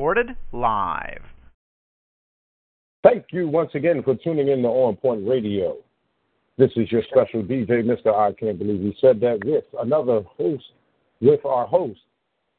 Recorded 0.00 0.34
live. 0.52 1.20
Thank 3.04 3.26
you 3.32 3.48
once 3.48 3.72
again 3.74 4.02
for 4.02 4.14
tuning 4.14 4.48
in 4.48 4.62
to 4.62 4.68
On 4.68 4.96
Point 4.96 5.28
Radio. 5.28 5.76
This 6.56 6.70
is 6.76 6.90
your 6.90 7.02
special 7.02 7.42
DJ, 7.42 7.84
Mr. 7.84 8.14
I 8.16 8.32
Can't 8.32 8.58
Believe 8.58 8.80
He 8.80 8.96
Said 8.98 9.20
That, 9.20 9.44
with 9.44 9.64
another 9.78 10.22
host, 10.22 10.64
with 11.20 11.44
our 11.44 11.66
host, 11.66 12.00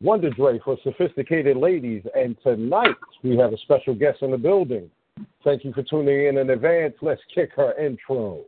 Wonder 0.04 0.30
Drea 0.30 0.60
for 0.64 0.78
Sophisticated 0.84 1.58
Ladies. 1.58 2.04
And 2.16 2.38
tonight 2.44 2.96
we 3.24 3.36
have 3.38 3.54
a 3.54 3.58
special 3.58 3.96
guest 3.96 4.22
in 4.22 4.30
the 4.30 4.38
building. 4.38 4.92
Thank 5.44 5.66
you 5.66 5.74
for 5.74 5.82
tuning 5.82 6.28
in 6.28 6.38
in 6.38 6.52
advance. 6.52 6.94
Let's 7.02 7.22
kick 7.34 7.50
her 7.56 7.74
intro. 7.84 8.44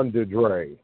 Wonder 0.00 0.24
Drea. 0.24 0.74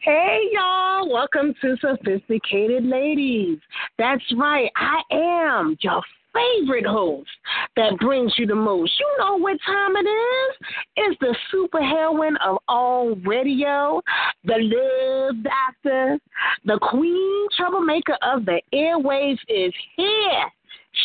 Hey, 0.00 0.40
y'all. 0.52 1.10
Welcome 1.10 1.54
to 1.62 1.74
Sophisticated 1.80 2.84
Ladies. 2.84 3.58
That's 3.96 4.22
right. 4.36 4.70
I 4.76 5.00
am 5.10 5.78
your 5.80 6.02
favorite 6.34 6.84
host 6.84 7.30
that 7.76 7.96
brings 8.00 8.34
you 8.36 8.46
the 8.46 8.54
most. 8.54 8.92
You 9.00 9.06
know 9.18 9.38
what 9.38 9.56
time 9.64 9.96
it 9.96 10.06
is? 10.06 10.56
It's 10.96 11.18
the 11.20 11.34
super 11.50 11.80
heroine 11.80 12.36
of 12.46 12.58
all 12.68 13.14
radio, 13.24 14.02
the 14.44 14.58
love 14.58 15.36
doctor, 15.42 16.18
the 16.66 16.78
queen 16.82 17.46
troublemaker 17.56 18.18
of 18.20 18.44
the 18.44 18.60
airwaves 18.74 19.38
is 19.48 19.72
here. 19.96 20.52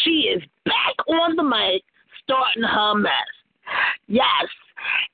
She 0.03 0.33
is 0.35 0.43
back 0.65 1.07
on 1.07 1.37
the 1.37 1.43
mic, 1.43 1.81
starting 2.25 2.63
her 2.63 2.95
mess. 2.95 3.13
Yes, 4.07 4.49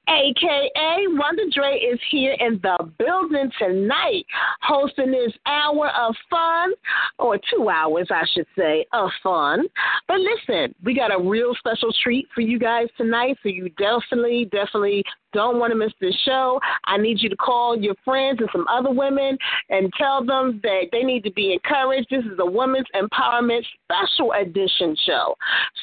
AKA 0.08 1.08
Wonder 1.10 1.44
Drea 1.52 1.94
is 1.94 2.00
here 2.12 2.36
in 2.40 2.60
the 2.62 2.92
building 3.00 3.52
tonight, 3.58 4.26
hosting 4.62 5.12
this 5.12 5.34
hour 5.48 5.90
of 5.90 6.16
fun, 6.30 6.74
or 7.18 7.38
two 7.38 7.70
hours, 7.70 8.08
I 8.12 8.24
should 8.34 8.46
say, 8.58 8.86
of 8.94 9.10
fun. 9.24 9.66
But 10.08 10.18
listen, 10.20 10.76
we 10.84 10.96
got 10.96 11.14
a 11.14 11.22
real 11.22 11.56
special 11.56 11.92
treat 12.04 12.28
for 12.36 12.42
you 12.42 12.60
guys 12.60 12.88
tonight, 12.98 13.38
so 13.42 13.50
you 13.50 13.70
definitely, 13.70 14.46
definitely 14.52 15.04
don't 15.34 15.60
want 15.60 15.72
to 15.72 15.78
miss 15.78 15.92
this 16.00 16.16
show. 16.24 16.60
I 16.86 16.98
need 16.98 17.22
you 17.22 17.30
to 17.30 17.36
call 17.36 17.78
your 17.78 17.96
friends 18.06 18.40
and 18.40 18.50
some 18.52 18.68
other 18.68 18.92
women 18.92 19.38
and 19.70 19.92
tell 19.98 20.24
them 20.24 20.60
that 20.64 20.86
they 20.92 21.04
need 21.04 21.24
to 21.24 21.32
be 21.32 21.54
encouraged. 21.54 22.08
This 22.10 22.24
is 22.26 22.40
a 22.40 22.46
women's 22.46 22.88
empowerment 22.96 23.64
special 23.84 24.32
edition 24.34 24.96
show. 25.06 25.36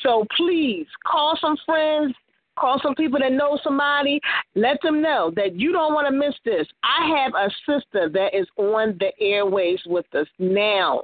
So 0.02 0.26
please 0.36 0.86
call 1.04 1.36
some 1.40 1.56
friends, 1.66 2.14
Call 2.62 2.78
some 2.80 2.94
people 2.94 3.18
that 3.18 3.32
know 3.32 3.58
somebody. 3.64 4.20
Let 4.54 4.80
them 4.82 5.02
know 5.02 5.32
that 5.34 5.56
you 5.56 5.72
don't 5.72 5.94
want 5.94 6.06
to 6.06 6.16
miss 6.16 6.34
this. 6.44 6.64
I 6.84 7.18
have 7.18 7.32
a 7.34 7.50
sister 7.66 8.08
that 8.10 8.38
is 8.38 8.46
on 8.56 8.96
the 9.00 9.10
airways 9.20 9.80
with 9.84 10.06
us 10.14 10.28
now. 10.38 11.02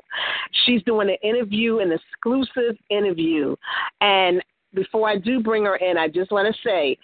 She's 0.65 0.85
doing 0.85 1.09
an 1.11 1.17
interview, 1.29 1.81
an 1.81 1.91
exclusive 1.91 2.77
interview. 2.91 3.57
And 4.01 4.41
before 4.73 5.09
I 5.09 5.19
do 5.19 5.43
bring 5.43 5.65
her 5.65 5.75
in, 5.79 5.99
I 5.99 6.07
just 6.07 6.31
want 6.31 6.47
to 6.47 6.63
say 6.63 6.97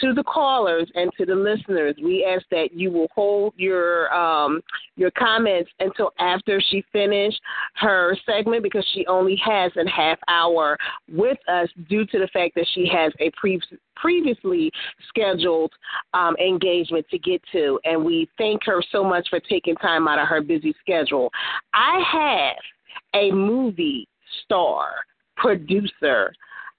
to 0.00 0.12
the 0.12 0.22
callers 0.22 0.90
and 0.94 1.10
to 1.18 1.24
the 1.24 1.34
listeners, 1.34 1.94
we 2.02 2.24
ask 2.24 2.44
that 2.50 2.72
you 2.72 2.90
will 2.90 3.08
hold 3.14 3.54
your 3.56 4.12
um, 4.14 4.60
your 4.96 5.10
comments 5.12 5.70
until 5.80 6.12
after 6.18 6.60
she 6.70 6.84
finished 6.92 7.40
her 7.74 8.16
segment 8.26 8.62
because 8.62 8.86
she 8.94 9.06
only 9.06 9.36
has 9.44 9.72
a 9.76 9.88
half 9.88 10.18
hour 10.28 10.76
with 11.10 11.38
us 11.48 11.68
due 11.88 12.04
to 12.06 12.18
the 12.18 12.28
fact 12.32 12.54
that 12.54 12.66
she 12.74 12.88
has 12.92 13.12
a 13.20 13.30
pre- 13.36 13.60
previously 13.96 14.70
scheduled 15.08 15.72
um, 16.14 16.36
engagement 16.36 17.06
to 17.10 17.18
get 17.18 17.42
to, 17.52 17.78
and 17.84 18.04
we 18.04 18.28
thank 18.38 18.62
her 18.64 18.82
so 18.92 19.02
much 19.02 19.26
for 19.28 19.40
taking 19.40 19.74
time 19.76 20.06
out 20.08 20.18
of 20.18 20.28
her 20.28 20.40
busy 20.40 20.74
schedule. 20.80 21.30
I 21.74 22.02
have 22.12 23.20
a 23.20 23.30
movie 23.32 24.08
star, 24.44 24.90
producer, 25.36 26.32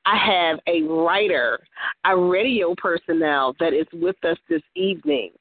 I 0.06 0.18
have 0.18 0.60
a 0.68 0.81
writer, 0.84 1.60
a 2.06 2.18
radio 2.18 2.74
personnel 2.75 3.56
that 3.60 3.74
is 3.74 3.88
with 3.94 4.16
us 4.24 4.38
this 4.50 4.62
evening. 4.75 5.31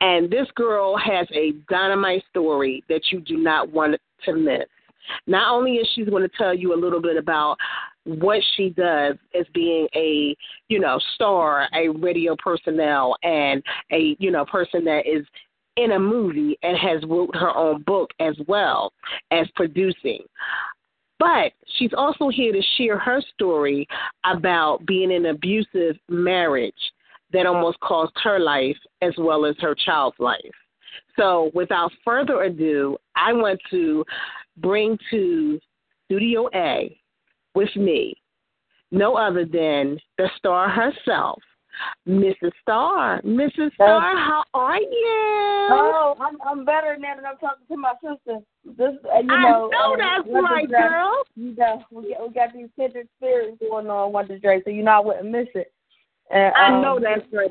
And 0.00 0.30
this 0.30 0.46
girl 0.54 0.96
has 0.96 1.26
a 1.32 1.52
dynamite 1.68 2.22
story 2.30 2.82
that 2.88 3.02
you 3.10 3.20
do 3.20 3.36
not 3.36 3.70
want 3.70 3.96
to 4.24 4.34
miss. 4.34 4.64
Not 5.26 5.52
only 5.52 5.72
is 5.72 5.88
she 5.94 6.04
going 6.04 6.22
to 6.22 6.36
tell 6.36 6.54
you 6.54 6.74
a 6.74 6.80
little 6.80 7.00
bit 7.02 7.16
about 7.16 7.56
what 8.04 8.40
she 8.56 8.70
does 8.70 9.16
as 9.38 9.46
being 9.54 9.88
a 9.94 10.36
you 10.68 10.78
know 10.78 10.98
star, 11.14 11.68
a 11.74 11.88
radio 11.88 12.36
personnel, 12.36 13.16
and 13.22 13.62
a 13.92 14.16
you 14.18 14.30
know 14.30 14.44
person 14.44 14.84
that 14.84 15.06
is 15.06 15.26
in 15.76 15.92
a 15.92 15.98
movie 15.98 16.56
and 16.62 16.76
has 16.78 17.02
wrote 17.08 17.34
her 17.34 17.54
own 17.56 17.82
book 17.82 18.10
as 18.20 18.36
well 18.46 18.92
as 19.30 19.48
producing. 19.56 20.20
But 21.18 21.52
she's 21.76 21.92
also 21.96 22.28
here 22.28 22.52
to 22.52 22.62
share 22.76 22.98
her 22.98 23.20
story 23.34 23.86
about 24.24 24.84
being 24.86 25.10
in 25.10 25.26
an 25.26 25.34
abusive 25.34 25.96
marriage 26.08 26.74
that 27.32 27.46
almost 27.46 27.80
cost 27.80 28.12
her 28.22 28.38
life 28.38 28.76
as 29.02 29.12
well 29.18 29.44
as 29.44 29.56
her 29.60 29.74
child's 29.74 30.18
life. 30.18 30.40
So, 31.16 31.50
without 31.54 31.92
further 32.04 32.42
ado, 32.42 32.96
I 33.16 33.32
want 33.32 33.60
to 33.70 34.04
bring 34.58 34.98
to 35.10 35.60
Studio 36.06 36.48
A 36.54 36.96
with 37.54 37.74
me 37.76 38.14
no 38.90 39.16
other 39.16 39.44
than 39.44 39.98
the 40.18 40.30
star 40.36 40.68
herself, 40.68 41.42
Mrs. 42.08 42.52
Star. 42.62 43.20
Mrs. 43.22 43.72
Star, 43.74 44.16
how 44.16 44.44
are 44.54 44.80
you? 44.80 45.68
Oh, 45.70 46.16
I'm 46.20 46.36
I'm 46.46 46.64
better 46.64 46.96
now 46.98 47.16
that 47.16 47.24
I'm 47.24 47.38
talking 47.38 47.66
to 47.68 47.76
my 47.76 47.94
sister. 48.02 48.40
This, 48.64 48.94
uh, 49.12 49.18
you 49.18 49.26
know, 49.26 49.34
I 49.34 49.40
know 49.40 49.94
uh, 49.94 49.96
that's 49.96 50.28
right, 50.28 50.70
girl. 50.70 51.24
You 51.36 51.54
know, 51.56 51.82
we 51.92 52.08
got 52.08 52.28
we 52.28 52.34
got 52.34 52.52
these 52.52 52.68
kindred 52.76 53.08
spirits 53.16 53.58
going 53.60 53.88
on 53.88 54.12
Wonder 54.12 54.38
Drea, 54.38 54.60
so 54.64 54.70
you 54.70 54.82
know 54.82 54.92
I 54.92 55.00
wouldn't 55.00 55.30
miss 55.30 55.48
it. 55.54 55.72
And, 56.30 56.54
I 56.54 56.74
um, 56.74 56.82
know 56.82 56.98
that's 57.02 57.26
right. 57.32 57.50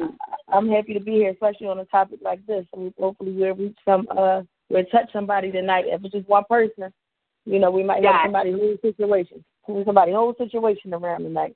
I'm 0.52 0.70
happy 0.70 0.94
to 0.94 1.00
be 1.00 1.12
here, 1.14 1.31
especially 1.31 1.68
on 1.68 1.80
a 1.80 1.86
topic 1.86 2.20
like 2.24 2.46
this. 2.46 2.66
And 2.74 2.94
hopefully 3.00 3.31
we'll 3.31 3.56
reach 3.56 3.78
some 3.86 4.08
uh 4.16 4.42
we'll 4.70 4.86
touch 4.86 5.12
somebody 5.14 5.52
tonight. 5.52 5.86
If 5.88 6.04
it's 6.04 6.14
just 6.14 6.28
one 6.28 6.44
person, 6.50 6.92
you 7.46 7.60
know, 7.60 7.72
we 7.72 7.84
might 7.84 8.04
have 8.04 8.22
somebody 8.25 8.52
whole 8.52 8.78
situation. 8.81 9.44
Somebody 9.86 10.12
whole 10.12 10.36
situation 10.38 10.94
around 10.94 11.24
tonight. 11.24 11.56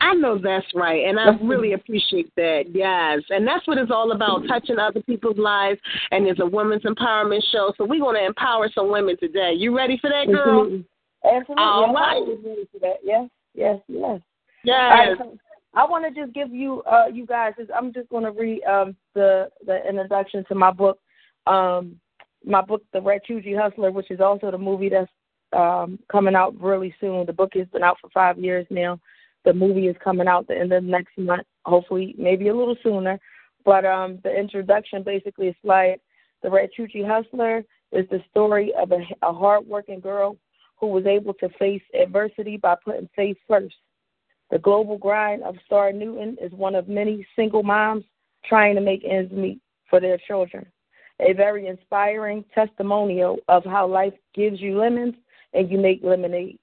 I 0.00 0.14
know 0.14 0.38
that's 0.38 0.66
right, 0.74 1.04
and 1.06 1.18
I 1.18 1.30
really 1.42 1.72
appreciate 1.72 2.30
that. 2.36 2.64
Yes, 2.72 3.22
and 3.30 3.46
that's 3.46 3.66
what 3.66 3.78
it's 3.78 3.90
all 3.90 4.12
about: 4.12 4.46
touching 4.46 4.78
other 4.78 5.00
people's 5.02 5.38
lives. 5.38 5.80
And 6.10 6.26
it's 6.26 6.40
a 6.40 6.46
women's 6.46 6.82
empowerment 6.82 7.42
show, 7.50 7.72
so 7.76 7.84
we're 7.84 8.00
going 8.00 8.16
to 8.16 8.26
empower 8.26 8.68
some 8.74 8.90
women 8.90 9.16
today. 9.18 9.54
You 9.56 9.76
ready 9.76 9.98
for 10.00 10.10
that, 10.10 10.26
girl? 10.26 10.62
Absolutely. 10.62 10.84
Absolutely. 11.24 11.64
All 11.64 11.94
right. 11.94 12.16
I'm 12.16 12.44
ready 12.44 12.68
for 12.72 12.78
that. 12.80 12.96
Yes, 13.02 13.28
yes, 13.54 13.78
yes. 13.88 14.20
Yes. 14.64 15.16
I 15.74 15.84
want 15.86 16.04
to 16.04 16.20
just 16.20 16.34
give 16.34 16.52
you, 16.52 16.82
uh, 16.82 17.06
you 17.10 17.24
guys. 17.24 17.54
I'm 17.74 17.92
just 17.92 18.10
going 18.10 18.24
to 18.24 18.30
read 18.30 18.62
um, 18.64 18.94
the 19.14 19.48
the 19.66 19.78
introduction 19.88 20.44
to 20.48 20.54
my 20.54 20.70
book, 20.70 20.98
um, 21.46 21.98
my 22.44 22.60
book, 22.60 22.82
The 22.92 22.98
Ratchougie 22.98 23.58
Hustler, 23.58 23.90
which 23.90 24.10
is 24.10 24.20
also 24.20 24.50
the 24.50 24.58
movie 24.58 24.90
that's 24.90 25.10
um, 25.54 25.98
coming 26.10 26.34
out 26.34 26.60
really 26.60 26.94
soon. 27.00 27.24
The 27.24 27.32
book 27.32 27.52
has 27.54 27.66
been 27.68 27.82
out 27.82 27.96
for 28.00 28.10
five 28.10 28.38
years 28.38 28.66
now. 28.68 28.98
The 29.44 29.52
movie 29.52 29.88
is 29.88 29.96
coming 30.02 30.28
out 30.28 30.46
the 30.46 30.56
end 30.56 30.72
of 30.72 30.84
next 30.84 31.16
month, 31.18 31.46
hopefully, 31.64 32.14
maybe 32.16 32.48
a 32.48 32.54
little 32.54 32.76
sooner. 32.82 33.18
But 33.64 33.84
um, 33.84 34.18
the 34.22 34.34
introduction 34.34 35.02
basically 35.02 35.48
is 35.48 35.56
like 35.64 36.00
the 36.42 36.48
Ratchougie 36.48 37.06
Hustler 37.06 37.64
is 37.92 38.08
the 38.10 38.22
story 38.30 38.72
of 38.80 38.92
a, 38.92 39.00
a 39.22 39.32
hardworking 39.32 40.00
girl 40.00 40.36
who 40.78 40.88
was 40.88 41.06
able 41.06 41.34
to 41.34 41.48
face 41.58 41.82
adversity 42.00 42.56
by 42.56 42.74
putting 42.84 43.08
faith 43.14 43.36
first. 43.48 43.74
The 44.50 44.58
global 44.58 44.98
grind 44.98 45.42
of 45.44 45.56
Star 45.64 45.92
Newton 45.92 46.36
is 46.40 46.52
one 46.52 46.74
of 46.74 46.88
many 46.88 47.26
single 47.36 47.62
moms 47.62 48.04
trying 48.44 48.74
to 48.74 48.80
make 48.80 49.04
ends 49.04 49.32
meet 49.32 49.60
for 49.88 50.00
their 50.00 50.18
children. 50.26 50.66
A 51.20 51.32
very 51.32 51.68
inspiring 51.68 52.44
testimonial 52.54 53.38
of 53.48 53.64
how 53.64 53.86
life 53.86 54.14
gives 54.34 54.60
you 54.60 54.76
lemons 54.76 55.14
and 55.54 55.70
you 55.70 55.78
make 55.78 56.00
lemonade. 56.02 56.58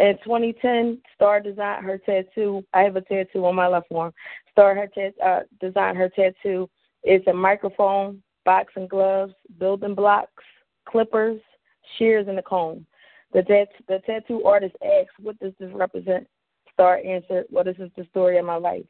In 0.00 0.18
2010, 0.24 1.00
Star 1.14 1.40
designed 1.40 1.84
her 1.84 1.98
tattoo. 1.98 2.64
I 2.74 2.82
have 2.82 2.96
a 2.96 3.00
tattoo 3.00 3.44
on 3.46 3.54
my 3.54 3.68
left 3.68 3.86
arm. 3.94 4.12
Star 4.50 4.74
her 4.74 4.88
tat, 4.88 5.14
uh, 5.24 5.40
designed 5.60 5.96
her 5.96 6.08
tattoo. 6.08 6.68
It's 7.04 7.26
a 7.28 7.32
microphone, 7.32 8.22
boxing 8.44 8.88
gloves, 8.88 9.34
building 9.58 9.94
blocks, 9.94 10.42
clippers, 10.84 11.40
shears, 11.96 12.26
and 12.28 12.38
a 12.38 12.42
comb. 12.42 12.86
The, 13.32 13.42
tat- 13.42 13.68
the 13.88 14.00
tattoo 14.00 14.44
artist 14.44 14.74
asked, 14.82 15.20
"What 15.20 15.38
does 15.38 15.52
this 15.60 15.72
represent?" 15.72 16.26
Star 16.72 17.00
answered, 17.04 17.46
"Well, 17.50 17.64
this 17.64 17.78
is 17.78 17.90
the 17.96 18.04
story 18.10 18.38
of 18.38 18.44
my 18.44 18.56
life." 18.56 18.86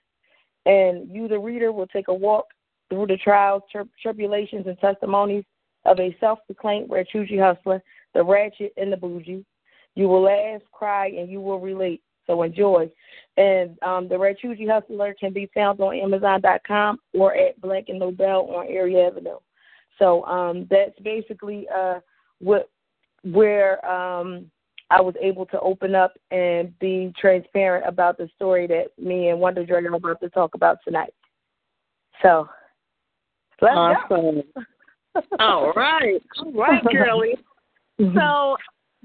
And 0.64 1.10
you, 1.10 1.28
the 1.28 1.38
reader, 1.38 1.70
will 1.70 1.86
take 1.86 2.08
a 2.08 2.14
walk 2.14 2.46
through 2.88 3.08
the 3.08 3.18
trials, 3.18 3.62
tri- 3.70 3.84
tribulations, 4.00 4.66
and 4.66 4.78
testimonies 4.78 5.44
of 5.84 6.00
a 6.00 6.16
self-proclaimed 6.18 6.88
ratchougie 6.88 7.38
hustler, 7.38 7.82
the 8.14 8.22
ratchet 8.22 8.72
and 8.78 8.90
the 8.90 8.96
bougie, 8.96 9.44
you 9.94 10.08
will 10.08 10.22
laugh, 10.22 10.60
cry, 10.72 11.08
and 11.08 11.30
you 11.30 11.40
will 11.40 11.60
relate. 11.60 12.02
So 12.26 12.42
enjoy. 12.42 12.90
And 13.36 13.76
um, 13.82 14.08
the 14.08 14.14
Ratchougie 14.14 14.68
Hustler 14.68 15.14
can 15.18 15.32
be 15.32 15.50
found 15.54 15.80
on 15.80 15.94
Amazon.com 15.94 16.98
or 17.12 17.34
at 17.34 17.60
Black 17.60 17.84
and 17.88 17.98
Nobel 17.98 18.48
on 18.54 18.68
Erie 18.68 19.00
Avenue. 19.00 19.38
So 19.98 20.24
um, 20.24 20.66
that's 20.70 20.98
basically 21.00 21.66
uh, 21.74 22.00
what 22.40 22.70
where 23.22 23.84
um, 23.86 24.50
I 24.90 25.00
was 25.00 25.14
able 25.20 25.46
to 25.46 25.60
open 25.60 25.94
up 25.94 26.12
and 26.30 26.78
be 26.78 27.12
transparent 27.18 27.86
about 27.86 28.18
the 28.18 28.28
story 28.36 28.66
that 28.66 28.86
me 28.98 29.28
and 29.28 29.40
Wonder 29.40 29.64
Drea 29.64 29.90
are 29.90 29.94
about 29.94 30.20
to 30.20 30.28
talk 30.28 30.54
about 30.54 30.78
tonight. 30.84 31.14
So 32.22 32.48
let's 33.60 33.74
awesome. 33.76 34.42
go. 34.54 34.62
All 35.38 35.72
right, 35.74 36.20
all 36.40 36.52
right, 36.52 36.82
girlie. 36.90 37.36
So 38.16 38.56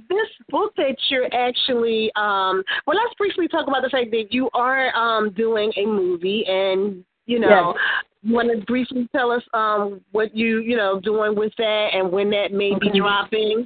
this 0.08 0.28
book 0.50 0.74
that 0.78 0.96
you're 1.10 1.34
actually 1.34 2.12
um 2.16 2.64
well 2.86 2.98
let's 2.98 3.14
briefly 3.18 3.48
talk 3.48 3.68
about 3.68 3.82
the 3.82 3.90
fact 3.90 4.12
that 4.12 4.28
you 4.32 4.50
are 4.54 4.96
um 4.96 5.32
doing 5.32 5.72
a 5.78 5.86
movie 5.86 6.46
and 6.48 7.04
you 7.26 7.40
know 7.40 7.74
yes. 7.76 8.06
you 8.22 8.34
want 8.34 8.50
to 8.50 8.66
briefly 8.66 9.08
tell 9.16 9.32
us 9.32 9.44
um 9.54 10.02
what 10.12 10.36
you 10.36 10.60
you 10.60 10.78
know 10.78 11.00
doing 11.00 11.36
with 11.36 11.54
that 11.58 11.90
and 11.94 12.12
when 12.12 12.30
that 12.30 12.52
may 12.52 12.72
okay. 12.74 12.92
be 12.92 13.00
dropping 13.00 13.66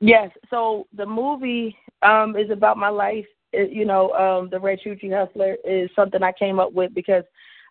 yes 0.00 0.30
so 0.50 0.86
the 0.96 1.06
movie 1.06 1.76
um 2.02 2.34
is 2.36 2.50
about 2.50 2.76
my 2.76 2.88
life 2.88 3.26
it, 3.52 3.70
you 3.70 3.84
know 3.84 4.10
um 4.12 4.48
the 4.50 4.58
Red 4.58 4.78
ratchougie 4.84 5.12
hustler 5.12 5.56
is 5.64 5.90
something 5.94 6.22
i 6.22 6.32
came 6.32 6.58
up 6.58 6.72
with 6.72 6.94
because 6.94 7.24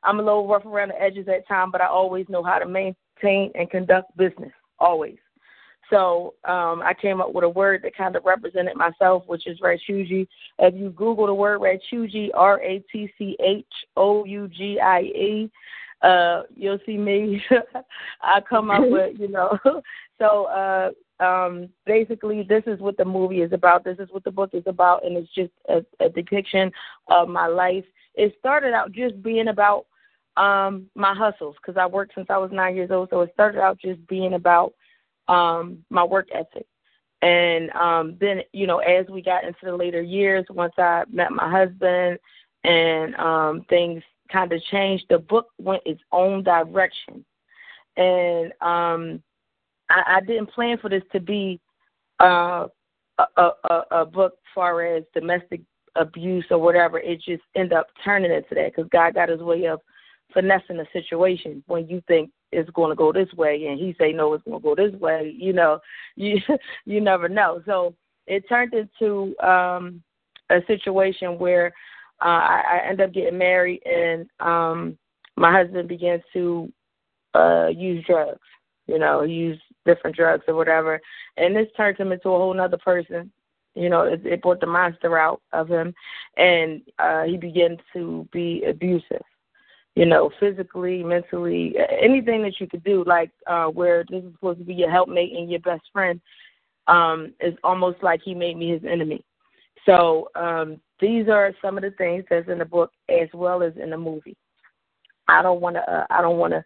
i'm 0.03 0.19
a 0.19 0.23
little 0.23 0.47
rough 0.47 0.65
around 0.65 0.89
the 0.89 1.01
edges 1.01 1.27
at 1.27 1.47
times, 1.47 1.71
but 1.71 1.81
i 1.81 1.87
always 1.87 2.27
know 2.29 2.43
how 2.43 2.59
to 2.59 2.67
maintain 2.67 3.51
and 3.55 3.69
conduct 3.69 4.15
business 4.17 4.51
always 4.79 5.17
so 5.89 6.33
um, 6.43 6.81
I 6.81 6.93
came 6.99 7.21
up 7.21 7.33
with 7.33 7.43
a 7.43 7.49
word 7.49 7.81
that 7.83 7.95
kind 7.95 8.15
of 8.15 8.25
represented 8.25 8.75
myself, 8.75 9.23
which 9.27 9.47
is 9.47 9.59
ratchougie. 9.59 10.27
If 10.59 10.75
you 10.75 10.89
Google 10.89 11.27
the 11.27 11.33
word 11.33 11.61
ratchougie, 11.61 12.29
R 12.33 12.61
A 12.61 12.83
T 12.91 13.11
C 13.17 13.37
H 13.39 13.65
O 13.95 14.25
U 14.25 14.47
G 14.49 14.79
I 14.79 14.99
E, 15.01 15.51
uh, 16.01 16.43
you'll 16.55 16.79
see 16.85 16.97
me. 16.97 17.41
I 18.21 18.41
come 18.41 18.69
up 18.69 18.83
with, 18.87 19.19
you 19.19 19.29
know. 19.29 19.57
so 20.19 20.45
uh, 20.45 21.23
um, 21.23 21.69
basically, 21.85 22.43
this 22.43 22.63
is 22.67 22.79
what 22.79 22.97
the 22.97 23.05
movie 23.05 23.41
is 23.41 23.53
about. 23.53 23.83
This 23.83 23.97
is 23.99 24.09
what 24.11 24.23
the 24.23 24.31
book 24.31 24.51
is 24.53 24.63
about, 24.65 25.05
and 25.05 25.17
it's 25.17 25.33
just 25.33 25.51
a, 25.69 25.85
a 26.03 26.09
depiction 26.09 26.71
of 27.07 27.29
my 27.29 27.47
life. 27.47 27.85
It 28.15 28.35
started 28.39 28.73
out 28.73 28.91
just 28.91 29.21
being 29.23 29.47
about 29.47 29.85
um, 30.37 30.87
my 30.95 31.15
hustles 31.15 31.55
because 31.61 31.79
I 31.79 31.85
worked 31.85 32.13
since 32.15 32.27
I 32.29 32.37
was 32.37 32.51
nine 32.51 32.75
years 32.75 32.91
old. 32.91 33.09
So 33.09 33.21
it 33.21 33.31
started 33.33 33.59
out 33.59 33.79
just 33.79 34.05
being 34.07 34.33
about 34.33 34.73
um, 35.27 35.83
my 35.89 36.03
work 36.03 36.27
ethic. 36.33 36.65
And 37.21 37.71
um, 37.71 38.17
then, 38.19 38.41
you 38.53 38.67
know, 38.67 38.77
as 38.77 39.07
we 39.09 39.21
got 39.21 39.43
into 39.43 39.59
the 39.63 39.75
later 39.75 40.01
years, 40.01 40.45
once 40.49 40.73
I 40.77 41.03
met 41.11 41.31
my 41.31 41.49
husband 41.49 42.19
and 42.63 43.15
um, 43.15 43.65
things 43.69 44.03
kind 44.31 44.51
of 44.51 44.61
changed, 44.65 45.05
the 45.09 45.17
book 45.17 45.47
went 45.57 45.81
its 45.85 46.01
own 46.11 46.43
direction. 46.43 47.25
And 47.95 48.51
um, 48.61 49.23
I, 49.89 50.17
I 50.17 50.21
didn't 50.25 50.51
plan 50.51 50.77
for 50.77 50.89
this 50.89 51.03
to 51.11 51.19
be 51.19 51.59
uh, 52.19 52.67
a, 53.17 53.49
a, 53.63 53.81
a 53.91 54.05
book 54.05 54.33
far 54.53 54.85
as 54.85 55.03
domestic 55.13 55.61
abuse 55.95 56.45
or 56.51 56.59
whatever. 56.59 56.99
It 56.99 57.21
just 57.21 57.43
ended 57.55 57.73
up 57.73 57.87
turning 58.03 58.31
into 58.31 58.53
that 58.55 58.75
because 58.75 58.89
God 58.91 59.15
got 59.15 59.29
his 59.29 59.41
way 59.41 59.65
of 59.65 59.81
finessing 60.33 60.77
the 60.77 60.85
situation 60.93 61.63
when 61.67 61.87
you 61.87 62.01
think 62.07 62.29
it's 62.51 62.69
going 62.71 62.89
to 62.89 62.95
go 62.95 63.11
this 63.11 63.31
way 63.33 63.67
and 63.67 63.79
he 63.79 63.95
say 63.99 64.11
no 64.11 64.33
it's 64.33 64.43
going 64.43 64.59
to 64.59 64.63
go 64.63 64.75
this 64.75 64.93
way 64.99 65.33
you 65.37 65.53
know 65.53 65.79
you 66.15 66.39
you 66.85 67.01
never 67.01 67.29
know. 67.29 67.61
So 67.65 67.93
it 68.25 68.47
turned 68.47 68.73
into 68.73 69.37
um 69.45 70.01
a 70.49 70.59
situation 70.67 71.37
where 71.37 71.67
uh 72.21 72.25
i, 72.25 72.63
I 72.71 72.89
ended 72.89 73.09
up 73.09 73.13
getting 73.13 73.37
married 73.37 73.81
and 73.85 74.27
um 74.39 74.97
my 75.35 75.51
husband 75.51 75.87
began 75.89 76.21
to 76.33 76.71
uh 77.35 77.67
use 77.67 78.03
drugs 78.05 78.39
you 78.87 78.97
know 78.97 79.23
use 79.23 79.59
different 79.85 80.17
drugs 80.17 80.43
or 80.49 80.55
whatever. 80.55 80.99
And 81.37 81.55
this 81.55 81.67
turned 81.77 81.97
him 81.97 82.11
into 82.11 82.27
a 82.29 82.37
whole 82.37 82.59
other 82.59 82.77
person 82.77 83.31
you 83.77 83.89
know 83.89 84.01
it, 84.01 84.25
it 84.25 84.41
brought 84.41 84.59
the 84.59 84.65
monster 84.65 85.17
out 85.17 85.41
of 85.53 85.67
him 85.67 85.93
and 86.37 86.81
uh 86.99 87.23
he 87.23 87.37
began 87.37 87.77
to 87.93 88.27
be 88.31 88.63
abusive 88.67 89.21
you 89.97 90.05
know, 90.05 90.29
physically, 90.39 91.01
mentally, 91.01 91.73
anything 91.99 92.43
that 92.43 92.59
you 92.59 92.67
could 92.67 92.83
do, 92.83 93.03
like 93.07 93.31
uh, 93.47 93.65
where 93.65 94.05
this 94.07 94.23
is 94.23 94.31
supposed 94.33 94.59
to 94.59 94.63
be 94.63 94.75
your 94.75 94.91
helpmate 94.91 95.33
and 95.35 95.49
your 95.49 95.59
best 95.61 95.81
friend. 95.91 96.21
um, 96.87 97.33
it's 97.39 97.57
almost 97.63 97.97
like 98.03 98.21
he 98.23 98.35
made 98.35 98.57
me 98.57 98.69
his 98.69 98.83
enemy. 98.87 99.25
So 99.87 100.29
um, 100.35 100.79
these 101.01 101.27
are 101.29 101.51
some 101.63 101.77
of 101.77 101.83
the 101.83 101.89
things 101.97 102.25
that's 102.29 102.47
in 102.47 102.59
the 102.59 102.65
book 102.65 102.91
as 103.09 103.27
well 103.33 103.63
as 103.63 103.73
in 103.81 103.89
the 103.89 103.97
movie. 103.97 104.37
I 105.27 105.41
don't 105.41 105.61
want 105.61 105.77
to. 105.77 105.81
Uh, 105.81 106.05
I 106.11 106.21
don't 106.21 106.37
want 106.37 106.53
to 106.53 106.63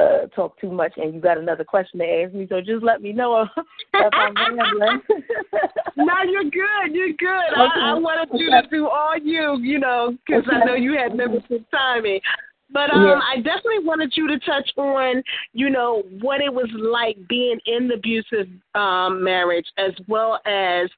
uh, 0.00 0.26
talk 0.28 0.58
too 0.60 0.70
much, 0.70 0.92
and 0.98 1.12
you 1.12 1.20
got 1.20 1.36
another 1.36 1.64
question 1.64 1.98
to 1.98 2.06
ask 2.06 2.32
me, 2.32 2.46
so 2.48 2.60
just 2.60 2.84
let 2.84 3.02
me 3.02 3.12
know 3.12 3.42
if 3.94 4.12
I'm 4.12 4.34
rambling. 4.36 5.00
no, 5.96 6.14
you're 6.30 6.44
good. 6.44 6.92
You're 6.94 7.08
good. 7.08 7.52
Okay. 7.52 7.80
I, 7.80 7.90
I 7.90 7.94
wanted 7.94 8.38
you 8.38 8.50
to 8.50 8.62
do 8.70 8.88
all 8.88 9.18
you, 9.18 9.58
you 9.60 9.80
know, 9.80 10.16
because. 10.24 10.44
I 10.48 10.64
know 10.64 10.74
you 10.74 10.96
had 10.96 11.16
limited 11.16 11.64
timing. 11.72 12.20
But 12.70 12.92
um, 12.92 13.06
yeah. 13.06 13.20
I 13.26 13.36
definitely 13.36 13.84
wanted 13.84 14.12
you 14.14 14.28
to 14.28 14.38
touch 14.40 14.70
on, 14.76 15.22
you 15.52 15.70
know, 15.70 16.02
what 16.20 16.40
it 16.40 16.52
was 16.52 16.68
like 16.74 17.16
being 17.28 17.58
in 17.66 17.88
the 17.88 17.94
abusive 17.94 18.48
um, 18.74 19.24
marriage, 19.24 19.66
as 19.78 19.92
well 20.06 20.40
as 20.44 20.90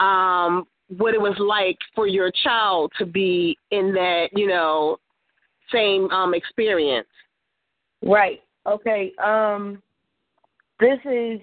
um, 0.00 0.66
what 0.96 1.12
it 1.12 1.20
was 1.20 1.36
like 1.38 1.76
for 1.94 2.06
your 2.06 2.32
child 2.42 2.92
to 2.98 3.04
be 3.04 3.58
in 3.70 3.92
that, 3.92 4.28
you 4.32 4.46
know, 4.46 4.96
same 5.72 6.10
um, 6.10 6.32
experience. 6.32 7.08
Right. 8.02 8.42
Okay. 8.66 9.12
Um, 9.22 9.82
this 10.80 10.98
is 11.04 11.40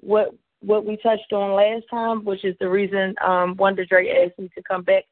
what 0.00 0.34
what 0.60 0.84
we 0.86 0.96
touched 0.96 1.32
on 1.32 1.54
last 1.54 1.84
time, 1.90 2.24
which 2.24 2.44
is 2.44 2.56
the 2.58 2.68
reason 2.68 3.14
um, 3.24 3.54
Wonder 3.56 3.84
Drea 3.84 4.24
asked 4.24 4.38
me 4.38 4.50
to 4.54 4.62
come 4.62 4.82
back 4.82 5.04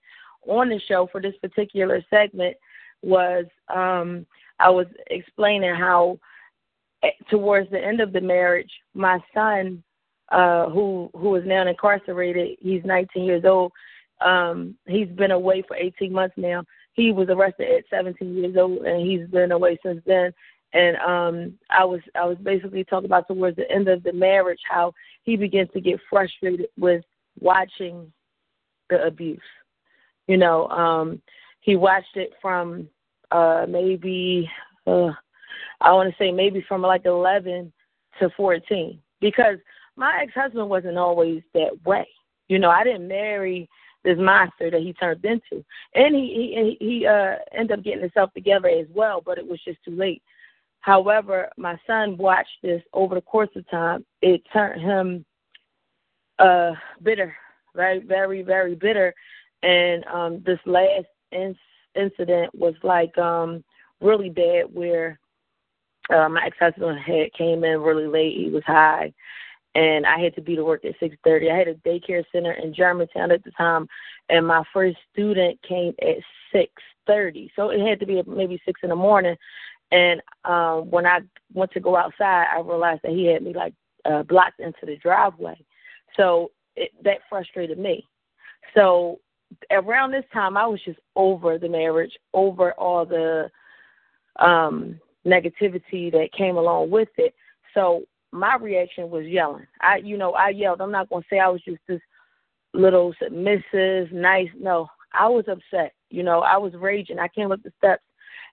on 0.47 0.69
the 0.69 0.81
show 0.89 1.09
for 1.13 1.21
this 1.21 1.35
particular 1.41 2.03
segment. 2.11 2.57
Was 3.05 3.45
um, 3.75 4.27
I 4.59 4.71
was 4.71 4.87
explaining 5.09 5.75
how 5.75 6.19
eh, 7.03 7.11
towards 7.31 7.71
the 7.71 7.83
end 7.83 8.01
of 8.01 8.13
the 8.13 8.21
marriage, 8.21 8.71
my 8.95 9.19
son, 9.33 9.83
uh, 10.31 10.69
who 10.71 11.11
who 11.15 11.35
is 11.37 11.45
now 11.47 11.67
incarcerated, 11.67 12.59
he's 12.61 12.83
19 12.85 13.25
years 13.25 13.45
old. 13.45 13.73
Um, 14.21 14.77
he's 14.87 15.09
been 15.09 15.33
away 15.33 15.63
for 15.67 15.77
18 15.77 16.13
months 16.13 16.35
now. 16.39 16.65
He 16.95 17.13
was 17.13 17.29
arrested 17.29 17.67
at 17.71 17.85
17 17.91 18.35
years 18.35 18.57
old, 18.57 18.85
and 18.85 19.05
he's 19.07 19.29
been 19.29 19.53
away 19.53 19.79
since 19.83 20.01
then 20.07 20.33
and 20.75 20.97
um 20.97 21.55
I 21.71 21.85
was 21.85 22.01
I 22.15 22.27
was 22.27 22.37
basically 22.43 22.85
talking 22.85 23.07
about 23.07 23.27
towards 23.29 23.57
the 23.57 23.71
end 23.71 23.89
of 23.89 24.03
the 24.03 24.13
marriage 24.13 24.61
how 24.69 24.93
he 25.23 25.37
began 25.37 25.69
to 25.69 25.81
get 25.81 26.01
frustrated 26.11 26.67
with 26.77 27.05
watching 27.41 28.13
the 28.91 29.03
abuse. 29.07 29.41
You 30.27 30.37
know, 30.37 30.69
um 30.69 31.23
he 31.61 31.77
watched 31.77 32.17
it 32.17 32.33
from 32.43 32.89
uh 33.35 33.67
maybe 33.69 34.49
uh 34.87 35.11
I 35.81 35.93
want 35.93 36.09
to 36.09 36.17
say 36.19 36.31
maybe 36.33 36.65
from 36.67 36.83
like 36.83 37.05
11 37.05 37.73
to 38.21 38.31
14 38.37 38.99
because 39.21 39.57
my 39.97 40.21
ex-husband 40.23 40.69
wasn't 40.69 40.97
always 40.97 41.43
that 41.53 41.71
way. 41.85 42.07
You 42.49 42.59
know, 42.59 42.71
I 42.71 42.85
didn't 42.85 43.09
marry 43.09 43.69
this 44.05 44.19
monster 44.19 44.71
that 44.71 44.81
he 44.81 44.93
turned 44.93 45.25
into. 45.25 45.65
And 45.95 46.15
he 46.15 46.77
he 46.81 46.87
he 46.87 47.07
uh 47.07 47.37
ended 47.53 47.79
up 47.79 47.85
getting 47.85 48.03
himself 48.03 48.33
together 48.35 48.69
as 48.69 48.87
well, 48.95 49.21
but 49.25 49.39
it 49.39 49.47
was 49.47 49.61
just 49.65 49.79
too 49.85 49.97
late. 49.97 50.23
However, 50.81 51.49
my 51.57 51.79
son 51.87 52.17
watched 52.17 52.59
this 52.63 52.83
over 52.93 53.15
the 53.15 53.23
course 53.23 53.49
of 53.57 53.69
time. 53.69 54.05
It 54.23 54.43
turned 54.53 54.81
him 54.81 55.25
uh 56.39 56.73
bitter, 57.03 57.35
very, 57.75 58.01
very, 58.01 58.43
very 58.43 58.75
bitter. 58.75 59.13
And 59.63 60.05
um 60.07 60.43
this 60.47 60.61
last 60.67 61.07
incident 61.95 62.55
was 62.55 62.75
like 62.83 63.17
um 63.19 63.65
really 64.01 64.31
bad 64.31 64.65
where 64.73 65.19
uh, 66.11 66.29
my 66.29 66.45
ex 66.45 66.57
husband 66.59 66.99
had 66.99 67.33
came 67.33 67.65
in 67.65 67.81
really 67.81 68.07
late. 68.07 68.37
He 68.37 68.51
was 68.51 68.65
high, 68.65 69.13
and 69.75 70.07
I 70.07 70.19
had 70.19 70.35
to 70.35 70.43
be 70.43 70.57
to 70.57 70.65
work 70.65 70.85
at 70.85 70.99
six 71.01 71.17
thirty. 71.25 71.51
I 71.51 71.57
had 71.57 71.69
a 71.69 71.75
daycare 71.77 72.25
center 72.33 72.53
in 72.53 72.75
Germantown 72.75 73.31
at 73.31 73.43
the 73.45 73.51
time, 73.53 73.89
and 74.29 74.47
my 74.47 74.63
first 74.73 74.99
student 75.13 75.61
came 75.63 75.95
at 76.03 76.17
six 76.53 76.71
thirty. 77.07 77.51
So 77.57 77.71
it 77.71 77.81
had 77.81 78.01
to 78.01 78.07
be 78.07 78.23
maybe 78.27 78.61
six 78.65 78.81
in 78.83 78.91
the 78.91 78.97
morning. 78.97 79.37
And 79.91 80.21
um, 80.45 80.91
when 80.91 81.07
I 81.07 81.21
went 81.53 81.71
to 81.73 81.81
go 81.81 81.97
outside, 81.97 82.47
I 82.53 82.61
realized 82.61 83.03
that 83.05 83.13
he 83.13 83.27
had 83.27 83.43
me 83.43 83.53
like 83.55 83.75
uh, 84.05 84.23
blocked 84.25 84.61
into 84.61 84.85
the 84.87 84.97
driveway. 84.97 85.63
So 86.17 86.51
it, 86.77 86.91
that 87.03 87.19
frustrated 87.29 87.79
me. 87.79 88.07
So 88.75 89.21
around 89.71 90.13
this 90.13 90.25
time, 90.33 90.57
I 90.57 90.67
was 90.67 90.81
just 90.85 90.99
over 91.17 91.59
the 91.59 91.69
marriage, 91.69 92.13
over 92.33 92.73
all 92.73 93.05
the 93.05 93.51
um, 94.37 95.01
negativity 95.27 96.11
that 96.13 96.29
came 96.37 96.57
along 96.57 96.91
with 96.91 97.09
it. 97.17 97.35
So 97.73 98.05
my 98.33 98.57
reaction 98.57 99.11
was 99.11 99.27
yelling. 99.27 99.67
I, 99.81 99.99
you 99.99 100.17
know, 100.17 100.33
I 100.33 100.51
yelled. 100.51 100.81
I'm 100.81 100.91
not 100.91 101.09
to 101.09 101.23
say 101.31 101.39
I 101.39 101.49
was 101.49 101.63
just 101.63 101.81
this 101.89 102.01
little 102.73 103.15
submissive, 103.23 104.13
nice. 104.13 104.49
No, 104.59 104.89
I 105.13 105.29
was 105.29 105.45
upset. 105.49 105.93
You 106.11 106.23
know, 106.23 106.41
I 106.41 106.57
was 106.57 106.75
raging. 106.75 107.19
I 107.19 107.29
came 107.29 107.53
up 107.53 107.63
the 107.63 107.73
steps 107.79 108.03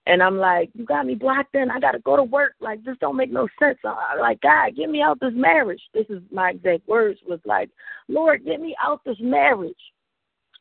and 0.06 0.22
I'm 0.22 0.38
like, 0.38 0.70
you 0.74 0.84
got 0.84 1.06
me 1.06 1.14
blocked 1.14 1.54
in. 1.54 1.70
I 1.70 1.78
got 1.78 1.92
to 1.92 2.00
go 2.00 2.16
to 2.16 2.24
work. 2.24 2.54
Like, 2.60 2.82
this 2.82 2.96
don't 3.00 3.16
make 3.16 3.30
no 3.30 3.48
sense. 3.60 3.78
I'm 3.84 4.18
like, 4.18 4.40
God, 4.40 4.74
get 4.76 4.90
me 4.90 5.00
out 5.00 5.20
this 5.20 5.34
marriage. 5.34 5.82
This 5.94 6.06
is 6.08 6.22
my 6.30 6.50
exact 6.50 6.88
words 6.88 7.20
was 7.26 7.40
like, 7.44 7.70
Lord, 8.08 8.44
get 8.44 8.60
me 8.60 8.74
out 8.82 9.00
this 9.04 9.18
marriage. 9.20 9.74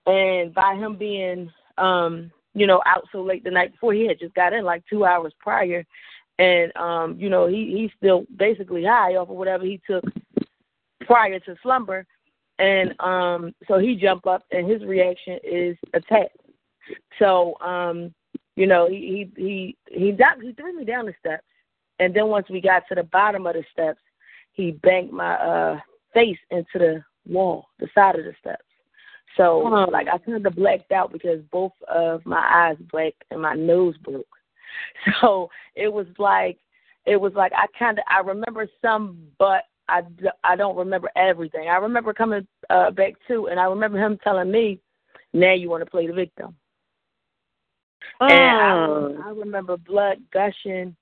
And 0.06 0.54
by 0.54 0.76
him 0.76 0.96
being, 0.96 1.52
um, 1.78 2.32
you 2.54 2.68
know, 2.68 2.82
out 2.86 3.08
so 3.12 3.22
late 3.22 3.44
the 3.44 3.52
night 3.52 3.72
before, 3.72 3.94
he 3.94 4.08
had 4.08 4.20
just 4.20 4.34
got 4.34 4.54
in 4.54 4.64
like 4.64 4.84
two 4.90 5.06
hours 5.06 5.34
prior. 5.40 5.86
And, 6.40 6.76
um, 6.76 7.18
you 7.20 7.30
know, 7.30 7.48
he, 7.48 7.76
he's 7.78 7.92
still 7.98 8.26
basically 8.36 8.84
high 8.84 9.16
off 9.16 9.30
of 9.30 9.36
whatever 9.36 9.64
he 9.64 9.80
took 9.86 10.04
prior 11.02 11.40
to 11.40 11.56
slumber. 11.62 12.06
And 12.60 13.00
um, 13.00 13.56
so 13.68 13.80
he 13.80 13.96
jumped 13.96 14.28
up, 14.28 14.44
and 14.52 14.70
his 14.70 14.84
reaction 14.84 15.40
is 15.44 15.76
attack. 15.94 16.30
So, 17.18 17.56
um, 17.60 18.14
you 18.56 18.68
know, 18.68 18.88
he 18.88 19.32
he 19.36 19.42
he 19.44 19.78
he, 19.88 20.12
he 20.12 20.54
threw 20.54 20.78
me 20.78 20.86
down 20.86 21.08
the 21.08 21.14
steps, 21.20 21.46
and 22.00 22.14
then 22.14 22.28
once 22.28 22.50
we 22.50 22.62
got 22.62 22.84
to 22.90 22.96
the 22.96 23.04
bottom 23.04 23.48
of 23.48 23.56
the 23.56 23.64
steps, 23.72 24.02
he 24.52 24.72
banged 24.72 25.12
my 25.12 25.34
uh 25.36 25.80
face 26.14 26.38
into 26.52 26.78
the 26.78 27.04
wall, 27.28 27.66
the 27.80 27.88
side 27.96 28.20
of 28.20 28.26
the 28.26 28.34
steps. 28.40 28.64
So 29.38 29.60
like 29.92 30.08
I 30.08 30.18
kind 30.18 30.46
of 30.46 30.56
blacked 30.56 30.92
out 30.92 31.12
because 31.12 31.40
both 31.52 31.72
of 31.88 32.26
my 32.26 32.70
eyes 32.70 32.78
blacked 32.92 33.24
and 33.32 33.42
my 33.42 33.54
nose 33.54 33.96
broke. 33.98 34.26
So 35.20 35.50
it 35.76 35.92
was 35.92 36.08
like 36.18 36.58
it 37.06 37.18
was 37.18 37.34
like 37.36 37.52
I 37.54 37.66
kind 37.78 37.98
of 37.98 38.06
I 38.08 38.20
remember 38.20 38.68
some, 38.82 39.18
but 39.38 39.64
I 39.90 40.02
I 40.44 40.56
don't 40.56 40.78
remember 40.78 41.10
everything. 41.16 41.68
I 41.68 41.76
remember 41.76 42.14
coming 42.14 42.48
uh, 42.70 42.92
back 42.92 43.14
too, 43.28 43.48
and 43.48 43.60
I 43.60 43.66
remember 43.66 43.98
him 43.98 44.18
telling 44.24 44.52
me, 44.52 44.80
"Now 45.34 45.54
you 45.54 45.70
want 45.70 45.84
to 45.84 45.90
play 45.90 46.08
the 46.08 46.14
victim." 46.14 46.56
Oh. 48.22 48.28
And 48.28 48.34
I, 48.34 48.86
oh. 48.86 49.18
I 49.26 49.30
remember 49.30 49.78
blood 49.78 50.18
gushing 50.32 50.96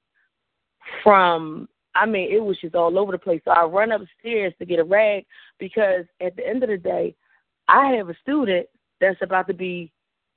from 1.03 1.67
I 1.95 2.05
mean, 2.05 2.31
it 2.31 2.39
was 2.43 2.57
just 2.61 2.75
all 2.75 2.97
over 2.97 3.11
the 3.11 3.17
place. 3.17 3.41
So 3.45 3.51
I 3.51 3.63
run 3.65 3.91
upstairs 3.91 4.53
to 4.59 4.65
get 4.65 4.79
a 4.79 4.83
rag 4.83 5.25
because 5.59 6.05
at 6.21 6.35
the 6.35 6.47
end 6.47 6.63
of 6.63 6.69
the 6.69 6.77
day, 6.77 7.15
I 7.69 7.93
have 7.93 8.09
a 8.09 8.17
student 8.21 8.67
that's 8.99 9.21
about 9.21 9.47
to 9.47 9.53
be, 9.53 9.91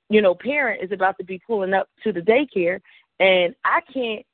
you 0.09 0.21
know, 0.21 0.35
parent 0.35 0.83
is 0.83 0.91
about 0.91 1.17
to 1.17 1.23
be 1.23 1.41
pulling 1.45 1.73
up 1.73 1.89
to 2.03 2.13
the 2.13 2.21
daycare, 2.21 2.79
and 3.19 3.55
I 3.65 3.81
can't 3.91 4.25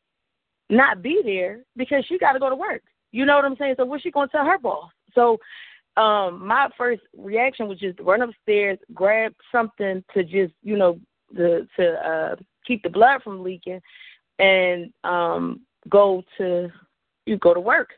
not 0.70 1.01
be 1.01 1.22
there 1.24 1.62
because 1.75 2.06
she 2.06 2.20
got 2.20 2.34
to 2.34 2.39
go 2.39 2.50
to 2.50 2.56
work. 2.56 2.84
You 3.12 3.25
know 3.25 3.36
what 3.36 3.46
I'm 3.46 3.56
saying? 3.58 3.75
So 3.77 3.86
what's 3.86 4.03
she 4.03 4.12
gonna 4.12 4.27
tell 4.27 4.46
her 4.46 4.60
boss? 4.60 4.91
So 5.15 5.38
um 5.98 6.46
my 6.46 6.70
first 6.77 7.01
reaction 7.18 7.68
was 7.68 7.79
just 7.79 8.00
run 8.00 8.22
upstairs, 8.22 8.77
grab 8.94 9.34
something 9.51 10.03
to 10.13 10.24
just, 10.24 10.53
you 10.62 10.77
know, 10.77 11.00
the 11.32 11.68
to 11.77 11.94
uh, 12.08 12.36
keep 12.65 12.84
the 12.84 12.89
blood 12.89 13.22
from 13.24 13.44
leaking, 13.44 13.82
and 14.38 14.91
um, 15.03 15.62
go 15.89 16.24
to 16.38 16.70
you 17.25 17.38
go 17.38 17.53
to 17.53 17.60
work. 17.60 17.89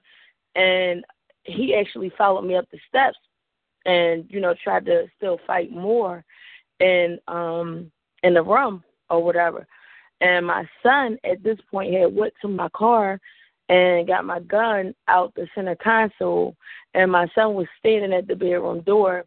And 0.56 1.04
he 1.44 1.76
actually 1.76 2.12
followed 2.18 2.44
me 2.44 2.56
up 2.56 2.66
the 2.72 2.80
steps, 2.88 3.18
and 3.86 4.26
you 4.30 4.40
know 4.40 4.54
tried 4.64 4.86
to 4.86 5.08
still 5.18 5.40
fight 5.48 5.72
more, 5.72 6.24
in 6.82 7.20
um 7.28 7.92
in 8.24 8.34
the 8.34 8.44
room 8.44 8.84
or 9.10 9.24
whatever. 9.24 9.68
And 10.20 10.46
my 10.46 10.68
son 10.84 11.18
at 11.24 11.44
this 11.44 11.58
point 11.70 11.94
had 11.94 12.16
went 12.16 12.34
to 12.42 12.48
my 12.48 12.70
car 12.70 13.20
and 13.70 14.08
got 14.08 14.26
my 14.26 14.40
gun 14.42 14.94
out 15.08 15.34
the 15.36 15.48
center 15.56 15.76
console 15.76 16.56
and 16.94 17.12
my 17.12 17.28
son 17.34 17.54
was 17.54 17.68
standing 17.80 18.14
at 18.14 18.28
the 18.28 18.36
bedroom 18.36 18.82
door. 18.82 19.26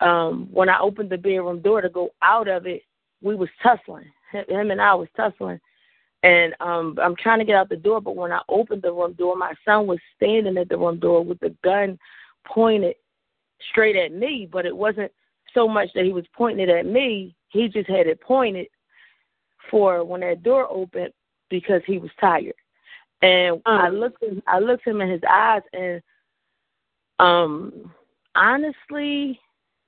Um, 0.00 0.48
when 0.50 0.68
I 0.68 0.78
opened 0.80 1.10
the 1.10 1.18
bedroom 1.18 1.60
door 1.60 1.80
to 1.80 1.88
go 1.88 2.10
out 2.22 2.48
of 2.48 2.66
it, 2.66 2.82
we 3.22 3.34
was 3.34 3.48
tussling. 3.62 4.10
Him 4.32 4.70
and 4.70 4.80
I 4.80 4.94
was 4.94 5.08
tussling. 5.16 5.60
And 6.22 6.54
um 6.60 6.98
I'm 7.02 7.16
trying 7.16 7.38
to 7.38 7.44
get 7.44 7.56
out 7.56 7.68
the 7.68 7.76
door, 7.76 8.00
but 8.00 8.16
when 8.16 8.32
I 8.32 8.42
opened 8.48 8.82
the 8.82 8.92
room 8.92 9.14
door, 9.14 9.36
my 9.36 9.54
son 9.64 9.86
was 9.86 9.98
standing 10.16 10.58
at 10.58 10.68
the 10.68 10.76
room 10.76 10.98
door 10.98 11.24
with 11.24 11.40
the 11.40 11.54
gun 11.64 11.98
pointed 12.46 12.94
straight 13.70 13.96
at 13.96 14.12
me, 14.12 14.48
but 14.50 14.66
it 14.66 14.76
wasn't 14.76 15.12
so 15.54 15.68
much 15.68 15.88
that 15.94 16.04
he 16.04 16.12
was 16.12 16.24
pointing 16.36 16.68
it 16.68 16.72
at 16.72 16.86
me. 16.86 17.34
He 17.48 17.68
just 17.68 17.88
had 17.88 18.06
it 18.06 18.20
pointed 18.20 18.68
for 19.70 20.04
when 20.04 20.20
that 20.20 20.42
door 20.42 20.66
opened 20.70 21.12
because 21.48 21.82
he 21.86 21.98
was 21.98 22.10
tired. 22.20 22.54
And 23.22 23.60
I 23.66 23.88
looked 23.88 24.22
him 24.22 24.42
I 24.46 24.60
looked 24.60 24.86
him 24.86 25.00
in 25.00 25.10
his 25.10 25.20
eyes 25.28 25.62
and 25.74 26.00
um 27.18 27.92
honestly, 28.34 29.38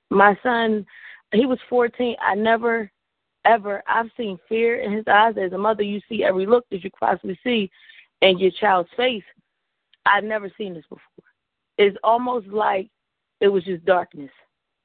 my 0.09 0.37
son, 0.43 0.85
he 1.31 1.45
was 1.45 1.59
14. 1.69 2.15
I 2.21 2.35
never, 2.35 2.91
ever, 3.45 3.81
I've 3.87 4.09
seen 4.15 4.37
fear 4.47 4.81
in 4.81 4.91
his 4.91 5.05
eyes. 5.07 5.35
As 5.41 5.53
a 5.53 5.57
mother, 5.57 5.83
you 5.83 5.99
see 6.07 6.23
every 6.23 6.45
look 6.45 6.65
that 6.69 6.83
you 6.83 6.91
possibly 6.99 7.39
see 7.43 7.71
in 8.21 8.37
your 8.37 8.51
child's 8.51 8.89
face. 8.95 9.23
I've 10.05 10.23
never 10.23 10.51
seen 10.57 10.73
this 10.73 10.83
before. 10.83 11.25
It's 11.77 11.97
almost 12.03 12.47
like 12.47 12.89
it 13.43 13.49
was 13.49 13.65
just 13.65 13.83
darkness. 13.83 14.31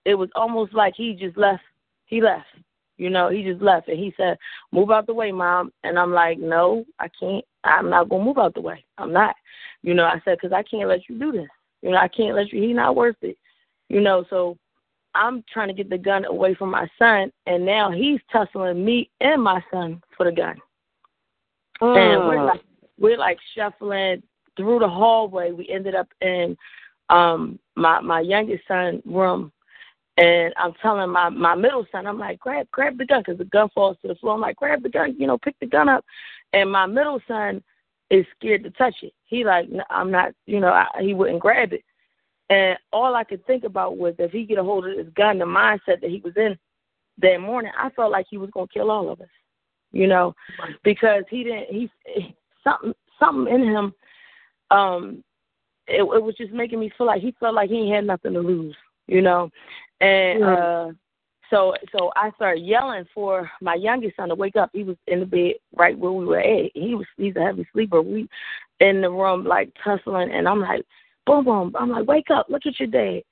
It 0.04 0.16
was 0.16 0.28
almost 0.34 0.74
like 0.74 0.94
he 0.96 1.14
just 1.14 1.38
left. 1.38 1.62
He 2.06 2.20
left. 2.20 2.48
You 2.96 3.08
know, 3.08 3.28
he 3.28 3.44
just 3.44 3.62
left 3.62 3.86
and 3.86 3.96
he 3.96 4.12
said, 4.16 4.36
"Move 4.72 4.90
out 4.90 5.06
the 5.06 5.14
way, 5.14 5.30
mom." 5.30 5.72
And 5.84 5.96
I'm 5.96 6.12
like, 6.12 6.38
"No, 6.38 6.84
I 6.98 7.06
can't. 7.20 7.44
I'm 7.62 7.88
not 7.88 8.08
gonna 8.08 8.24
move 8.24 8.36
out 8.38 8.54
the 8.54 8.60
way. 8.60 8.84
I'm 8.98 9.12
not." 9.12 9.36
You 9.82 9.94
know, 9.94 10.04
I 10.04 10.20
said, 10.24 10.40
"Cause 10.40 10.52
I 10.52 10.64
can't 10.64 10.88
let 10.88 11.08
you 11.08 11.16
do 11.16 11.30
this. 11.30 11.48
You 11.82 11.92
know, 11.92 11.98
I 11.98 12.08
can't 12.08 12.34
let 12.34 12.52
you. 12.52 12.60
He's 12.60 12.74
not 12.74 12.96
worth 12.96 13.22
it. 13.22 13.38
You 13.88 14.00
know, 14.00 14.24
so 14.28 14.58
I'm 15.14 15.44
trying 15.52 15.68
to 15.68 15.74
get 15.74 15.88
the 15.88 15.96
gun 15.96 16.24
away 16.24 16.54
from 16.54 16.72
my 16.72 16.88
son, 16.98 17.30
and 17.46 17.64
now 17.64 17.92
he's 17.92 18.20
tussling 18.32 18.84
me 18.84 19.08
and 19.20 19.40
my 19.40 19.62
son 19.70 20.02
for 20.16 20.26
the 20.26 20.32
gun. 20.32 20.56
Oh. 21.80 21.94
And 21.94 22.26
we're 22.26 22.44
like, 22.44 22.64
we're 22.98 23.18
like 23.18 23.38
shuffling 23.54 24.24
through 24.56 24.80
the 24.80 24.88
hallway. 24.88 25.52
We 25.52 25.68
ended 25.68 25.94
up 25.94 26.08
in 26.20 26.56
um 27.08 27.60
my 27.78 28.00
my 28.00 28.20
youngest 28.20 28.66
son 28.66 29.02
room, 29.06 29.52
and 30.16 30.52
I'm 30.56 30.74
telling 30.82 31.10
my 31.10 31.28
my 31.28 31.54
middle 31.54 31.86
son, 31.90 32.06
I'm 32.06 32.18
like, 32.18 32.38
grab 32.40 32.66
grab 32.70 32.98
the 32.98 33.06
gun, 33.06 33.22
because 33.22 33.38
the 33.38 33.44
gun 33.44 33.68
falls 33.74 33.96
to 34.02 34.08
the 34.08 34.14
floor. 34.16 34.34
I'm 34.34 34.40
like, 34.40 34.56
grab 34.56 34.82
the 34.82 34.88
gun, 34.88 35.16
you 35.18 35.26
know, 35.26 35.38
pick 35.38 35.58
the 35.60 35.66
gun 35.66 35.88
up, 35.88 36.04
and 36.52 36.70
my 36.70 36.86
middle 36.86 37.20
son 37.28 37.62
is 38.10 38.26
scared 38.36 38.64
to 38.64 38.70
touch 38.70 38.96
it. 39.02 39.12
He 39.26 39.44
like, 39.44 39.68
I'm 39.90 40.10
not, 40.10 40.32
you 40.46 40.60
know, 40.60 40.68
I, 40.72 40.86
he 41.00 41.14
wouldn't 41.14 41.40
grab 41.40 41.72
it. 41.72 41.84
And 42.50 42.78
all 42.92 43.14
I 43.14 43.24
could 43.24 43.46
think 43.46 43.64
about 43.64 43.98
was 43.98 44.14
if 44.18 44.32
he 44.32 44.44
get 44.44 44.58
a 44.58 44.64
hold 44.64 44.86
of 44.86 44.96
this 44.96 45.12
gun, 45.14 45.38
the 45.38 45.44
mindset 45.44 46.00
that 46.00 46.10
he 46.10 46.22
was 46.24 46.32
in 46.36 46.58
that 47.18 47.40
morning, 47.40 47.72
I 47.76 47.90
felt 47.90 48.10
like 48.10 48.26
he 48.30 48.38
was 48.38 48.50
gonna 48.50 48.66
kill 48.72 48.90
all 48.90 49.10
of 49.10 49.20
us, 49.20 49.28
you 49.92 50.06
know, 50.06 50.34
because 50.82 51.24
he 51.30 51.44
didn't. 51.44 51.66
He 51.68 51.90
something 52.64 52.94
something 53.20 53.52
in 53.52 53.62
him. 53.62 53.94
Um, 54.70 55.24
it, 55.88 56.02
it 56.02 56.22
was 56.22 56.34
just 56.36 56.52
making 56.52 56.80
me 56.80 56.92
feel 56.96 57.06
like 57.06 57.22
he 57.22 57.34
felt 57.40 57.54
like 57.54 57.70
he 57.70 57.90
had 57.90 58.04
nothing 58.04 58.34
to 58.34 58.40
lose, 58.40 58.76
you 59.06 59.22
know, 59.22 59.50
and 60.00 60.44
uh 60.44 60.88
so 61.50 61.74
so 61.96 62.10
I 62.14 62.30
started 62.32 62.60
yelling 62.60 63.06
for 63.14 63.50
my 63.60 63.74
youngest 63.74 64.16
son 64.16 64.28
to 64.28 64.34
wake 64.34 64.56
up. 64.56 64.70
He 64.72 64.84
was 64.84 64.96
in 65.06 65.20
the 65.20 65.26
bed 65.26 65.54
right 65.74 65.98
where 65.98 66.12
we 66.12 66.26
were 66.26 66.40
at. 66.40 66.70
He 66.74 66.94
was 66.94 67.06
he's 67.16 67.36
a 67.36 67.42
heavy 67.42 67.66
sleeper. 67.72 68.02
We 68.02 68.28
in 68.80 69.00
the 69.00 69.10
room 69.10 69.44
like 69.44 69.70
tussling 69.82 70.30
and 70.30 70.46
I'm 70.46 70.60
like, 70.60 70.82
boom 71.26 71.44
boom. 71.44 71.74
I'm 71.78 71.90
like, 71.90 72.06
wake 72.06 72.30
up, 72.30 72.46
look 72.48 72.66
at 72.66 72.78
your 72.78 72.88
dad. 72.88 73.22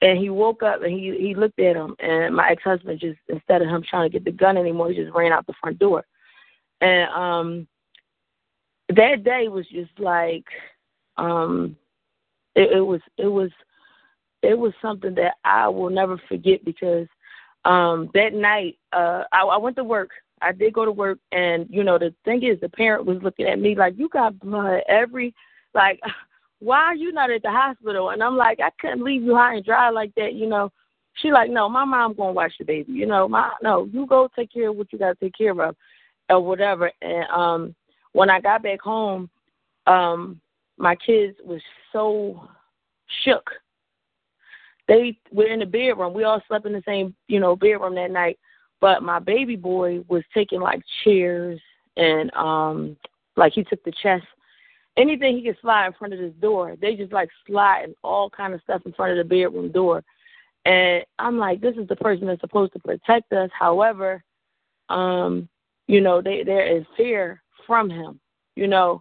And 0.00 0.18
he 0.18 0.30
woke 0.30 0.62
up 0.62 0.82
and 0.82 0.92
he 0.92 1.16
he 1.18 1.34
looked 1.34 1.60
at 1.60 1.76
him 1.76 1.94
and 2.00 2.34
my 2.34 2.50
ex 2.50 2.62
husband 2.64 2.98
just 3.00 3.18
instead 3.28 3.62
of 3.62 3.68
him 3.68 3.84
trying 3.88 4.10
to 4.10 4.12
get 4.12 4.24
the 4.24 4.32
gun 4.32 4.56
anymore, 4.56 4.90
he 4.90 4.96
just 4.96 5.14
ran 5.14 5.32
out 5.32 5.46
the 5.46 5.54
front 5.60 5.78
door. 5.78 6.04
And 6.80 7.08
um 7.10 7.68
that 8.88 9.22
day 9.22 9.48
was 9.48 9.66
just 9.68 9.92
like 9.98 10.44
um 11.16 11.76
it, 12.54 12.76
it 12.76 12.80
was 12.80 13.00
it 13.18 13.26
was 13.26 13.50
it 14.42 14.58
was 14.58 14.72
something 14.82 15.14
that 15.14 15.34
I 15.44 15.68
will 15.68 15.90
never 15.90 16.20
forget 16.28 16.64
because 16.64 17.06
um 17.64 18.10
that 18.14 18.34
night 18.34 18.78
uh 18.92 19.24
I, 19.32 19.42
I 19.42 19.56
went 19.56 19.76
to 19.76 19.84
work. 19.84 20.10
I 20.40 20.50
did 20.52 20.72
go 20.72 20.84
to 20.84 20.92
work 20.92 21.18
and 21.30 21.66
you 21.70 21.84
know 21.84 21.98
the 21.98 22.14
thing 22.24 22.42
is 22.42 22.60
the 22.60 22.68
parent 22.68 23.06
was 23.06 23.18
looking 23.22 23.46
at 23.46 23.60
me 23.60 23.76
like 23.76 23.94
you 23.96 24.08
got 24.08 24.38
blood 24.40 24.80
every 24.88 25.34
like 25.74 26.00
why 26.58 26.78
are 26.78 26.94
you 26.94 27.12
not 27.12 27.30
at 27.30 27.42
the 27.42 27.50
hospital? 27.50 28.10
And 28.10 28.22
i'm 28.22 28.36
like 28.36 28.60
i 28.60 28.70
couldn't 28.80 29.04
leave 29.04 29.22
you 29.22 29.34
high 29.34 29.56
and 29.56 29.64
dry 29.64 29.90
like 29.90 30.14
that 30.16 30.34
you 30.34 30.46
know. 30.46 30.70
She 31.16 31.30
like 31.30 31.50
no 31.50 31.68
my 31.68 31.84
mom 31.84 32.14
gonna 32.14 32.32
watch 32.32 32.52
the 32.58 32.64
baby 32.64 32.92
you 32.92 33.06
know. 33.06 33.28
My 33.28 33.52
no 33.62 33.84
you 33.92 34.06
go 34.06 34.28
take 34.34 34.52
care 34.52 34.70
of 34.70 34.76
what 34.76 34.92
you 34.92 34.98
gotta 34.98 35.14
take 35.14 35.34
care 35.36 35.52
of 35.52 35.76
or 36.28 36.40
whatever. 36.40 36.90
And 37.02 37.24
um 37.30 37.74
when 38.12 38.30
i 38.30 38.40
got 38.40 38.62
back 38.62 38.80
home 38.80 39.30
um 39.86 40.40
my 40.82 40.96
kids 40.96 41.36
was 41.44 41.62
so 41.92 42.48
shook 43.24 43.48
they 44.88 45.16
were 45.30 45.46
in 45.46 45.60
the 45.60 45.66
bedroom. 45.66 46.12
We 46.12 46.24
all 46.24 46.42
slept 46.48 46.66
in 46.66 46.72
the 46.72 46.82
same, 46.86 47.14
you 47.28 47.40
know, 47.40 47.56
bedroom 47.56 47.94
that 47.94 48.10
night. 48.10 48.38
But 48.80 49.02
my 49.02 49.18
baby 49.20 49.56
boy 49.56 50.04
was 50.08 50.22
taking 50.34 50.60
like 50.60 50.82
chairs 51.04 51.60
and 51.96 52.32
um 52.34 52.96
like 53.36 53.52
he 53.52 53.64
took 53.64 53.82
the 53.84 53.92
chest. 54.02 54.24
Anything 54.96 55.36
he 55.36 55.44
could 55.44 55.56
slide 55.62 55.86
in 55.86 55.92
front 55.94 56.12
of 56.12 56.20
this 56.20 56.34
door. 56.40 56.76
They 56.80 56.96
just 56.96 57.12
like 57.12 57.30
sliding 57.46 57.94
all 58.02 58.28
kind 58.28 58.52
of 58.52 58.60
stuff 58.62 58.82
in 58.84 58.92
front 58.92 59.12
of 59.12 59.18
the 59.18 59.24
bedroom 59.24 59.70
door. 59.70 60.04
And 60.64 61.04
I'm 61.18 61.38
like, 61.38 61.60
this 61.60 61.76
is 61.76 61.88
the 61.88 61.96
person 61.96 62.26
that's 62.26 62.40
supposed 62.40 62.72
to 62.74 62.78
protect 62.80 63.32
us. 63.32 63.50
However, 63.58 64.22
um, 64.90 65.48
you 65.86 66.00
know, 66.00 66.20
they 66.20 66.42
there 66.44 66.66
is 66.76 66.84
fear 66.96 67.42
from 67.66 67.88
him, 67.88 68.20
you 68.56 68.66
know 68.66 69.00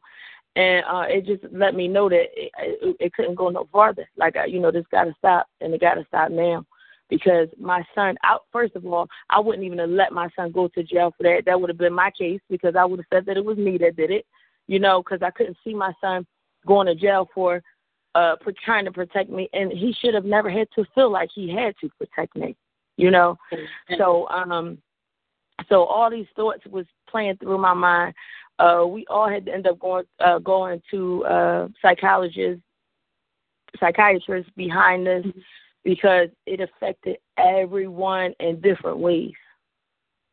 and 0.56 0.84
uh 0.86 1.06
it 1.08 1.26
just 1.26 1.44
let 1.54 1.76
me 1.76 1.88
know 1.88 2.10
that 2.10 2.26
it, 2.34 2.52
it, 2.60 2.96
it 3.00 3.14
couldn't 3.14 3.36
go 3.36 3.50
no 3.50 3.68
farther. 3.72 4.08
Like 4.18 4.36
you 4.48 4.60
know, 4.60 4.72
this 4.72 4.86
got 4.92 5.06
to 5.06 5.14
stop, 5.18 5.48
and 5.62 5.74
it 5.74 5.82
got 5.82 5.96
to 5.96 6.06
stop 6.08 6.32
now. 6.32 6.66
Because 7.10 7.50
my 7.60 7.84
son, 7.94 8.16
out 8.24 8.46
first 8.54 8.76
of 8.76 8.86
all, 8.86 9.08
I 9.30 9.40
wouldn't 9.40 9.66
even 9.66 9.80
have 9.80 9.90
let 9.90 10.14
my 10.14 10.30
son 10.36 10.52
go 10.52 10.70
to 10.70 10.84
jail 10.84 11.14
for 11.18 11.24
that. 11.24 11.44
That 11.46 11.60
would 11.60 11.70
have 11.70 11.78
been 11.78 11.94
my 11.94 12.10
case 12.18 12.40
because 12.50 12.76
I 12.78 12.86
would 12.86 13.00
have 13.00 13.06
said 13.12 13.26
that 13.26 13.38
it 13.38 13.44
was 13.44 13.58
me 13.58 13.78
that 13.80 13.98
did 13.98 14.12
it. 14.12 14.26
You 14.68 14.80
know, 14.80 15.04
because 15.04 15.22
I 15.22 15.32
couldn't 15.32 15.58
see 15.64 15.74
my 15.74 15.92
son 16.00 16.26
going 16.66 16.88
to 16.88 16.96
jail 16.96 17.30
for 17.34 17.62
uh 18.16 18.36
for 18.44 18.54
trying 18.64 18.86
to 18.86 18.92
protect 18.92 19.30
me, 19.30 19.50
and 19.54 19.72
he 19.72 19.94
should 20.00 20.14
have 20.14 20.26
never 20.26 20.50
had 20.50 20.68
to 20.76 20.86
feel 20.96 21.12
like 21.12 21.30
he 21.34 21.50
had 21.50 21.76
to 21.82 21.90
protect 21.98 22.36
me. 22.36 22.56
You 22.98 23.10
know, 23.10 23.38
so 23.98 24.28
um, 24.30 24.78
so 25.70 25.84
all 25.84 26.10
these 26.10 26.28
thoughts 26.36 26.62
was 26.70 26.86
playing 27.10 27.38
through 27.38 27.58
my 27.58 27.74
mind 27.74 28.14
uh, 28.62 28.86
we 28.86 29.06
all 29.10 29.28
had 29.28 29.46
to 29.48 29.54
end 29.54 29.68
up 29.68 29.80
going 29.80 30.06
uh, 30.20 30.38
going 30.40 30.82
to 30.92 31.26
uh, 31.26 31.68
psychologists, 31.82 32.64
psychiatrists 33.80 34.52
behind 34.56 35.08
us 35.08 35.24
mm-hmm. 35.24 35.40
because 35.84 36.30
it 36.46 36.60
affected 36.60 37.18
everyone 37.38 38.34
in 38.40 38.62
different 38.62 39.00
ways. 39.00 39.34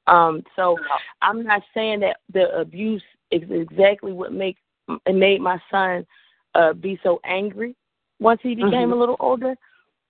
Um, 0.07 0.43
so 0.57 0.77
I'm 1.23 1.43
not 1.43 1.63
saying 1.73 2.01
that 2.01 2.19
the 2.33 2.55
abuse 2.55 3.03
is 3.31 3.43
exactly 3.51 4.13
what 4.13 4.33
make 4.33 4.59
it 5.07 5.15
made 5.15 5.41
my 5.41 5.59
son 5.71 6.07
uh, 6.55 6.75
be 6.75 7.01
so 7.03 7.21
angry 7.25 7.75
once 8.21 8.41
he 8.43 8.55
became 8.55 8.73
mm-hmm. 8.73 8.93
a 8.93 8.97
little 8.97 9.17
older, 9.21 9.55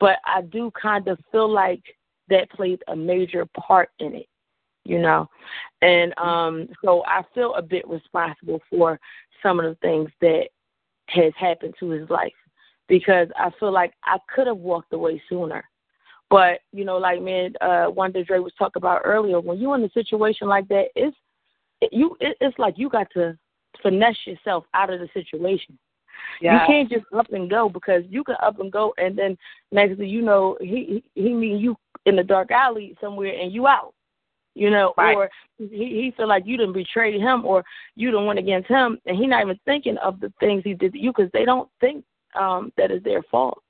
but 0.01 0.19
I 0.25 0.43
do 0.43 0.73
kind 0.81 1.07
of 1.07 1.19
feel 1.31 1.49
like 1.49 1.83
that 2.29 2.51
played 2.51 2.83
a 2.89 2.97
major 2.97 3.47
part 3.57 3.91
in 4.01 4.15
it 4.15 4.27
you 4.89 4.99
know. 4.99 5.29
And 5.83 6.17
um 6.19 6.69
so 6.85 7.05
I 7.07 7.23
feel 7.35 7.55
a 7.55 7.63
bit 7.63 7.87
responsible 7.89 8.61
for 8.71 8.99
some 9.43 9.61
of 9.61 9.67
the 9.67 9.77
things 9.77 10.11
that 10.21 10.49
has 11.09 11.33
happened 11.39 11.75
to 11.79 11.91
his 11.91 12.09
life 12.11 12.33
because 12.89 13.29
I 13.37 13.51
feel 13.61 13.73
like 13.73 13.93
I 14.05 14.19
could 14.35 14.47
have 14.47 14.57
walked 14.57 14.93
away 14.93 15.23
sooner. 15.29 15.65
But, 16.31 16.61
you 16.73 16.85
know, 16.85 16.99
like 16.99 17.23
me 17.23 17.53
uh 17.61 17.87
Wonder 17.89 18.25
Drea 18.25 18.43
was 18.43 18.53
talking 18.59 18.81
about 18.81 19.03
earlier, 19.05 19.41
when 19.41 19.59
you're 19.59 19.77
in 19.77 19.85
a 19.85 19.91
situation 19.91 20.49
like 20.49 20.67
that, 20.69 20.87
it's 20.97 21.17
it, 21.81 21.93
you 21.93 22.17
it, 22.21 22.37
it's 22.41 22.59
like 22.59 22.75
you 22.77 22.89
got 22.89 23.09
to 23.13 23.39
finesse 23.83 24.27
yourself 24.27 24.65
out 24.75 24.93
of 24.93 25.01
the 25.01 25.09
situation. 25.15 25.79
Yeah. 26.41 26.63
You 26.63 26.67
can't 26.67 26.91
just 26.91 27.05
up 27.17 27.33
and 27.33 27.49
go 27.49 27.69
because 27.69 28.03
you 28.09 28.25
can 28.25 28.37
up 28.43 28.59
and 28.59 28.73
go 28.73 28.95
and 28.99 29.17
then 29.17 29.37
next 29.71 29.99
thing 29.99 30.09
you 30.09 30.23
know 30.23 30.57
he 30.61 31.03
he, 31.15 31.23
he 31.23 31.33
mean 31.35 31.59
you 31.59 31.77
in 32.07 32.17
the 32.17 32.25
dark 32.25 32.51
alley 32.51 32.97
somewhere 33.01 33.35
and 33.39 33.53
you 33.53 33.67
out 33.67 33.95
you 34.59 34.71
know, 34.71 34.93
right. 34.99 35.17
or 35.17 35.31
he 35.59 35.67
he 35.67 36.13
feel 36.17 36.27
like 36.27 36.45
you 36.45 36.57
didn't 36.57 36.73
betray 36.73 37.17
him 37.19 37.45
or 37.45 37.65
you 37.95 38.11
didn't 38.11 38.27
went 38.27 38.41
against 38.41 38.69
him, 38.69 38.99
and 39.07 39.17
he 39.17 39.27
not 39.27 39.43
even 39.43 39.59
thinking 39.65 39.97
of 39.99 40.19
the 40.19 40.33
things 40.41 40.63
he 40.65 40.75
did 40.75 40.93
to 40.93 40.99
you 40.99 41.13
because 41.15 41.31
they 41.33 41.45
don't 41.45 41.69
think 41.81 42.05
um 42.39 42.73
that 42.77 42.91
is 42.91 43.03
their 43.05 43.23
fault. 43.31 43.63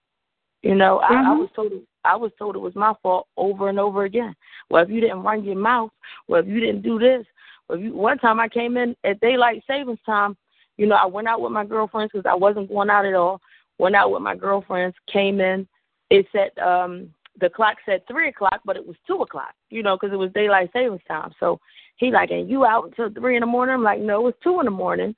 You 0.62 0.74
know, 0.74 1.00
mm-hmm. 1.04 1.14
I, 1.14 1.20
I 1.20 1.22
mm-hmm. 1.24 1.40
was 1.40 1.50
told 1.54 1.72
I 2.04 2.16
was 2.16 2.32
told 2.38 2.56
it 2.56 2.60
was 2.60 2.74
my 2.74 2.94
fault 3.02 3.28
over 3.36 3.68
and 3.68 3.78
over 3.78 4.04
again. 4.04 4.34
Well, 4.70 4.82
if 4.82 4.88
you 4.88 5.00
didn't 5.00 5.22
run 5.22 5.44
your 5.44 5.56
mouth, 5.56 5.90
well, 6.26 6.40
if 6.40 6.48
you 6.48 6.58
didn't 6.58 6.82
do 6.82 6.98
this, 6.98 7.26
well, 7.68 7.78
if 7.78 7.84
you, 7.84 7.94
one 7.94 8.18
time 8.18 8.40
I 8.40 8.48
came 8.48 8.78
in 8.78 8.96
at 9.04 9.20
daylight 9.20 9.62
savings 9.66 10.00
time. 10.06 10.36
You 10.78 10.86
know, 10.86 10.94
I 10.94 11.06
went 11.06 11.26
out 11.26 11.40
with 11.40 11.50
my 11.52 11.64
girlfriends 11.64 12.12
because 12.12 12.24
I 12.24 12.34
wasn't 12.36 12.68
going 12.68 12.88
out 12.88 13.04
at 13.04 13.14
all. 13.14 13.40
Went 13.78 13.96
out 13.96 14.12
with 14.12 14.22
my 14.22 14.36
girlfriends, 14.36 14.96
came 15.12 15.40
in. 15.40 15.68
It 16.08 16.26
said 16.32 16.56
um 16.62 17.12
the 17.40 17.50
clock 17.50 17.76
said 17.86 18.06
three 18.06 18.28
o'clock, 18.28 18.60
but 18.64 18.76
it 18.76 18.86
was 18.86 18.96
two 19.06 19.22
o'clock, 19.22 19.54
you 19.70 19.82
know, 19.82 19.96
because 19.96 20.12
it 20.12 20.18
was 20.18 20.30
daylight 20.32 20.70
savings 20.72 21.00
time. 21.06 21.32
So 21.40 21.60
he 21.96 22.10
like, 22.10 22.30
and 22.30 22.48
you 22.48 22.64
out 22.64 22.84
until 22.84 23.10
three 23.10 23.36
in 23.36 23.40
the 23.40 23.46
morning? 23.46 23.74
I'm 23.74 23.82
like, 23.82 24.00
no, 24.00 24.26
it's 24.26 24.38
two 24.42 24.60
in 24.60 24.64
the 24.64 24.70
morning. 24.70 25.14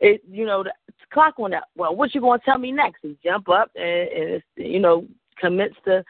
It, 0.00 0.22
you 0.30 0.46
know, 0.46 0.62
the 0.62 0.72
clock 1.12 1.38
went 1.38 1.54
up. 1.54 1.68
Well, 1.76 1.94
what 1.94 2.14
you 2.14 2.20
gonna 2.20 2.40
tell 2.44 2.58
me 2.58 2.72
next? 2.72 3.00
He 3.02 3.16
jump 3.22 3.48
up 3.48 3.70
and, 3.74 3.84
and 3.84 4.30
it's, 4.30 4.46
you 4.56 4.80
know, 4.80 5.06
commits 5.38 5.76
to. 5.84 6.04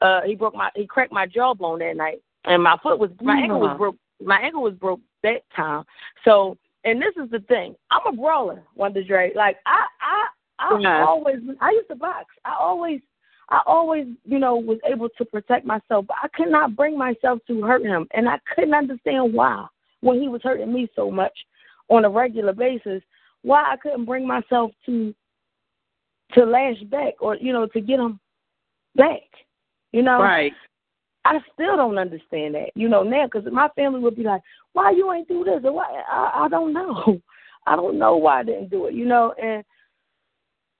Uh, 0.00 0.20
he 0.24 0.36
broke 0.36 0.54
my, 0.54 0.70
he 0.76 0.86
cracked 0.86 1.12
my 1.12 1.26
jawbone 1.26 1.80
that 1.80 1.96
night, 1.96 2.22
and 2.44 2.62
my 2.62 2.76
foot 2.82 3.00
was, 3.00 3.10
my 3.20 3.34
mm-hmm. 3.34 3.42
ankle 3.42 3.60
was 3.60 3.76
broke. 3.76 3.96
My 4.22 4.38
ankle 4.40 4.62
was 4.62 4.74
broke 4.74 5.00
that 5.24 5.42
time. 5.54 5.84
So, 6.24 6.56
and 6.84 7.02
this 7.02 7.14
is 7.22 7.30
the 7.30 7.40
thing, 7.40 7.74
I'm 7.90 8.06
a 8.06 8.16
brawler, 8.16 8.62
Wonder 8.76 9.02
Drea. 9.02 9.30
Like 9.34 9.56
I, 9.66 9.86
I, 10.00 10.26
I 10.60 10.78
yeah. 10.80 11.04
always, 11.04 11.36
I 11.60 11.70
used 11.70 11.88
to 11.88 11.96
box. 11.96 12.26
I 12.44 12.54
always 12.58 13.00
I 13.50 13.62
always, 13.66 14.06
you 14.24 14.38
know, 14.38 14.56
was 14.56 14.78
able 14.90 15.08
to 15.16 15.24
protect 15.24 15.64
myself, 15.64 16.06
but 16.06 16.16
I 16.22 16.28
could 16.28 16.50
not 16.50 16.76
bring 16.76 16.98
myself 16.98 17.40
to 17.46 17.62
hurt 17.62 17.82
him, 17.82 18.06
and 18.12 18.28
I 18.28 18.38
couldn't 18.54 18.74
understand 18.74 19.32
why 19.32 19.66
when 20.00 20.20
he 20.20 20.28
was 20.28 20.42
hurting 20.42 20.72
me 20.72 20.88
so 20.94 21.10
much 21.10 21.32
on 21.88 22.04
a 22.04 22.10
regular 22.10 22.52
basis, 22.52 23.02
why 23.42 23.62
I 23.62 23.76
couldn't 23.76 24.04
bring 24.04 24.26
myself 24.26 24.72
to 24.86 25.14
to 26.34 26.44
lash 26.44 26.80
back 26.90 27.14
or 27.20 27.36
you 27.36 27.52
know 27.52 27.66
to 27.68 27.80
get 27.80 28.00
him 28.00 28.20
back, 28.96 29.22
you 29.92 30.02
know. 30.02 30.20
Right. 30.20 30.52
I 31.24 31.38
still 31.52 31.76
don't 31.76 31.98
understand 31.98 32.54
that, 32.54 32.70
you 32.74 32.88
know, 32.88 33.02
now 33.02 33.26
because 33.26 33.46
my 33.52 33.68
family 33.76 34.00
would 34.00 34.16
be 34.16 34.22
like, 34.22 34.42
"Why 34.72 34.90
you 34.90 35.12
ain't 35.12 35.28
do 35.28 35.44
this?" 35.44 35.60
Or 35.64 35.72
why 35.72 36.02
I, 36.08 36.44
I 36.44 36.48
don't 36.48 36.72
know. 36.72 37.20
I 37.66 37.76
don't 37.76 37.98
know 37.98 38.16
why 38.16 38.40
I 38.40 38.44
didn't 38.44 38.70
do 38.70 38.86
it, 38.86 38.94
you 38.94 39.04
know. 39.04 39.34
And 39.42 39.62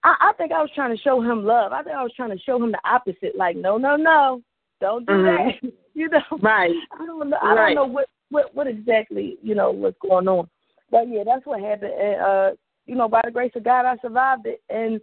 I, 0.04 0.14
I 0.20 0.32
think 0.36 0.52
I 0.52 0.60
was 0.60 0.70
trying 0.74 0.96
to 0.96 1.02
show 1.02 1.20
him 1.20 1.44
love. 1.44 1.72
I 1.72 1.82
think 1.82 1.96
I 1.96 2.02
was 2.02 2.12
trying 2.14 2.30
to 2.30 2.42
show 2.44 2.62
him 2.62 2.72
the 2.72 2.80
opposite. 2.84 3.36
Like, 3.36 3.56
no, 3.56 3.76
no, 3.78 3.96
no, 3.96 4.42
don't 4.80 5.06
do 5.06 5.12
mm-hmm. 5.12 5.66
that. 5.66 5.72
you 5.94 6.08
know, 6.08 6.20
right? 6.40 6.74
I 6.92 7.06
don't 7.06 7.30
know. 7.30 7.38
I 7.42 7.54
right. 7.54 7.74
don't 7.74 7.88
know 7.88 7.92
what 7.92 8.08
what 8.30 8.54
what 8.54 8.66
exactly 8.66 9.38
you 9.42 9.54
know 9.54 9.70
what's 9.70 9.98
going 10.00 10.28
on. 10.28 10.48
But 10.90 11.08
yeah, 11.08 11.24
that's 11.24 11.44
what 11.44 11.60
happened. 11.60 11.92
And 11.92 12.20
uh, 12.20 12.50
you 12.86 12.94
know, 12.94 13.08
by 13.08 13.20
the 13.24 13.30
grace 13.30 13.52
of 13.56 13.64
God, 13.64 13.86
I 13.86 13.96
survived 14.00 14.46
it, 14.46 14.62
and 14.70 15.00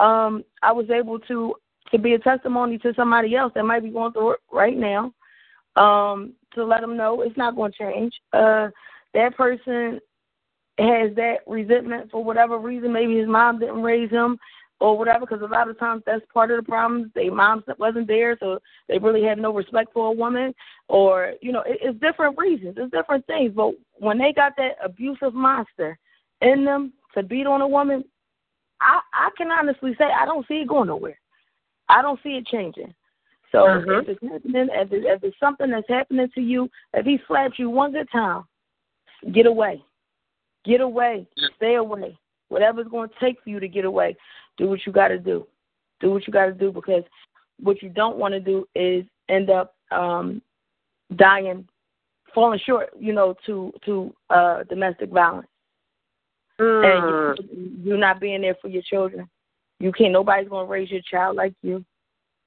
um, 0.00 0.44
I 0.62 0.72
was 0.72 0.90
able 0.90 1.18
to 1.20 1.54
to 1.90 1.98
be 1.98 2.14
a 2.14 2.18
testimony 2.18 2.78
to 2.78 2.92
somebody 2.94 3.34
else 3.34 3.52
that 3.54 3.64
might 3.64 3.82
be 3.82 3.90
going 3.90 4.12
through 4.12 4.32
it 4.32 4.40
right 4.52 4.76
now. 4.76 5.12
Um, 5.76 6.32
to 6.54 6.64
let 6.64 6.80
them 6.80 6.96
know 6.96 7.22
it's 7.22 7.36
not 7.36 7.54
going 7.54 7.72
to 7.72 7.78
change. 7.78 8.12
Uh, 8.32 8.68
that 9.14 9.36
person 9.36 10.00
has 10.78 11.14
that 11.16 11.38
resentment 11.46 12.10
for 12.10 12.22
whatever 12.22 12.58
reason. 12.58 12.92
Maybe 12.92 13.18
his 13.18 13.28
mom 13.28 13.58
didn't 13.58 13.82
raise 13.82 14.10
him 14.10 14.38
or 14.80 14.96
whatever, 14.96 15.26
because 15.26 15.42
a 15.42 15.46
lot 15.46 15.68
of 15.68 15.78
times 15.78 16.02
that's 16.06 16.24
part 16.32 16.50
of 16.52 16.56
the 16.56 16.62
problem. 16.62 17.10
Their 17.14 17.32
mom 17.32 17.64
wasn't 17.78 18.06
there, 18.06 18.36
so 18.38 18.60
they 18.88 18.98
really 18.98 19.24
had 19.24 19.38
no 19.38 19.52
respect 19.52 19.92
for 19.92 20.06
a 20.06 20.12
woman, 20.12 20.54
or 20.88 21.34
you 21.40 21.50
know, 21.50 21.62
it, 21.66 21.78
it's 21.82 22.00
different 22.00 22.38
reasons, 22.38 22.76
it's 22.76 22.92
different 22.92 23.26
things. 23.26 23.52
But 23.54 23.72
when 23.98 24.18
they 24.18 24.32
got 24.32 24.52
that 24.56 24.76
abusive 24.84 25.34
monster 25.34 25.98
in 26.42 26.64
them 26.64 26.92
to 27.14 27.24
beat 27.24 27.46
on 27.46 27.60
a 27.60 27.68
woman, 27.68 28.04
I 28.80 29.00
I 29.12 29.30
can 29.36 29.50
honestly 29.50 29.96
say 29.98 30.04
I 30.04 30.24
don't 30.24 30.46
see 30.46 30.60
it 30.60 30.68
going 30.68 30.86
nowhere. 30.86 31.18
I 31.88 32.00
don't 32.00 32.20
see 32.22 32.36
it 32.36 32.46
changing. 32.46 32.94
So 33.50 33.58
mm-hmm. 33.58 33.90
if 34.02 34.08
it's 34.08 34.22
happening, 34.22 34.68
if, 34.70 34.92
it, 34.92 35.04
if 35.04 35.24
it's 35.24 35.40
something 35.40 35.70
that's 35.70 35.88
happening 35.88 36.28
to 36.34 36.40
you, 36.40 36.68
if 36.92 37.06
he 37.06 37.18
slaps 37.26 37.58
you 37.58 37.70
one 37.70 37.92
good 37.92 38.08
time, 38.12 38.44
get 39.32 39.46
away, 39.46 39.82
get 40.64 40.80
away, 40.80 41.26
stay 41.56 41.74
away. 41.74 42.18
Whatever 42.48 42.80
it's 42.80 42.90
going 42.90 43.08
to 43.08 43.14
take 43.20 43.42
for 43.42 43.50
you 43.50 43.60
to 43.60 43.68
get 43.68 43.84
away, 43.84 44.16
do 44.56 44.68
what 44.68 44.80
you 44.86 44.92
got 44.92 45.08
to 45.08 45.18
do. 45.18 45.46
Do 46.00 46.10
what 46.10 46.26
you 46.26 46.32
got 46.32 46.46
to 46.46 46.52
do 46.52 46.72
because 46.72 47.02
what 47.60 47.82
you 47.82 47.88
don't 47.88 48.16
want 48.16 48.32
to 48.32 48.40
do 48.40 48.66
is 48.74 49.04
end 49.28 49.50
up 49.50 49.74
um, 49.90 50.40
dying, 51.16 51.66
falling 52.34 52.60
short, 52.64 52.90
you 52.98 53.12
know, 53.12 53.34
to 53.46 53.72
to 53.84 54.14
uh, 54.30 54.62
domestic 54.64 55.10
violence, 55.10 55.48
mm. 56.60 56.84
and 56.84 57.84
you, 57.84 57.94
are 57.94 57.98
not 57.98 58.20
being 58.20 58.42
there 58.42 58.56
for 58.60 58.68
your 58.68 58.82
children. 58.82 59.28
You 59.80 59.92
can't. 59.92 60.12
Nobody's 60.12 60.48
going 60.48 60.66
to 60.66 60.72
raise 60.72 60.90
your 60.90 61.02
child 61.10 61.36
like 61.36 61.54
you. 61.62 61.84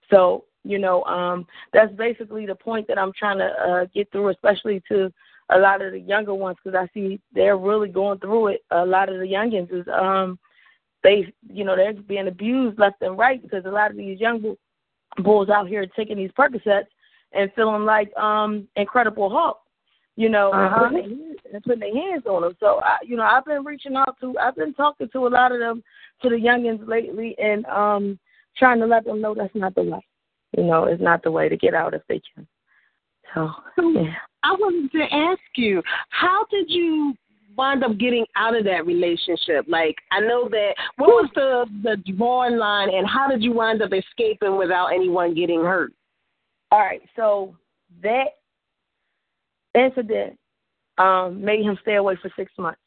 So 0.09 0.45
you 0.63 0.77
know, 0.77 1.03
um, 1.03 1.47
that's 1.73 1.93
basically 1.93 2.45
the 2.45 2.55
point 2.55 2.87
that 2.87 2.99
I'm 2.99 3.11
trying 3.17 3.39
to 3.39 3.45
uh, 3.45 3.85
get 3.93 4.11
through, 4.11 4.29
especially 4.29 4.81
to 4.89 5.11
a 5.51 5.57
lot 5.57 5.81
of 5.81 5.91
the 5.91 5.99
younger 5.99 6.33
ones, 6.33 6.57
because 6.63 6.77
I 6.77 6.87
see 6.93 7.19
they're 7.33 7.57
really 7.57 7.89
going 7.89 8.19
through 8.19 8.47
it. 8.47 8.61
A 8.71 8.85
lot 8.85 9.09
of 9.09 9.19
the 9.19 9.25
youngins 9.25 9.71
is 9.73 9.85
um, 9.87 10.39
they, 11.03 11.33
you 11.51 11.63
know, 11.63 11.75
they're 11.75 11.93
being 11.93 12.27
abused 12.27 12.79
left 12.79 13.01
and 13.01 13.17
right 13.17 13.41
because 13.41 13.65
a 13.65 13.69
lot 13.69 13.91
of 13.91 13.97
these 13.97 14.19
young 14.19 14.55
bulls 15.17 15.49
out 15.49 15.67
here 15.67 15.85
taking 15.85 16.17
these 16.17 16.31
Percocets 16.31 16.87
and 17.33 17.51
feeling 17.55 17.85
like 17.85 18.15
um 18.17 18.67
Incredible 18.75 19.29
Hulk, 19.29 19.59
you 20.15 20.29
know, 20.29 20.51
uh-huh. 20.51 20.85
and, 20.85 20.95
putting 20.95 21.17
their, 21.17 21.53
and 21.53 21.63
putting 21.63 21.79
their 21.79 21.95
hands 21.95 22.23
on 22.25 22.43
them. 22.43 22.55
So, 22.59 22.79
I, 22.83 22.97
you 23.03 23.17
know, 23.17 23.23
I've 23.23 23.45
been 23.45 23.65
reaching 23.65 23.95
out 23.95 24.15
to, 24.21 24.37
I've 24.37 24.55
been 24.55 24.73
talking 24.73 25.09
to 25.11 25.27
a 25.27 25.29
lot 25.29 25.51
of 25.51 25.59
them, 25.59 25.83
to 26.21 26.29
the 26.29 26.35
youngins 26.35 26.87
lately, 26.87 27.35
and 27.37 27.65
um 27.65 28.19
trying 28.57 28.79
to 28.79 28.85
let 28.85 29.05
them 29.05 29.21
know 29.21 29.33
that's 29.33 29.55
not 29.55 29.75
the 29.75 29.83
way. 29.83 30.05
You 30.57 30.63
know, 30.63 30.83
it's 30.85 31.01
not 31.01 31.23
the 31.23 31.31
way 31.31 31.49
to 31.49 31.57
get 31.57 31.73
out 31.73 31.93
if 31.93 32.01
they 32.07 32.21
can. 32.33 32.47
So, 33.33 33.49
yeah. 33.77 34.13
I 34.43 34.53
wanted 34.53 34.91
to 34.91 35.03
ask 35.13 35.39
you, 35.55 35.81
how 36.09 36.45
did 36.49 36.65
you 36.69 37.13
wind 37.57 37.83
up 37.83 37.97
getting 37.97 38.25
out 38.35 38.55
of 38.55 38.63
that 38.65 38.85
relationship? 38.85 39.65
Like, 39.67 39.95
I 40.11 40.19
know 40.19 40.49
that 40.49 40.73
what 40.97 41.09
was 41.09 41.29
the 41.35 41.65
the 41.83 42.13
drawing 42.13 42.57
line, 42.57 42.89
and 42.93 43.07
how 43.07 43.27
did 43.27 43.43
you 43.43 43.53
wind 43.53 43.81
up 43.81 43.91
escaping 43.93 44.57
without 44.57 44.87
anyone 44.87 45.33
getting 45.35 45.61
hurt? 45.61 45.93
All 46.71 46.79
right, 46.79 47.01
so 47.15 47.55
that 48.01 48.29
incident 49.73 50.37
um, 50.97 51.43
made 51.43 51.63
him 51.63 51.77
stay 51.81 51.95
away 51.95 52.17
for 52.21 52.31
six 52.35 52.51
months. 52.57 52.79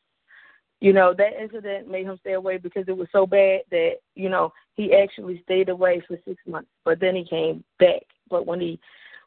You 0.81 0.93
know, 0.93 1.15
that 1.17 1.41
incident 1.41 1.91
made 1.91 2.07
him 2.07 2.19
stay 2.21 2.33
away 2.33 2.59
because 2.59 2.85
it 2.89 2.97
was 2.97 3.09
so 3.13 3.27
bad 3.27 3.61
that 3.71 3.95
you 4.15 4.29
know 4.29 4.53
he 4.75 4.93
actually 4.95 5.41
stayed 5.43 5.69
away 5.69 6.03
for 6.07 6.19
six 6.27 6.41
months. 6.47 6.69
But 6.85 7.01
then 7.01 7.15
he 7.15 7.25
came 7.25 7.65
back. 7.79 8.03
But 8.29 8.47
when 8.47 8.61
he 8.61 8.81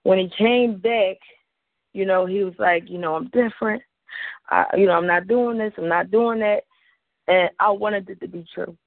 when 0.07 0.19
he 0.19 0.29
came 0.37 0.77
back, 0.77 1.17
you 1.91 2.05
know, 2.05 2.25
he 2.25 2.41
was 2.41 2.53
like, 2.57 2.89
you 2.89 2.97
know, 2.97 3.15
I'm 3.15 3.27
different. 3.33 3.83
I, 4.49 4.63
you 4.77 4.85
know, 4.85 4.93
I'm 4.93 5.05
not 5.05 5.27
doing 5.27 5.57
this. 5.57 5.73
I'm 5.77 5.89
not 5.89 6.11
doing 6.11 6.39
that. 6.39 6.61
And 7.27 7.49
I 7.59 7.71
wanted 7.71 8.09
it 8.09 8.21
to 8.21 8.27
be 8.29 8.45
true 8.55 8.77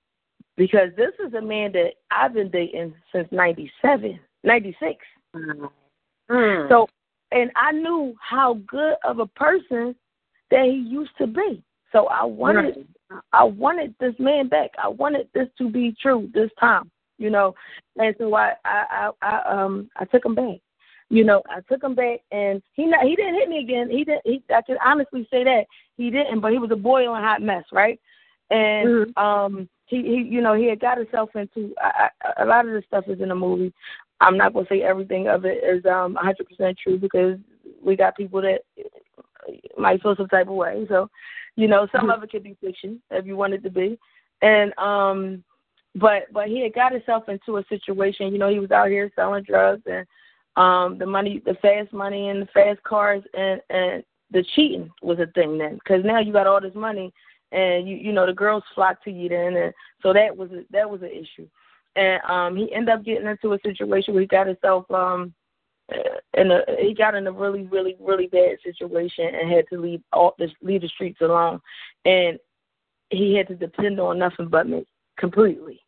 because 0.57 0.89
this 0.97 1.13
is 1.23 1.35
a 1.35 1.43
man 1.43 1.73
that 1.73 1.91
I've 2.11 2.33
been 2.33 2.51
dating 2.51 2.95
since 3.13 3.29
'97, 3.33 4.19
'96. 4.45 4.97
Mm. 6.31 6.69
So, 6.71 6.89
and 7.33 7.51
I 7.55 7.73
knew 7.73 8.15
how 8.19 8.55
good 8.67 8.95
of 9.05 9.19
a 9.19 9.27
person 9.27 9.95
that 10.51 10.65
he 10.65 10.87
used 10.89 11.13
to 11.19 11.27
be. 11.27 11.63
So 11.93 12.07
I 12.07 12.25
wanted, 12.25 12.87
right. 13.11 13.21
I 13.35 13.45
wanted 13.45 13.95
this 14.01 14.15
man 14.19 14.49
back. 14.49 14.71
I 14.83 14.89
wanted 14.89 15.29
this 15.35 15.49
to 15.59 15.69
be 15.69 15.95
true 16.01 16.31
this 16.33 16.51
time, 16.59 16.91
you 17.19 17.29
know. 17.29 17.55
And 17.99 18.15
so 18.17 18.35
I, 18.35 18.55
I, 18.65 19.11
I, 19.21 19.29
I 19.29 19.63
um, 19.65 19.91
I 19.99 20.07
took 20.07 20.25
him 20.25 20.35
back. 20.35 20.61
You 21.11 21.25
know, 21.25 21.43
I 21.51 21.61
took 21.69 21.83
him 21.83 21.97
back, 21.97 22.21
and 22.31 22.63
he 22.75 22.87
not, 22.87 23.05
he 23.05 23.17
didn't 23.17 23.35
hit 23.35 23.49
me 23.49 23.59
again. 23.59 23.91
He 23.91 24.05
didn't. 24.05 24.23
He, 24.25 24.43
I 24.55 24.63
can 24.63 24.77
honestly 24.85 25.27
say 25.31 25.43
that 25.43 25.65
he 25.97 26.09
didn't, 26.09 26.41
but 26.41 26.53
he 26.53 26.59
was 26.59 26.71
a 26.71 26.77
boiling 26.77 27.21
hot 27.21 27.43
mess, 27.43 27.65
right? 27.73 28.01
And 28.51 29.07
mm-hmm. 29.07 29.23
um, 29.23 29.69
he, 29.87 29.97
he, 30.03 30.29
you 30.31 30.41
know, 30.41 30.55
he 30.55 30.67
had 30.67 30.81
got 30.81 30.99
himself 30.99 31.31
into 31.35 31.75
I, 31.81 32.09
I, 32.23 32.43
a 32.45 32.47
lot 32.47 32.67
of 32.67 32.73
the 32.73 32.83
stuff 32.87 33.05
is 33.09 33.21
in 33.21 33.29
the 33.29 33.35
movie. 33.35 33.73
I'm 34.21 34.37
not 34.37 34.55
gonna 34.55 34.67
say 34.69 34.83
everything 34.83 35.29
of 35.29 35.45
it 35.45 35.65
is 35.65 35.85
um 35.87 36.17
100% 36.23 36.77
true 36.79 36.99
because 36.99 37.39
we 37.83 37.97
got 37.97 38.17
people 38.17 38.43
that 38.43 38.61
might 39.77 40.03
feel 40.03 40.15
some 40.17 40.29
type 40.29 40.49
of 40.49 40.55
way. 40.55 40.87
So, 40.89 41.09
you 41.57 41.67
know, 41.69 41.89
some 41.91 42.03
mm-hmm. 42.03 42.11
of 42.11 42.23
it 42.23 42.31
could 42.31 42.45
be 42.45 42.57
fiction 42.61 43.01
if 43.11 43.27
you 43.27 43.37
want 43.37 43.55
it 43.55 43.63
to 43.65 43.71
be. 43.71 43.99
And 44.43 44.77
um 44.79 45.43
but 45.97 46.33
but 46.33 46.49
he 46.49 46.63
had 46.63 46.75
got 46.75 46.93
himself 46.93 47.29
into 47.29 47.57
a 47.57 47.65
situation, 47.69 48.33
you 48.33 48.39
know, 48.39 48.51
he 48.51 48.61
was 48.61 48.71
out 48.71 48.89
here 48.89 49.11
selling 49.17 49.45
drugs 49.45 49.83
and 49.87 50.07
um 50.57 50.99
the 50.99 51.07
money 51.07 51.43
the 51.47 51.55
fast 51.55 51.93
money 51.93 52.29
and 52.29 52.43
the 52.43 52.47
fast 52.47 52.83
cars 52.83 53.23
and 53.35 53.61
and 53.71 54.05
the 54.31 54.45
cheating 54.55 54.91
was 55.03 55.19
a 55.19 55.27
thing 55.27 55.59
then. 55.59 55.75
Because 55.75 56.05
now 56.05 56.21
you 56.21 56.33
got 56.33 56.47
all 56.47 56.61
this 56.61 56.75
money 56.75 57.13
and 57.53 57.89
you 57.89 57.97
you 57.97 58.13
know 58.13 58.27
the 58.27 58.33
girls 58.33 58.63
flock 58.75 59.03
to 59.05 59.11
you 59.11 59.29
then. 59.29 59.57
And 59.57 59.75
so 60.03 60.13
that 60.13 60.37
was 60.37 60.51
a, 60.53 60.63
that 60.71 60.89
was 60.89 61.03
an 61.03 61.11
issue. 61.11 61.49
And 61.97 62.21
um 62.29 62.57
he 62.57 62.73
ended 62.73 62.95
up 62.95 63.05
getting 63.05 63.27
into 63.27 63.53
a 63.53 63.59
situation 63.65 64.15
where 64.15 64.21
he 64.23 64.27
got 64.27 64.47
himself 64.47 64.91
um 64.91 65.35
in 66.35 66.51
a 66.51 66.61
he 66.79 66.95
got 66.95 67.15
in 67.15 67.27
a 67.27 67.33
really 67.33 67.63
really 67.65 67.97
really 68.01 68.29
bad 68.29 68.57
situation 68.63 69.27
and 69.35 69.51
had 69.51 69.67
to 69.69 69.81
leave 69.81 70.03
all 70.13 70.35
the 70.39 70.49
leave 70.63 70.83
the 70.83 70.89
streets 70.89 71.21
alone. 71.21 71.61
And 72.05 72.39
he 73.11 73.35
had 73.35 73.49
to 73.49 73.57
depend 73.57 73.99
on 73.99 74.19
nothing 74.19 74.49
but 74.49 74.69
me 74.69 74.87
completely. 75.19 75.81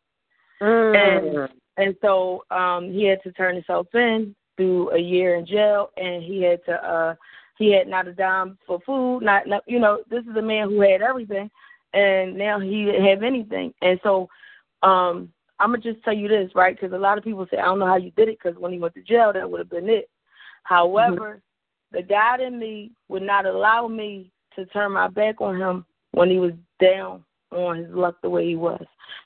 Mm. 0.61 0.95
and 0.95 1.49
and 1.77 1.95
so 2.01 2.43
um 2.51 2.91
he 2.91 3.05
had 3.05 3.21
to 3.23 3.31
turn 3.31 3.55
himself 3.55 3.87
in 3.93 4.35
through 4.57 4.91
a 4.91 4.99
year 4.99 5.35
in 5.35 5.45
jail 5.45 5.89
and 5.97 6.23
he 6.23 6.41
had 6.41 6.63
to 6.65 6.73
uh 6.73 7.15
he 7.57 7.71
had 7.71 7.87
not 7.87 8.07
a 8.07 8.13
dime 8.13 8.57
for 8.65 8.79
food 8.85 9.21
not, 9.21 9.43
you 9.67 9.79
know 9.79 9.99
this 10.09 10.23
is 10.23 10.35
a 10.35 10.41
man 10.41 10.69
who 10.69 10.81
had 10.81 11.01
everything 11.01 11.49
and 11.93 12.35
now 12.35 12.59
he 12.59 12.85
didn't 12.85 13.05
have 13.05 13.23
anything 13.23 13.73
and 13.81 13.99
so 14.03 14.27
um 14.81 15.31
I'm 15.59 15.69
gonna 15.69 15.81
just 15.81 16.03
tell 16.03 16.13
you 16.13 16.27
this, 16.27 16.51
right? 16.55 16.75
Because 16.75 16.93
a 16.93 16.99
lot 16.99 17.17
of 17.17 17.23
people 17.23 17.47
say, 17.49 17.57
I 17.57 17.65
don't 17.65 17.79
know 17.79 17.85
how 17.85 17.95
you 17.95 18.11
did 18.17 18.27
it, 18.27 18.37
because 18.41 18.59
when 18.59 18.73
he 18.73 18.79
went 18.79 18.95
to 18.95 19.01
jail, 19.01 19.31
that 19.31 19.49
would 19.49 19.59
have 19.59 19.69
been 19.69 19.87
it. 19.87 20.09
However, 20.63 21.41
mm-hmm. 21.93 21.97
the 21.97 22.03
God 22.03 22.41
in 22.41 22.59
me 22.59 22.91
would 23.07 23.21
not 23.21 23.45
allow 23.45 23.87
me 23.87 24.31
to 24.55 24.65
turn 24.67 24.91
my 24.91 25.07
back 25.07 25.39
on 25.39 25.57
him 25.57 25.85
when 26.11 26.29
he 26.29 26.37
was 26.37 26.51
down 26.81 27.23
on 27.51 27.77
his 27.77 27.89
luck 27.91 28.15
the 28.21 28.29
way 28.29 28.45
he 28.45 28.55
was. 28.55 28.83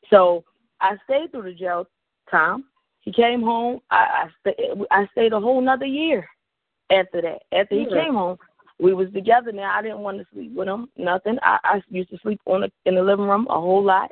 So 0.10 0.44
I 0.80 0.98
stayed 1.06 1.32
through 1.32 1.44
the 1.44 1.54
jail 1.54 1.88
time. 2.30 2.66
He 3.08 3.14
came 3.14 3.42
home. 3.42 3.80
I 3.90 3.96
I, 3.96 4.28
stay, 4.42 4.70
I 4.92 5.08
stayed 5.14 5.32
a 5.32 5.40
whole 5.40 5.60
another 5.60 5.86
year 5.86 6.28
after 6.92 7.22
that. 7.22 7.44
After 7.58 7.76
he 7.76 7.86
came 7.86 8.14
home, 8.14 8.38
we 8.80 8.94
was 8.94 9.08
together. 9.14 9.54
Now 9.54 9.78
I 9.78 9.82
didn't 9.82 10.00
want 10.00 10.18
to 10.18 10.26
sleep 10.34 10.54
with 10.54 10.68
him. 10.68 10.90
Nothing. 10.98 11.38
I, 11.42 11.58
I 11.64 11.82
used 11.90 12.10
to 12.10 12.18
sleep 12.22 12.42
on 12.46 12.62
the, 12.62 12.72
in 12.86 12.96
the 12.96 13.02
living 13.02 13.26
room 13.26 13.48
a 13.50 13.54
whole 13.54 13.82
lot 13.82 14.12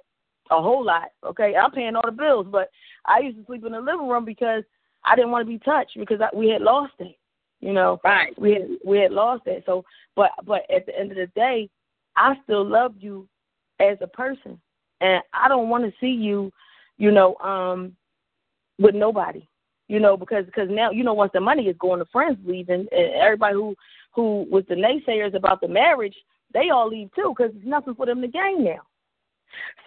a 0.49 0.61
whole 0.61 0.85
lot. 0.85 1.09
Okay, 1.25 1.55
I'm 1.61 1.71
paying 1.71 1.97
all 1.97 2.03
the 2.05 2.11
bills, 2.13 2.47
but 2.49 2.69
I 3.05 3.19
used 3.19 3.37
to 3.37 3.45
sleep 3.47 3.65
in 3.65 3.73
the 3.73 3.81
living 3.81 4.07
room 4.07 4.23
because 4.23 4.63
I 5.03 5.17
didn't 5.17 5.31
want 5.31 5.45
to 5.45 5.51
be 5.51 5.59
touched 5.59 5.99
because 5.99 6.21
I, 6.21 6.33
we 6.33 6.47
had 6.47 6.61
lost 6.61 6.93
it. 6.99 7.17
You 7.59 7.73
know, 7.73 7.99
right? 8.05 8.33
We 8.39 8.53
had 8.53 8.67
we 8.85 8.99
had 8.99 9.11
lost 9.11 9.43
it. 9.45 9.63
So, 9.65 9.83
but 10.15 10.31
but 10.45 10.61
at 10.73 10.85
the 10.85 10.97
end 10.97 11.11
of 11.11 11.17
the 11.17 11.27
day, 11.35 11.69
I 12.15 12.35
still 12.45 12.65
loved 12.65 13.03
you 13.03 13.27
as 13.81 13.97
a 13.99 14.07
person, 14.07 14.57
and 15.01 15.21
I 15.33 15.49
don't 15.49 15.67
want 15.67 15.83
to 15.83 15.91
see 15.99 16.13
you, 16.13 16.49
you 16.97 17.11
know, 17.11 17.35
um, 17.43 17.93
with 18.79 18.95
nobody. 18.95 19.47
You 19.87 19.99
know, 19.99 20.17
because 20.17 20.45
because 20.45 20.67
now 20.69 20.89
you 20.89 21.03
know 21.03 21.13
once 21.13 21.31
the 21.33 21.39
money 21.39 21.67
is 21.67 21.75
going, 21.77 21.99
the 21.99 22.05
friends 22.05 22.39
leaving, 22.43 22.87
and 22.91 23.13
everybody 23.21 23.53
who 23.53 23.75
who 24.13 24.47
was 24.49 24.63
the 24.67 24.75
naysayers 24.75 25.35
about 25.35 25.61
the 25.61 25.67
marriage, 25.67 26.15
they 26.53 26.69
all 26.71 26.89
leave 26.89 27.13
too 27.13 27.35
because 27.37 27.53
there's 27.53 27.67
nothing 27.67 27.93
for 27.93 28.07
them 28.07 28.21
to 28.21 28.27
gain 28.27 28.63
now. 28.63 28.81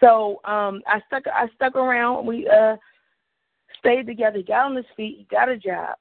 So 0.01 0.41
um 0.45 0.83
I 0.87 1.01
stuck 1.09 1.27
I 1.27 1.49
stuck 1.57 1.75
around. 1.75 2.27
We 2.27 2.49
uh 2.49 2.77
stayed 3.81 4.07
together. 4.07 4.39
He 4.39 4.45
got 4.45 4.67
on 4.67 4.77
his 4.77 4.87
feet. 4.97 5.17
He 5.19 5.27
got 5.31 5.49
a 5.49 5.57
job. 5.57 5.97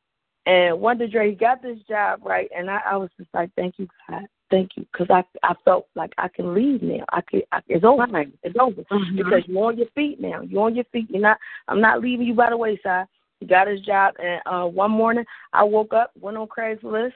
And 0.45 0.79
one 0.79 0.97
day, 0.97 1.07
Dre, 1.07 1.31
he 1.31 1.35
got 1.35 1.61
this 1.61 1.79
job 1.89 2.21
right, 2.23 2.49
and 2.55 2.69
I, 2.69 2.79
I 2.91 2.95
was 2.95 3.09
just 3.17 3.29
like, 3.33 3.49
"Thank 3.55 3.79
you, 3.79 3.87
God, 4.07 4.23
thank 4.49 4.71
you," 4.75 4.85
because 4.91 5.07
I 5.09 5.23
I 5.43 5.53
felt 5.65 5.87
like 5.95 6.13
I 6.17 6.27
can 6.27 6.53
leave 6.53 6.81
now. 6.81 7.05
I 7.09 7.21
can. 7.21 7.41
I, 7.51 7.61
it's 7.67 7.85
over. 7.85 8.05
It's 8.43 8.57
over 8.59 8.81
mm-hmm. 8.81 9.17
because 9.17 9.43
you're 9.47 9.65
on 9.65 9.77
your 9.77 9.87
feet 9.95 10.19
now. 10.19 10.41
You're 10.41 10.63
on 10.63 10.75
your 10.75 10.85
feet. 10.85 11.07
You're 11.09 11.21
not. 11.21 11.37
I'm 11.67 11.81
not 11.81 12.01
leaving 12.01 12.27
you 12.27 12.33
by 12.33 12.49
the 12.49 12.57
wayside. 12.57 13.07
He 13.39 13.45
got 13.45 13.67
his 13.67 13.81
job, 13.81 14.15
and 14.21 14.41
uh 14.45 14.67
one 14.67 14.91
morning 14.91 15.25
I 15.53 15.63
woke 15.63 15.93
up, 15.93 16.11
went 16.19 16.37
on 16.37 16.47
Craigslist, 16.47 17.13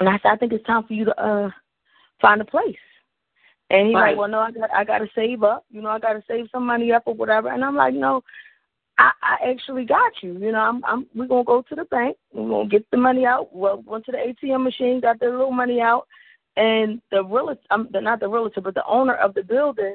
and 0.00 0.08
I 0.08 0.18
said, 0.22 0.32
"I 0.32 0.36
think 0.36 0.52
it's 0.52 0.66
time 0.66 0.84
for 0.84 0.94
you 0.94 1.04
to 1.06 1.20
uh 1.22 1.50
find 2.20 2.40
a 2.40 2.44
place." 2.44 2.76
And 3.70 3.88
he's 3.88 3.94
right. 3.94 4.10
like, 4.10 4.18
"Well, 4.18 4.28
no, 4.28 4.38
I 4.40 4.50
got 4.50 4.70
I 4.72 4.84
got 4.84 4.98
to 4.98 5.08
save 5.14 5.42
up. 5.42 5.64
You 5.70 5.82
know, 5.82 5.90
I 5.90 5.98
got 5.98 6.14
to 6.14 6.22
save 6.26 6.46
some 6.50 6.66
money 6.66 6.92
up 6.92 7.02
or 7.06 7.14
whatever." 7.14 7.52
And 7.52 7.64
I'm 7.64 7.76
like, 7.76 7.94
"No, 7.94 8.22
I, 8.98 9.12
I 9.22 9.50
actually 9.50 9.84
got 9.84 10.12
you. 10.22 10.32
You 10.38 10.52
know, 10.52 10.58
I'm, 10.58 10.84
I'm 10.84 11.06
we're 11.14 11.26
gonna 11.26 11.44
go 11.44 11.62
to 11.62 11.74
the 11.74 11.84
bank. 11.84 12.16
We're 12.32 12.48
gonna 12.48 12.68
get 12.68 12.84
the 12.90 12.96
money 12.96 13.24
out. 13.24 13.54
Well, 13.54 13.82
went 13.86 14.04
to 14.06 14.12
the 14.12 14.18
ATM 14.18 14.64
machine, 14.64 15.00
got 15.00 15.20
the 15.20 15.26
little 15.26 15.52
money 15.52 15.80
out, 15.80 16.06
and 16.58 17.00
the 17.12 17.24
realtor, 17.24 17.56
um, 17.70 17.88
the, 17.92 18.00
not 18.00 18.20
the 18.20 18.28
realtor, 18.28 18.60
but 18.60 18.74
the 18.74 18.84
owner 18.86 19.14
of 19.14 19.32
the 19.32 19.42
building 19.42 19.94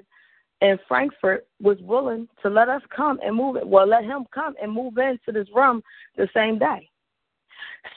in 0.61 0.79
Frankford 0.87 1.41
was 1.61 1.77
willing 1.81 2.27
to 2.41 2.49
let 2.49 2.69
us 2.69 2.81
come 2.95 3.19
and 3.23 3.35
move 3.35 3.57
it. 3.57 3.67
Well, 3.67 3.85
let 3.85 4.05
him 4.05 4.25
come 4.33 4.55
and 4.61 4.71
move 4.71 4.97
into 4.97 5.31
this 5.33 5.47
room 5.53 5.83
the 6.15 6.27
same 6.33 6.57
day. 6.57 6.89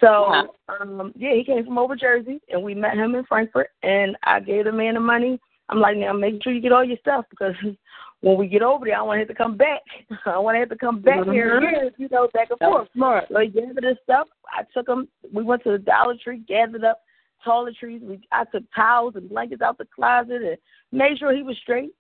So, 0.01 0.27
yeah. 0.33 0.43
um, 0.81 1.13
yeah, 1.15 1.35
he 1.35 1.45
came 1.45 1.65
from 1.65 1.79
over 1.79 1.95
Jersey, 1.95 2.41
and 2.49 2.61
we 2.61 2.75
met 2.75 2.97
him 2.97 3.15
in 3.15 3.25
Frankford. 3.25 3.69
and 3.85 4.17
I 4.25 4.41
gave 4.41 4.65
the 4.65 4.73
man 4.73 4.95
the 4.95 5.01
money. 5.01 5.39
I'm 5.69 5.81
like, 5.81 5.97
now 5.97 6.13
make 6.13 6.43
sure 6.43 6.53
you 6.53 6.61
get 6.61 6.73
all 6.73 6.85
your 6.85 6.99
stuff 6.99 7.25
because 7.31 7.55
when 8.21 8.37
we 8.37 8.49
get 8.49 8.63
over 8.63 8.85
there, 8.85 8.99
I 8.99 9.03
want 9.03 9.19
to 9.19 9.21
have 9.21 9.29
to 9.29 9.35
come 9.35 9.57
back. 9.57 9.83
I 10.27 10.39
want 10.39 10.57
to 10.57 10.61
have 10.61 10.71
to 10.71 10.77
come 10.77 11.01
back 11.01 11.21
mm-hmm. 11.21 11.33
here 11.33 11.59
again, 11.59 11.91
you 11.99 12.09
know, 12.11 12.29
back 12.35 12.49
and 12.51 12.59
forth. 12.59 12.89
Smart. 12.95 13.27
So 13.33 13.39
he 13.39 13.47
gathered 13.47 13.85
his 13.85 13.97
stuff. 14.03 14.27
I 14.51 14.63
took 14.75 14.89
him. 14.89 15.07
We 15.33 15.45
went 15.45 15.63
to 15.65 15.71
the 15.71 15.79
Dollar 15.79 16.17
Tree, 16.23 16.43
gathered 16.49 16.83
up 16.83 17.03
toiletries. 17.47 18.03
We 18.03 18.21
I 18.33 18.45
took 18.45 18.65
towels 18.75 19.15
and 19.17 19.29
blankets 19.29 19.63
out 19.63 19.79
the 19.79 19.87
closet 19.95 20.43
and 20.43 20.57
made 20.93 21.19
sure 21.19 21.35
he 21.35 21.43
was 21.43 21.57
straight 21.63 21.91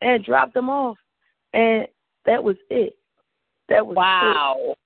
and 0.00 0.24
dropped 0.24 0.54
them 0.54 0.68
off. 0.68 0.98
And 1.52 1.86
that 2.26 2.42
was 2.42 2.56
it. 2.70 2.96
That 3.68 3.86
was 3.86 3.96
wow. 3.96 4.56
It. 4.58 4.78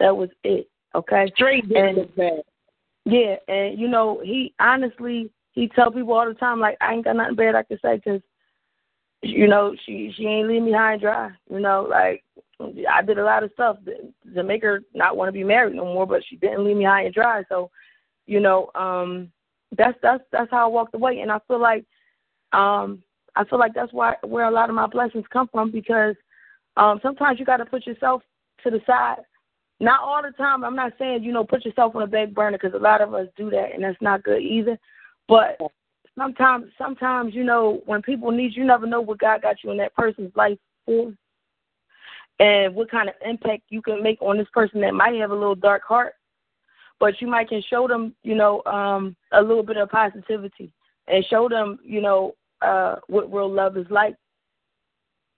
That 0.00 0.16
was 0.16 0.30
it. 0.44 0.68
Okay. 0.94 1.30
Straight 1.34 1.64
and. 1.70 2.08
Yeah, 3.08 3.36
and 3.46 3.78
you 3.78 3.86
know 3.86 4.20
he 4.24 4.52
honestly 4.58 5.30
he 5.52 5.68
tell 5.68 5.92
people 5.92 6.12
all 6.12 6.26
the 6.26 6.34
time 6.34 6.58
like 6.58 6.76
I 6.80 6.92
ain't 6.92 7.04
got 7.04 7.14
nothing 7.14 7.36
bad 7.36 7.54
I 7.54 7.62
can 7.62 7.78
say 7.80 7.96
because 7.96 8.20
you 9.22 9.48
know, 9.48 9.74
she 9.84 10.12
she 10.16 10.24
ain't 10.24 10.48
leave 10.48 10.62
me 10.62 10.72
high 10.72 10.92
and 10.92 11.00
dry. 11.00 11.30
You 11.50 11.60
know, 11.60 11.86
like 11.88 12.24
I 12.60 13.02
did 13.02 13.18
a 13.18 13.24
lot 13.24 13.42
of 13.42 13.52
stuff 13.52 13.78
to, 13.84 14.32
to 14.34 14.42
make 14.42 14.62
her 14.62 14.82
not 14.94 15.16
want 15.16 15.28
to 15.28 15.32
be 15.32 15.44
married 15.44 15.74
no 15.74 15.84
more, 15.84 16.06
but 16.06 16.22
she 16.28 16.36
didn't 16.36 16.64
leave 16.64 16.76
me 16.76 16.84
high 16.84 17.02
and 17.02 17.14
dry. 17.14 17.42
So, 17.48 17.70
you 18.26 18.40
know, 18.40 18.70
um, 18.74 19.30
that's 19.76 19.98
that's 20.02 20.22
that's 20.32 20.50
how 20.50 20.64
I 20.64 20.68
walked 20.68 20.94
away, 20.94 21.20
and 21.20 21.30
I 21.30 21.38
feel 21.48 21.60
like, 21.60 21.84
um, 22.52 23.02
I 23.34 23.44
feel 23.44 23.58
like 23.58 23.74
that's 23.74 23.92
why 23.92 24.16
where 24.22 24.46
a 24.46 24.50
lot 24.50 24.68
of 24.68 24.76
my 24.76 24.86
blessings 24.86 25.24
come 25.32 25.48
from 25.48 25.70
because 25.70 26.14
um, 26.76 27.00
sometimes 27.02 27.38
you 27.38 27.44
got 27.44 27.58
to 27.58 27.66
put 27.66 27.86
yourself 27.86 28.22
to 28.62 28.70
the 28.70 28.80
side. 28.86 29.22
Not 29.78 30.00
all 30.00 30.22
the 30.22 30.30
time. 30.30 30.64
I'm 30.64 30.76
not 30.76 30.92
saying 30.98 31.22
you 31.22 31.32
know 31.32 31.44
put 31.44 31.64
yourself 31.64 31.94
on 31.96 32.02
a 32.02 32.06
back 32.06 32.30
burner 32.30 32.58
because 32.60 32.74
a 32.74 32.82
lot 32.82 33.00
of 33.00 33.12
us 33.14 33.28
do 33.36 33.50
that, 33.50 33.74
and 33.74 33.82
that's 33.82 34.00
not 34.00 34.22
good 34.22 34.40
either. 34.40 34.78
But 35.28 35.58
sometimes 36.16 36.66
sometimes 36.78 37.34
you 37.34 37.44
know 37.44 37.82
when 37.86 38.02
people 38.02 38.30
need 38.30 38.54
you, 38.54 38.62
you 38.62 38.64
never 38.64 38.86
know 38.86 39.00
what 39.00 39.18
God 39.18 39.42
got 39.42 39.56
you 39.62 39.70
in 39.70 39.76
that 39.78 39.94
person's 39.94 40.34
life 40.36 40.58
for 40.86 41.12
and 42.38 42.74
what 42.74 42.90
kind 42.90 43.08
of 43.08 43.14
impact 43.24 43.62
you 43.70 43.80
can 43.80 44.02
make 44.02 44.20
on 44.20 44.36
this 44.36 44.48
person 44.52 44.80
that 44.82 44.94
might 44.94 45.14
have 45.14 45.30
a 45.30 45.34
little 45.34 45.54
dark 45.54 45.82
heart 45.82 46.14
but 46.98 47.20
you 47.20 47.26
might 47.26 47.48
can 47.48 47.62
show 47.68 47.86
them 47.86 48.14
you 48.22 48.34
know 48.34 48.62
um 48.64 49.16
a 49.32 49.40
little 49.40 49.62
bit 49.62 49.76
of 49.76 49.90
positivity 49.90 50.72
and 51.08 51.24
show 51.26 51.48
them 51.48 51.78
you 51.84 52.00
know 52.00 52.34
uh 52.62 52.96
what 53.08 53.32
real 53.32 53.50
love 53.52 53.76
is 53.76 53.86
like 53.90 54.14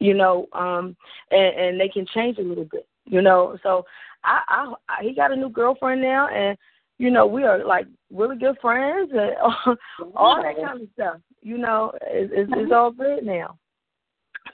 you 0.01 0.14
know 0.14 0.47
um 0.53 0.97
and 1.31 1.57
and 1.57 1.81
they 1.81 1.88
can 1.88 2.07
change 2.14 2.38
a 2.38 2.42
little 2.42 2.68
bit 2.71 2.87
you 3.07 3.23
know 3.23 3.59
so 3.62 3.85
i 4.25 4.40
i, 4.49 4.75
I 4.88 5.03
he 5.03 5.14
got 5.14 5.33
a 5.33 5.37
new 5.37 5.51
girlfriend 5.51 6.01
now 6.01 6.29
and 6.29 6.57
you 6.99 7.11
know, 7.11 7.27
we 7.27 7.44
are 7.44 7.64
like 7.64 7.87
really 8.12 8.37
good 8.37 8.59
friends 8.61 9.11
and 9.12 9.37
all, 9.42 9.77
all 10.14 10.42
that 10.42 10.57
kind 10.57 10.83
of 10.83 10.88
stuff. 10.94 11.16
You 11.40 11.59
know, 11.59 11.92
it's, 12.03 12.33
it's, 12.35 12.53
it's 12.55 12.73
all 12.73 12.90
good 12.90 13.25
now. 13.25 13.57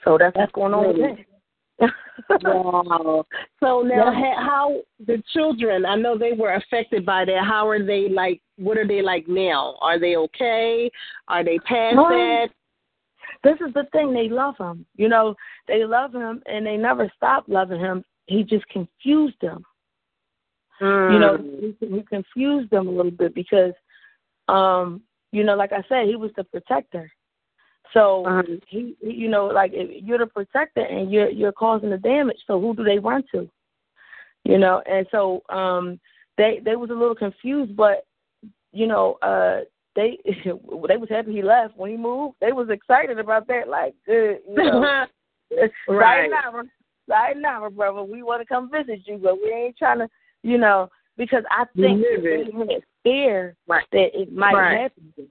So 0.03 0.17
that's, 0.17 0.35
that's 0.35 0.51
what's 0.51 0.51
going 0.53 0.73
on 0.73 0.87
with 0.87 0.97
that. 0.97 1.25
Wow. 1.79 3.25
So 3.59 3.81
now, 3.81 4.11
yeah. 4.11 4.35
how 4.37 4.81
the 5.05 5.21
children? 5.33 5.85
I 5.85 5.95
know 5.95 6.17
they 6.17 6.33
were 6.33 6.53
affected 6.55 7.05
by 7.05 7.25
that. 7.25 7.43
How 7.45 7.67
are 7.67 7.83
they 7.83 8.09
like? 8.09 8.41
What 8.57 8.77
are 8.77 8.87
they 8.87 9.01
like 9.01 9.27
now? 9.27 9.75
Are 9.81 9.99
they 9.99 10.15
okay? 10.15 10.89
Are 11.27 11.43
they 11.43 11.59
past 11.59 11.97
well, 11.97 12.09
that? 12.09 12.47
This 13.43 13.55
is 13.67 13.73
the 13.73 13.85
thing. 13.91 14.13
They 14.13 14.29
love 14.29 14.55
him. 14.57 14.85
You 14.95 15.09
know, 15.09 15.35
they 15.67 15.85
love 15.85 16.13
him, 16.13 16.41
and 16.45 16.65
they 16.65 16.77
never 16.77 17.11
stop 17.15 17.45
loving 17.47 17.79
him. 17.79 18.03
He 18.27 18.43
just 18.43 18.67
confused 18.69 19.37
them. 19.41 19.63
Mm. 20.81 21.13
You 21.13 21.19
know, 21.19 21.73
he, 21.79 21.87
we 21.87 22.03
confused 22.03 22.69
them 22.69 22.87
a 22.87 22.91
little 22.91 23.11
bit 23.11 23.35
because, 23.35 23.73
um, 24.47 25.01
you 25.31 25.43
know, 25.43 25.55
like 25.55 25.71
I 25.71 25.83
said, 25.87 26.07
he 26.07 26.15
was 26.15 26.31
the 26.35 26.43
protector. 26.45 27.11
So 27.93 28.25
um, 28.25 28.59
he, 28.67 28.95
you 29.01 29.29
know, 29.29 29.45
like 29.45 29.71
you're 29.73 30.17
the 30.17 30.27
protector 30.27 30.81
and 30.81 31.11
you're 31.11 31.29
you're 31.29 31.51
causing 31.51 31.89
the 31.89 31.97
damage. 31.97 32.37
So 32.47 32.59
who 32.59 32.75
do 32.75 32.83
they 32.83 32.99
run 32.99 33.23
to? 33.33 33.49
You 34.43 34.57
know, 34.57 34.81
and 34.85 35.07
so 35.11 35.41
um, 35.49 35.99
they 36.37 36.61
they 36.63 36.75
was 36.75 36.89
a 36.89 36.93
little 36.93 37.15
confused, 37.15 37.75
but 37.75 38.05
you 38.71 38.87
know, 38.87 39.17
uh, 39.21 39.61
they 39.95 40.17
they 40.25 40.97
was 40.97 41.09
happy 41.09 41.33
he 41.33 41.41
left 41.41 41.77
when 41.77 41.91
he 41.91 41.97
moved. 41.97 42.35
They 42.41 42.51
was 42.51 42.69
excited 42.69 43.19
about 43.19 43.47
that, 43.47 43.67
like 43.67 43.95
good, 44.05 44.39
you 44.47 44.55
know. 44.55 45.05
right. 45.87 46.29
Now. 46.29 46.63
Right 47.07 47.37
now, 47.37 47.69
brother. 47.69 48.03
We 48.03 48.23
want 48.23 48.41
to 48.41 48.47
come 48.47 48.71
visit 48.71 49.01
you, 49.05 49.19
but 49.21 49.35
we 49.35 49.51
ain't 49.51 49.77
trying 49.77 49.99
to 49.99 50.09
you 50.45 50.59
know, 50.59 50.89
because 51.17 51.43
I 51.49 51.65
think 51.75 52.03
they 52.03 52.73
had 52.73 52.83
fear 53.03 53.55
right. 53.67 53.85
that 53.91 54.09
it 54.13 54.31
might 54.31 54.53
right. 54.53 54.81
happen. 54.81 55.27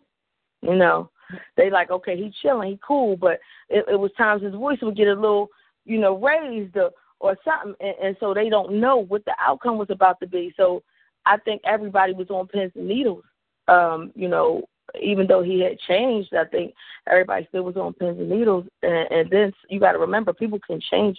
You 0.60 0.74
know, 0.74 1.08
they 1.56 1.70
like, 1.70 1.90
okay, 1.90 2.16
he's 2.16 2.34
chilling, 2.42 2.72
he 2.72 2.80
cool, 2.87 3.16
but 3.16 3.40
it, 3.68 3.84
it 3.88 3.98
was 3.98 4.10
times 4.16 4.42
his 4.42 4.54
voice 4.54 4.78
would 4.82 4.96
get 4.96 5.08
a 5.08 5.14
little, 5.14 5.48
you 5.84 5.98
know, 5.98 6.18
raised 6.18 6.76
or, 6.76 6.90
or 7.20 7.37
something, 7.44 7.74
and, 7.80 7.94
and 8.02 8.16
so 8.20 8.34
they 8.34 8.48
don't 8.48 8.80
know 8.80 8.98
what 8.98 9.24
the 9.24 9.34
outcome 9.40 9.78
was 9.78 9.90
about 9.90 10.20
to 10.20 10.26
be. 10.26 10.52
So 10.56 10.82
I 11.26 11.38
think 11.38 11.62
everybody 11.64 12.12
was 12.12 12.30
on 12.30 12.46
pins 12.46 12.72
and 12.74 12.88
needles. 12.88 13.24
Um, 13.68 14.12
you 14.14 14.28
know, 14.28 14.64
even 15.00 15.26
though 15.26 15.42
he 15.42 15.60
had 15.60 15.78
changed, 15.80 16.34
I 16.34 16.44
think 16.44 16.74
everybody 17.08 17.46
still 17.48 17.62
was 17.62 17.76
on 17.76 17.94
pins 17.94 18.18
and 18.18 18.28
needles. 18.28 18.66
And, 18.82 19.10
and 19.10 19.30
then 19.30 19.52
you 19.68 19.80
got 19.80 19.92
to 19.92 19.98
remember, 19.98 20.32
people 20.32 20.58
can 20.66 20.80
change 20.90 21.18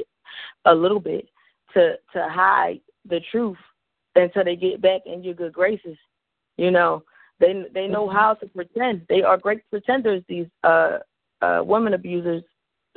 a 0.66 0.74
little 0.74 1.00
bit 1.00 1.28
to 1.74 1.96
to 2.14 2.28
hide 2.30 2.82
the 3.08 3.20
truth 3.32 3.58
until 4.16 4.44
they 4.44 4.56
get 4.56 4.82
back 4.82 5.02
in 5.06 5.24
your 5.24 5.34
good 5.34 5.54
graces. 5.54 5.98
You 6.58 6.72
know, 6.72 7.04
they 7.40 7.66
they 7.74 7.88
know 7.88 8.10
how 8.10 8.34
to 8.36 8.46
pretend. 8.48 9.02
They 9.10 9.22
are 9.22 9.38
great 9.38 9.62
pretenders. 9.70 10.24
These 10.28 10.48
uh 10.64 11.00
uh 11.42 11.62
women 11.64 11.94
abusers. 11.94 12.44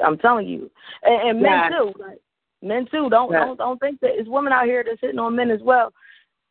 I'm 0.05 0.18
telling 0.18 0.46
you, 0.46 0.70
and, 1.03 1.31
and 1.31 1.42
men 1.42 1.72
too. 1.72 1.92
Like, 1.98 2.18
men 2.62 2.87
too. 2.90 3.09
Don't 3.11 3.33
don't 3.33 3.57
don't 3.57 3.79
think 3.79 4.01
that 4.01 4.12
it's 4.14 4.29
women 4.29 4.53
out 4.53 4.66
here 4.66 4.85
that's 4.87 5.01
hitting 5.01 5.18
on 5.18 5.37
men 5.37 5.51
as 5.51 5.61
well. 5.62 5.92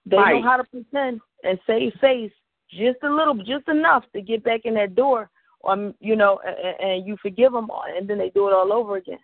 They 0.05 0.17
right. 0.17 0.41
know 0.41 0.49
how 0.49 0.57
to 0.57 0.63
pretend 0.63 1.21
and 1.43 1.59
save 1.67 1.93
face 2.01 2.31
just 2.69 2.97
a 3.03 3.09
little, 3.09 3.35
just 3.35 3.67
enough 3.67 4.03
to 4.13 4.21
get 4.21 4.43
back 4.43 4.61
in 4.65 4.73
that 4.75 4.95
door, 4.95 5.29
or 5.61 5.93
you 5.99 6.15
know, 6.15 6.39
and, 6.45 6.91
and 6.91 7.07
you 7.07 7.17
forgive 7.21 7.51
them, 7.51 7.69
all, 7.69 7.83
and 7.87 8.09
then 8.09 8.17
they 8.17 8.29
do 8.29 8.47
it 8.47 8.53
all 8.53 8.73
over 8.73 8.97
again. 8.97 9.19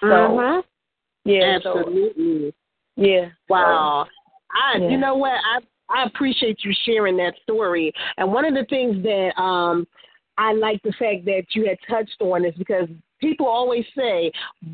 So, 0.00 0.06
mm-hmm. 0.06 0.60
yeah, 1.28 1.56
absolutely. 1.56 2.50
So, 2.50 3.02
yeah. 3.02 3.28
Wow. 3.48 4.06
So, 4.06 4.10
I, 4.52 4.78
yeah. 4.78 4.88
you 4.90 4.98
know 4.98 5.14
what? 5.14 5.32
I 5.32 5.60
I 5.92 6.04
appreciate 6.04 6.58
you 6.64 6.72
sharing 6.84 7.16
that 7.18 7.34
story. 7.42 7.92
And 8.16 8.32
one 8.32 8.44
of 8.44 8.54
the 8.54 8.64
things 8.68 9.02
that 9.02 9.40
um 9.40 9.86
I 10.38 10.52
like 10.54 10.80
the 10.82 10.92
fact 10.98 11.24
that 11.26 11.44
you 11.50 11.66
had 11.66 11.78
touched 11.88 12.16
on 12.20 12.44
is 12.44 12.54
because 12.54 12.88
people 13.22 13.46
always 13.46 13.84
say, 13.96 14.30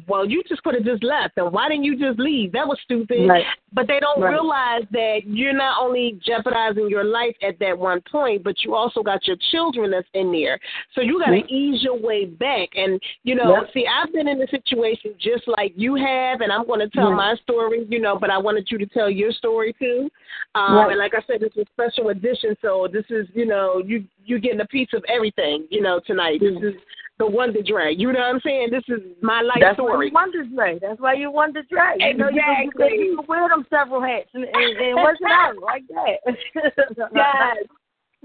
"Well, 0.09 0.29
you 0.29 0.43
just 0.49 0.63
could 0.63 0.75
have 0.75 0.85
just 0.85 1.05
left, 1.05 1.37
and 1.37 1.53
why 1.53 1.69
didn't 1.69 1.85
you 1.85 1.97
just 1.97 2.19
leave? 2.19 2.53
That 2.53 2.67
was 2.67 2.79
stupid." 2.83 3.29
Right. 3.29 3.45
But 3.73 3.87
they 3.87 4.01
don't 4.01 4.21
right. 4.21 4.31
realize 4.31 4.85
that 4.93 5.21
you're 5.27 5.53
not 5.53 5.81
only 5.81 6.19
jeopardizing 6.25 6.89
your 6.89 7.05
life 7.05 7.37
at 7.43 7.59
that 7.61 7.79
one 7.79 8.01
point, 8.11 8.43
but 8.43 8.57
you 8.65 8.75
also 8.75 9.03
got 9.03 9.27
your 9.27 9.37
children 9.51 9.91
that's 9.91 10.09
in 10.15 10.33
there. 10.33 10.59
So 10.95 11.03
you 11.03 11.19
got 11.19 11.31
to 11.31 11.43
mm-hmm. 11.43 11.55
ease 11.55 11.83
your 11.83 12.01
way 12.01 12.25
back. 12.25 12.71
And 12.75 13.01
you 13.23 13.35
know, 13.35 13.61
yep. 13.61 13.71
see, 13.75 13.85
I've 13.87 14.13
been 14.13 14.27
in 14.27 14.41
a 14.41 14.49
situation 14.49 15.15
just 15.21 15.47
like 15.47 15.73
you 15.77 15.95
have, 15.95 16.41
and 16.41 16.51
I'm 16.51 16.67
going 16.67 16.81
to 16.81 16.89
tell 16.89 17.09
mm-hmm. 17.09 17.17
my 17.17 17.37
story. 17.43 17.87
You 17.89 18.01
know, 18.01 18.19
but 18.19 18.31
I 18.31 18.39
wanted 18.39 18.69
you 18.71 18.79
to 18.79 18.87
tell 18.87 19.11
your 19.11 19.33
story 19.33 19.75
too. 19.79 20.09
Um, 20.55 20.77
right. 20.77 20.91
And 20.91 20.99
like 20.99 21.13
I 21.15 21.23
said, 21.27 21.41
this 21.41 21.53
is 21.57 21.67
a 21.67 21.73
special 21.73 22.09
edition, 22.09 22.57
so 22.63 22.89
this 22.91 23.05
is 23.11 23.27
you 23.35 23.47
know 23.47 23.83
you 23.85 24.05
you 24.25 24.41
getting 24.41 24.61
a 24.61 24.67
piece 24.67 24.89
of 24.95 25.05
everything. 25.09 25.67
You 25.71 25.83
know, 25.83 26.01
tonight. 26.07 26.41
Mm-hmm. 26.41 26.65
This 26.65 26.75
is 26.75 26.81
the 27.19 27.27
Wonder 27.27 27.63
Drea. 27.63 27.91
You 27.91 28.13
know 28.13 28.21
what 28.21 28.35
I'm 28.35 28.41
saying? 28.45 28.69
This 28.71 28.85
is 28.89 29.03
my 29.21 29.43
life 29.43 29.59
That's 29.61 29.77
story. 29.77 29.97
Why 29.97 30.05
you 30.05 30.13
Wonder 30.13 30.45
Drea. 30.45 30.79
That's 30.81 31.01
why 31.01 31.15
you 31.15 31.31
Wonder 31.31 31.63
Drea. 31.69 31.95
You 31.99 32.11
exactly. 32.11 32.73
Know, 32.79 32.87
you, 32.87 33.05
you 33.05 33.17
can 33.17 33.27
wear 33.27 33.49
them 33.49 33.67
several 33.69 34.03
hats 34.03 34.29
and, 34.35 34.45
and, 34.45 34.77
and 34.79 34.95
work 34.97 35.19
it 35.21 35.31
out 35.31 35.55
like 35.61 35.83
that. 35.89 36.37
yes. 37.15 37.57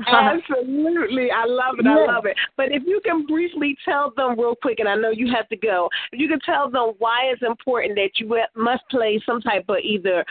Absolutely. 0.08 1.30
I 1.30 1.46
love 1.46 1.76
it. 1.78 1.86
I 1.86 2.12
love 2.12 2.26
it. 2.26 2.36
But 2.58 2.72
if 2.72 2.84
you 2.86 3.00
can 3.06 3.26
briefly 3.28 3.76
tell 3.86 4.12
them 4.16 4.40
real 4.40 4.56
quick, 4.56 4.80
and 4.80 4.90
I 4.90 4.96
know 4.96 5.12
you 5.12 5.32
have 5.34 5.48
to 5.50 5.56
go, 5.56 5.88
if 6.12 6.20
you 6.20 6.28
can 6.28 6.40
tell 6.40 6.70
them 6.70 6.94
why 6.98 7.32
it's 7.32 7.44
important 7.44 7.96
that 7.96 8.10
you 8.16 8.36
must 8.56 8.84
play 8.90 9.22
some 9.24 9.40
type 9.42 9.66
of 9.70 9.78
either 9.84 10.26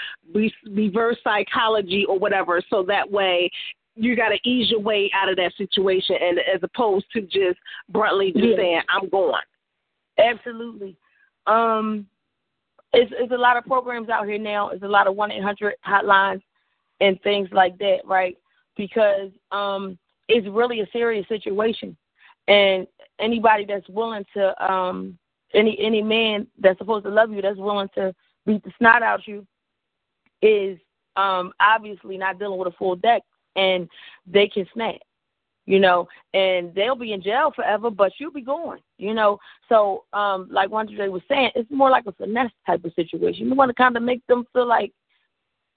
reverse 0.68 1.16
psychology 1.22 2.04
or 2.08 2.18
whatever, 2.18 2.60
so 2.70 2.82
that 2.88 3.08
way 3.08 3.50
you 3.94 4.16
got 4.16 4.30
to 4.30 4.38
ease 4.48 4.70
your 4.70 4.80
way 4.80 5.10
out 5.14 5.28
of 5.28 5.36
that 5.36 5.52
situation, 5.56 6.16
and 6.20 6.38
as 6.38 6.62
opposed 6.62 7.06
to 7.12 7.20
just 7.22 7.58
bluntly 7.88 8.32
just 8.32 8.44
yeah. 8.44 8.56
saying, 8.56 8.82
"I'm 8.88 9.08
going." 9.08 9.34
Absolutely. 10.18 10.96
Um, 11.46 12.06
it's, 12.92 13.12
it's 13.16 13.32
a 13.32 13.36
lot 13.36 13.56
of 13.56 13.64
programs 13.64 14.08
out 14.08 14.26
here 14.26 14.38
now. 14.38 14.68
It's 14.68 14.82
a 14.82 14.88
lot 14.88 15.06
of 15.06 15.16
one 15.16 15.30
eight 15.30 15.42
hundred 15.42 15.74
hotlines 15.86 16.42
and 17.00 17.20
things 17.22 17.48
like 17.52 17.78
that, 17.78 17.98
right? 18.04 18.36
Because 18.76 19.30
um, 19.50 19.98
it's 20.28 20.46
really 20.48 20.80
a 20.80 20.86
serious 20.92 21.26
situation, 21.28 21.96
and 22.48 22.86
anybody 23.18 23.64
that's 23.66 23.88
willing 23.88 24.24
to, 24.34 24.72
um, 24.72 25.18
any 25.54 25.78
any 25.78 26.02
man 26.02 26.46
that's 26.58 26.78
supposed 26.78 27.04
to 27.04 27.10
love 27.10 27.30
you, 27.30 27.42
that's 27.42 27.58
willing 27.58 27.88
to 27.94 28.14
beat 28.46 28.64
the 28.64 28.72
snot 28.78 29.02
out 29.02 29.26
you, 29.26 29.46
is 30.40 30.78
um, 31.16 31.52
obviously 31.60 32.16
not 32.16 32.38
dealing 32.38 32.58
with 32.58 32.68
a 32.68 32.76
full 32.76 32.96
deck 32.96 33.22
and 33.56 33.88
they 34.26 34.48
can 34.48 34.66
snap, 34.72 34.96
you 35.66 35.78
know, 35.78 36.08
and 36.34 36.74
they'll 36.74 36.96
be 36.96 37.12
in 37.12 37.22
jail 37.22 37.52
forever, 37.54 37.90
but 37.90 38.12
you'll 38.18 38.32
be 38.32 38.42
going, 38.42 38.80
you 38.98 39.14
know. 39.14 39.38
So, 39.68 40.04
um, 40.12 40.48
like 40.50 40.70
Drea 40.70 41.10
was 41.10 41.22
saying, 41.28 41.50
it's 41.54 41.70
more 41.70 41.90
like 41.90 42.06
a 42.06 42.12
finesse 42.12 42.50
type 42.66 42.84
of 42.84 42.92
situation. 42.94 43.46
You 43.48 43.54
want 43.54 43.70
to 43.70 43.74
kind 43.74 43.96
of 43.96 44.02
make 44.02 44.26
them 44.26 44.44
feel 44.52 44.66
like 44.66 44.92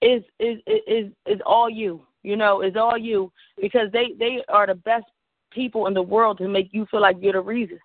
is 0.02 0.22
is 0.38 0.58
is 0.66 1.10
is 1.26 1.40
all 1.46 1.70
you, 1.70 2.02
you 2.22 2.36
know, 2.36 2.62
is 2.62 2.76
all 2.76 2.98
you 2.98 3.32
because 3.60 3.90
they 3.92 4.12
they 4.18 4.42
are 4.48 4.66
the 4.66 4.74
best 4.74 5.06
people 5.50 5.86
in 5.86 5.94
the 5.94 6.02
world 6.02 6.38
to 6.38 6.48
make 6.48 6.68
you 6.72 6.86
feel 6.90 7.00
like 7.00 7.16
you're 7.20 7.32
the 7.32 7.40
reason. 7.40 7.78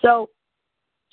So 0.00 0.28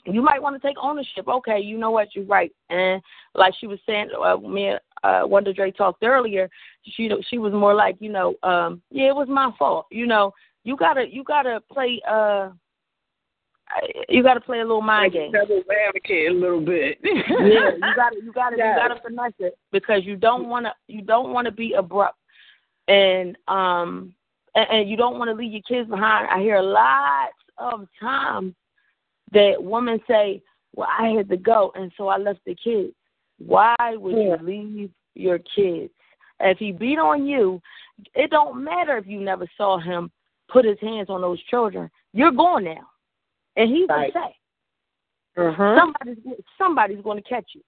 you 0.05 0.21
might 0.21 0.41
want 0.41 0.59
to 0.59 0.67
take 0.67 0.77
ownership. 0.81 1.27
Okay, 1.27 1.59
you 1.59 1.77
know 1.77 1.91
what, 1.91 2.09
you're 2.15 2.25
right. 2.25 2.51
And 2.69 3.01
like 3.35 3.53
she 3.59 3.67
was 3.67 3.79
saying, 3.85 4.09
uh, 4.23 4.38
me 4.38 4.67
and 4.67 4.79
uh, 5.03 5.21
Wonder 5.25 5.53
Drea 5.53 5.71
talked 5.71 6.03
earlier. 6.03 6.49
She 6.83 7.09
she 7.29 7.38
was 7.38 7.53
more 7.53 7.73
like, 7.73 7.97
you 7.99 8.12
know, 8.12 8.35
um, 8.43 8.81
yeah, 8.91 9.09
it 9.09 9.15
was 9.15 9.27
my 9.29 9.51
fault. 9.57 9.88
You 9.91 10.07
know, 10.07 10.33
you 10.63 10.75
gotta 10.77 11.05
you 11.09 11.23
gotta 11.23 11.62
play 11.71 12.01
uh 12.09 12.49
you 14.07 14.23
got 14.23 14.33
to 14.33 14.41
play 14.41 14.59
a 14.59 14.63
little 14.63 14.81
mind 14.81 15.13
game. 15.13 15.31
Devil's 15.31 15.63
advocate 15.88 16.31
a 16.31 16.33
little 16.33 16.62
bit. 16.62 16.97
yeah, 17.03 17.71
you 17.75 17.95
got 17.95 18.09
to 18.09 18.15
you 18.23 18.33
got 18.33 18.49
to 18.49 18.57
yeah. 18.57 18.73
you 18.73 18.88
got 18.88 18.95
to 18.95 19.01
finesse 19.01 19.33
it 19.39 19.57
because 19.71 20.03
you 20.03 20.15
don't 20.15 20.49
want 20.49 20.65
to 20.65 20.73
you 20.88 21.01
don't 21.01 21.31
want 21.31 21.45
to 21.45 21.51
be 21.51 21.73
abrupt, 21.73 22.17
and 22.88 23.38
um 23.47 24.13
and, 24.55 24.67
and 24.71 24.89
you 24.89 24.97
don't 24.97 25.19
want 25.19 25.29
to 25.29 25.35
leave 25.35 25.51
your 25.51 25.62
kids 25.62 25.89
behind. 25.89 26.27
I 26.29 26.39
hear 26.39 26.62
lots 26.62 27.33
of 27.57 27.88
times 27.99 28.53
that 29.33 29.55
women 29.59 29.99
say, 30.07 30.41
"Well, 30.75 30.87
I 30.89 31.09
had 31.09 31.29
to 31.29 31.37
go, 31.37 31.71
and 31.75 31.91
so 31.97 32.07
I 32.07 32.17
left 32.17 32.39
the 32.45 32.55
kids." 32.55 32.93
Why 33.37 33.75
would 33.79 34.15
yeah. 34.15 34.35
you 34.35 34.37
leave 34.41 34.91
your 35.15 35.39
kids? 35.39 35.91
If 36.41 36.57
he 36.57 36.71
beat 36.71 36.99
on 36.99 37.25
you, 37.25 37.61
it 38.13 38.31
don't 38.31 38.63
matter 38.63 38.97
if 38.97 39.07
you 39.07 39.19
never 39.19 39.47
saw 39.57 39.77
him 39.79 40.11
put 40.49 40.65
his 40.65 40.79
hands 40.81 41.09
on 41.09 41.21
those 41.21 41.41
children. 41.43 41.89
You're 42.13 42.31
going 42.31 42.65
now, 42.65 42.87
and 43.55 43.69
he 43.69 43.85
right. 43.87 44.11
will 44.13 44.21
say, 44.21 44.35
uh-huh. 45.41 45.75
"Somebody's 45.77 46.23
somebody's 46.57 47.01
going 47.03 47.21
to 47.21 47.29
catch 47.29 47.51
you." 47.53 47.61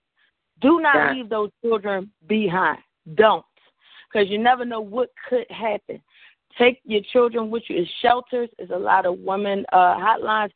Do 0.61 0.79
not 0.79 0.95
yeah. 0.95 1.13
leave 1.13 1.29
those 1.29 1.49
children 1.63 2.11
behind. 2.27 2.79
Don't, 3.15 3.45
because 4.11 4.29
you 4.29 4.37
never 4.37 4.63
know 4.63 4.81
what 4.81 5.09
could 5.27 5.49
happen. 5.49 6.01
Take 6.57 6.81
your 6.83 7.01
children 7.11 7.49
with 7.49 7.63
you. 7.67 7.81
It's 7.81 7.91
shelters. 8.01 8.49
There's 8.57 8.69
a 8.69 8.77
lot 8.77 9.05
of 9.05 9.19
women 9.19 9.65
uh, 9.71 9.95
hotlines. 9.95 10.51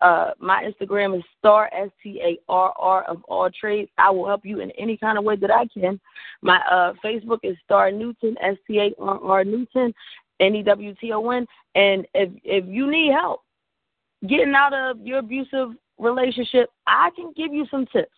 Uh, 0.00 0.30
my 0.38 0.62
Instagram 0.64 1.16
is 1.16 1.24
Starr 1.38 1.68
S 1.72 1.90
T 2.02 2.20
A 2.22 2.38
R 2.48 2.72
R 2.78 3.02
of 3.04 3.22
all 3.24 3.50
trades. 3.50 3.90
I 3.98 4.10
will 4.10 4.26
help 4.26 4.44
you 4.44 4.60
in 4.60 4.70
any 4.72 4.96
kind 4.96 5.18
of 5.18 5.24
way 5.24 5.36
that 5.36 5.50
I 5.50 5.66
can. 5.66 6.00
My 6.40 6.60
uh, 6.70 6.92
Facebook 7.04 7.40
is 7.42 7.56
Starr 7.64 7.90
Newton 7.90 8.36
S 8.40 8.56
T 8.66 8.78
A 8.78 9.02
R 9.02 9.20
R 9.22 9.44
Newton 9.44 9.92
N 10.40 10.54
E 10.54 10.62
W 10.62 10.94
T 11.00 11.12
O 11.12 11.30
N. 11.30 11.46
And 11.74 12.06
if 12.14 12.30
if 12.44 12.64
you 12.66 12.90
need 12.90 13.12
help 13.12 13.40
getting 14.28 14.54
out 14.54 14.72
of 14.72 15.00
your 15.04 15.18
abusive 15.18 15.70
relationship, 15.98 16.70
I 16.86 17.10
can 17.16 17.32
give 17.36 17.52
you 17.52 17.66
some 17.70 17.86
tips. 17.86 18.12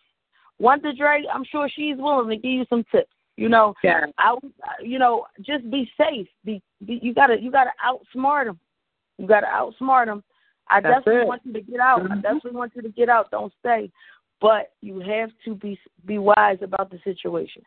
Wonder 0.59 0.93
Dre, 0.93 1.23
I'm 1.33 1.43
sure 1.43 1.69
she's 1.69 1.97
willing 1.97 2.29
to 2.29 2.35
give 2.35 2.51
you 2.51 2.65
some 2.69 2.85
tips. 2.91 3.09
You 3.37 3.49
know, 3.49 3.73
yeah. 3.83 4.05
I, 4.17 4.35
you 4.81 4.97
know, 4.97 5.25
just 5.41 5.69
be 5.69 5.91
safe. 5.97 6.27
Be, 6.45 6.61
be 6.85 6.99
you 7.01 7.13
gotta, 7.13 7.35
you 7.39 7.51
gotta 7.51 7.71
outsmart 7.85 8.45
them. 8.45 8.59
You 9.17 9.27
gotta 9.27 9.47
outsmart 9.47 10.05
them 10.05 10.23
I 10.69 10.81
That's 10.81 10.97
definitely 10.99 11.21
it. 11.21 11.27
want 11.27 11.41
you 11.45 11.53
to 11.53 11.61
get 11.61 11.79
out. 11.79 12.01
Mm-hmm. 12.01 12.13
I 12.13 12.15
definitely 12.15 12.51
want 12.51 12.73
you 12.75 12.81
to 12.81 12.89
get 12.89 13.09
out. 13.09 13.31
Don't 13.31 13.53
stay. 13.59 13.91
But 14.41 14.73
you 14.81 14.99
have 14.99 15.29
to 15.45 15.55
be 15.55 15.79
be 16.05 16.17
wise 16.17 16.57
about 16.61 16.91
the 16.91 16.99
situation. 17.03 17.63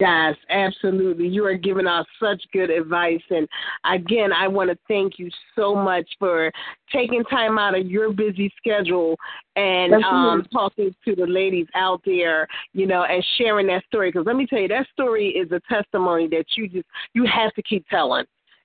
Yes, 0.00 0.34
absolutely. 0.50 1.28
You 1.28 1.46
are 1.46 1.54
giving 1.54 1.86
us 1.86 2.04
such 2.20 2.42
good 2.52 2.68
advice. 2.68 3.22
And 3.30 3.48
again, 3.84 4.32
I 4.32 4.48
want 4.48 4.70
to 4.70 4.78
thank 4.88 5.20
you 5.20 5.30
so 5.54 5.72
much 5.74 6.06
for 6.18 6.50
taking 6.92 7.22
time 7.24 7.58
out 7.58 7.78
of 7.78 7.86
your 7.86 8.12
busy 8.12 8.52
schedule 8.56 9.16
and 9.54 9.94
um, 10.02 10.44
talking 10.52 10.94
to 11.04 11.14
the 11.14 11.26
ladies 11.26 11.68
out 11.76 12.00
there, 12.04 12.48
you 12.72 12.88
know, 12.88 13.04
and 13.04 13.24
sharing 13.38 13.68
that 13.68 13.84
story. 13.84 14.10
Because 14.10 14.26
let 14.26 14.34
me 14.34 14.46
tell 14.46 14.58
you, 14.58 14.68
that 14.68 14.88
story 14.92 15.28
is 15.28 15.50
a 15.52 15.60
testimony 15.72 16.26
that 16.28 16.46
you 16.56 16.68
just, 16.68 16.86
you 17.14 17.24
have 17.26 17.54
to 17.54 17.62
keep 17.62 17.86
telling 17.88 18.24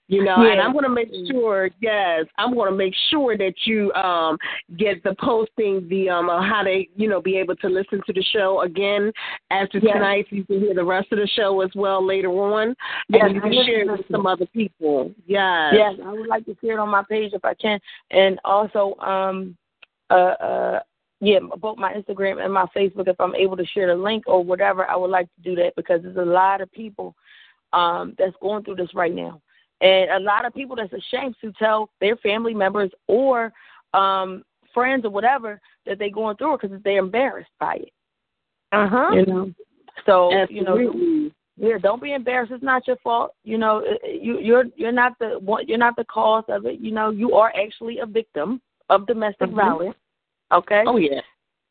you 0.10 0.24
know 0.24 0.44
yeah. 0.44 0.52
and 0.52 0.62
i'm 0.62 0.74
going 0.74 0.84
to 0.84 0.90
make 0.90 1.10
sure 1.32 1.70
yes 1.80 2.26
i'm 2.38 2.54
going 2.54 2.70
to 2.70 2.76
make 2.76 2.94
sure 3.10 3.38
that 3.38 3.54
you 3.66 3.94
um 3.94 4.38
get 4.78 5.02
the 5.04 5.16
posting 5.20 5.88
the 5.88 6.10
um 6.10 6.28
how 6.28 6.62
to 6.64 6.84
you 6.96 7.08
know 7.08 7.22
be 7.22 7.38
able 7.38 7.56
to 7.56 7.70
listen 7.70 8.02
to 8.06 8.12
the 8.12 8.24
show 8.34 8.62
again 8.62 9.12
after 9.52 9.78
yes. 9.78 9.94
tonight 9.94 10.26
so 10.30 10.36
you 10.36 10.44
can 10.44 10.60
hear 10.60 10.74
the 10.74 10.84
rest 10.84 11.08
of 11.12 11.20
the 11.20 11.28
show 11.28 11.62
as 11.62 11.70
well 11.76 12.06
later 12.06 12.30
on 12.30 12.76
yes, 13.08 13.22
and 13.24 13.36
you 13.36 13.42
can 13.42 13.54
share 13.54 13.82
it 13.82 13.92
with 13.92 14.06
some 14.12 14.26
other 14.26 14.48
people 14.48 15.12
yes 15.28 15.74
yes 15.74 15.94
i 16.04 16.12
would 16.12 16.28
like 16.28 16.44
to 16.46 16.58
share 16.60 16.74
it 16.74 16.80
on 16.80 16.90
my 16.90 17.04
page 17.08 17.32
if 17.34 17.46
i 17.46 17.54
can 17.54 17.80
and 18.12 18.40
also 18.44 18.96
um 19.00 19.56
uh 20.10 20.14
uh 20.14 20.80
yeah, 21.22 21.40
both 21.60 21.78
my 21.78 21.94
Instagram 21.94 22.42
and 22.42 22.54
my 22.54 22.66
Facebook, 22.74 23.10
if 23.10 23.20
I'm 23.20 23.36
able 23.36 23.58
to 23.58 23.66
share 23.66 23.88
the 23.88 24.02
link 24.02 24.24
or 24.26 24.42
whatever, 24.42 24.90
I 24.90 24.96
would 24.96 25.12
like 25.12 25.28
to 25.36 25.42
do 25.42 25.54
that 25.62 25.76
because 25.76 26.02
there's 26.02 26.16
a 26.16 26.22
lot 26.22 26.62
of 26.62 26.72
people 26.72 27.14
um, 27.74 28.16
that's 28.18 28.36
going 28.42 28.64
through 28.64 28.78
this 28.78 28.96
right 28.96 29.14
now. 29.14 29.42
And 29.82 30.12
a 30.12 30.20
lot 30.20 30.46
of 30.46 30.54
people 30.54 30.76
that's 30.76 30.94
ashamed 30.94 31.36
to 31.42 31.52
tell 31.54 31.90
their 32.02 32.18
family 32.18 32.54
members 32.54 32.92
or 33.08 33.52
um 33.94 34.44
friends 34.74 35.06
or 35.06 35.10
whatever 35.10 35.60
that 35.86 35.98
they're 35.98 36.12
going 36.12 36.38
through 36.38 36.56
it 36.56 36.62
because 36.62 36.80
they're 36.84 37.00
embarrassed 37.00 37.50
by 37.60 37.76
it. 37.76 37.94
Uh 38.72 38.88
huh. 38.88 39.10
You 39.14 39.26
know. 39.26 39.54
So 40.06 40.34
Absolutely. 40.34 40.84
you 40.84 41.24
know. 41.24 41.32
Yeah, 41.62 41.78
don't 41.78 42.02
be 42.02 42.14
embarrassed. 42.14 42.54
It's 42.54 42.64
not 42.64 42.88
your 42.88 42.96
fault. 43.04 43.34
You 43.44 43.58
know, 43.58 43.84
you 44.06 44.40
you're 44.40 44.66
you're 44.78 44.94
not 44.94 45.20
the 45.20 45.40
you're 45.68 45.78
not 45.78 45.98
the 45.98 46.06
cause 46.06 46.46
of 46.48 46.66
it. 46.66 46.80
You 46.80 46.92
know, 46.92 47.10
you 47.10 47.34
are 47.34 47.52
actually 47.54 48.00
a 48.00 48.06
victim 48.06 48.62
of 48.90 49.06
domestic 49.08 49.50
mm-hmm. 49.50 49.58
violence. 49.58 49.96
Okay. 50.54 50.84
Oh 50.88 50.96
yeah. 50.96 51.22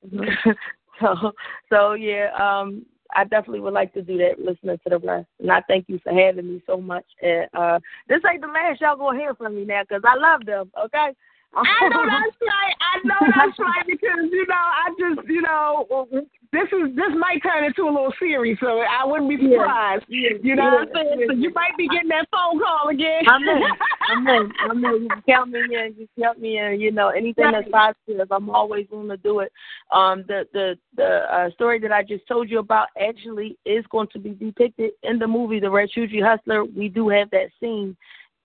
so 1.01 1.33
so 1.71 1.93
yeah, 1.95 2.29
um, 2.39 2.85
I 3.15 3.25
definitely 3.25 3.61
would 3.61 3.75
like 3.75 3.93
to 3.95 4.03
do 4.03 4.19
that 4.19 4.39
listening 4.39 4.79
to 4.85 4.91
the 4.91 4.99
rest. 4.99 5.29
And 5.41 5.51
I 5.51 5.63
thank 5.63 5.87
you 5.89 5.99
for 6.03 6.13
having 6.13 6.47
me 6.47 6.63
so 6.67 6.77
much. 6.79 7.07
And 7.23 7.47
uh, 7.55 7.79
this 8.09 8.21
ain't 8.31 8.43
the 8.43 8.49
last 8.49 8.81
y'all 8.81 8.97
gonna 8.97 9.19
hear 9.19 9.35
from 9.35 9.57
me 9.57 9.65
now 9.65 9.83
because 9.83 10.03
I 10.07 10.17
love 10.17 10.45
them. 10.45 10.71
Okay. 10.85 11.15
I 11.55 11.89
know 11.89 12.05
that's 12.05 12.37
right. 12.43 12.77
I 12.79 12.95
know 13.05 13.21
that's 13.35 13.59
right 13.59 13.87
because 13.87 14.29
you 14.31 14.47
know 14.47 14.55
I 14.55 14.91
just 14.99 15.29
you 15.29 15.43
know 15.43 16.07
this 16.53 16.69
is 16.73 16.95
this 16.97 17.13
might 17.19 17.43
turn 17.43 17.65
into 17.65 17.83
a 17.83 17.93
little 17.93 18.13
series, 18.19 18.57
so 18.61 18.81
I 18.81 19.05
wouldn't 19.05 19.29
be 19.29 19.37
surprised. 19.37 20.05
Yeah. 20.09 20.31
You 20.43 20.57
know 20.57 20.65
yeah. 20.65 20.75
what 20.75 20.89
I'm 20.89 20.95
saying? 20.95 21.25
So 21.29 21.35
you 21.35 21.53
might 21.55 21.77
be 21.77 21.89
getting 21.89 22.09
that 22.09 22.27
phone 22.31 22.59
call 22.59 22.89
again. 22.89 23.23
I'm 23.29 23.43
in. 23.43 23.63
I'm 24.09 24.27
in. 24.27 24.53
I'm 24.71 24.85
in. 24.85 25.03
You 25.03 25.23
count 25.29 25.51
me 25.51 25.61
in. 25.61 25.95
You 25.99 26.09
can 26.15 26.23
count 26.23 26.41
me 26.41 26.59
in. 26.59 26.81
You 26.81 26.91
know, 26.91 27.09
anything 27.09 27.45
right. 27.45 27.65
that's 27.65 27.97
positive, 28.07 28.31
I'm 28.31 28.51
always 28.51 28.87
willing 28.91 29.09
to 29.09 29.17
do 29.17 29.41
it. 29.41 29.53
Um, 29.91 30.25
the 30.29 30.47
the 30.53 30.79
the 30.97 31.27
uh, 31.33 31.51
story 31.51 31.79
that 31.81 31.93
I 31.93 32.03
just 32.03 32.27
told 32.27 32.49
you 32.51 32.59
about 32.61 32.89
actually 33.01 33.59
is 33.67 33.85
going 33.91 34.09
to 34.13 34.19
be 34.19 34.31
depicted 34.31 34.93
in 35.03 35.19
the 35.19 35.27
movie 35.27 35.61
The 35.61 35.67
Ratchougie 35.67 36.25
Hustler. 36.25 36.65
We 36.65 36.89
do 36.89 37.09
have 37.09 37.31
that 37.31 37.49
scene 37.61 37.97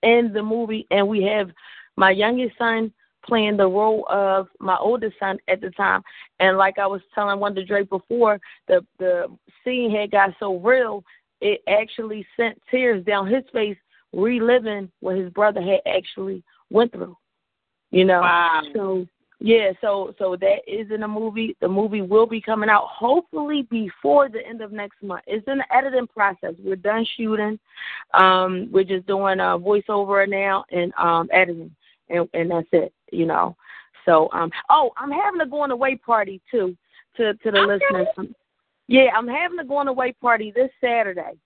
in 0.03 0.31
the 0.33 0.43
movie, 0.43 0.85
and 0.91 1.07
we 1.07 1.23
have 1.23 1.49
my 1.95 2.11
youngest 2.11 2.57
son 2.57 2.91
playing 3.25 3.57
the 3.57 3.67
role 3.67 4.05
of 4.09 4.47
my 4.59 4.77
oldest 4.77 5.17
son 5.19 5.37
at 5.47 5.61
the 5.61 5.69
time. 5.71 6.01
And 6.39 6.57
like 6.57 6.77
I 6.77 6.87
was 6.87 7.01
telling 7.15 7.39
Wonder 7.39 7.63
Drea 7.63 7.85
before, 7.85 8.39
the 8.67 8.85
the 8.99 9.27
scene 9.63 9.91
had 9.91 10.11
got 10.11 10.31
so 10.39 10.57
real, 10.57 11.03
it 11.41 11.61
actually 11.67 12.25
sent 12.37 12.61
tears 12.69 13.03
down 13.05 13.27
his 13.27 13.43
face, 13.51 13.77
reliving 14.13 14.91
what 14.99 15.17
his 15.17 15.31
brother 15.31 15.61
had 15.61 15.81
actually 15.87 16.43
went 16.69 16.91
through. 16.91 17.17
You 17.91 18.05
know. 18.05 18.21
Wow. 18.21 18.61
So 18.73 19.07
yeah, 19.39 19.71
so 19.81 20.15
so 20.17 20.37
that 20.37 20.59
is 20.67 20.89
in 20.89 21.01
the 21.01 21.07
movie. 21.07 21.57
The 21.59 21.67
movie 21.67 22.01
will 22.01 22.25
be 22.25 22.39
coming 22.39 22.69
out 22.69 22.87
hopefully 22.87 23.63
before 23.69 24.29
the 24.29 24.45
end 24.45 24.61
of 24.61 24.71
next 24.71 25.03
month. 25.03 25.23
It's 25.27 25.45
in 25.47 25.57
the 25.57 25.75
editing 25.75 26.07
process. 26.07 26.53
We're 26.63 26.77
done 26.77 27.05
shooting. 27.17 27.59
Um, 28.13 28.69
we're 28.71 28.85
just 28.85 29.05
doing 29.05 29.39
a 29.39 29.59
voiceover 29.59 30.27
now 30.29 30.63
and 30.71 30.93
um 30.97 31.29
editing 31.33 31.75
and 32.09 32.27
and 32.33 32.51
that's 32.51 32.67
it 32.71 32.93
you 33.11 33.25
know. 33.25 33.55
So 34.05 34.29
um 34.33 34.51
oh, 34.69 34.91
I'm 34.97 35.11
having 35.11 35.41
a 35.41 35.45
going 35.45 35.71
away 35.71 35.95
party 35.95 36.41
too 36.49 36.75
to 37.17 37.33
to 37.33 37.51
the 37.51 37.59
okay. 37.59 37.73
listeners. 37.73 38.07
Um, 38.17 38.35
yeah, 38.87 39.07
I'm 39.15 39.27
having 39.27 39.59
a 39.59 39.65
going 39.65 39.87
away 39.87 40.13
party 40.13 40.51
this 40.55 40.71
Saturday. 40.81 41.37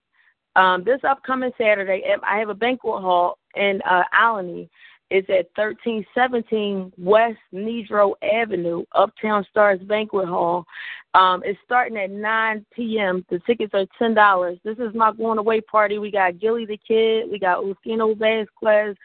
Um 0.56 0.84
this 0.84 1.00
upcoming 1.08 1.52
Saturday 1.58 2.04
I 2.24 2.38
have 2.38 2.50
a 2.50 2.56
banquet 2.56 3.02
hall 3.02 3.38
in 3.56 3.82
uh 3.90 4.04
Olney 4.22 4.70
it's 5.10 5.30
at 5.30 5.50
1317 5.56 6.92
West 6.98 7.38
Nedro 7.54 8.14
Avenue, 8.22 8.84
Uptown 8.94 9.46
Stars 9.50 9.80
Banquet 9.82 10.28
Hall. 10.28 10.66
Um, 11.14 11.42
it's 11.46 11.60
starting 11.64 11.98
at 11.98 12.12
9 12.12 12.66
p.m. 12.76 13.26
The 13.30 13.40
tickets 13.40 13.74
are 13.74 13.86
$10. 14.02 14.60
This 14.64 14.78
is 14.80 14.94
my 14.94 15.14
going 15.14 15.38
away 15.38 15.62
party. 15.62 15.98
We 15.98 16.12
got 16.12 16.40
Gillie 16.40 16.66
the 16.66 16.78
Kid. 16.78 17.32
We 17.32 17.40
got 17.40 17.64
Ufino 17.64 18.18
Vasquez. 18.18 18.98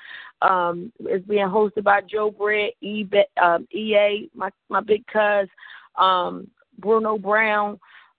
Um, 0.43 0.93
it's 1.01 1.27
being 1.27 1.47
hosted 1.47 1.85
by 1.85 2.01
Joe 2.01 2.33
Brett, 2.33 2.73
e- 2.81 3.07
um, 3.41 3.69
EA, 3.73 4.29
my, 4.35 4.51
my 4.69 4.81
big 4.81 5.07
cuz, 5.07 5.49
um, 5.97 6.49
Bruno 6.79 7.17
Brown. 7.17 7.79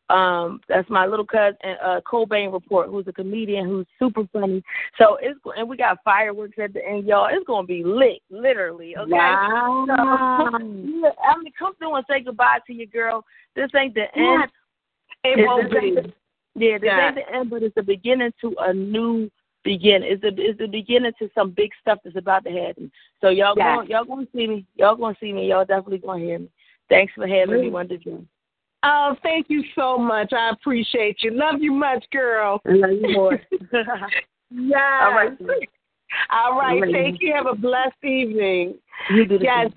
Um, 0.10 0.60
that's 0.68 0.89
my 0.89 1.06
little 1.06 1.26
cousin, 1.26 1.58
uh, 1.84 2.01
Cobain 2.06 2.51
Report, 2.51 2.89
who's 2.89 3.08
a 3.08 3.14
comedian 3.14 3.66
who's 3.66 3.88
super 3.97 4.28
funny. 4.34 4.62
So 4.97 5.18
it's 5.22 5.39
and 5.58 5.68
we 5.68 5.78
got 5.78 5.99
fireworks 6.04 6.58
at 6.62 6.74
the 6.74 6.86
end, 6.86 7.08
y'all. 7.08 7.30
It's 7.32 7.47
gonna 7.47 7.66
be 7.66 7.84
lit, 7.84 8.22
literally. 8.30 8.95
Okay. 8.97 9.12
Wow. 9.12 9.86
So, 9.88 9.93
I 9.95 10.60
mean, 10.60 11.54
come 11.58 11.74
through 11.76 11.95
and 11.95 12.06
say 12.10 12.22
goodbye 12.22 12.60
to 12.68 12.74
your 12.74 12.88
girl. 12.88 13.26
This 13.56 13.70
ain't 13.76 13.95
the 13.95 14.14
end. 14.16 14.51
It 15.24 15.47
won't 15.47 15.72
be. 15.72 15.95
The, 15.95 16.14
yeah, 16.56 16.78
this 16.78 16.88
yeah. 16.88 17.08
ain't 17.08 17.16
the 17.16 17.34
end, 17.34 17.49
but 17.49 17.64
it's 17.64 17.76
the 17.76 17.84
beginning 17.84 18.34
to 18.41 18.56
a 18.60 18.74
new 18.74 19.32
beginning. 19.64 20.12
It's 20.12 20.22
the 20.22 20.34
it's 20.38 20.60
the 20.60 20.68
beginning 20.68 21.14
to 21.20 21.30
some 21.34 21.51
big 21.51 21.72
stuff 21.82 21.99
that's 22.04 22.18
about 22.18 22.43
to 22.43 22.51
happen. 22.51 22.91
So 23.22 23.30
y'all 23.30 23.56
yes. 23.58 23.78
going 23.78 23.89
y'all 23.89 24.06
gonna 24.06 24.28
see 24.36 24.47
me. 24.47 24.66
Y'all 24.76 24.95
gonna 24.95 25.16
see 25.20 25.32
me. 25.32 25.47
Y'all 25.47 25.66
definitely 25.66 25.99
gonna 25.99 26.24
hear 26.24 26.39
me. 26.39 26.49
Thanks 26.89 27.14
for 27.14 27.26
having 27.26 27.62
me, 27.62 27.70
Wonder 27.70 27.97
Drea. 27.97 28.20
Oh, 28.84 29.16
thank 29.24 29.46
you 29.50 29.64
so 29.76 29.98
much. 29.98 30.34
I 30.34 30.50
appreciate 30.50 31.24
you. 31.24 31.32
Love 31.32 31.62
you 31.62 31.72
much, 31.72 32.06
girl. 32.12 32.62
I 32.66 32.72
love 32.72 32.92
you 32.92 33.14
more. 33.14 33.42
yeah. 34.52 35.00
All 35.04 35.14
right. 35.14 35.32
All 36.30 36.60
right. 36.60 36.84
Thank 36.92 37.22
you. 37.22 37.34
Have 37.34 37.48
a 37.48 37.56
blessed 37.56 38.04
evening. 38.04 38.76
You 39.10 39.26
do 39.26 39.38
the 39.38 39.44
yes. 39.44 39.72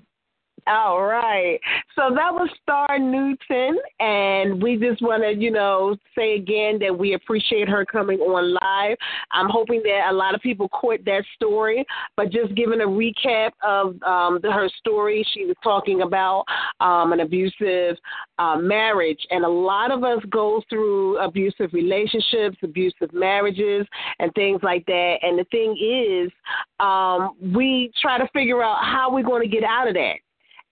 All 0.67 1.01
right. 1.05 1.59
So 1.95 2.13
that 2.13 2.33
was 2.33 2.49
Starr 2.61 2.99
Newton, 2.99 3.79
and 4.01 4.61
we 4.61 4.75
just 4.75 5.01
want 5.01 5.23
to, 5.23 5.33
you 5.33 5.49
know, 5.49 5.95
say 6.13 6.35
again 6.35 6.77
that 6.79 6.97
we 6.97 7.13
appreciate 7.13 7.69
her 7.69 7.85
coming 7.85 8.19
on 8.19 8.53
live. 8.61 8.97
I'm 9.31 9.47
hoping 9.49 9.81
that 9.83 10.09
a 10.09 10.13
lot 10.13 10.35
of 10.35 10.41
people 10.41 10.67
caught 10.67 11.05
that 11.05 11.23
story, 11.35 11.85
but 12.17 12.31
just 12.31 12.53
giving 12.53 12.81
a 12.81 12.85
recap 12.85 13.51
of 13.63 14.01
um, 14.03 14.39
the, 14.43 14.51
her 14.51 14.69
story, 14.77 15.25
she 15.33 15.45
was 15.45 15.55
talking 15.63 16.01
about 16.01 16.43
um, 16.81 17.13
an 17.13 17.21
abusive 17.21 17.95
uh, 18.37 18.57
marriage, 18.57 19.25
and 19.29 19.45
a 19.45 19.49
lot 19.49 19.91
of 19.91 20.03
us 20.03 20.19
go 20.29 20.61
through 20.69 21.17
abusive 21.19 21.71
relationships, 21.71 22.57
abusive 22.61 23.13
marriages, 23.13 23.87
and 24.19 24.33
things 24.33 24.59
like 24.63 24.85
that. 24.87 25.15
And 25.21 25.39
the 25.39 25.45
thing 25.45 25.77
is, 25.79 26.29
um, 26.81 27.35
we 27.55 27.89
try 28.01 28.17
to 28.17 28.27
figure 28.33 28.61
out 28.61 28.83
how 28.83 29.13
we're 29.13 29.23
going 29.23 29.43
to 29.43 29.47
get 29.47 29.63
out 29.63 29.87
of 29.87 29.93
that. 29.93 30.15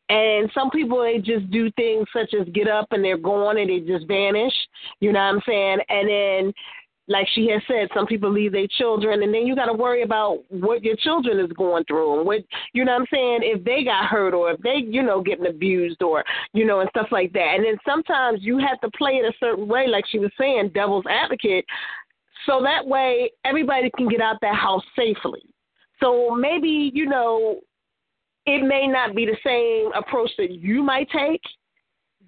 And 0.10 0.52
some 0.54 0.70
people 0.70 1.02
they 1.02 1.18
just 1.18 1.50
do 1.50 1.72
things 1.72 2.08
such 2.14 2.34
as 2.40 2.48
get 2.54 2.68
up 2.68 2.88
and 2.92 3.04
they're 3.04 3.18
gone 3.18 3.58
and 3.58 3.70
they 3.70 3.80
just 3.80 4.08
vanish. 4.08 4.54
You 5.00 5.12
know 5.12 5.20
what 5.20 5.36
I'm 5.36 5.42
saying? 5.46 5.80
And 5.90 6.10
then 6.10 6.54
like 7.08 7.28
she 7.34 7.48
has 7.50 7.62
said, 7.68 7.88
some 7.94 8.08
people 8.08 8.32
leave 8.32 8.52
their 8.52 8.68
children, 8.68 9.22
and 9.22 9.34
then 9.34 9.46
you 9.46 9.56
got 9.56 9.66
to 9.66 9.74
worry 9.74 10.02
about 10.02 10.40
what 10.50 10.84
your 10.84 10.96
children 10.96 11.40
is 11.40 11.52
going 11.54 11.84
through, 11.86 12.18
and 12.18 12.26
what 12.26 12.42
you 12.74 12.84
know. 12.84 12.94
what 12.94 13.02
I'm 13.02 13.08
saying 13.14 13.40
if 13.44 13.64
they 13.64 13.84
got 13.84 14.06
hurt, 14.06 14.34
or 14.34 14.52
if 14.52 14.60
they, 14.62 14.78
you 14.78 15.04
know, 15.04 15.22
getting 15.22 15.46
abused, 15.46 16.02
or 16.02 16.24
you 16.54 16.66
know, 16.66 16.80
and 16.80 16.90
stuff 16.90 17.08
like 17.12 17.32
that. 17.34 17.54
And 17.56 17.64
then 17.64 17.78
sometimes 17.86 18.40
you 18.42 18.58
have 18.58 18.80
to 18.82 18.90
play 18.98 19.14
it 19.14 19.26
a 19.26 19.38
certain 19.40 19.68
way, 19.68 19.88
like 19.88 20.06
she 20.12 20.20
was 20.20 20.32
saying, 20.40 20.72
devil's 20.74 21.06
advocate, 21.08 21.66
so 22.46 22.62
that 22.64 22.86
way 22.86 23.32
everybody 23.44 23.92
can 23.98 24.10
get 24.10 24.22
out 24.22 24.38
that 24.42 24.56
house 24.56 24.84
safely. 24.96 25.44
So 26.00 26.36
maybe 26.36 26.92
you 26.94 27.06
know 27.06 27.60
it 28.46 28.64
may 28.64 28.88
not 28.88 29.16
be 29.16 29.26
the 29.26 29.38
same 29.44 29.92
approach 29.94 30.32
that 30.38 30.52
you 30.52 30.84
might 30.84 31.10
take, 31.10 31.42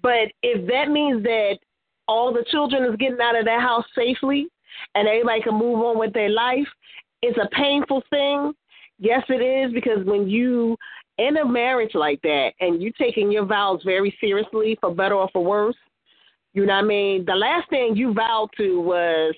but 0.02 0.28
if 0.42 0.66
that 0.68 0.90
means 0.90 1.22
that 1.22 1.58
all 2.06 2.32
the 2.32 2.44
children 2.50 2.84
is 2.84 2.96
getting 2.96 3.20
out 3.20 3.38
of 3.38 3.44
that 3.44 3.60
house 3.60 3.84
safely 3.94 4.48
and 4.94 5.06
everybody 5.06 5.42
can 5.42 5.54
move 5.54 5.80
on 5.80 5.98
with 5.98 6.12
their 6.12 6.30
life, 6.30 6.66
it's 7.22 7.38
a 7.38 7.48
painful 7.54 8.02
thing. 8.10 8.52
Yes, 8.98 9.22
it 9.28 9.42
is 9.42 9.72
because 9.72 10.04
when 10.04 10.28
you 10.28 10.76
in 11.18 11.36
a 11.36 11.44
marriage 11.44 11.94
like 11.94 12.20
that 12.22 12.52
and 12.60 12.80
you 12.80 12.92
taking 12.98 13.30
your 13.30 13.44
vows 13.44 13.82
very 13.84 14.16
seriously 14.20 14.78
for 14.80 14.94
better 14.94 15.14
or 15.14 15.28
for 15.32 15.44
worse, 15.44 15.76
you 16.54 16.64
know 16.64 16.74
what 16.74 16.84
I 16.84 16.86
mean? 16.86 17.24
The 17.24 17.34
last 17.34 17.68
thing 17.70 17.96
you 17.96 18.14
vowed 18.14 18.48
to 18.56 18.80
was 18.80 19.34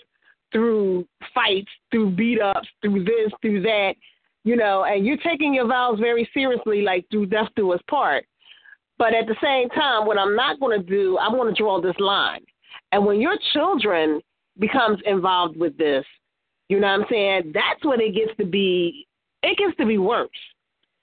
through 0.52 1.06
fights, 1.34 1.70
through 1.90 2.10
beat 2.10 2.40
ups, 2.40 2.68
through 2.80 3.04
this, 3.04 3.32
through 3.42 3.62
that, 3.62 3.94
you 4.44 4.56
know, 4.56 4.84
and 4.84 5.06
you're 5.06 5.16
taking 5.18 5.54
your 5.54 5.66
vows 5.66 5.98
very 5.98 6.28
seriously, 6.32 6.82
like 6.82 7.06
through 7.10 7.26
death 7.26 7.48
do 7.56 7.72
us 7.72 7.80
part. 7.88 8.24
But 8.98 9.14
at 9.14 9.26
the 9.26 9.36
same 9.42 9.68
time, 9.70 10.06
what 10.06 10.18
I'm 10.18 10.36
not 10.36 10.60
going 10.60 10.78
to 10.78 10.86
do, 10.86 11.16
I 11.18 11.28
want 11.28 11.54
to 11.54 11.62
draw 11.62 11.80
this 11.80 11.96
line. 11.98 12.40
And 12.92 13.06
when 13.06 13.20
your 13.20 13.36
children 13.52 14.20
becomes 14.58 14.98
involved 15.06 15.56
with 15.56 15.76
this, 15.78 16.04
you 16.68 16.80
know 16.80 16.86
what 16.86 17.00
I'm 17.00 17.06
saying? 17.10 17.52
That's 17.54 17.84
when 17.84 18.00
it 18.00 18.14
gets 18.14 18.36
to 18.38 18.44
be, 18.44 19.06
it 19.42 19.58
gets 19.58 19.76
to 19.78 19.86
be 19.86 19.98
worse. 19.98 20.28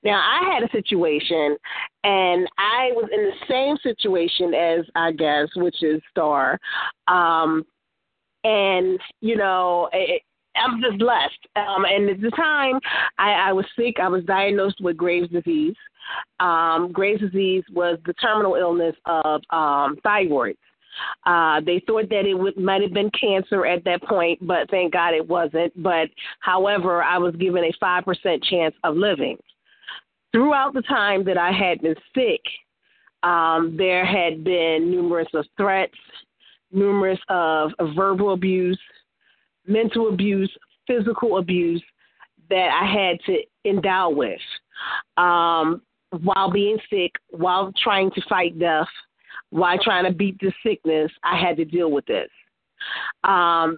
Now, 0.03 0.21
I 0.21 0.53
had 0.53 0.63
a 0.63 0.71
situation, 0.71 1.57
and 2.03 2.47
I 2.57 2.91
was 2.93 3.09
in 3.11 3.23
the 3.23 3.45
same 3.49 3.77
situation 3.81 4.53
as 4.53 4.85
I 4.95 5.11
guess, 5.11 5.47
which 5.55 5.81
is 5.81 6.01
Starr. 6.11 6.59
Um, 7.07 7.65
and 8.43 8.99
you 9.21 9.35
know, 9.35 9.89
I'm 10.63 10.81
just 10.81 10.99
blessed. 10.99 11.39
Um, 11.55 11.85
and 11.85 12.09
at 12.09 12.21
the 12.21 12.31
time, 12.31 12.79
I, 13.17 13.49
I 13.49 13.53
was 13.53 13.65
sick. 13.75 13.97
I 14.01 14.07
was 14.07 14.23
diagnosed 14.25 14.81
with 14.81 14.97
Graves' 14.97 15.29
disease. 15.29 15.75
Um, 16.39 16.91
Graves' 16.91 17.21
disease 17.21 17.63
was 17.73 17.97
the 18.05 18.13
terminal 18.13 18.55
illness 18.55 18.95
of 19.05 19.41
um, 19.49 19.97
thyroid. 20.03 20.57
Uh, 21.25 21.61
they 21.61 21.81
thought 21.85 22.09
that 22.09 22.25
it 22.25 22.33
would, 22.33 22.57
might 22.57 22.81
have 22.81 22.93
been 22.93 23.11
cancer 23.11 23.65
at 23.65 23.83
that 23.83 24.01
point, 24.03 24.39
but 24.45 24.69
thank 24.69 24.93
God 24.93 25.13
it 25.13 25.27
wasn't. 25.27 25.71
But 25.81 26.09
however, 26.39 27.03
I 27.03 27.17
was 27.17 27.35
given 27.35 27.63
a 27.63 27.83
5% 27.83 28.43
chance 28.43 28.75
of 28.83 28.95
living. 28.95 29.37
Throughout 30.31 30.73
the 30.73 30.81
time 30.83 31.23
that 31.25 31.37
I 31.37 31.51
had 31.51 31.81
been 31.81 31.95
sick, 32.15 32.41
um, 33.23 33.75
there 33.77 34.05
had 34.05 34.43
been 34.43 34.89
numerous 34.91 35.27
of 35.33 35.45
threats, 35.55 35.97
numerous 36.71 37.19
of 37.29 37.71
verbal 37.95 38.33
abuse, 38.33 38.79
mental 39.67 40.09
abuse, 40.09 40.51
physical 40.87 41.37
abuse 41.37 41.83
that 42.49 42.69
I 42.69 42.85
had 42.85 43.19
to 43.25 43.69
endow 43.69 44.09
with 44.09 44.39
um, 45.17 45.81
while 46.21 46.51
being 46.51 46.77
sick, 46.89 47.11
while 47.29 47.73
trying 47.81 48.11
to 48.11 48.21
fight 48.29 48.57
death, 48.57 48.87
while 49.49 49.77
trying 49.81 50.05
to 50.05 50.11
beat 50.11 50.39
the 50.39 50.51
sickness. 50.65 51.11
I 51.23 51.39
had 51.39 51.57
to 51.57 51.65
deal 51.65 51.91
with 51.91 52.05
this. 52.05 52.29
Um, 53.23 53.77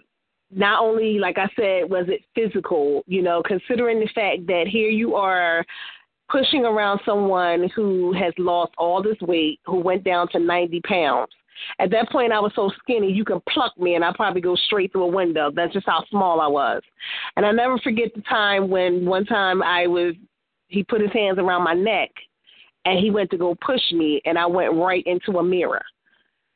not 0.52 0.82
only, 0.82 1.20
like 1.20 1.38
I 1.38 1.48
said, 1.56 1.90
was 1.90 2.06
it 2.08 2.22
physical, 2.34 3.04
you 3.08 3.22
know, 3.22 3.44
considering 3.44 4.00
the 4.00 4.10
fact 4.16 4.48
that 4.48 4.66
here 4.68 4.90
you 4.90 5.16
are 5.16 5.64
pushing 6.30 6.66
around 6.66 7.00
someone 7.06 7.70
who 7.76 8.14
has 8.14 8.34
lost 8.38 8.74
all 8.78 9.02
this 9.02 9.20
weight, 9.22 9.60
who 9.66 9.80
went 9.80 10.04
down 10.04 10.28
to 10.30 10.40
90 10.40 10.82
pounds. 10.82 11.32
At 11.80 11.92
that 11.92 12.10
point, 12.10 12.32
I 12.32 12.40
was 12.40 12.52
so 12.56 12.72
skinny, 12.80 13.12
you 13.12 13.26
could 13.26 13.44
pluck 13.46 13.78
me 13.78 13.96
and 13.96 14.04
I'd 14.04 14.16
probably 14.16 14.42
go 14.42 14.56
straight 14.56 14.92
through 14.92 15.04
a 15.04 15.08
window. 15.08 15.52
That's 15.54 15.74
just 15.74 15.86
how 15.86 16.04
small 16.10 16.42
I 16.42 16.48
was. 16.48 16.82
And 17.36 17.46
I 17.46 17.52
never 17.52 17.78
forget 17.80 18.14
the 18.16 18.22
time 18.22 18.70
when 18.70 19.06
one 19.06 19.26
time 19.26 19.62
I 19.62 19.88
was, 19.88 20.16
he 20.68 20.84
put 20.84 21.02
his 21.02 21.12
hands 21.12 21.40
around 21.40 21.64
my 21.64 21.74
neck 21.74 22.10
and 22.86 23.00
he 23.00 23.12
went 23.12 23.30
to 23.32 23.38
go 23.38 23.56
push 23.66 23.82
me 23.92 24.22
and 24.26 24.38
I 24.38 24.46
went 24.46 24.74
right 24.74 25.04
into 25.06 25.40
a 25.40 25.44
mirror. 25.44 25.84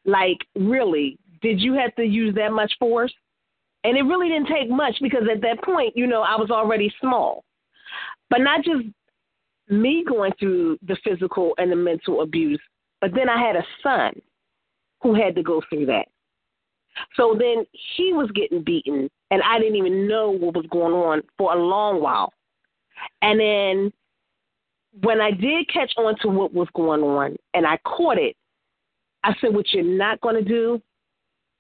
Like, 0.06 0.38
really, 0.56 1.18
did 1.42 1.60
you 1.60 1.74
have 1.74 1.96
to 1.96 2.04
use 2.04 2.36
that 2.36 2.52
much 2.52 2.74
force? 2.80 3.14
And 3.84 3.98
it 3.98 4.04
really 4.04 4.30
didn't 4.30 4.48
take 4.48 4.70
much 4.70 4.96
because 5.02 5.24
at 5.32 5.42
that 5.42 5.62
point, 5.64 5.96
you 5.96 6.08
know, 6.08 6.22
I 6.22 6.36
was 6.36 6.50
already 6.50 6.94
small. 7.02 7.44
But 8.30 8.40
not 8.40 8.64
just 8.64 8.86
me 9.70 10.04
going 10.08 10.32
through 10.40 10.78
the 10.88 10.98
physical 11.04 11.54
and 11.58 11.72
the 11.72 11.76
mental 11.76 12.22
abuse, 12.22 12.62
but 13.02 13.12
then 13.14 13.30
I 13.30 13.42
had 13.42 13.56
a 13.56 13.66
son 13.82 14.22
who 15.04 15.14
had 15.14 15.36
to 15.36 15.44
go 15.44 15.62
through 15.70 15.86
that. 15.88 16.08
So 17.16 17.36
then 17.38 17.66
he 17.96 18.14
was 18.14 18.32
getting 18.32 18.64
beaten, 18.64 19.10
and 19.32 19.42
I 19.44 19.60
didn't 19.60 19.76
even 19.76 20.08
know 20.08 20.32
what 20.32 20.56
was 20.56 20.66
going 20.72 20.94
on 20.94 21.22
for 21.38 21.54
a 21.54 21.62
long 21.62 22.02
while. 22.02 22.34
And 23.22 23.40
then 23.40 23.94
when 25.02 25.20
I 25.20 25.32
did 25.32 25.68
catch 25.68 25.92
on 25.98 26.18
to 26.20 26.28
what 26.28 26.54
was 26.54 26.68
going 26.76 27.02
on 27.02 27.36
and 27.54 27.66
I 27.66 27.78
caught 27.78 28.18
it, 28.18 28.36
I 29.24 29.34
said, 29.42 29.54
What 29.54 29.74
you're 29.74 29.84
not 29.84 30.22
going 30.22 30.36
to 30.36 30.48
do 30.48 30.82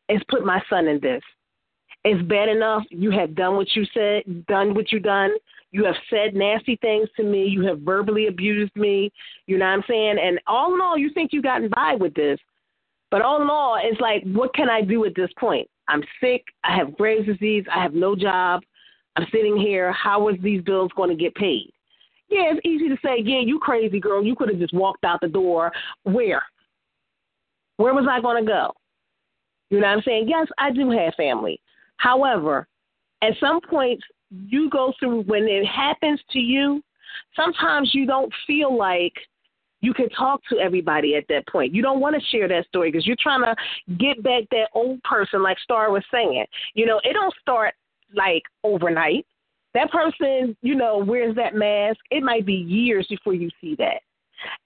is 0.09 0.21
put 0.29 0.45
my 0.45 0.61
son 0.69 0.87
in 0.87 0.99
this. 0.99 1.21
It's 2.03 2.21
bad 2.27 2.49
enough 2.49 2.83
you 2.89 3.11
have 3.11 3.33
done 3.33 3.55
what 3.55 3.75
you 3.75 3.85
said, 3.93 4.45
done 4.47 4.75
what 4.75 4.91
you 4.91 4.99
done. 4.99 5.31
You 5.71 5.85
have 5.85 5.95
said 6.09 6.35
nasty 6.35 6.75
things 6.75 7.09
to 7.15 7.23
me. 7.23 7.45
You 7.45 7.65
have 7.65 7.79
verbally 7.79 8.27
abused 8.27 8.75
me. 8.75 9.11
You 9.47 9.57
know 9.57 9.65
what 9.65 9.71
I'm 9.71 9.83
saying? 9.87 10.17
And 10.21 10.39
all 10.45 10.75
in 10.75 10.81
all, 10.81 10.97
you 10.97 11.09
think 11.13 11.31
you've 11.33 11.43
gotten 11.43 11.69
by 11.73 11.95
with 11.95 12.13
this. 12.13 12.37
But 13.13 13.21
all 13.21 13.43
in 13.43 13.47
all, 13.47 13.77
it's 13.79 14.01
like, 14.01 14.23
what 14.23 14.55
can 14.55 14.71
I 14.71 14.81
do 14.81 15.05
at 15.05 15.13
this 15.13 15.29
point? 15.37 15.69
I'm 15.87 16.01
sick. 16.19 16.43
I 16.63 16.75
have 16.75 16.97
Graves' 16.97 17.27
disease. 17.27 17.63
I 17.71 17.79
have 17.79 17.93
no 17.93 18.15
job. 18.15 18.63
I'm 19.15 19.27
sitting 19.31 19.55
here. 19.55 19.91
How 19.91 20.29
is 20.29 20.35
these 20.41 20.63
bills 20.63 20.89
going 20.95 21.11
to 21.11 21.15
get 21.15 21.35
paid? 21.35 21.71
Yeah, 22.29 22.45
it's 22.51 22.65
easy 22.65 22.89
to 22.89 22.97
say, 23.05 23.21
yeah, 23.23 23.41
you 23.41 23.59
crazy 23.59 23.99
girl. 23.99 24.25
You 24.25 24.35
could 24.35 24.49
have 24.49 24.57
just 24.57 24.73
walked 24.73 25.03
out 25.03 25.21
the 25.21 25.27
door. 25.27 25.71
Where? 26.05 26.41
Where 27.77 27.93
was 27.93 28.07
I 28.09 28.19
going 28.19 28.43
to 28.43 28.49
go? 28.49 28.73
You 29.69 29.79
know 29.79 29.89
what 29.89 29.97
I'm 29.97 30.03
saying? 30.03 30.25
Yes, 30.27 30.47
I 30.57 30.71
do 30.71 30.89
have 30.89 31.13
family. 31.13 31.61
However, 31.97 32.67
at 33.21 33.33
some 33.39 33.61
points, 33.61 34.03
you 34.31 34.71
go 34.71 34.91
through 34.99 35.21
when 35.25 35.43
it 35.43 35.67
happens 35.67 36.19
to 36.31 36.39
you, 36.39 36.81
sometimes 37.35 37.91
you 37.93 38.07
don't 38.07 38.33
feel 38.47 38.75
like 38.75 39.13
you 39.83 39.93
can 39.93 40.07
talk 40.09 40.41
to 40.49 40.57
everybody 40.59 41.15
at 41.15 41.25
that 41.27 41.45
point. 41.47 41.75
You 41.75 41.81
don't 41.81 41.99
want 41.99 42.15
to 42.15 42.27
share 42.29 42.47
that 42.47 42.65
story 42.67 42.89
because 42.89 43.05
you're 43.05 43.17
trying 43.19 43.41
to 43.41 43.53
get 43.97 44.23
back 44.23 44.43
that 44.51 44.69
old 44.73 45.03
person, 45.03 45.43
like 45.43 45.59
Starr 45.59 45.91
was 45.91 46.05
saying. 46.09 46.45
You 46.73 46.85
know, 46.85 47.01
it 47.03 47.11
don't 47.11 47.33
start 47.41 47.73
like 48.15 48.43
overnight. 48.63 49.25
That 49.73 49.91
person, 49.91 50.55
you 50.61 50.75
know, 50.75 50.99
wears 50.99 51.35
that 51.35 51.53
mask. 51.53 51.99
It 52.11 52.23
might 52.23 52.45
be 52.45 52.53
years 52.53 53.05
before 53.09 53.33
you 53.33 53.49
see 53.59 53.75
that. 53.75 53.99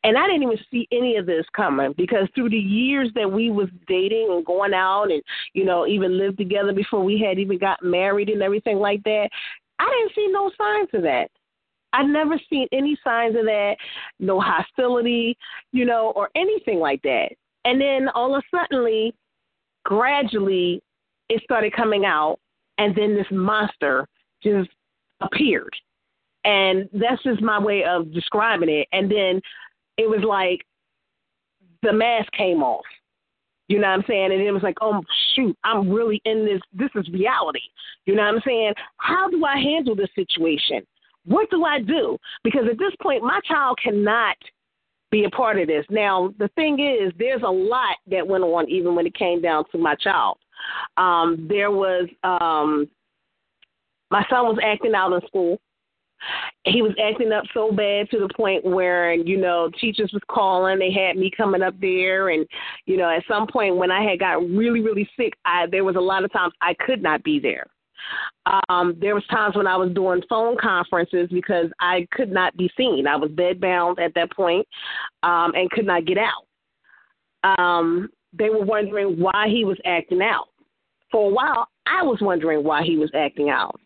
And 0.04 0.18
I 0.18 0.28
didn't 0.28 0.44
even 0.44 0.58
see 0.70 0.88
any 0.92 1.18
of 1.18 1.26
this 1.26 1.46
coming 1.56 1.96
because 1.98 2.28
through 2.36 2.52
the 2.52 2.58
years 2.58 3.10
that 3.16 3.32
we 3.32 3.50
was 3.50 3.70
dating 3.88 4.28
and 4.30 4.46
going 4.46 4.74
out 4.74 5.06
and, 5.06 5.24
you 5.54 5.66
know, 5.66 5.88
even 5.88 6.18
lived 6.18 6.38
together 6.38 6.74
before 6.74 7.04
we 7.04 7.20
had 7.20 7.40
even 7.40 7.58
got 7.58 7.82
married 7.82 8.30
and 8.30 8.44
everything 8.44 8.78
like 8.78 9.04
that, 9.04 9.30
I 9.80 9.86
didn't 9.86 10.16
see 10.16 10.32
no 10.32 10.52
signs 10.58 10.90
of 10.94 11.02
that. 11.04 11.30
I 11.94 12.04
never 12.04 12.40
seen 12.50 12.68
any 12.72 12.98
signs 13.04 13.36
of 13.36 13.46
that, 13.46 13.78
no 14.20 14.40
hostility, 14.40 15.38
you 15.72 15.86
know, 15.86 16.12
or 16.16 16.30
anything 16.36 16.80
like 16.80 17.02
that. 17.04 17.30
And 17.66 17.82
then 17.82 18.10
all 18.10 18.36
of 18.36 18.44
a 18.54 18.58
suddenly, 18.58 19.14
gradually, 19.84 20.82
it 21.30 21.42
started 21.44 21.74
coming 21.74 22.06
out, 22.06 22.40
and 22.78 22.96
then 22.96 23.16
this 23.16 23.28
monster 23.32 24.08
just 24.44 24.70
appeared. 25.22 25.76
And 26.46 26.88
that's 26.94 27.22
just 27.24 27.42
my 27.42 27.60
way 27.60 27.84
of 27.84 28.14
describing 28.14 28.70
it. 28.70 28.88
And 28.92 29.12
then 29.12 29.42
it 29.98 30.10
was 30.10 30.24
like 30.24 30.66
the 31.84 31.92
mask 31.92 32.32
came 32.32 32.64
off. 32.64 32.86
You 33.68 33.80
know 33.80 33.88
what 33.88 34.00
I'm 34.00 34.04
saying? 34.08 34.32
And 34.32 34.42
it 34.42 34.52
was 34.52 34.64
like, 34.64 34.78
oh 34.80 35.02
shoot, 35.36 35.58
I'm 35.66 35.90
really 35.90 36.22
in 36.24 36.46
this. 36.46 36.62
This 36.72 36.90
is 36.96 37.12
reality. 37.12 37.60
You 38.06 38.16
know 38.16 38.24
what 38.24 38.36
I'm 38.36 38.42
saying? 38.46 38.74
How 38.98 39.30
do 39.30 39.44
I 39.44 39.58
handle 39.58 39.96
this 39.96 40.10
situation? 40.16 40.86
What 41.28 41.50
do 41.50 41.66
I 41.66 41.80
do? 41.80 42.18
Because 42.44 42.64
at 42.70 42.78
this 42.78 42.94
point, 43.02 43.24
my 43.24 43.40
child 43.48 43.80
cannot 43.84 44.38
be 45.12 45.26
a 45.26 45.30
part 45.30 45.60
of 45.60 45.68
this. 45.68 45.86
Now, 45.90 46.34
the 46.40 46.50
thing 46.56 46.80
is, 46.80 47.14
there's 47.18 47.44
a 47.44 47.52
lot 47.52 47.98
that 48.10 48.28
went 48.28 48.44
on 48.44 48.70
even 48.70 48.96
when 48.96 49.06
it 49.06 49.16
came 49.16 49.42
down 49.42 49.64
to 49.72 49.78
my 49.78 49.96
child. 49.96 50.38
Um, 50.98 51.48
there 51.50 51.72
was 51.72 52.08
um, 52.24 52.90
my 54.10 54.26
son 54.30 54.46
was 54.46 54.58
acting 54.64 54.96
out 54.96 55.14
in 55.14 55.22
school 55.28 55.60
he 56.66 56.82
was 56.82 56.94
acting 57.04 57.32
up 57.32 57.44
so 57.54 57.72
bad 57.72 58.10
to 58.10 58.20
the 58.20 58.30
point 58.36 58.66
where 58.66 59.14
you 59.14 59.38
know 59.38 59.70
teachers 59.80 60.12
was 60.14 60.22
calling 60.30 60.80
they 60.80 60.92
had 60.92 61.16
me 61.16 61.32
coming 61.36 61.62
up 61.62 61.80
there 61.80 62.30
and 62.30 62.46
you 62.86 62.98
know 62.98 63.10
at 63.10 63.24
some 63.28 63.48
point 63.48 63.76
when 63.76 63.92
i 63.92 64.02
had 64.02 64.20
got 64.20 64.42
really 64.50 64.82
really 64.82 65.08
sick 65.18 65.34
i 65.46 65.66
there 65.68 65.84
was 65.84 65.96
a 65.96 66.00
lot 66.00 66.24
of 66.24 66.32
times 66.32 66.54
i 66.62 66.74
could 66.86 67.02
not 67.02 67.24
be 67.24 67.40
there 67.40 67.66
um 68.70 68.96
there 69.00 69.16
was 69.16 69.26
times 69.30 69.56
when 69.56 69.68
i 69.68 69.76
was 69.76 69.92
doing 69.94 70.22
phone 70.30 70.56
conferences 70.62 71.28
because 71.32 71.68
i 71.80 72.08
could 72.12 72.32
not 72.32 72.56
be 72.58 72.70
seen. 72.78 73.08
I 73.08 73.16
was 73.16 73.32
bedbound 73.32 74.00
at 74.00 74.14
that 74.16 74.32
point 74.32 74.68
um 75.24 75.54
and 75.56 75.70
could 75.72 75.86
not 75.86 76.06
get 76.06 76.18
out. 76.18 77.58
Um 77.60 78.10
they 78.34 78.50
were 78.50 78.64
wondering 78.64 79.20
why 79.20 79.48
he 79.48 79.64
was 79.64 79.78
acting 79.86 80.22
out. 80.22 80.50
For 81.12 81.30
a 81.30 81.34
while 81.34 81.68
i 81.86 82.04
was 82.04 82.20
wondering 82.22 82.64
why 82.64 82.84
he 82.84 82.98
was 82.98 83.12
acting 83.16 83.50
out. 83.50 83.80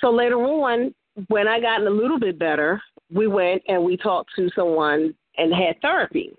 So 0.00 0.10
later 0.10 0.36
on 0.36 0.94
when 1.26 1.48
I 1.48 1.60
got 1.60 1.82
a 1.82 1.90
little 1.90 2.18
bit 2.18 2.38
better, 2.38 2.80
we 3.12 3.26
went 3.26 3.62
and 3.66 3.82
we 3.82 3.96
talked 3.96 4.30
to 4.36 4.50
someone 4.54 5.14
and 5.36 5.52
had 5.52 5.80
therapy. 5.82 6.32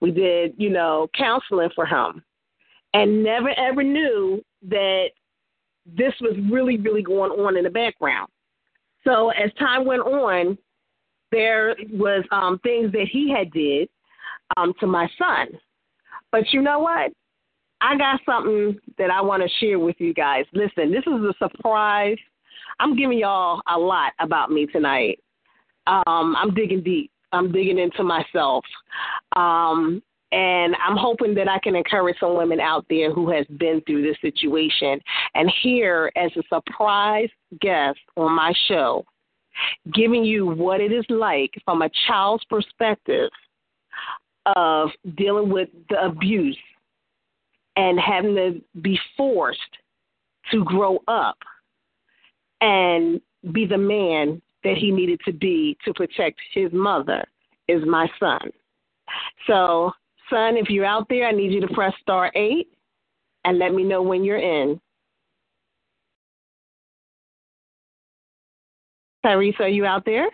We 0.00 0.12
did, 0.12 0.54
you 0.56 0.70
know, 0.70 1.08
counseling 1.16 1.70
for 1.74 1.86
him. 1.86 2.22
And 2.94 3.22
never 3.22 3.50
ever 3.58 3.82
knew 3.82 4.42
that 4.68 5.08
this 5.96 6.12
was 6.20 6.36
really, 6.50 6.78
really 6.78 7.02
going 7.02 7.30
on 7.30 7.56
in 7.56 7.64
the 7.64 7.70
background. 7.70 8.28
So 9.04 9.30
as 9.30 9.52
time 9.58 9.84
went 9.84 10.02
on, 10.02 10.58
there 11.32 11.76
was 11.92 12.24
um, 12.32 12.58
things 12.62 12.92
that 12.92 13.06
he 13.10 13.30
had 13.30 13.52
did 13.52 13.88
um, 14.56 14.72
to 14.80 14.86
my 14.86 15.08
son. 15.18 15.48
But 16.32 16.52
you 16.52 16.62
know 16.62 16.80
what? 16.80 17.12
I 17.80 17.96
got 17.96 18.20
something 18.24 18.78
that 18.98 19.10
I 19.10 19.20
want 19.20 19.42
to 19.42 19.48
share 19.60 19.78
with 19.78 19.96
you 19.98 20.14
guys. 20.14 20.44
Listen, 20.52 20.90
this 20.90 21.04
is 21.06 21.22
a 21.22 21.34
surprise 21.38 22.16
I'm 22.78 22.96
giving 22.96 23.18
y'all 23.18 23.60
a 23.68 23.78
lot 23.78 24.12
about 24.20 24.50
me 24.50 24.66
tonight. 24.66 25.18
Um, 25.86 26.34
I'm 26.36 26.52
digging 26.54 26.82
deep. 26.82 27.10
I'm 27.32 27.52
digging 27.52 27.78
into 27.78 28.02
myself. 28.02 28.64
Um, 29.34 30.02
and 30.36 30.76
I'm 30.86 30.98
hoping 30.98 31.34
that 31.36 31.48
I 31.48 31.58
can 31.60 31.74
encourage 31.74 32.18
some 32.20 32.36
women 32.36 32.60
out 32.60 32.84
there 32.90 33.10
who 33.10 33.30
has 33.30 33.46
been 33.56 33.80
through 33.86 34.02
this 34.02 34.18
situation 34.20 35.00
and 35.34 35.50
here 35.62 36.12
as 36.14 36.30
a 36.36 36.42
surprise 36.54 37.30
guest 37.62 37.98
on 38.18 38.36
my 38.36 38.52
show, 38.68 39.06
giving 39.94 40.24
you 40.24 40.44
what 40.44 40.82
it 40.82 40.92
is 40.92 41.06
like 41.08 41.52
from 41.64 41.80
a 41.80 41.90
child's 42.06 42.44
perspective 42.44 43.30
of 44.54 44.90
dealing 45.16 45.48
with 45.48 45.70
the 45.88 46.04
abuse 46.04 46.58
and 47.76 47.98
having 47.98 48.34
to 48.34 48.60
be 48.82 48.98
forced 49.16 49.58
to 50.50 50.62
grow 50.64 50.98
up 51.08 51.38
and 52.60 53.22
be 53.52 53.64
the 53.64 53.78
man 53.78 54.42
that 54.64 54.76
he 54.76 54.90
needed 54.90 55.18
to 55.24 55.32
be 55.32 55.78
to 55.86 55.94
protect 55.94 56.38
his 56.52 56.70
mother 56.74 57.24
is 57.68 57.82
my 57.86 58.06
son. 58.20 58.50
So, 59.46 59.92
son, 60.30 60.56
if 60.56 60.68
you're 60.68 60.84
out 60.84 61.06
there, 61.08 61.26
I 61.26 61.32
need 61.32 61.52
you 61.52 61.60
to 61.60 61.74
press 61.74 61.92
star 62.00 62.30
eight 62.34 62.68
and 63.44 63.58
let 63.58 63.72
me 63.72 63.84
know 63.84 64.02
when 64.02 64.24
you're 64.24 64.38
in. 64.38 64.80
Tyrese, 69.24 69.58
are 69.60 69.68
you 69.68 69.84
out 69.84 70.04
there? 70.04 70.28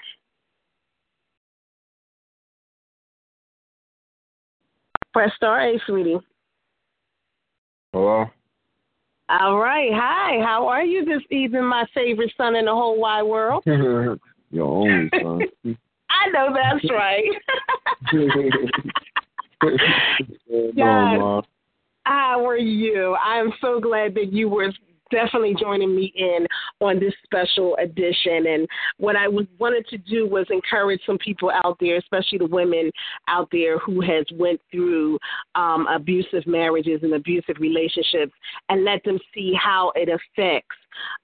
Press 5.13 5.31
star 5.37 5.61
eight, 5.61 5.81
sweetie. 5.87 6.19
Hello? 7.93 8.27
All 9.29 9.59
right. 9.59 9.91
Hi. 9.93 10.43
How 10.45 10.67
are 10.69 10.85
you 10.85 11.05
this 11.05 11.23
evening, 11.31 11.65
my 11.65 11.87
favorite 11.95 12.33
son 12.37 12.57
in 12.57 12.67
the 12.67 12.73
whole 12.73 12.99
wide 12.99 13.23
world? 13.23 13.63
Your 14.51 14.67
only 14.67 15.11
son. 15.21 15.41
I 16.11 16.29
know 16.33 16.55
that's 16.55 16.91
right. 16.91 17.25
God, 20.77 21.47
how 22.05 22.47
are 22.47 22.59
you? 22.59 23.17
I'm 23.25 23.53
so 23.61 23.81
glad 23.81 24.15
that 24.15 24.33
you 24.33 24.49
were 24.49 24.73
definitely 25.13 25.55
joining 25.61 25.95
me 25.95 26.13
in 26.17 26.47
on 26.81 26.99
this 26.99 27.13
special 27.23 27.77
edition. 27.77 28.47
And 28.47 28.67
what 28.97 29.15
I 29.15 29.29
was 29.29 29.47
wanted 29.59 29.87
to 29.89 29.99
do 29.99 30.27
was 30.27 30.47
encourage 30.51 31.01
some 31.07 31.19
people 31.19 31.53
out 31.65 31.77
there, 31.81 31.99
especially 31.99 32.39
the 32.39 32.47
women 32.47 32.91
out 33.29 33.49
there 33.53 33.79
who 33.79 34.01
has 34.01 34.25
went 34.33 34.61
through 34.73 35.19
um, 35.55 35.87
abusive 35.87 36.47
marriages 36.47 37.01
and 37.03 37.15
abusive 37.15 37.57
relationships, 37.61 38.33
and 38.69 38.85
let 38.85 39.05
them 39.05 39.19
see 39.35 39.53
how 39.63 39.93
it 39.95 40.09
affects 40.09 40.77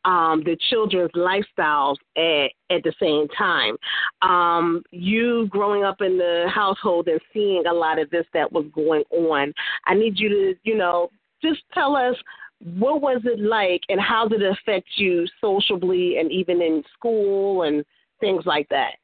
um, 0.04 0.42
the 0.44 0.56
children's 0.70 1.10
lifestyles 1.12 1.96
at, 2.16 2.50
at 2.74 2.82
the 2.82 2.92
same 3.00 3.28
time. 3.36 3.76
Um, 4.22 4.82
you 4.90 5.46
growing 5.48 5.84
up 5.84 6.00
in 6.00 6.18
the 6.18 6.46
household 6.52 7.08
and 7.08 7.20
seeing 7.32 7.64
a 7.66 7.72
lot 7.72 7.98
of 7.98 8.10
this 8.10 8.26
that 8.34 8.52
was 8.52 8.66
going 8.74 9.04
on, 9.10 9.52
I 9.86 9.94
need 9.94 10.18
you 10.18 10.28
to, 10.28 10.54
you 10.64 10.76
know, 10.76 11.10
just 11.42 11.60
tell 11.72 11.96
us 11.96 12.16
what 12.60 13.00
was 13.00 13.20
it 13.24 13.40
like 13.40 13.82
and 13.88 14.00
how 14.00 14.26
did 14.26 14.42
it 14.42 14.50
affect 14.50 14.88
you 14.96 15.26
socially 15.40 16.18
and 16.18 16.32
even 16.32 16.60
in 16.60 16.82
school 16.94 17.62
and 17.62 17.84
things 18.20 18.44
like 18.46 18.68
that? 18.70 18.94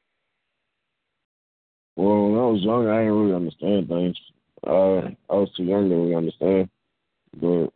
Well, 1.96 2.28
when 2.28 2.40
I 2.40 2.46
was 2.46 2.62
young, 2.62 2.88
I 2.88 3.02
didn't 3.02 3.12
really 3.14 3.34
understand 3.34 3.88
things. 3.88 4.16
Uh, 4.66 5.10
I 5.30 5.36
was 5.36 5.50
too 5.56 5.62
young 5.62 5.88
to 5.88 5.94
really 5.94 6.14
understand. 6.14 6.68
But 7.40 7.68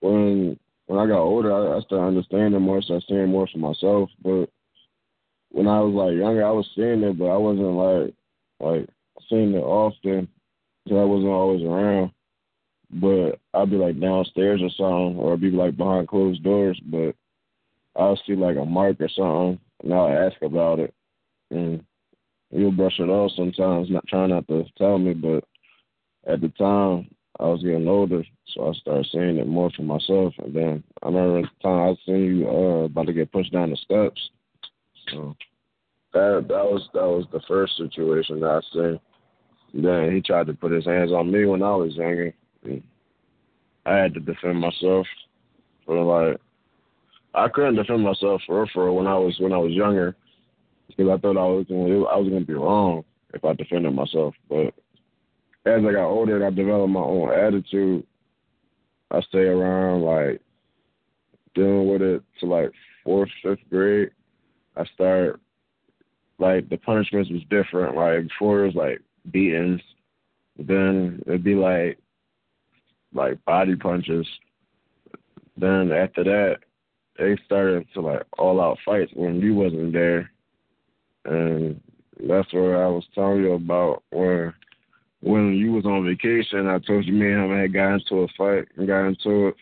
when 0.00 0.58
when 0.86 0.98
I 0.98 1.06
got 1.06 1.20
older, 1.20 1.52
I, 1.52 1.78
I 1.78 1.80
started 1.82 2.06
understanding 2.06 2.60
more, 2.60 2.82
started 2.82 3.06
seeing 3.08 3.28
more 3.28 3.46
for 3.50 3.58
myself. 3.58 4.10
But 4.22 4.50
when 5.50 5.68
I 5.68 5.80
was 5.80 5.94
like 5.94 6.18
younger, 6.18 6.44
I 6.44 6.50
was 6.50 6.68
seeing 6.74 7.02
it, 7.02 7.18
but 7.18 7.26
I 7.26 7.36
wasn't 7.36 7.72
like 7.72 8.14
like 8.60 8.88
seeing 9.28 9.54
it 9.54 9.62
often 9.62 10.28
because 10.84 10.98
I 10.98 11.04
wasn't 11.04 11.30
always 11.32 11.62
around. 11.62 12.10
But 12.90 13.40
I'd 13.54 13.70
be 13.70 13.76
like 13.76 14.00
downstairs 14.00 14.60
or 14.62 14.70
something, 14.70 15.18
or 15.18 15.32
I'd 15.32 15.40
be 15.40 15.50
like 15.50 15.76
behind 15.76 16.08
closed 16.08 16.42
doors. 16.42 16.80
But 16.84 17.14
I'll 17.96 18.20
see 18.26 18.34
like 18.34 18.56
a 18.56 18.64
mark 18.64 19.00
or 19.00 19.08
something, 19.08 19.58
and 19.82 19.94
I'll 19.94 20.26
ask 20.26 20.40
about 20.42 20.78
it, 20.78 20.94
and 21.50 21.84
he'll 22.50 22.70
brush 22.72 22.98
it 22.98 23.08
off 23.08 23.32
sometimes, 23.36 23.90
not 23.90 24.06
trying 24.08 24.30
not 24.30 24.46
to 24.48 24.64
tell 24.76 24.98
me. 24.98 25.14
But 25.14 25.44
at 26.26 26.40
the 26.40 26.48
time, 26.50 27.08
I 27.40 27.44
was 27.44 27.62
getting 27.62 27.88
older, 27.88 28.22
so 28.48 28.68
I 28.68 28.72
started 28.74 29.06
seeing 29.10 29.38
it 29.38 29.46
more 29.46 29.70
for 29.70 29.82
myself. 29.82 30.34
And 30.38 30.54
then 30.54 30.84
I 31.02 31.06
remember 31.06 31.42
the 31.42 31.48
time 31.62 31.80
I 31.80 31.96
seen 32.04 32.38
you 32.38 32.48
uh, 32.48 32.84
about 32.84 33.06
to 33.06 33.12
get 33.12 33.32
pushed 33.32 33.52
down 33.52 33.70
the 33.70 33.76
steps. 33.76 34.20
So 35.10 35.34
that 36.12 36.44
that 36.48 36.64
was 36.64 36.88
that 36.92 37.06
was 37.06 37.24
the 37.32 37.40
first 37.48 37.76
situation 37.76 38.40
that 38.40 38.50
I 38.50 38.60
seen. 38.72 39.00
then 39.74 40.12
he 40.14 40.20
tried 40.20 40.46
to 40.48 40.54
put 40.54 40.72
his 40.72 40.84
hands 40.84 41.10
on 41.10 41.32
me 41.32 41.44
when 41.46 41.62
I 41.62 41.74
was 41.74 41.94
younger. 41.94 42.34
I 43.84 43.96
had 43.96 44.14
to 44.14 44.20
defend 44.20 44.60
myself. 44.60 45.06
But 45.86 46.04
like 46.04 46.40
I 47.34 47.48
couldn't 47.48 47.76
defend 47.76 48.02
myself 48.02 48.42
for 48.46 48.66
for 48.68 48.92
when 48.92 49.06
I 49.06 49.16
was 49.16 49.36
when 49.40 49.52
I 49.52 49.58
was 49.58 49.72
younger 49.72 50.14
because 50.88 51.10
I 51.10 51.16
thought 51.16 51.38
I 51.38 51.46
was 51.46 51.66
gonna 51.68 52.04
I 52.04 52.16
was 52.16 52.28
gonna 52.28 52.44
be 52.44 52.54
wrong 52.54 53.04
if 53.32 53.44
I 53.44 53.54
defended 53.54 53.94
myself. 53.94 54.34
But 54.48 54.74
as 55.64 55.82
I 55.84 55.92
got 55.92 56.08
older 56.08 56.36
and 56.36 56.44
I 56.44 56.50
developed 56.50 56.92
my 56.92 57.00
own 57.00 57.32
attitude, 57.32 58.04
I 59.10 59.20
stay 59.22 59.44
around 59.44 60.02
like 60.02 60.40
dealing 61.54 61.88
with 61.88 62.02
it 62.02 62.22
to 62.40 62.46
like 62.46 62.72
fourth, 63.04 63.30
fifth 63.42 63.60
grade. 63.70 64.10
I 64.76 64.84
start 64.94 65.40
like 66.38 66.68
the 66.68 66.78
punishments 66.78 67.30
was 67.30 67.42
different. 67.50 67.96
Like 67.96 68.28
before 68.28 68.64
it 68.64 68.66
was 68.66 68.74
like 68.74 69.00
beatings. 69.30 69.80
Then 70.58 71.22
it'd 71.26 71.44
be 71.44 71.54
like 71.54 71.98
like 73.14 73.44
body 73.44 73.76
punches. 73.76 74.26
Then 75.56 75.92
after 75.92 76.24
that 76.24 76.56
they 77.18 77.36
started 77.44 77.86
to 77.94 78.00
like 78.00 78.22
all 78.38 78.60
out 78.60 78.78
fights 78.84 79.12
when 79.14 79.40
you 79.40 79.54
wasn't 79.54 79.92
there. 79.92 80.30
And 81.24 81.80
that's 82.28 82.52
where 82.52 82.84
I 82.84 82.88
was 82.88 83.04
telling 83.14 83.42
you 83.42 83.52
about 83.52 84.02
where 84.10 84.56
when 85.22 85.54
you 85.54 85.72
was 85.72 85.86
on 85.86 86.04
vacation, 86.04 86.66
I 86.66 86.78
told 86.78 87.06
you 87.06 87.12
me 87.12 87.32
and 87.32 87.44
him 87.44 87.58
had 87.58 87.72
got 87.72 87.94
into 87.94 88.22
a 88.22 88.28
fight 88.36 88.66
and 88.76 88.88
got 88.88 89.06
into 89.06 89.48
it. 89.48 89.54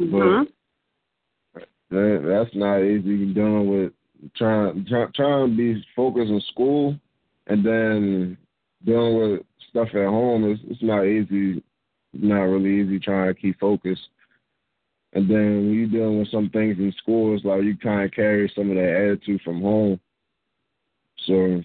Mm-hmm. 0.00 0.44
But 1.54 1.68
that, 1.90 2.22
that's 2.26 2.54
not 2.54 2.82
easy 2.82 3.32
dealing 3.32 3.68
with 3.68 3.92
trying 4.36 4.84
try, 4.86 5.06
trying 5.14 5.50
to 5.50 5.56
be 5.56 5.84
focused 5.96 6.30
in 6.30 6.42
school 6.52 6.96
and 7.46 7.64
then 7.64 8.36
dealing 8.84 9.16
with 9.16 9.40
stuff 9.70 9.88
at 9.94 10.06
home. 10.06 10.50
It's, 10.50 10.60
it's 10.68 10.82
not 10.82 11.04
easy. 11.04 11.62
Not 12.12 12.42
really 12.42 12.82
easy 12.82 12.98
trying 12.98 13.34
to 13.34 13.40
keep 13.40 13.58
focused. 13.58 14.08
And 15.14 15.28
then 15.28 15.36
when 15.36 15.72
you're 15.72 15.86
dealing 15.88 16.18
with 16.18 16.30
some 16.30 16.50
things 16.50 16.76
in 16.78 16.92
school, 16.98 17.34
it's 17.34 17.44
like 17.44 17.62
you 17.62 17.76
kind 17.78 18.04
of 18.04 18.12
carry 18.12 18.52
some 18.54 18.70
of 18.70 18.76
that 18.76 18.94
attitude 18.94 19.40
from 19.42 19.62
home. 19.62 19.98
So 21.26 21.62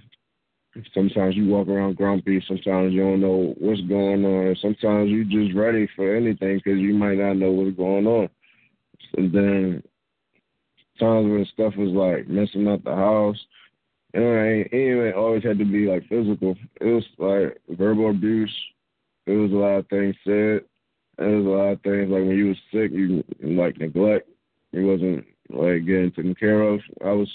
Sometimes 0.93 1.35
you 1.35 1.47
walk 1.47 1.67
around 1.67 1.97
grumpy. 1.97 2.43
Sometimes 2.47 2.93
you 2.93 3.01
don't 3.01 3.21
know 3.21 3.53
what's 3.59 3.81
going 3.81 4.25
on. 4.25 4.55
Sometimes 4.61 5.09
you're 5.09 5.23
just 5.23 5.55
ready 5.55 5.87
for 5.95 6.15
anything 6.15 6.57
because 6.57 6.79
you 6.79 6.93
might 6.95 7.17
not 7.17 7.35
know 7.37 7.51
what's 7.51 7.77
going 7.77 8.07
on. 8.07 8.29
And 9.17 9.31
then 9.31 9.83
times 10.99 11.29
when 11.29 11.45
stuff 11.53 11.73
is 11.77 11.91
like 11.91 12.27
messing 12.27 12.67
up 12.67 12.83
the 12.83 12.95
house, 12.95 13.37
you 14.13 14.21
know, 14.21 14.33
it 14.71 14.73
ain't 14.73 15.15
always 15.15 15.43
had 15.43 15.59
to 15.59 15.65
be 15.65 15.87
like 15.87 16.07
physical. 16.07 16.55
It 16.81 16.85
was 16.85 17.05
like 17.17 17.77
verbal 17.77 18.09
abuse. 18.09 18.53
It 19.25 19.33
was 19.33 19.51
a 19.51 19.55
lot 19.55 19.77
of 19.77 19.87
things 19.89 20.15
said. 20.23 20.61
It 21.19 21.25
was 21.25 21.45
a 21.45 21.49
lot 21.49 21.71
of 21.73 21.81
things 21.81 22.09
like 22.09 22.23
when 22.23 22.37
you 22.37 22.47
was 22.47 22.57
sick, 22.71 22.91
you 22.91 23.23
like 23.41 23.77
neglect. 23.77 24.27
You 24.71 24.87
wasn't 24.87 25.25
like 25.49 25.85
getting 25.85 26.11
taken 26.11 26.35
care 26.35 26.61
of. 26.63 26.79
I 27.05 27.11
was 27.11 27.29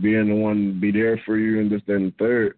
being 0.00 0.28
the 0.28 0.34
one 0.34 0.74
to 0.74 0.80
be 0.80 0.90
there 0.90 1.20
for 1.24 1.36
you 1.36 1.60
and 1.60 1.70
this, 1.70 1.82
that, 1.86 1.96
and 1.96 2.12
the 2.12 2.16
third. 2.18 2.56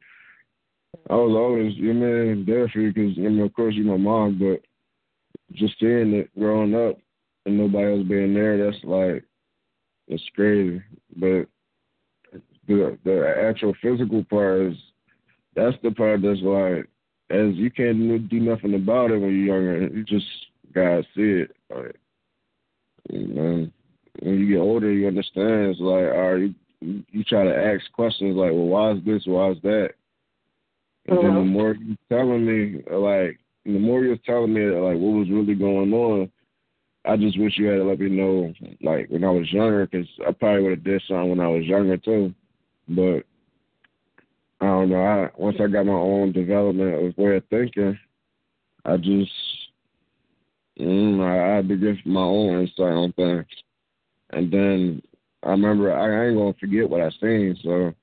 I 1.11 1.14
was 1.14 1.34
always, 1.37 1.74
you 1.76 1.93
man, 1.93 2.45
there 2.47 2.68
for 2.68 2.80
you 2.80 2.93
because, 2.93 3.16
I 3.18 3.22
mean, 3.22 3.41
of 3.41 3.53
course, 3.55 3.74
you're 3.74 3.84
my 3.84 3.97
mom, 3.97 4.39
but 4.39 4.62
just 5.53 5.78
seeing 5.78 6.14
it 6.14 6.30
growing 6.39 6.74
up 6.74 6.99
and 7.45 7.59
nobody 7.59 7.99
else 7.99 8.09
being 8.09 8.34
there, 8.34 8.59
that's 8.59 8.82
like, 8.84 9.24
it's 10.09 10.22
crazy. 10.34 10.82
But 11.16 11.47
the 12.66 12.99
the 13.05 13.45
actual 13.49 13.74
physical 13.82 14.24
part 14.24 14.72
is, 14.72 14.76
that's 15.55 15.76
the 15.82 15.91
part 15.91 16.22
that's 16.22 16.41
like, 16.43 16.89
as 17.30 17.55
you 17.55 17.70
can't 17.70 18.28
do 18.28 18.41
nothing 18.41 18.74
about 18.74 19.11
it 19.11 19.18
when 19.18 19.30
you're 19.30 19.57
younger, 19.57 19.89
you 19.89 20.05
just 20.05 20.26
gotta 20.72 21.03
see 21.14 21.45
it. 21.45 21.57
Like, 21.74 21.97
you 23.11 23.26
know, 23.28 23.70
when 24.20 24.39
you 24.41 24.49
get 24.49 24.59
older, 24.59 24.93
you 24.93 25.07
understand. 25.07 25.70
It's 25.70 25.80
like, 25.80 26.05
all 26.05 26.34
right, 26.34 26.55
you, 26.81 27.24
try 27.24 27.45
to 27.45 27.57
ask 27.57 27.91
questions 27.93 28.37
like, 28.37 28.53
well, 28.53 28.66
why 28.66 28.93
is 28.93 29.05
this? 29.05 29.22
Why 29.27 29.51
is 29.51 29.59
that? 29.62 29.91
And 31.09 31.18
then 31.18 31.35
the 31.35 31.41
uh-huh. 31.41 31.45
more 31.45 31.74
you're 31.74 31.97
telling 32.09 32.45
me, 32.45 32.83
like, 32.91 33.39
the 33.64 33.79
more 33.79 34.03
you're 34.03 34.16
telling 34.18 34.53
me, 34.53 34.66
like, 34.66 34.97
what 34.99 35.18
was 35.18 35.31
really 35.31 35.55
going 35.55 35.93
on, 35.93 36.31
I 37.05 37.16
just 37.16 37.39
wish 37.39 37.57
you 37.57 37.66
had 37.66 37.83
let 37.83 38.01
me 38.01 38.11
know, 38.11 38.53
like, 38.83 39.09
when 39.09 39.24
I 39.24 39.31
was 39.31 39.53
younger, 39.53 39.87
because 39.87 40.09
I 40.27 40.33
probably 40.33 40.62
would 40.62 40.70
have 40.70 40.85
did 40.85 41.03
something 41.07 41.31
when 41.31 41.41
I 41.41 41.49
was 41.49 41.64
younger 41.64 41.97
too. 41.97 42.35
But 42.89 43.24
I 44.61 44.66
don't 44.66 44.91
know. 44.91 45.05
I 45.05 45.31
once 45.37 45.57
I 45.61 45.66
got 45.66 45.87
my 45.87 45.93
own 45.93 46.33
development 46.33 46.95
of 46.95 47.18
way 47.18 47.37
of 47.37 47.45
thinking, 47.51 47.99
I 48.85 48.97
just 48.97 49.33
mm, 50.81 51.20
I, 51.20 51.53
I 51.53 51.57
had 51.57 51.68
to 51.68 51.77
give 51.77 51.97
my 52.05 52.22
own 52.22 52.61
insight 52.62 52.93
on 52.93 53.12
things. 53.12 53.47
And 54.31 54.51
then 54.51 55.03
I 55.43 55.51
remember 55.51 55.93
I, 55.93 56.26
ain't 56.26 56.37
gonna 56.37 56.55
forget 56.59 56.89
what 56.89 57.01
I 57.01 57.11
seen, 57.20 57.57
so 57.62 57.95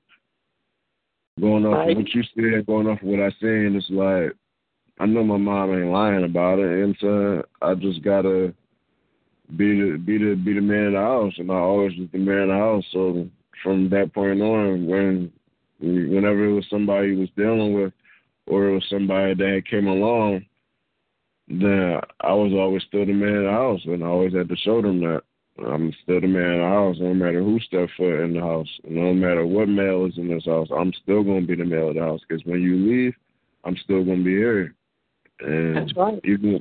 Going 1.40 1.66
off 1.66 1.74
right. 1.74 1.96
what 1.96 2.14
you 2.14 2.22
said, 2.22 2.66
going 2.66 2.86
off 2.86 3.02
of 3.02 3.08
what 3.08 3.18
I 3.18 3.30
seen, 3.40 3.74
it's 3.74 3.90
like 3.90 4.36
I 5.00 5.06
know 5.06 5.24
my 5.24 5.36
mom 5.36 5.74
ain't 5.74 5.90
lying 5.90 6.24
about 6.24 6.60
it, 6.60 6.84
and 6.84 6.96
so 7.00 7.42
I 7.60 7.74
just 7.74 8.02
gotta 8.02 8.54
be 9.56 9.80
the 9.80 9.98
be 9.98 10.18
the 10.18 10.36
be 10.36 10.54
the 10.54 10.60
man 10.60 10.86
of 10.86 10.92
the 10.92 10.98
house, 11.00 11.32
and 11.38 11.50
I 11.50 11.56
always 11.56 11.98
was 11.98 12.08
the 12.12 12.18
man 12.18 12.42
of 12.42 12.48
the 12.48 12.54
house. 12.54 12.84
So 12.92 13.28
from 13.64 13.90
that 13.90 14.14
point 14.14 14.40
on, 14.40 14.86
when 14.86 15.32
whenever 15.80 16.44
it 16.44 16.52
was 16.52 16.66
somebody 16.70 17.16
was 17.16 17.30
dealing 17.36 17.74
with, 17.74 17.92
or 18.46 18.68
it 18.68 18.74
was 18.74 18.86
somebody 18.88 19.34
that 19.34 19.62
came 19.68 19.88
along, 19.88 20.44
then 21.48 21.98
I 22.20 22.32
was 22.32 22.52
always 22.52 22.84
still 22.86 23.04
the 23.04 23.12
man 23.12 23.38
of 23.38 23.44
the 23.44 23.50
house, 23.50 23.80
and 23.86 24.04
I 24.04 24.06
always 24.06 24.34
had 24.34 24.48
to 24.48 24.56
show 24.56 24.80
them 24.80 25.00
that. 25.00 25.22
I'm 25.58 25.92
still 26.02 26.20
the 26.20 26.26
man 26.26 26.54
in 26.54 26.60
the 26.60 26.66
house, 26.66 26.96
no 26.98 27.14
matter 27.14 27.40
who 27.40 27.60
steps 27.60 27.92
foot 27.96 28.24
in 28.24 28.34
the 28.34 28.40
house, 28.40 28.68
no 28.88 29.14
matter 29.14 29.46
what 29.46 29.68
male 29.68 30.06
is 30.06 30.18
in 30.18 30.28
this 30.28 30.46
house. 30.46 30.68
I'm 30.76 30.92
still 31.02 31.22
gonna 31.22 31.46
be 31.46 31.54
the 31.54 31.64
male 31.64 31.90
of 31.90 31.94
the 31.94 32.00
house 32.00 32.20
because 32.28 32.44
when 32.44 32.60
you 32.60 32.76
leave, 32.76 33.14
I'm 33.64 33.76
still 33.76 34.04
gonna 34.04 34.24
be 34.24 34.32
here. 34.32 34.74
And 35.40 35.76
That's 35.76 35.96
right. 35.96 36.20
Even 36.24 36.60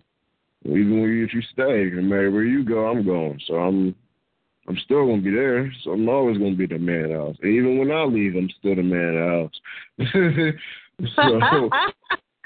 even 0.65 1.01
when 1.01 1.09
you, 1.09 1.25
if 1.25 1.33
you 1.33 1.41
stay, 1.41 1.89
no 1.93 2.01
matter 2.03 2.31
where 2.31 2.43
you 2.43 2.63
go, 2.63 2.85
I'm 2.85 3.03
going. 3.03 3.39
So 3.47 3.55
I'm 3.55 3.95
I'm 4.67 4.77
still 4.85 5.07
gonna 5.07 5.21
be 5.21 5.31
there. 5.31 5.73
So 5.83 5.91
I'm 5.91 6.07
always 6.07 6.37
gonna 6.37 6.55
be 6.55 6.67
the 6.67 6.77
man 6.77 7.05
of 7.05 7.09
the 7.09 7.17
house. 7.17 7.35
And 7.41 7.51
even 7.51 7.79
when 7.79 7.91
I 7.91 8.03
leave, 8.03 8.35
I'm 8.35 8.49
still 8.59 8.75
the 8.75 8.83
man 8.83 9.17
of 9.17 9.49
the 9.97 10.05
house. 10.05 11.69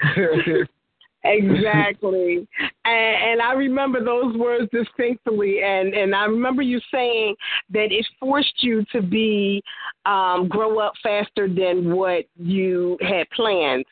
so 0.00 0.64
exactly. 1.24 2.46
And, 2.84 3.30
and 3.30 3.42
I 3.42 3.52
remember 3.52 4.04
those 4.04 4.36
words 4.36 4.68
distinctly, 4.72 5.62
and 5.62 5.94
and 5.94 6.14
I 6.14 6.24
remember 6.24 6.62
you 6.62 6.80
saying 6.92 7.34
that 7.70 7.88
it 7.90 8.06
forced 8.20 8.62
you 8.62 8.84
to 8.92 9.02
be 9.02 9.62
um, 10.06 10.48
grow 10.48 10.78
up 10.78 10.94
faster 11.02 11.48
than 11.48 11.94
what 11.94 12.24
you 12.36 12.98
had 13.00 13.28
planned. 13.30 13.84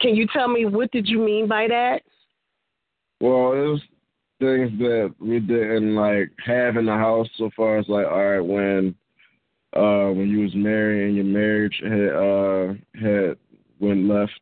Can 0.00 0.14
you 0.14 0.26
tell 0.32 0.48
me 0.48 0.64
what 0.64 0.90
did 0.92 1.06
you 1.06 1.18
mean 1.18 1.46
by 1.46 1.66
that? 1.68 2.02
Well, 3.20 3.52
it 3.52 3.66
was 3.66 3.80
things 4.40 4.70
that 4.78 5.14
we 5.20 5.38
didn't 5.38 5.94
like 5.94 6.30
have 6.44 6.76
in 6.76 6.86
the 6.86 6.92
house 6.92 7.28
so 7.36 7.50
far 7.54 7.78
as 7.78 7.86
like 7.88 8.06
all 8.06 8.24
right 8.24 8.40
when 8.40 8.94
uh 9.76 10.10
when 10.12 10.28
you 10.28 10.40
was 10.40 10.54
married 10.54 11.06
and 11.06 11.16
your 11.16 11.26
marriage 11.26 11.78
had 11.82 12.08
uh 12.16 12.72
had 12.94 13.36
went 13.78 14.08
left 14.08 14.32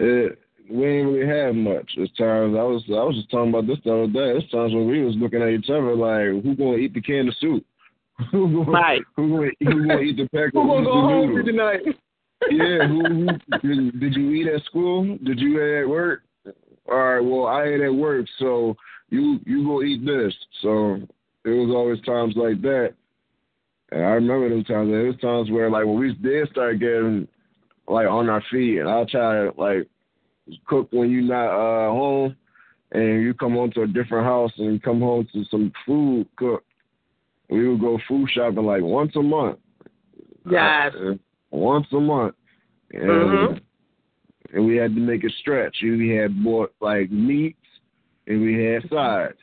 it 0.00 0.38
we 0.72 0.86
ain't 0.86 1.08
really 1.08 1.26
had 1.26 1.54
much. 1.54 1.92
It's 1.96 2.16
times 2.16 2.56
I 2.56 2.62
was 2.62 2.82
I 2.88 3.04
was 3.04 3.16
just 3.16 3.30
talking 3.30 3.50
about 3.50 3.66
this 3.66 3.78
the 3.84 3.92
other 3.92 4.06
day. 4.06 4.38
It's 4.38 4.50
times 4.50 4.72
when 4.72 4.88
we 4.88 5.04
was 5.04 5.14
looking 5.16 5.42
at 5.42 5.50
each 5.50 5.68
other 5.68 5.94
like 5.94 6.42
who 6.42 6.56
gonna 6.56 6.78
eat 6.78 6.94
the 6.94 7.02
can 7.02 7.28
of 7.28 7.34
soup? 7.40 7.64
who 8.32 8.64
gonna 8.64 8.70
right. 8.70 9.02
who 9.16 9.28
gonna 9.28 9.50
who 9.60 9.86
gonna 9.86 10.00
eat 10.00 10.16
the 10.16 10.28
pack 10.28 10.50
who 10.54 10.66
gonna 10.66 10.84
go 10.84 10.92
home 10.92 11.44
tonight? 11.44 11.80
yeah, 12.50 12.88
who, 12.88 13.02
who 13.06 13.90
did, 13.90 14.00
did 14.00 14.14
you 14.14 14.30
eat 14.32 14.48
at 14.48 14.64
school? 14.64 15.18
Did 15.22 15.38
you 15.38 15.60
eat 15.60 15.82
at 15.82 15.88
work? 15.88 16.22
All 16.90 16.98
right, 16.98 17.20
well 17.20 17.46
I 17.46 17.64
ate 17.64 17.80
at 17.82 17.94
work, 17.94 18.26
so 18.38 18.74
you 19.10 19.40
you 19.44 19.66
go 19.66 19.82
eat 19.82 20.06
this. 20.06 20.34
So 20.62 20.96
it 21.44 21.50
was 21.50 21.70
always 21.70 22.00
times 22.02 22.34
like 22.34 22.62
that. 22.62 22.94
And 23.90 24.02
I 24.02 24.12
remember 24.12 24.48
those 24.48 24.66
times. 24.66 24.90
There 24.90 25.04
was 25.04 25.16
times 25.20 25.50
where 25.50 25.70
like 25.70 25.84
when 25.84 25.98
we 25.98 26.14
did 26.14 26.48
start 26.48 26.80
getting 26.80 27.28
like 27.86 28.08
on 28.08 28.30
our 28.30 28.42
feet, 28.50 28.78
and 28.78 28.88
I'll 28.88 29.06
try 29.06 29.44
to 29.44 29.52
like 29.58 29.86
cook 30.66 30.88
when 30.90 31.10
you're 31.10 31.22
not 31.22 31.48
uh, 31.48 31.90
home, 31.90 32.36
and 32.92 33.22
you 33.22 33.34
come 33.34 33.52
home 33.52 33.70
to 33.72 33.82
a 33.82 33.86
different 33.86 34.26
house 34.26 34.52
and 34.58 34.82
come 34.82 35.00
home 35.00 35.26
to 35.32 35.44
some 35.50 35.72
food 35.86 36.26
cooked. 36.36 36.66
We 37.48 37.68
would 37.68 37.80
go 37.80 37.98
food 38.08 38.28
shopping 38.32 38.64
like 38.64 38.82
once 38.82 39.12
a 39.16 39.22
month. 39.22 39.58
Yes. 40.50 40.92
Uh, 40.94 41.14
once 41.50 41.86
a 41.92 42.00
month. 42.00 42.34
And, 42.92 43.02
mm-hmm. 43.02 44.56
and 44.56 44.66
we 44.66 44.76
had 44.76 44.94
to 44.94 45.00
make 45.00 45.24
a 45.24 45.30
stretch. 45.40 45.76
We 45.82 46.10
had 46.10 46.42
bought 46.42 46.74
like 46.80 47.10
meats 47.10 47.58
and 48.26 48.42
we 48.42 48.64
had 48.64 48.88
sides. 48.90 49.38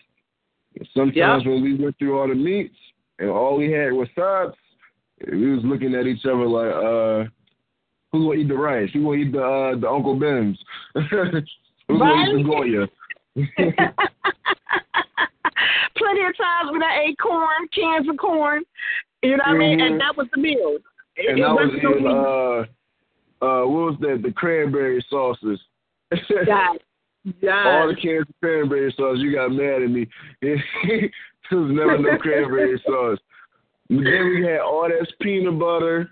And 0.75 0.87
sometimes 0.93 1.43
yep. 1.43 1.51
when 1.51 1.63
we 1.63 1.75
went 1.75 1.97
through 1.97 2.19
all 2.19 2.27
the 2.27 2.35
meats 2.35 2.75
and 3.17 3.29
all 3.29 3.57
we 3.57 3.71
had 3.71 3.93
was 3.93 4.07
sides, 4.15 4.55
we 5.31 5.53
was 5.53 5.63
looking 5.63 5.95
at 5.95 6.07
each 6.07 6.25
other 6.25 6.47
like, 6.47 6.73
uh, 6.73 7.29
who's 8.11 8.25
gonna 8.25 8.39
eat 8.39 8.47
the 8.47 8.55
rice? 8.55 8.89
Who's 8.93 9.03
gonna 9.03 9.17
eat 9.17 9.31
the 9.31 9.43
uh, 9.43 9.75
the 9.79 9.87
Uncle 9.89 10.15
Ben's? 10.19 10.59
who's 10.93 11.11
right? 11.11 11.45
gonna 11.89 12.29
eat 12.29 12.37
the 12.37 12.43
Goya? 12.43 12.87
Plenty 15.97 16.21
of 16.25 16.37
times 16.37 16.71
when 16.71 16.83
I 16.83 17.05
ate 17.07 17.17
corn, 17.19 17.67
cans 17.73 18.09
of 18.09 18.17
corn, 18.17 18.63
you 19.21 19.31
know 19.31 19.37
what 19.37 19.47
mm-hmm. 19.47 19.55
I 19.55 19.57
mean, 19.57 19.81
and 19.81 19.99
that 19.99 20.15
was 20.15 20.27
the 20.33 20.41
meal. 20.41 20.77
And 21.17 21.39
it 21.39 21.41
that 21.41 21.53
was, 21.53 22.67
uh, 23.41 23.45
uh, 23.45 23.65
what 23.65 23.91
was 23.91 23.97
that? 24.01 24.21
The 24.23 24.31
cranberry 24.31 25.05
sauces. 25.09 25.59
Yes. 26.11 26.77
All 27.43 27.87
the 27.87 27.97
cans 28.01 28.25
of 28.29 28.35
cranberry 28.41 28.93
sauce. 28.95 29.17
You 29.19 29.35
got 29.35 29.51
mad 29.51 29.81
at 29.83 29.89
me. 29.89 30.07
was 31.51 31.71
never 31.71 31.97
no 31.97 32.17
cranberry 32.17 32.81
sauce. 32.85 33.19
But 33.89 34.03
then 34.03 34.29
we 34.29 34.45
had 34.45 34.59
all 34.59 34.87
that 34.87 35.07
peanut 35.19 35.57
butter, 35.59 36.09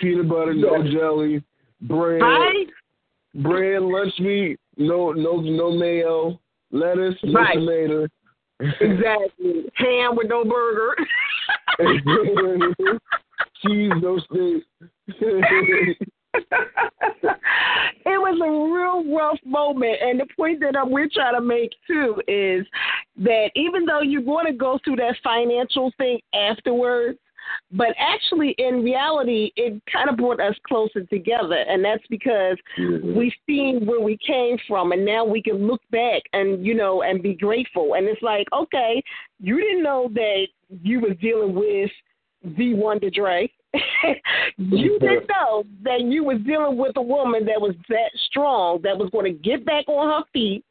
peanut 0.00 0.28
butter, 0.28 0.54
no 0.54 0.82
jelly, 0.82 1.42
bread, 1.82 2.22
right? 2.22 2.66
bread, 3.34 3.82
lunch 3.82 4.14
meat, 4.18 4.58
no 4.76 5.12
no 5.12 5.40
no 5.40 5.70
mayo, 5.72 6.40
lettuce, 6.70 7.16
no 7.24 7.40
right. 7.40 7.54
tomato. 7.54 8.06
exactly. 8.60 9.64
Ham 9.76 10.16
with 10.16 10.28
no 10.28 10.44
burger. 10.44 10.96
Cheese, 13.62 13.92
no 14.00 14.18
steak. 14.18 14.64
it 18.04 18.18
was 18.18 18.40
a 18.40 18.50
real 18.74 19.16
rough 19.16 19.38
moment, 19.44 19.96
and 20.02 20.20
the 20.20 20.26
point 20.36 20.60
that 20.60 20.74
we're 20.88 21.08
trying 21.12 21.34
to 21.34 21.40
make 21.40 21.70
too 21.86 22.20
is 22.28 22.66
that 23.18 23.50
even 23.54 23.84
though 23.84 24.00
you're 24.02 24.22
going 24.22 24.46
to 24.46 24.52
go 24.52 24.78
through 24.84 24.96
that 24.96 25.16
financial 25.22 25.92
thing 25.98 26.20
afterwards, 26.34 27.18
but 27.72 27.88
actually, 27.98 28.54
in 28.58 28.82
reality, 28.82 29.52
it 29.56 29.80
kind 29.92 30.08
of 30.08 30.16
brought 30.16 30.40
us 30.40 30.54
closer 30.66 31.04
together, 31.04 31.64
and 31.68 31.84
that's 31.84 32.06
because 32.08 32.56
mm-hmm. 32.78 33.16
we've 33.16 33.32
seen 33.46 33.86
where 33.86 34.00
we 34.00 34.18
came 34.26 34.56
from, 34.66 34.92
and 34.92 35.04
now 35.04 35.24
we 35.24 35.42
can 35.42 35.66
look 35.66 35.82
back 35.90 36.22
and 36.32 36.64
you 36.64 36.74
know 36.74 37.02
and 37.02 37.22
be 37.22 37.34
grateful. 37.34 37.94
And 37.94 38.06
it's 38.06 38.22
like, 38.22 38.46
okay, 38.52 39.02
you 39.38 39.60
didn't 39.60 39.82
know 39.82 40.10
that 40.14 40.46
you 40.82 41.00
was 41.00 41.16
dealing 41.20 41.54
with 41.54 41.90
the 42.56 42.74
Wonder 42.74 43.10
Drea. 43.10 43.48
you 44.56 44.98
didn't 45.00 45.28
know 45.28 45.64
that 45.82 46.00
you 46.02 46.24
was 46.24 46.38
dealing 46.46 46.76
with 46.76 46.96
a 46.96 47.02
woman 47.02 47.44
that 47.46 47.60
was 47.60 47.74
that 47.88 48.10
strong, 48.26 48.80
that 48.82 48.96
was 48.96 49.10
going 49.10 49.26
to 49.26 49.38
get 49.42 49.64
back 49.64 49.88
on 49.88 50.08
her 50.08 50.24
feet, 50.32 50.64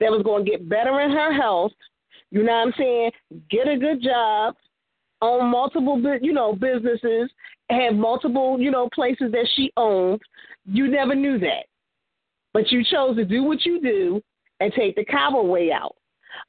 that 0.00 0.10
was 0.10 0.22
going 0.22 0.44
to 0.44 0.50
get 0.50 0.68
better 0.68 1.00
in 1.00 1.10
her 1.10 1.32
health. 1.32 1.72
You 2.30 2.42
know 2.42 2.52
what 2.52 2.66
I'm 2.66 2.74
saying? 2.78 3.10
Get 3.50 3.68
a 3.68 3.76
good 3.76 4.02
job, 4.02 4.54
own 5.24 5.50
multiple, 5.50 6.00
you 6.20 6.32
know, 6.32 6.54
businesses, 6.54 7.30
have 7.70 7.94
multiple, 7.94 8.60
you 8.60 8.70
know, 8.70 8.88
places 8.94 9.32
that 9.32 9.48
she 9.56 9.72
owned. 9.76 10.20
You 10.66 10.88
never 10.88 11.14
knew 11.14 11.38
that, 11.38 11.66
but 12.52 12.70
you 12.70 12.84
chose 12.84 13.16
to 13.16 13.24
do 13.24 13.42
what 13.42 13.64
you 13.64 13.80
do 13.80 14.22
and 14.60 14.72
take 14.72 14.96
the 14.96 15.04
cowboy 15.04 15.42
way 15.42 15.72
out. 15.72 15.96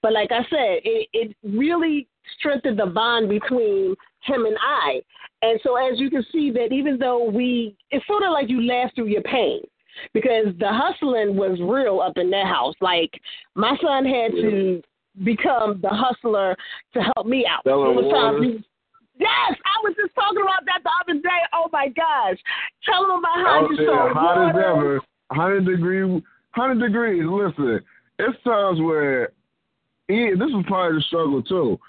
But 0.02 0.14
like 0.14 0.32
I 0.32 0.44
said, 0.50 0.82
it, 0.84 1.08
it 1.14 1.36
really 1.44 2.08
strengthened 2.38 2.80
the 2.80 2.88
bond 2.88 3.30
between 3.30 3.96
him 4.22 4.46
and 4.46 4.58
I. 4.62 5.02
And 5.42 5.60
so 5.64 5.76
as 5.76 6.00
you 6.00 6.10
can 6.10 6.26
see 6.32 6.52
that 6.52 6.72
even 6.72 6.98
though 6.98 7.30
we 7.30 7.76
it's 7.92 8.06
sort 8.08 8.24
of 8.24 8.32
like 8.32 8.50
you 8.50 8.64
laugh 8.64 8.92
through 8.96 9.08
your 9.08 9.22
pain 9.22 9.62
because 10.14 10.48
the 10.60 10.70
hustling 10.70 11.36
was 11.36 11.60
real 11.62 12.02
up 12.02 12.18
in 12.18 12.30
that 12.32 12.48
house. 12.48 12.76
Like 12.82 13.12
my 13.56 13.78
son 13.82 14.06
had 14.06 14.32
to 14.32 14.82
become 15.24 15.80
the 15.82 15.90
hustler 15.90 16.56
to 16.94 17.00
help 17.02 17.26
me 17.26 17.46
out. 17.46 17.62
Yes, 19.18 19.56
I 19.64 19.76
was 19.84 19.96
just 19.96 20.14
talking 20.14 20.42
about 20.42 20.66
that 20.66 20.82
the 20.84 20.92
other 21.02 21.22
day. 21.22 21.42
Oh 21.54 21.70
my 21.72 21.88
gosh. 21.88 22.38
Tell 22.84 23.08
them 23.08 23.20
about 23.20 23.38
how 23.38 23.68
you 23.70 23.78
saw 23.86 24.14
hot 24.14 24.50
as 24.50 24.56
ever. 24.56 25.02
Hundred 25.32 25.66
degree 25.66 26.22
hundred 26.52 26.86
degrees. 26.86 27.24
Listen, 27.26 27.80
it's 28.20 28.44
times 28.44 28.80
where 28.82 29.32
this 30.08 30.52
was 30.52 30.66
part 30.68 30.92
of 30.92 31.00
the 31.00 31.04
struggle 31.08 31.42
too 31.42 31.80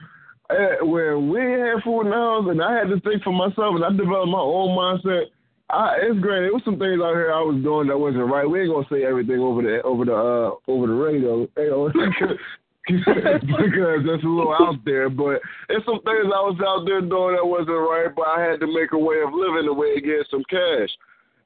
uh, 0.50 0.84
where 0.84 1.18
we 1.18 1.40
had 1.40 1.82
food 1.82 2.02
in 2.02 2.10
the 2.10 2.16
house 2.16 2.46
and 2.48 2.62
I 2.62 2.78
had 2.78 2.88
to 2.88 3.00
think 3.00 3.22
for 3.22 3.32
myself 3.32 3.74
and 3.74 3.84
I 3.84 3.90
developed 3.90 4.30
my 4.30 4.38
own 4.38 4.76
mindset. 4.76 5.24
I, 5.68 5.96
it's 6.02 6.20
great. 6.20 6.44
It 6.44 6.54
was 6.54 6.62
some 6.64 6.78
things 6.78 7.00
out 7.02 7.14
here 7.14 7.32
I 7.32 7.42
was 7.42 7.60
doing 7.62 7.88
that 7.88 7.98
wasn't 7.98 8.30
right. 8.30 8.48
We 8.48 8.60
ain't 8.62 8.70
gonna 8.70 8.86
say 8.90 9.04
everything 9.04 9.40
over 9.40 9.62
the 9.62 9.82
over 9.82 10.04
the 10.04 10.14
uh, 10.14 10.70
over 10.70 10.86
the 10.86 10.94
radio, 10.94 11.48
know, 11.56 11.90
because 12.87 14.03
that's 14.07 14.24
a 14.24 14.26
little 14.26 14.55
out 14.55 14.84
there. 14.84 15.09
But 15.11 15.41
it's 15.68 15.84
some 15.84 16.01
things 16.03 16.30
I 16.30 16.43
was 16.43 16.59
out 16.64 16.87
there 16.87 17.01
doing 17.01 17.37
that 17.37 17.47
wasn't 17.47 17.68
right. 17.68 18.09
But 18.14 18.28
I 18.28 18.43
had 18.43 18.61
to 18.61 18.66
make 18.66 18.93
a 18.93 18.99
way 18.99 19.20
of 19.26 19.32
living, 19.32 19.68
a 19.68 19.72
way 19.72 19.95
to 19.95 20.01
get 20.01 20.26
some 20.30 20.45
cash. 20.49 20.91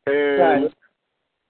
And 0.07 0.41
right. 0.41 0.75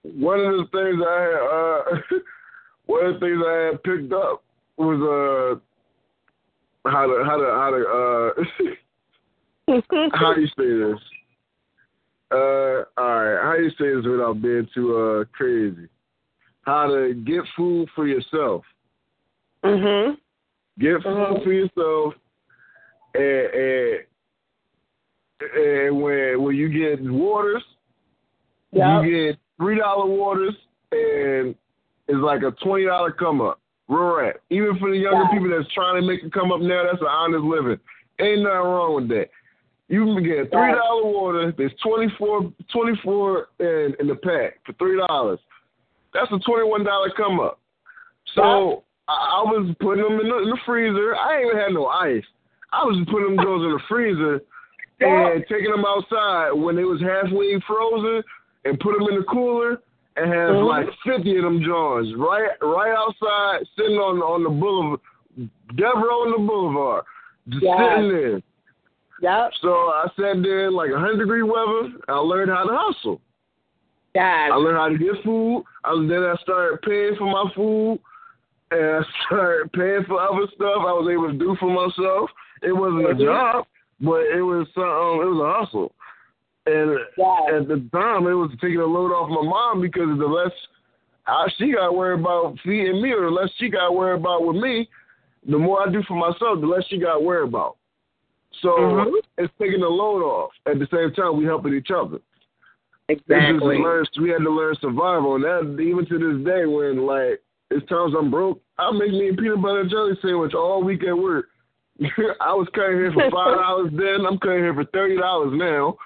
one 0.03 0.39
of 0.39 0.53
the 0.57 0.67
things 0.71 1.01
I 1.03 1.19
had, 1.21 1.41
uh, 1.51 2.19
one 2.85 3.05
of 3.05 3.13
the 3.15 3.19
things 3.19 3.39
I 3.45 3.71
had 3.71 3.83
picked 3.83 4.13
up 4.13 4.43
was 4.77 4.99
uh 5.01 6.89
how 6.89 7.05
to 7.05 7.23
how 7.23 7.37
to 7.37 7.45
how 7.59 7.69
to 7.69 7.81
uh 7.87 8.43
how 10.13 10.33
do 10.33 10.41
you 10.41 10.47
say 10.47 10.91
this? 10.91 10.99
Uh 12.31 12.83
all 12.97 13.23
right, 13.23 13.43
how 13.43 13.55
do 13.57 13.63
you 13.63 13.69
say 13.71 13.95
this 13.95 14.05
without 14.05 14.41
being 14.41 14.67
too 14.73 14.97
uh 14.97 15.25
crazy? 15.35 15.87
How 16.63 16.87
to 16.87 17.13
get 17.13 17.43
food 17.55 17.89
for 17.95 18.07
yourself. 18.07 18.63
Mhm. 19.63 20.17
Get 20.79 21.03
food 21.03 21.17
Mhm. 21.17 21.43
for 21.43 21.51
yourself 21.51 22.13
and 23.13 23.23
and 23.23 24.05
and 25.55 26.01
when 26.01 26.41
when 26.41 26.55
you 26.55 26.69
get 26.69 27.01
waters, 27.01 27.63
yep. 28.71 29.03
you 29.03 29.27
get 29.27 29.39
three 29.57 29.77
dollar 29.77 30.05
waters 30.05 30.55
and 30.91 31.55
it's 32.07 32.19
like 32.19 32.43
a 32.43 32.51
twenty 32.63 32.85
dollar 32.85 33.11
come 33.11 33.41
up. 33.41 33.59
Real 33.87 34.15
rap. 34.15 34.35
Even 34.49 34.77
for 34.79 34.89
the 34.89 34.97
younger 34.97 35.23
yeah. 35.23 35.31
people 35.31 35.49
that's 35.49 35.71
trying 35.73 35.99
to 36.01 36.07
make 36.07 36.23
it 36.23 36.31
come 36.31 36.51
up 36.51 36.61
now, 36.61 36.83
that's 36.83 37.01
an 37.01 37.07
honest 37.07 37.43
living. 37.43 37.79
Ain't 38.19 38.43
nothing 38.43 38.57
wrong 38.57 38.95
with 38.95 39.09
that. 39.09 39.29
You 39.89 40.05
can 40.05 40.23
get 40.23 40.51
three 40.51 40.71
dollar 40.71 41.05
water. 41.05 41.53
There's 41.57 41.73
24, 41.83 42.53
24 42.71 43.47
in, 43.59 43.95
in 43.99 44.07
the 44.07 44.15
pack 44.15 44.59
for 44.65 44.73
three 44.73 44.97
dollars. 45.07 45.39
That's 46.13 46.31
a 46.31 46.39
twenty 46.39 46.67
one 46.67 46.85
dollar 46.85 47.11
come 47.17 47.39
up. 47.39 47.59
So 48.35 48.83
I, 49.11 49.41
I 49.41 49.41
was 49.51 49.75
putting 49.79 50.03
them 50.03 50.19
in 50.19 50.29
the, 50.29 50.37
in 50.43 50.49
the 50.49 50.57
freezer. 50.65 51.15
I 51.15 51.37
ain't 51.37 51.47
even 51.47 51.57
had 51.61 51.73
no 51.73 51.87
ice. 51.87 52.23
I 52.71 52.85
was 52.85 52.97
just 52.97 53.09
putting 53.09 53.35
them 53.35 53.45
those 53.45 53.65
in 53.65 53.71
the 53.71 53.81
freezer 53.89 54.41
and 55.01 55.43
taking 55.49 55.71
them 55.71 55.83
outside 55.85 56.51
when 56.51 56.75
they 56.75 56.83
was 56.85 57.01
halfway 57.01 57.59
frozen 57.67 58.23
and 58.65 58.79
put 58.79 58.97
them 58.97 59.07
in 59.09 59.19
the 59.19 59.25
cooler 59.25 59.81
and 60.15 60.31
has 60.31 60.51
Mhm. 60.51 60.67
like 60.67 60.87
fifty 61.03 61.35
of 61.37 61.43
them 61.43 61.61
joints 61.63 62.13
right 62.17 62.51
right 62.61 62.93
outside, 62.95 63.65
sitting 63.75 63.97
on 63.97 64.21
on 64.21 64.43
the 64.43 64.49
boulevard, 64.49 64.99
Devereaux 65.75 66.21
on 66.27 66.31
the 66.31 66.37
boulevard, 66.47 67.03
just 67.49 67.63
Yeah. 67.63 67.95
sitting 67.95 68.11
there. 68.11 68.41
Yep. 69.21 69.51
So 69.61 69.71
I 69.73 70.05
sat 70.15 70.41
there 70.43 70.67
in 70.67 70.73
like 70.73 70.91
a 70.91 70.99
hundred 70.99 71.19
degree 71.19 71.43
weather. 71.43 71.91
I 72.07 72.17
learned 72.19 72.51
how 72.51 72.63
to 72.65 72.75
hustle. 72.75 73.21
Guys. 74.13 74.51
I 74.51 74.55
learned 74.55 74.77
how 74.77 74.89
to 74.89 74.97
get 74.97 75.23
food. 75.23 75.63
I 75.83 75.95
then 75.95 76.23
I 76.23 76.35
started 76.43 76.81
paying 76.81 77.15
for 77.17 77.25
my 77.25 77.49
food, 77.55 77.99
and 78.71 78.81
I 78.81 79.01
started 79.25 79.71
paying 79.73 80.03
for 80.07 80.21
other 80.21 80.47
stuff 80.55 80.83
I 80.87 80.93
was 80.93 81.09
able 81.11 81.31
to 81.31 81.37
do 81.37 81.55
for 81.59 81.69
myself. 81.69 82.29
It 82.63 82.71
wasn't 82.71 83.09
a 83.09 83.15
Mhm. 83.15 83.25
job, 83.25 83.65
but 83.99 84.25
it 84.27 84.41
was 84.41 84.67
something. 84.73 85.21
It 85.21 85.31
was 85.31 85.41
a 85.41 85.53
hustle. 85.59 85.91
And 86.65 86.91
at 87.55 87.67
the 87.67 87.83
time, 87.91 88.27
it 88.27 88.33
was 88.33 88.51
taking 88.61 88.79
a 88.79 88.85
load 88.85 89.11
off 89.11 89.29
my 89.29 89.41
mom 89.41 89.81
because 89.81 90.17
the 90.17 90.27
less 90.27 90.53
I, 91.27 91.47
she 91.57 91.73
got 91.73 91.95
worried 91.95 92.19
about 92.19 92.57
feeding 92.63 93.01
me, 93.01 93.11
or 93.13 93.21
the 93.25 93.31
less 93.31 93.49
she 93.57 93.69
got 93.69 93.95
worried 93.95 94.19
about 94.19 94.43
with 94.43 94.57
me, 94.57 94.89
the 95.47 95.57
more 95.57 95.87
I 95.87 95.91
do 95.91 96.01
for 96.03 96.15
myself, 96.15 96.59
the 96.59 96.67
less 96.67 96.85
she 96.87 96.97
got 96.97 97.23
worried 97.23 97.47
about. 97.47 97.77
So 98.61 98.69
Mhm. 98.69 99.21
it's 99.37 99.53
taking 99.59 99.81
the 99.81 99.89
load 99.89 100.23
off. 100.23 100.51
At 100.65 100.79
the 100.79 100.87
same 100.87 101.13
time, 101.13 101.37
we 101.37 101.45
helping 101.45 101.73
each 101.73 101.91
other. 101.91 102.19
Exactly. 103.07 103.77
Learn, 103.77 104.05
we 104.19 104.29
had 104.29 104.41
to 104.41 104.49
learn 104.49 104.75
survival, 104.75 105.35
and 105.35 105.43
that 105.43 105.81
even 105.81 106.05
to 106.05 106.17
this 106.17 106.45
day, 106.45 106.65
when 106.65 107.05
like 107.05 107.41
it's 107.71 107.87
times 107.87 108.13
I'm 108.17 108.29
broke, 108.29 108.61
I'll 108.77 108.93
make 108.93 109.11
me 109.11 109.29
a 109.29 109.33
peanut 109.33 109.61
butter 109.61 109.81
and 109.81 109.89
jelly 109.89 110.13
sandwich 110.21 110.53
all 110.53 110.83
week 110.83 111.03
at 111.03 111.17
work. 111.17 111.47
I 112.41 112.53
was 112.53 112.67
cutting 112.73 112.97
here 112.97 113.11
for 113.13 113.23
five 113.31 113.57
dollars 113.61 113.91
then. 113.93 114.25
I'm 114.25 114.37
cutting 114.39 114.59
here 114.59 114.73
for 114.73 114.85
thirty 114.85 115.17
dollars 115.17 115.53
now. 115.55 115.97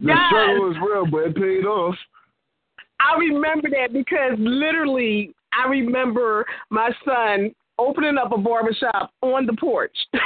The 0.00 0.08
Yes. 0.08 0.18
struggle 0.28 0.70
is 0.70 0.76
real, 0.78 1.06
but 1.06 1.18
it 1.18 1.36
paid 1.36 1.64
off. 1.64 1.94
I 3.00 3.16
remember 3.18 3.68
that 3.70 3.92
because 3.92 4.32
literally, 4.38 5.34
I 5.52 5.68
remember 5.68 6.44
my 6.70 6.90
son 7.04 7.54
opening 7.78 8.16
up 8.18 8.32
a 8.32 8.38
barbershop 8.38 9.12
on 9.22 9.46
the 9.46 9.52
porch. 9.54 9.96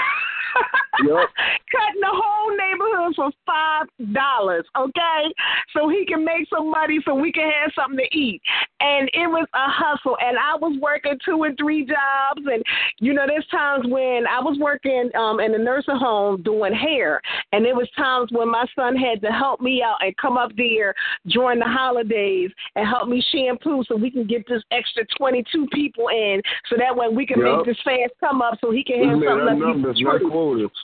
Yep. 1.05 1.29
Cutting 1.71 2.01
the 2.01 2.11
whole 2.11 2.51
neighborhood 2.57 3.15
for 3.15 3.31
five 3.47 3.87
dollars, 4.13 4.65
okay? 4.77 5.23
So 5.77 5.89
he 5.89 6.05
can 6.07 6.25
make 6.25 6.49
some 6.49 6.71
money 6.71 6.99
so 7.05 7.15
we 7.15 7.31
can 7.33 7.51
have 7.51 7.73
something 7.75 7.99
to 7.99 8.17
eat. 8.17 8.41
And 8.81 9.09
it 9.13 9.29
was 9.29 9.47
a 9.55 9.69
hustle. 9.69 10.17
And 10.21 10.37
I 10.39 10.57
was 10.57 10.79
working 10.81 11.19
two 11.25 11.45
and 11.45 11.57
three 11.59 11.85
jobs 11.85 12.47
and 12.47 12.63
you 13.01 13.13
know, 13.13 13.25
there's 13.27 13.47
times 13.49 13.85
when 13.89 14.27
I 14.27 14.41
was 14.41 14.59
working 14.61 15.11
um 15.17 15.41
in 15.41 15.55
a 15.55 15.59
nursing 15.59 15.97
home 15.97 16.43
doing 16.43 16.75
hair 16.75 17.21
and 17.53 17.65
there 17.65 17.77
was 17.77 17.89
times 17.97 18.31
when 18.33 18.49
my 18.51 18.67
son 18.75 18.97
had 18.97 19.21
to 19.23 19.29
help 19.29 19.61
me 19.61 19.83
out 19.83 19.99
and 20.01 20.17
come 20.17 20.37
up 20.37 20.51
there 20.57 20.95
during 21.29 21.59
the 21.59 21.65
holidays 21.67 22.51
and 22.75 22.87
help 22.87 23.09
me 23.09 23.23
shampoo 23.33 23.85
so 23.87 23.97
we 23.97 24.11
can 24.11 24.27
get 24.27 24.47
this 24.49 24.63
extra 24.73 25.05
twenty 25.17 25.45
two 25.53 25.67
people 25.73 26.09
in 26.09 26.41
so 26.69 26.77
that 26.77 26.95
way 26.95 27.09
we 27.09 27.27
can 27.27 27.39
Yep. 27.39 27.57
make 27.59 27.67
this 27.67 27.77
fast 27.85 28.13
come 28.21 28.43
up 28.43 28.59
so 28.61 28.71
he 28.71 28.83
can 28.83 29.05
have 29.05 29.13
something 29.15 29.29
our 29.29 29.45
left 29.45 29.61
to 30.47 30.55
eat 30.55 30.61
numbers, 30.61 30.71
for 30.71 30.71
not 30.71 30.71
free. 30.71 30.71
quotas. 30.71 30.77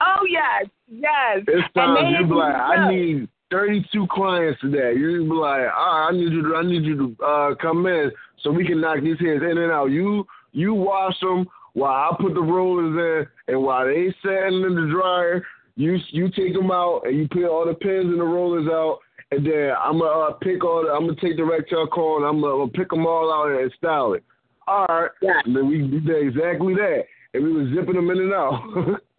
Oh 0.00 0.24
yes, 0.28 0.66
yes. 0.88 1.44
It's 1.46 1.68
And 1.74 1.96
they 1.96 2.18
you 2.18 2.26
be 2.26 2.34
like, 2.34 2.54
I 2.54 2.90
need 2.90 3.28
32 3.50 4.06
clients 4.10 4.60
today. 4.60 4.94
You 4.98 5.22
be 5.22 5.30
like, 5.30 5.62
all 5.76 6.00
right, 6.00 6.08
I 6.08 6.12
need 6.12 6.32
you 6.32 6.42
to, 6.42 6.56
I 6.56 6.62
need 6.62 6.84
you 6.84 6.96
to 6.96 7.24
uh, 7.24 7.54
come 7.60 7.86
in 7.86 8.10
so 8.42 8.50
we 8.50 8.66
can 8.66 8.80
knock 8.80 9.00
these 9.02 9.18
heads 9.18 9.42
in 9.42 9.58
and 9.58 9.72
out. 9.72 9.86
You, 9.86 10.26
you 10.52 10.74
wash 10.74 11.18
them 11.20 11.46
while 11.74 12.12
I 12.12 12.16
put 12.20 12.34
the 12.34 12.40
rollers 12.40 13.26
in, 13.48 13.54
and 13.54 13.62
while 13.62 13.86
they 13.86 14.14
sitting 14.22 14.62
in 14.62 14.74
the 14.74 14.88
dryer, 14.90 15.44
you, 15.76 15.98
you 16.10 16.30
take 16.30 16.54
them 16.54 16.70
out 16.70 17.02
and 17.04 17.16
you 17.16 17.28
put 17.28 17.44
all 17.44 17.66
the 17.66 17.74
pins 17.74 18.06
and 18.06 18.20
the 18.20 18.24
rollers 18.24 18.68
out. 18.68 18.98
And 19.30 19.46
then 19.46 19.72
I'm 19.78 19.98
gonna 19.98 20.10
uh, 20.10 20.32
pick 20.32 20.64
all. 20.64 20.84
The, 20.84 20.90
I'm 20.90 21.06
gonna 21.06 21.20
take 21.20 21.36
the 21.36 21.44
rectangle 21.44 21.86
cone. 21.88 22.24
I'm 22.24 22.40
gonna, 22.40 22.52
I'm 22.52 22.58
gonna 22.60 22.72
pick 22.72 22.88
them 22.90 23.06
all 23.06 23.30
out 23.30 23.60
and 23.60 23.70
style 23.76 24.14
it. 24.14 24.24
All 24.66 24.86
right. 24.88 25.10
And 25.44 25.54
then 25.54 25.68
we 25.68 25.78
did 25.78 26.08
exactly 26.08 26.74
that, 26.74 27.04
and 27.34 27.44
we 27.44 27.52
were 27.52 27.68
zipping 27.74 27.94
them 27.94 28.10
in 28.10 28.18
and 28.18 28.32
out. 28.32 29.00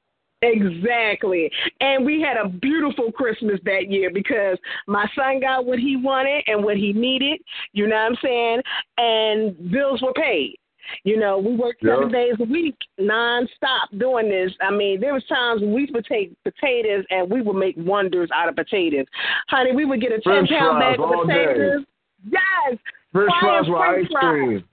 Exactly. 0.42 1.52
And 1.82 2.06
we 2.06 2.22
had 2.22 2.38
a 2.38 2.48
beautiful 2.48 3.12
Christmas 3.12 3.60
that 3.66 3.90
year 3.92 4.10
because 4.10 4.58
my 4.88 5.06
son 5.16 5.42
got 5.42 5.66
what 5.66 5.80
he 5.80 5.98
wanted 5.98 6.44
and 6.48 6.64
what 6.64 6.78
he 6.78 6.94
needed, 6.94 7.42
you 7.74 7.88
know 7.88 7.96
what 7.98 8.12
I'm 8.12 8.18
saying? 8.24 8.62
And 8.98 9.72
bills 9.72 10.02
were 10.02 10.14
paid. 10.14 10.56
You 11.04 11.18
know, 11.20 11.38
we 11.38 11.56
worked 11.56 11.84
seven 11.86 12.10
Yeah. 12.10 12.16
days 12.20 12.34
a 12.40 12.46
week 12.46 12.76
nonstop 13.00 13.90
doing 13.98 14.30
this. 14.30 14.54
I 14.62 14.72
mean, 14.72 15.00
there 15.02 15.14
was 15.14 15.26
times 15.26 15.62
when 15.62 15.74
we 15.74 15.90
would 15.94 16.06
take 16.06 16.32
potatoes 16.44 17.04
and 17.10 17.30
we 17.30 17.42
would 17.42 17.58
make 17.58 17.76
wonders 17.78 18.30
out 18.34 18.48
of 18.50 18.56
potatoes. 18.56 19.06
Honey, 19.50 19.74
we 19.76 19.84
would 19.86 20.00
get 20.02 20.12
a 20.14 20.22
ten 20.22 20.48
French 20.48 20.50
pound 20.52 20.80
bag 20.80 21.00
of 21.00 21.06
all 21.06 21.26
day. 21.28 21.46
potatoes. 21.48 21.86
Yes. 22.32 22.78
French 23.12 23.32
fries 23.42 23.66
with 23.68 23.78
ice 23.78 24.08
cream. 24.16 24.64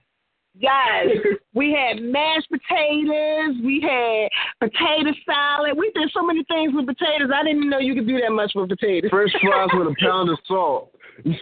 Yes. 0.59 1.07
we 1.53 1.71
had 1.71 2.01
mashed 2.01 2.47
potatoes. 2.49 3.55
We 3.63 3.81
had 3.81 4.29
potato 4.59 5.11
salad. 5.25 5.77
We 5.77 5.91
did 5.95 6.09
so 6.13 6.25
many 6.25 6.43
things 6.45 6.73
with 6.73 6.85
potatoes. 6.87 7.29
I 7.33 7.43
didn't 7.43 7.69
know 7.69 7.79
you 7.79 7.93
could 7.95 8.07
do 8.07 8.19
that 8.21 8.31
much 8.31 8.51
with 8.55 8.69
potatoes. 8.69 9.09
French 9.09 9.31
fries 9.41 9.69
with 9.73 9.87
a 9.87 9.95
pound 10.01 10.29
of 10.29 10.37
salt. 10.47 10.91
yes. 11.23 11.37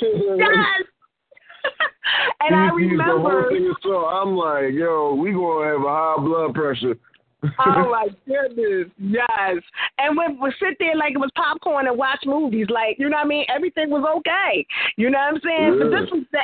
and 2.42 2.56
I 2.56 2.66
You 2.78 3.02
whole 3.02 3.18
remember. 3.20 3.74
salt. 3.82 4.08
I'm 4.14 4.36
like, 4.36 4.74
yo, 4.74 5.16
we 5.16 5.32
gonna 5.32 5.68
have 5.68 5.82
a 5.82 5.88
high 5.90 6.16
blood 6.20 6.54
pressure. 6.54 6.96
oh 7.44 7.90
my 7.92 8.08
goodness, 8.26 8.88
yes. 8.98 9.58
And 10.00 10.18
we 10.18 10.36
would 10.40 10.54
sit 10.60 10.78
there 10.80 10.96
like 10.96 11.14
it 11.14 11.20
was 11.20 11.30
popcorn 11.36 11.88
and 11.88 11.98
watch 11.98 12.20
movies. 12.26 12.68
Like, 12.70 12.98
you 12.98 13.08
know 13.10 13.18
what 13.18 13.26
I 13.26 13.28
mean? 13.28 13.46
Everything 13.54 13.90
was 13.92 14.04
okay. 14.18 14.66
You 14.98 15.10
know 15.12 15.20
what 15.20 15.36
I'm 15.36 15.42
saying? 15.44 15.80
But 15.80 15.92
Yeah. 15.92 16.02
this 16.02 16.10
was 16.12 16.24
the 16.32 16.40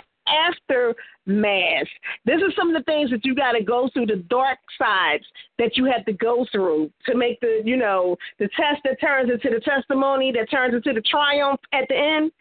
aftermath. 0.48 1.88
This 2.26 2.42
is 2.42 2.54
some 2.58 2.74
of 2.74 2.76
the 2.76 2.92
things 2.92 3.10
that 3.12 3.26
you 3.26 3.36
got 3.36 3.54
to 3.54 3.64
go 3.64 3.90
through, 3.94 4.08
the 4.08 4.24
dark 4.30 4.60
sides 4.78 5.26
that 5.58 5.78
you 5.78 5.86
have 5.86 6.06
to 6.06 6.14
go 6.14 6.46
through 6.52 6.92
to 7.06 7.16
make 7.16 7.40
the, 7.40 7.62
you 7.64 7.78
know, 7.78 8.16
the 8.40 8.48
test 8.50 8.82
that 8.86 9.00
turns 9.02 9.30
into 9.32 9.50
the 9.50 9.62
testimony, 9.62 10.32
that 10.32 10.50
turns 10.50 10.74
into 10.74 10.94
the 10.94 11.02
triumph 11.02 11.60
at 11.74 11.88
the 11.90 11.98
end. 11.98 12.32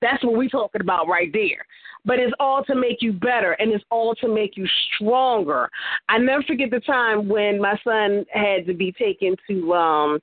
That's 0.00 0.22
what 0.24 0.34
we're 0.34 0.48
talking 0.48 0.80
about 0.80 1.06
right 1.06 1.32
there. 1.32 1.64
But 2.04 2.18
it's 2.18 2.34
all 2.40 2.64
to 2.64 2.74
make 2.74 2.96
you 3.00 3.12
better 3.12 3.52
and 3.52 3.72
it's 3.72 3.84
all 3.90 4.16
to 4.16 4.28
make 4.28 4.56
you 4.56 4.66
stronger. 4.94 5.70
I 6.08 6.18
never 6.18 6.42
forget 6.42 6.70
the 6.70 6.80
time 6.80 7.28
when 7.28 7.60
my 7.60 7.78
son 7.84 8.24
had 8.32 8.66
to 8.66 8.74
be 8.74 8.90
taken 8.92 9.36
to 9.48 9.74
um 9.74 10.18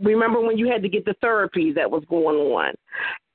remember 0.00 0.40
when 0.40 0.58
you 0.58 0.68
had 0.68 0.82
to 0.82 0.88
get 0.88 1.04
the 1.04 1.14
therapy 1.20 1.72
that 1.72 1.90
was 1.90 2.02
going 2.08 2.36
on. 2.36 2.74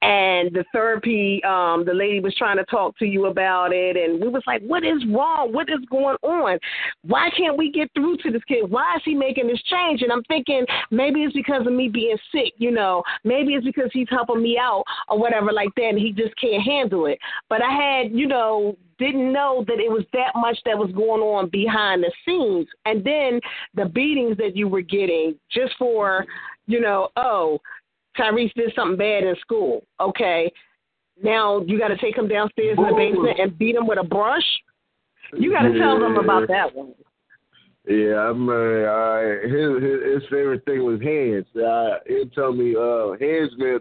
And 0.03 0.53
the 0.53 0.63
therapy, 0.71 1.41
um, 1.43 1.83
the 1.83 1.93
lady 1.93 2.19
was 2.19 2.35
trying 2.35 2.57
to 2.57 2.65
talk 2.65 2.97
to 2.99 3.05
you 3.05 3.25
about 3.25 3.73
it 3.73 3.97
and 3.97 4.21
we 4.21 4.27
was 4.27 4.43
like, 4.45 4.61
What 4.61 4.83
is 4.83 5.03
wrong? 5.09 5.51
What 5.51 5.69
is 5.69 5.79
going 5.89 6.17
on? 6.21 6.59
Why 7.01 7.29
can't 7.35 7.57
we 7.57 7.71
get 7.71 7.89
through 7.95 8.17
to 8.17 8.31
this 8.31 8.43
kid? 8.47 8.69
Why 8.69 8.95
is 8.97 9.01
he 9.05 9.15
making 9.15 9.47
this 9.47 9.61
change? 9.63 10.03
And 10.03 10.11
I'm 10.11 10.23
thinking 10.23 10.65
maybe 10.91 11.21
it's 11.21 11.33
because 11.33 11.65
of 11.65 11.73
me 11.73 11.89
being 11.89 12.17
sick, 12.31 12.53
you 12.57 12.71
know, 12.71 13.01
maybe 13.23 13.53
it's 13.53 13.65
because 13.65 13.89
he's 13.91 14.07
helping 14.09 14.41
me 14.41 14.57
out 14.61 14.83
or 15.09 15.17
whatever 15.17 15.51
like 15.51 15.73
that 15.77 15.89
and 15.89 15.99
he 15.99 16.11
just 16.11 16.35
can't 16.39 16.61
handle 16.61 17.07
it. 17.07 17.17
But 17.49 17.63
I 17.63 17.71
had, 17.71 18.11
you 18.11 18.27
know, 18.27 18.77
didn't 18.99 19.31
know 19.31 19.63
that 19.67 19.79
it 19.79 19.91
was 19.91 20.03
that 20.13 20.31
much 20.35 20.57
that 20.65 20.77
was 20.77 20.91
going 20.91 21.21
on 21.21 21.49
behind 21.49 22.03
the 22.03 22.11
scenes. 22.25 22.67
And 22.85 23.03
then 23.03 23.39
the 23.75 23.85
beatings 23.85 24.37
that 24.37 24.55
you 24.55 24.67
were 24.67 24.81
getting 24.81 25.35
just 25.51 25.73
for, 25.77 26.25
you 26.67 26.81
know, 26.81 27.09
oh, 27.15 27.59
Tyrese 28.17 28.53
did 28.53 28.73
something 28.75 28.97
bad 28.97 29.23
in 29.23 29.35
school. 29.41 29.83
Okay. 29.99 30.51
Now 31.21 31.61
you 31.61 31.79
got 31.79 31.89
to 31.89 31.97
take 31.97 32.17
him 32.17 32.27
downstairs 32.27 32.77
in 32.77 32.83
the 32.83 32.93
basement 32.93 33.39
and 33.39 33.57
beat 33.57 33.75
him 33.75 33.87
with 33.87 33.99
a 33.99 34.03
brush. 34.03 34.45
You 35.33 35.51
got 35.51 35.63
to 35.63 35.77
tell 35.77 35.99
them 35.99 36.17
about 36.17 36.47
that 36.47 36.73
one. 36.73 36.93
Yeah, 37.87 38.29
I'm. 38.29 38.49
Uh, 38.49 39.47
his, 39.47 39.81
his 39.81 40.13
his 40.13 40.29
favorite 40.29 40.65
thing 40.65 40.83
was 40.83 41.01
hands. 41.01 41.45
Uh, 41.55 41.99
he'd 42.05 42.33
tell 42.33 42.51
me, 42.51 42.75
uh, 42.75 43.11
hands 43.19 43.51
man, 43.57 43.79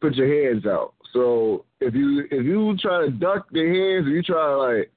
put 0.00 0.16
your 0.16 0.50
hands 0.50 0.66
out. 0.66 0.94
So 1.12 1.64
if 1.80 1.94
you 1.94 2.24
if 2.30 2.44
you 2.44 2.76
try 2.78 3.06
to 3.06 3.10
duck 3.10 3.46
the 3.52 3.60
hands, 3.60 4.06
if 4.06 4.12
you 4.12 4.22
try 4.22 4.48
to 4.48 4.56
like 4.58 4.90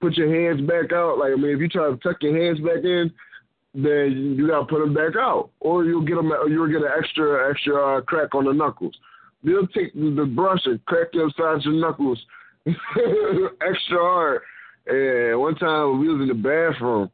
put 0.00 0.16
your 0.16 0.32
hands 0.32 0.66
back 0.66 0.92
out, 0.92 1.18
like 1.18 1.32
I 1.32 1.36
mean, 1.36 1.50
if 1.50 1.60
you 1.60 1.68
try 1.68 1.90
to 1.90 1.96
tuck 1.96 2.16
your 2.22 2.36
hands 2.36 2.60
back 2.60 2.84
in, 2.84 3.12
then 3.76 4.34
you 4.38 4.48
gotta 4.48 4.64
put 4.64 4.80
them 4.80 4.94
back 4.94 5.16
out, 5.18 5.50
or 5.60 5.84
you'll 5.84 6.04
get 6.04 6.16
them, 6.16 6.32
you'll 6.48 6.68
get 6.68 6.82
an 6.82 6.90
extra 6.98 7.50
extra 7.50 7.98
uh, 7.98 8.00
crack 8.00 8.34
on 8.34 8.46
the 8.46 8.52
knuckles. 8.52 8.96
They'll 9.44 9.66
take 9.68 9.92
the 9.94 10.32
brush 10.34 10.62
and 10.64 10.84
crack 10.86 11.12
the 11.12 11.30
sides 11.36 11.64
your 11.64 11.74
knuckles 11.74 12.18
extra 12.66 13.98
hard. 13.98 14.42
And 14.86 15.38
one 15.40 15.54
time 15.56 16.00
we 16.00 16.08
was 16.08 16.22
in 16.22 16.28
the 16.28 16.34
bathroom 16.34 17.10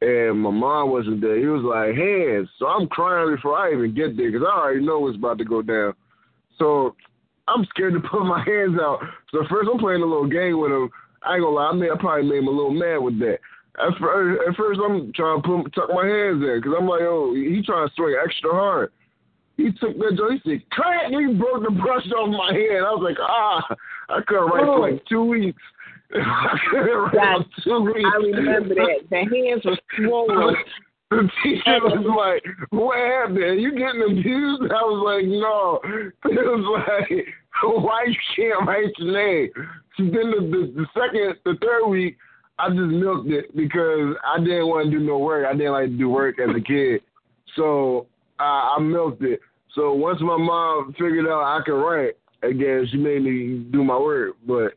and 0.00 0.40
my 0.40 0.50
mom 0.50 0.90
wasn't 0.90 1.20
there. 1.20 1.38
He 1.38 1.46
was 1.46 1.62
like, 1.62 1.94
hands. 1.94 2.48
So 2.58 2.66
I'm 2.66 2.88
crying 2.88 3.34
before 3.34 3.56
I 3.56 3.72
even 3.72 3.94
get 3.94 4.16
there 4.16 4.32
because 4.32 4.46
I 4.46 4.58
already 4.58 4.84
know 4.84 5.00
what's 5.00 5.16
about 5.16 5.38
to 5.38 5.44
go 5.44 5.60
down. 5.60 5.92
So 6.58 6.96
I'm 7.46 7.66
scared 7.66 7.94
to 7.94 8.00
put 8.10 8.24
my 8.24 8.42
hands 8.42 8.78
out. 8.80 9.00
So 9.30 9.44
first 9.50 9.68
I'm 9.70 9.78
playing 9.78 10.02
a 10.02 10.06
little 10.06 10.28
game 10.28 10.58
with 10.58 10.72
him. 10.72 10.90
I 11.22 11.34
ain't 11.34 11.42
gonna 11.42 11.54
lie, 11.54 11.68
I, 11.68 11.74
may, 11.74 11.90
I 11.90 11.96
probably 11.98 12.30
made 12.30 12.38
him 12.38 12.48
a 12.48 12.50
little 12.50 12.72
mad 12.72 12.96
with 12.96 13.18
that. 13.18 13.38
At 13.86 13.98
first, 13.98 14.40
at 14.48 14.56
first 14.56 14.80
I'm 14.84 15.12
trying 15.12 15.42
to 15.42 15.48
put, 15.48 15.74
tuck 15.74 15.88
my 15.94 16.06
hands 16.06 16.42
in 16.42 16.60
because 16.60 16.74
I'm 16.78 16.86
like, 16.86 17.00
oh, 17.02 17.34
he 17.34 17.62
trying 17.64 17.88
to 17.88 17.94
swing 17.94 18.16
extra 18.22 18.50
hard. 18.52 18.92
he 19.56 19.72
took 19.72 19.96
that 19.98 20.16
joint. 20.16 20.40
He 20.44 20.50
said, 20.50 20.70
"Crack!" 20.70 21.08
He 21.08 21.34
broke 21.34 21.62
the 21.62 21.70
brush 21.70 22.06
off 22.12 22.28
my 22.30 22.52
hand. 22.52 22.84
I 22.84 22.92
was 22.92 23.02
like, 23.04 23.18
"Ah!" 23.20 23.64
I 24.08 24.20
couldn't 24.26 24.48
write 24.48 24.64
for 24.64 24.80
like 24.80 25.06
two 25.06 25.24
weeks. 25.24 25.62
I 26.14 26.58
couldn't 26.70 26.86
write 26.88 27.46
for 27.56 27.62
two 27.64 27.80
weeks. 27.80 28.08
I 28.12 28.16
remember 28.16 28.74
that. 28.74 29.08
The 29.10 29.16
hands 29.18 29.64
were 29.64 29.78
swollen. 29.96 30.56
The 31.10 31.28
teacher 31.42 31.80
was 31.82 32.06
like, 32.06 32.70
"What 32.70 32.96
happened? 32.96 33.60
You 33.60 33.72
getting 33.72 34.02
abused?" 34.02 34.70
I 34.70 34.82
was 34.86 35.02
like, 35.02 35.26
"No." 35.26 35.80
It 36.30 36.46
was 36.46 36.84
like, 36.86 37.26
"Why 37.64 38.04
you 38.06 38.14
can't 38.36 38.68
write 38.68 38.92
your 38.96 39.12
name?" 39.12 39.50
Then 39.98 40.30
the, 40.30 40.40
the 40.40 40.72
the 40.76 40.86
second, 40.94 41.34
the 41.44 41.58
third 41.60 41.88
week, 41.90 42.16
I 42.60 42.68
just 42.68 42.80
milked 42.80 43.30
it 43.30 43.56
because 43.56 44.14
I 44.24 44.38
didn't 44.38 44.68
want 44.68 44.90
to 44.90 44.98
do 44.98 45.04
no 45.04 45.18
work. 45.18 45.46
I 45.48 45.52
didn't 45.52 45.72
like 45.72 45.88
to 45.88 45.96
do 45.96 46.08
work 46.08 46.36
as 46.38 46.54
a 46.54 46.60
kid, 46.60 47.00
so 47.56 48.06
I, 48.38 48.76
I 48.76 48.80
milked 48.80 49.22
it. 49.22 49.40
So 49.74 49.92
once 49.92 50.20
my 50.20 50.36
mom 50.36 50.92
figured 50.92 51.26
out 51.26 51.42
I 51.42 51.62
could 51.64 51.80
write 51.80 52.14
again, 52.42 52.86
she 52.90 52.98
made 52.98 53.22
me 53.22 53.66
do 53.70 53.84
my 53.84 53.98
work. 53.98 54.36
But 54.46 54.72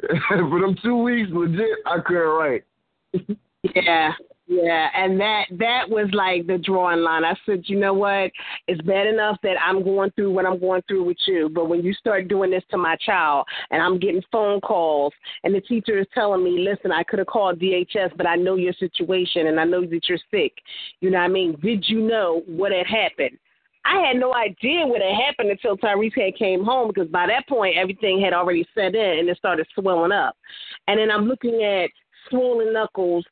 for 0.28 0.60
them 0.60 0.76
two 0.82 0.96
weeks, 0.96 1.30
legit, 1.32 1.78
I 1.84 1.98
couldn't 2.04 2.22
write. 2.22 2.64
Yeah, 3.74 4.12
yeah, 4.48 4.88
and 4.94 5.18
that 5.18 5.46
that 5.58 5.88
was 5.88 6.08
like 6.12 6.46
the 6.46 6.58
drawing 6.58 7.00
line. 7.00 7.24
I 7.24 7.34
said, 7.44 7.64
you 7.66 7.76
know 7.76 7.92
what? 7.92 8.30
It's 8.68 8.80
bad 8.82 9.08
enough 9.08 9.38
that 9.42 9.56
I'm 9.60 9.82
going 9.82 10.12
through 10.12 10.32
what 10.32 10.46
I'm 10.46 10.60
going 10.60 10.82
through 10.86 11.02
with 11.02 11.16
you, 11.26 11.48
but 11.48 11.68
when 11.68 11.82
you 11.82 11.92
start 11.94 12.28
doing 12.28 12.52
this 12.52 12.62
to 12.70 12.78
my 12.78 12.96
child, 13.04 13.46
and 13.72 13.82
I'm 13.82 13.98
getting 13.98 14.22
phone 14.30 14.60
calls, 14.60 15.12
and 15.42 15.52
the 15.52 15.60
teacher 15.60 15.98
is 15.98 16.06
telling 16.14 16.44
me, 16.44 16.60
listen, 16.60 16.92
I 16.92 17.02
could 17.02 17.18
have 17.18 17.26
called 17.26 17.58
DHS, 17.58 18.16
but 18.16 18.28
I 18.28 18.36
know 18.36 18.54
your 18.54 18.72
situation, 18.74 19.48
and 19.48 19.58
I 19.58 19.64
know 19.64 19.80
that 19.80 20.08
you're 20.08 20.18
sick. 20.30 20.52
You 21.00 21.10
know 21.10 21.18
what 21.18 21.24
I 21.24 21.28
mean? 21.28 21.56
Did 21.60 21.84
you 21.88 22.02
know 22.02 22.42
what 22.46 22.70
had 22.70 22.86
happened? 22.86 23.36
I 23.84 24.06
had 24.06 24.16
no 24.16 24.32
idea 24.32 24.86
what 24.86 25.00
had 25.00 25.14
happened 25.26 25.50
until 25.50 25.76
Tyrese 25.76 26.24
had 26.24 26.36
came 26.36 26.64
home 26.64 26.88
because 26.88 27.08
by 27.08 27.26
that 27.28 27.48
point 27.48 27.76
everything 27.76 28.20
had 28.20 28.32
already 28.32 28.66
set 28.74 28.96
in 28.96 29.18
and 29.18 29.28
it 29.28 29.38
started 29.38 29.66
swelling 29.74 30.10
up. 30.10 30.36
And 30.88 30.98
then 30.98 31.08
I'm 31.08 31.26
looking 31.26 31.62
at 31.62 31.90
swollen 32.28 32.72
knuckles 32.72 33.24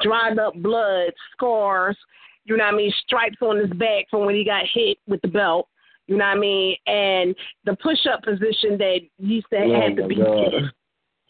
dried 0.00 0.38
up 0.38 0.54
blood, 0.56 1.12
scars, 1.32 1.96
you 2.44 2.56
know 2.56 2.64
what 2.64 2.74
I 2.74 2.76
mean, 2.76 2.92
stripes 3.04 3.36
on 3.42 3.58
his 3.58 3.70
back 3.70 4.06
from 4.10 4.24
when 4.26 4.34
he 4.34 4.44
got 4.44 4.64
hit 4.72 4.98
with 5.08 5.20
the 5.22 5.28
belt, 5.28 5.68
you 6.06 6.16
know 6.16 6.24
what 6.24 6.36
I 6.36 6.38
mean, 6.38 6.76
and 6.86 7.34
the 7.64 7.76
push 7.82 8.06
up 8.12 8.22
position 8.22 8.78
that 8.78 9.00
used 9.18 9.46
to 9.52 9.58
Oh, 9.58 9.80
have 9.80 9.96
to 9.96 10.06
be 10.06 10.16
God. 10.16 10.52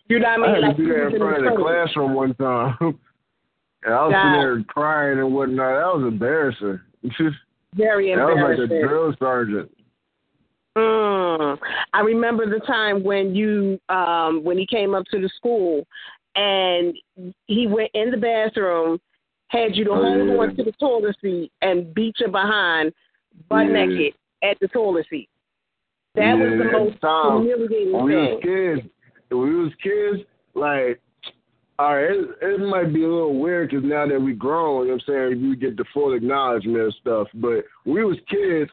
you 0.09 0.19
know 0.19 0.29
what 0.29 0.29
I 0.29 0.35
I 0.35 0.37
mean? 0.39 0.55
had 0.55 0.61
like 0.69 0.77
to 0.77 0.83
do 0.83 0.89
he 0.89 0.99
that 1.01 1.07
in 1.15 1.19
front 1.19 1.47
of 1.47 1.53
the 1.53 1.63
classroom 1.63 2.15
one 2.15 2.35
time. 2.35 2.77
and 2.81 3.95
I 3.95 4.03
was 4.05 4.13
God. 4.13 4.23
sitting 4.23 4.33
there 4.41 4.65
crying 4.65 5.19
and 5.19 5.35
whatnot. 5.35 5.59
That 5.81 5.99
was 6.01 6.09
embarrassing. 6.13 6.81
Very 7.75 8.13
embarrassing. 8.13 8.45
that 8.45 8.49
was 8.51 8.71
like 8.71 8.71
a 8.71 8.87
drill 8.89 9.15
sergeant. 9.19 9.71
Mm. 10.77 11.59
I 11.95 12.01
remember 12.01 12.45
the 12.47 12.61
time 12.67 13.03
when 13.03 13.35
you 13.35 13.81
um 13.89 14.45
when 14.45 14.59
he 14.59 14.67
came 14.67 14.95
up 14.95 15.05
to 15.11 15.19
the 15.21 15.31
school 15.37 15.87
and 16.37 16.95
he 17.47 17.67
went 17.67 17.91
in 17.95 18.11
the 18.11 18.17
bathroom, 18.17 19.01
had 19.49 19.75
you 19.77 19.85
to 19.85 19.91
Oh, 19.91 20.03
hold 20.03 20.29
yeah. 20.29 20.35
on 20.37 20.57
to 20.57 20.65
the 20.65 20.73
toilet 20.73 21.17
seat 21.21 21.51
and 21.63 21.93
beat 21.95 22.15
you 22.21 22.29
behind 22.29 22.93
butt 23.49 23.67
Yeah. 23.67 23.87
naked 23.87 24.15
at 24.43 24.59
the 24.61 24.69
toilet 24.69 25.07
seat. 25.09 25.29
That 26.15 26.39
was 26.39 26.51
Yeah, 26.51 26.57
the 26.57 26.65
at 26.65 26.71
the 26.73 26.79
most 26.79 27.43
humiliating 27.43 27.93
when 27.93 28.05
we 28.05 28.17
was 28.17 28.29
thing. 28.29 28.41
kids, 28.41 28.89
when 29.31 29.41
we 29.41 29.55
was 29.65 29.75
kids, 29.83 30.23
like, 30.55 31.01
all 31.79 31.95
right, 31.95 32.11
it, 32.11 32.29
it 32.41 32.61
might 32.61 32.93
be 32.93 33.05
a 33.05 33.09
little 33.09 33.39
weird 33.39 33.71
because 33.71 33.85
now 33.85 34.07
that 34.07 34.21
we 34.21 34.33
grown, 34.33 34.87
you 34.87 34.93
know 34.93 34.95
what 35.07 35.15
I'm 35.15 35.31
saying, 35.37 35.51
we 35.51 35.57
get 35.57 35.77
the 35.77 35.85
full 35.93 36.15
acknowledgement 36.15 36.85
and 36.85 36.95
stuff. 36.95 37.29
But 37.35 37.65
when 37.85 37.97
we 37.97 38.05
was 38.05 38.19
kids, 38.31 38.71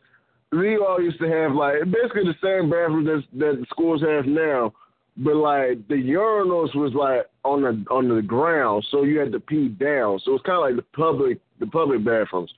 we 0.54 0.78
all 0.78 1.02
used 1.02 1.20
to 1.20 1.30
have 1.30 1.54
like 1.54 1.84
basically 1.92 2.24
the 2.26 2.36
same 2.42 2.70
bathrooms 2.70 3.08
that 3.08 3.40
that 3.40 3.60
the 3.60 3.66
schools 3.70 4.02
have 4.02 4.26
now, 4.26 4.74
but 5.18 5.36
like 5.36 5.88
the 5.88 5.96
urinals 5.96 6.76
was 6.76 6.94
like 6.94 7.28
on 7.44 7.62
the 7.62 7.86
on 7.92 8.14
the 8.14 8.22
ground, 8.22 8.86
so 8.90 9.04
you 9.04 9.20
had 9.20 9.32
to 9.32 9.40
pee 9.40 9.68
down. 9.68 10.20
So 10.24 10.34
it's 10.36 10.46
kind 10.46 10.58
of 10.58 10.64
like 10.64 10.76
the 10.76 10.98
public 10.98 11.40
the 11.60 11.68
public 11.68 12.04
bathrooms. 12.04 12.52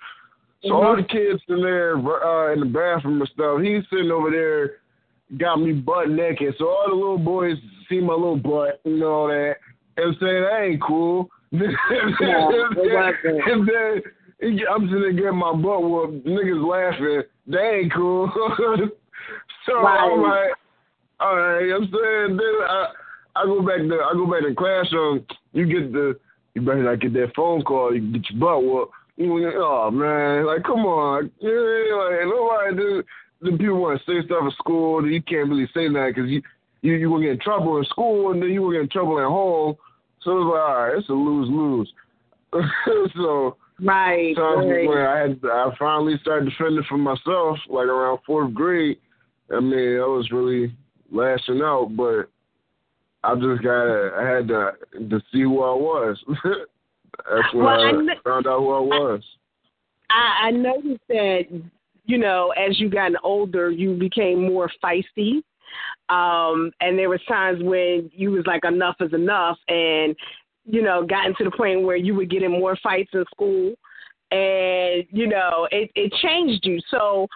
So 0.64 0.74
all 0.74 0.95
the 0.95 1.03
kids 1.03 1.41
in 1.47 1.62
there 1.62 1.95
uh, 1.95 2.53
in 2.53 2.60
the 2.60 2.66
bathroom 2.66 3.22
and 3.22 3.30
stuff, 3.34 3.62
he's 3.62 3.84
sitting 3.89 4.10
over 4.10 4.32
there, 4.32 4.78
got 5.38 5.58
me 5.58 5.74
butt 5.74 6.10
naked. 6.10 6.56
So 6.58 6.68
all 6.68 6.86
the 6.89 6.95
little 6.95 7.20
boys 7.20 7.58
see 7.88 7.99
my 7.99 8.14
little 8.14 8.38
butt 8.38 8.82
and 8.86 9.03
all 9.03 9.28
that, 9.28 9.58
and 9.97 10.16
say 10.16 10.39
that 10.41 10.62
ain't 10.64 10.82
cool. 10.82 11.30
it 11.51 11.76
wasn't. 11.91 13.47
and 13.47 13.68
then 13.68 14.01
I'm 14.70 14.88
sitting 14.88 15.01
there 15.01 15.14
getting 15.14 15.38
my 15.38 15.53
butt 15.53 15.84
whooped. 15.84 16.26
Niggas 16.26 16.68
laughing. 16.68 17.24
That 17.47 17.80
ain't 17.82 17.93
cool. 17.93 18.32
so 19.66 19.78
I'm 19.78 20.22
like, 20.22 20.51
all 21.20 21.36
right. 21.36 21.72
I'm 21.72 21.84
saying 21.84 22.38
then 22.38 22.55
I 22.68 22.88
I 23.36 23.45
go 23.45 23.61
back 23.61 23.78
to 23.78 23.99
I 24.01 24.13
go 24.13 24.26
back 24.26 24.41
to 24.41 24.49
the 24.49 24.55
classroom. 24.55 25.26
You 25.53 25.66
get 25.66 25.91
the 25.93 26.20
you 26.53 26.61
better 26.61 26.84
not 26.84 26.99
get 26.99 27.13
that 27.13 27.34
phone 27.36 27.61
call. 27.63 27.93
You 27.93 28.11
get 28.11 28.30
your 28.30 28.39
butt 28.39 28.63
whooped. 28.63 28.93
Oh 29.18 29.91
man, 29.91 30.45
like 30.45 30.63
come 30.63 30.86
on, 30.86 31.32
yeah, 31.39 31.95
like 31.95 32.26
nobody 32.26 32.76
do. 32.76 33.03
The 33.41 33.57
people 33.57 33.82
want 33.82 34.01
to 34.01 34.05
say 34.05 34.26
stuff 34.26 34.43
at 34.45 34.53
school 34.53 35.01
that 35.01 35.09
you 35.09 35.22
can't 35.22 35.49
really 35.49 35.68
say 35.74 35.88
that 35.88 36.11
because 36.13 36.30
you 36.30 36.41
you 36.82 36.93
you 36.95 37.09
will 37.09 37.22
get 37.22 37.32
in 37.32 37.39
trouble 37.39 37.78
in 37.78 37.86
school 37.86 38.32
and 38.32 38.41
then 38.41 38.49
you 38.49 38.61
will 38.61 38.72
get 38.72 38.82
in 38.82 38.89
trouble 38.89 39.20
at 39.20 39.28
home. 39.28 39.76
So 40.22 40.32
it's 40.38 40.45
like, 40.45 40.59
all 40.59 40.88
right, 40.88 40.97
it's 40.97 41.09
a 41.09 41.13
lose 41.13 41.49
lose. 41.49 41.93
so 43.16 43.57
Right. 43.82 44.36
times 44.36 44.66
right. 44.68 44.88
when 44.88 44.97
I 44.97 45.20
had 45.20 45.39
I 45.43 45.70
finally 45.78 46.18
started 46.22 46.49
defending 46.49 46.86
for 46.88 46.97
myself, 46.97 47.57
like 47.70 47.88
around 47.88 48.20
fourth 48.26 48.53
grade. 48.53 48.97
I 49.51 49.59
mean, 49.59 49.99
I 49.99 50.05
was 50.05 50.32
really 50.32 50.74
lashing 51.12 51.62
out, 51.62 51.91
but 51.95 52.30
I 53.24 53.36
just 53.36 53.64
got 53.64 54.18
I 54.18 54.30
had 54.30 54.47
to 54.49 54.72
to 55.10 55.20
see 55.32 55.41
who 55.41 55.62
I 55.64 55.74
was. 55.74 56.18
That's 56.43 57.53
when 57.53 57.66
Well, 57.66 57.82
I 57.82 57.89
I 57.89 57.91
kn- 57.91 58.10
found 58.24 58.47
out 58.47 58.60
who 58.60 58.72
I 58.74 58.80
was. 58.80 59.24
I, 60.10 60.47
I 60.47 60.51
noticed 60.51 61.01
that, 61.10 61.43
you 62.06 62.18
know, 62.18 62.51
as 62.51 62.80
you 62.80 62.89
gotten 62.89 63.18
older, 63.24 63.72
you 63.72 63.95
became 63.95 64.45
more 64.45 64.70
feisty. 64.84 65.41
Um, 66.10 66.72
and 66.82 66.97
there 66.99 67.10
was 67.10 67.20
times 67.28 67.64
when 67.64 68.12
you 68.14 68.32
was 68.32 68.45
like, 68.45 68.64
enough 68.66 68.97
is 68.99 69.14
enough, 69.14 69.58
and 69.68 70.16
you 70.66 70.82
know, 70.82 71.06
gotten 71.06 71.34
to 71.38 71.43
the 71.43 71.51
point 71.51 71.84
where 71.84 71.95
you 71.95 72.16
would 72.16 72.30
get 72.30 72.43
in 72.43 72.51
more 72.51 72.78
fights 72.82 73.12
in 73.14 73.24
school, 73.34 73.74
and 74.32 75.03
you 75.12 75.28
know, 75.28 75.68
it 75.72 75.89
it 75.95 76.14
changed 76.22 76.66
you. 76.66 76.80
So, 76.89 77.28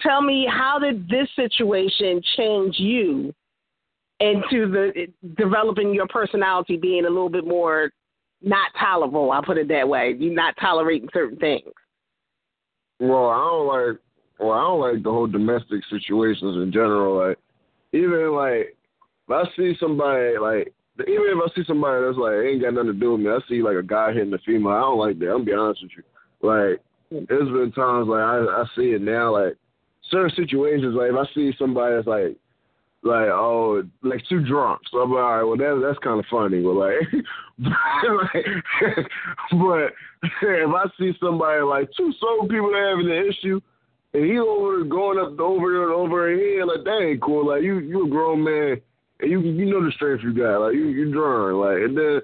tell 0.00 0.22
me, 0.22 0.46
how 0.50 0.78
did 0.78 1.08
this 1.08 1.28
situation 1.36 2.22
change 2.36 2.76
you 2.78 3.34
into 4.20 4.70
the 4.70 5.06
developing 5.36 5.94
your 5.94 6.08
personality, 6.08 6.76
being 6.76 7.04
a 7.04 7.08
little 7.08 7.28
bit 7.28 7.46
more 7.46 7.90
not 8.42 8.70
tolerable? 8.78 9.30
I'll 9.32 9.42
put 9.42 9.58
it 9.58 9.68
that 9.68 9.88
way. 9.88 10.14
You're 10.18 10.34
not 10.34 10.54
tolerating 10.60 11.08
certain 11.12 11.38
things. 11.38 11.72
Well, 13.00 13.28
I 13.28 13.36
don't 13.36 13.66
like. 13.66 14.00
Well, 14.40 14.52
I 14.52 14.60
don't 14.62 14.80
like 14.80 15.02
the 15.02 15.10
whole 15.10 15.26
domestic 15.26 15.82
situations 15.90 16.62
in 16.62 16.70
general. 16.72 17.28
Like, 17.28 17.38
even 17.92 18.32
like, 18.32 18.76
if 19.26 19.30
I 19.30 19.44
see 19.56 19.76
somebody 19.80 20.38
like, 20.38 20.72
even 21.00 21.26
if 21.26 21.38
I 21.38 21.54
see 21.54 21.64
somebody 21.66 22.04
that's 22.04 22.18
like 22.18 22.34
ain't 22.34 22.62
got 22.62 22.74
nothing 22.74 22.92
to 22.92 22.98
do 22.98 23.12
with 23.12 23.20
me, 23.20 23.30
I 23.30 23.38
see 23.48 23.62
like 23.62 23.76
a 23.76 23.82
guy 23.82 24.12
hitting 24.12 24.32
a 24.32 24.38
female. 24.38 24.72
I 24.72 24.80
don't 24.80 24.98
like 24.98 25.18
that. 25.18 25.26
I'm 25.26 25.38
gonna 25.38 25.44
be 25.44 25.52
honest 25.54 25.82
with 25.82 25.92
you. 25.96 26.02
Like, 26.40 26.80
there's 27.10 27.48
been 27.48 27.72
times 27.72 28.08
like 28.08 28.20
I 28.20 28.38
I 28.38 28.64
see 28.76 28.90
it 28.90 29.02
now. 29.02 29.32
Like, 29.32 29.56
certain 30.10 30.34
situations. 30.36 30.94
Like, 30.94 31.10
if 31.10 31.16
I 31.16 31.34
see 31.34 31.52
somebody 31.58 31.96
that's 31.96 32.06
like. 32.06 32.36
Like 33.04 33.28
oh, 33.28 33.84
like 34.02 34.26
too 34.28 34.44
drunk. 34.44 34.80
So 34.90 34.98
I'm 34.98 35.12
like, 35.12 35.22
all 35.22 35.36
right, 35.36 35.44
well 35.44 35.56
that 35.56 35.86
that's 35.86 36.02
kind 36.02 36.18
of 36.18 36.26
funny, 36.28 36.60
but 36.60 36.72
like, 36.72 36.98
but 39.52 39.94
if 40.42 40.70
I 40.74 40.84
see 40.98 41.12
somebody 41.20 41.62
like 41.62 41.88
two 41.96 42.12
sober 42.18 42.48
people 42.48 42.70
that 42.70 42.90
having 42.90 43.08
an 43.08 43.30
issue, 43.30 43.60
and 44.14 44.24
he 44.24 44.38
over 44.38 44.84
going 44.84 45.18
up 45.18 45.38
over 45.38 45.84
and 45.84 45.92
over 45.92 46.30
and 46.30 46.40
here, 46.40 46.64
like 46.64 46.84
that 46.84 47.02
ain't 47.02 47.22
cool. 47.22 47.46
Like 47.46 47.62
you 47.62 47.78
you 47.78 48.06
a 48.06 48.08
grown 48.08 48.42
man, 48.42 48.80
and 49.20 49.30
you 49.30 49.40
you 49.40 49.66
know 49.66 49.84
the 49.84 49.92
strength 49.92 50.24
you 50.24 50.32
got. 50.32 50.58
Like 50.58 50.74
you 50.74 50.88
you 50.88 51.12
drunk. 51.12 51.56
Like 51.56 51.82
and 51.82 51.96
then 51.96 52.20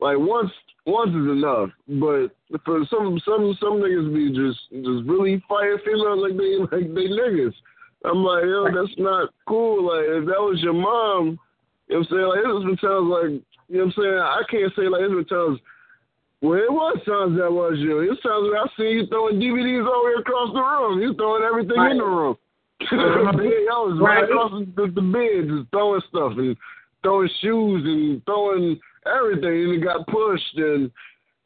like 0.00 0.18
once 0.18 0.50
once 0.88 1.10
is 1.10 1.28
enough. 1.28 1.68
But 2.00 2.32
for 2.64 2.80
some 2.88 3.20
some 3.24 3.56
some 3.60 3.84
niggas 3.84 4.08
be 4.08 4.32
just 4.32 4.58
just 4.72 5.04
really 5.04 5.42
fighting 5.48 5.78
females 5.84 6.24
like 6.24 6.36
they 6.40 6.56
like 6.72 6.88
they 6.96 7.06
niggas. 7.12 7.54
I'm 8.04 8.24
like 8.24 8.44
yo, 8.44 8.64
that's 8.72 8.96
not 8.96 9.30
cool. 9.46 9.86
Like 9.92 10.08
if 10.08 10.24
that 10.26 10.40
was 10.40 10.60
your 10.62 10.72
mom, 10.72 11.38
you 11.88 11.94
know 11.94 12.00
what 12.00 12.08
I'm 12.08 12.10
saying? 12.10 12.28
Like 12.32 12.42
there's 12.42 12.64
been 12.64 12.80
times 12.80 13.08
like 13.12 13.32
you 13.68 13.76
know 13.76 13.84
what 13.84 13.92
I'm 13.92 14.00
saying. 14.00 14.18
I 14.18 14.42
can't 14.48 14.72
say 14.74 14.88
like 14.88 15.04
there's 15.04 15.20
been 15.20 15.28
times. 15.28 15.60
Well, 16.40 16.54
it 16.54 16.70
was 16.70 16.96
times 17.04 17.34
that 17.36 17.50
was 17.50 17.76
you. 17.82 17.98
It 18.00 18.14
was 18.14 18.22
times 18.22 18.46
when 18.46 18.56
I 18.56 18.66
see 18.78 18.94
you 18.94 19.06
throwing 19.10 19.42
DVDs 19.42 19.82
all 19.84 20.06
the 20.06 20.08
way 20.08 20.16
across 20.22 20.54
the 20.54 20.62
room. 20.62 21.02
You 21.02 21.12
throwing 21.18 21.42
everything 21.42 21.82
in 21.90 21.98
the 21.98 22.06
room. 22.06 22.38
yeah, 22.80 23.74
I 23.74 23.82
was 23.82 23.98
right, 23.98 24.22
Right. 24.22 24.30
across 24.30 24.54
the, 24.78 24.86
the 24.86 25.02
bed, 25.02 25.50
just 25.50 25.66
throwing 25.74 26.00
stuff 26.08 26.38
and 26.38 26.54
throwing 27.02 27.28
shoes 27.42 27.82
and 27.82 28.24
throwing 28.24 28.78
everything, 29.08 29.64
and 29.64 29.74
it 29.74 29.84
got 29.84 30.06
pushed. 30.06 30.56
And 30.56 30.90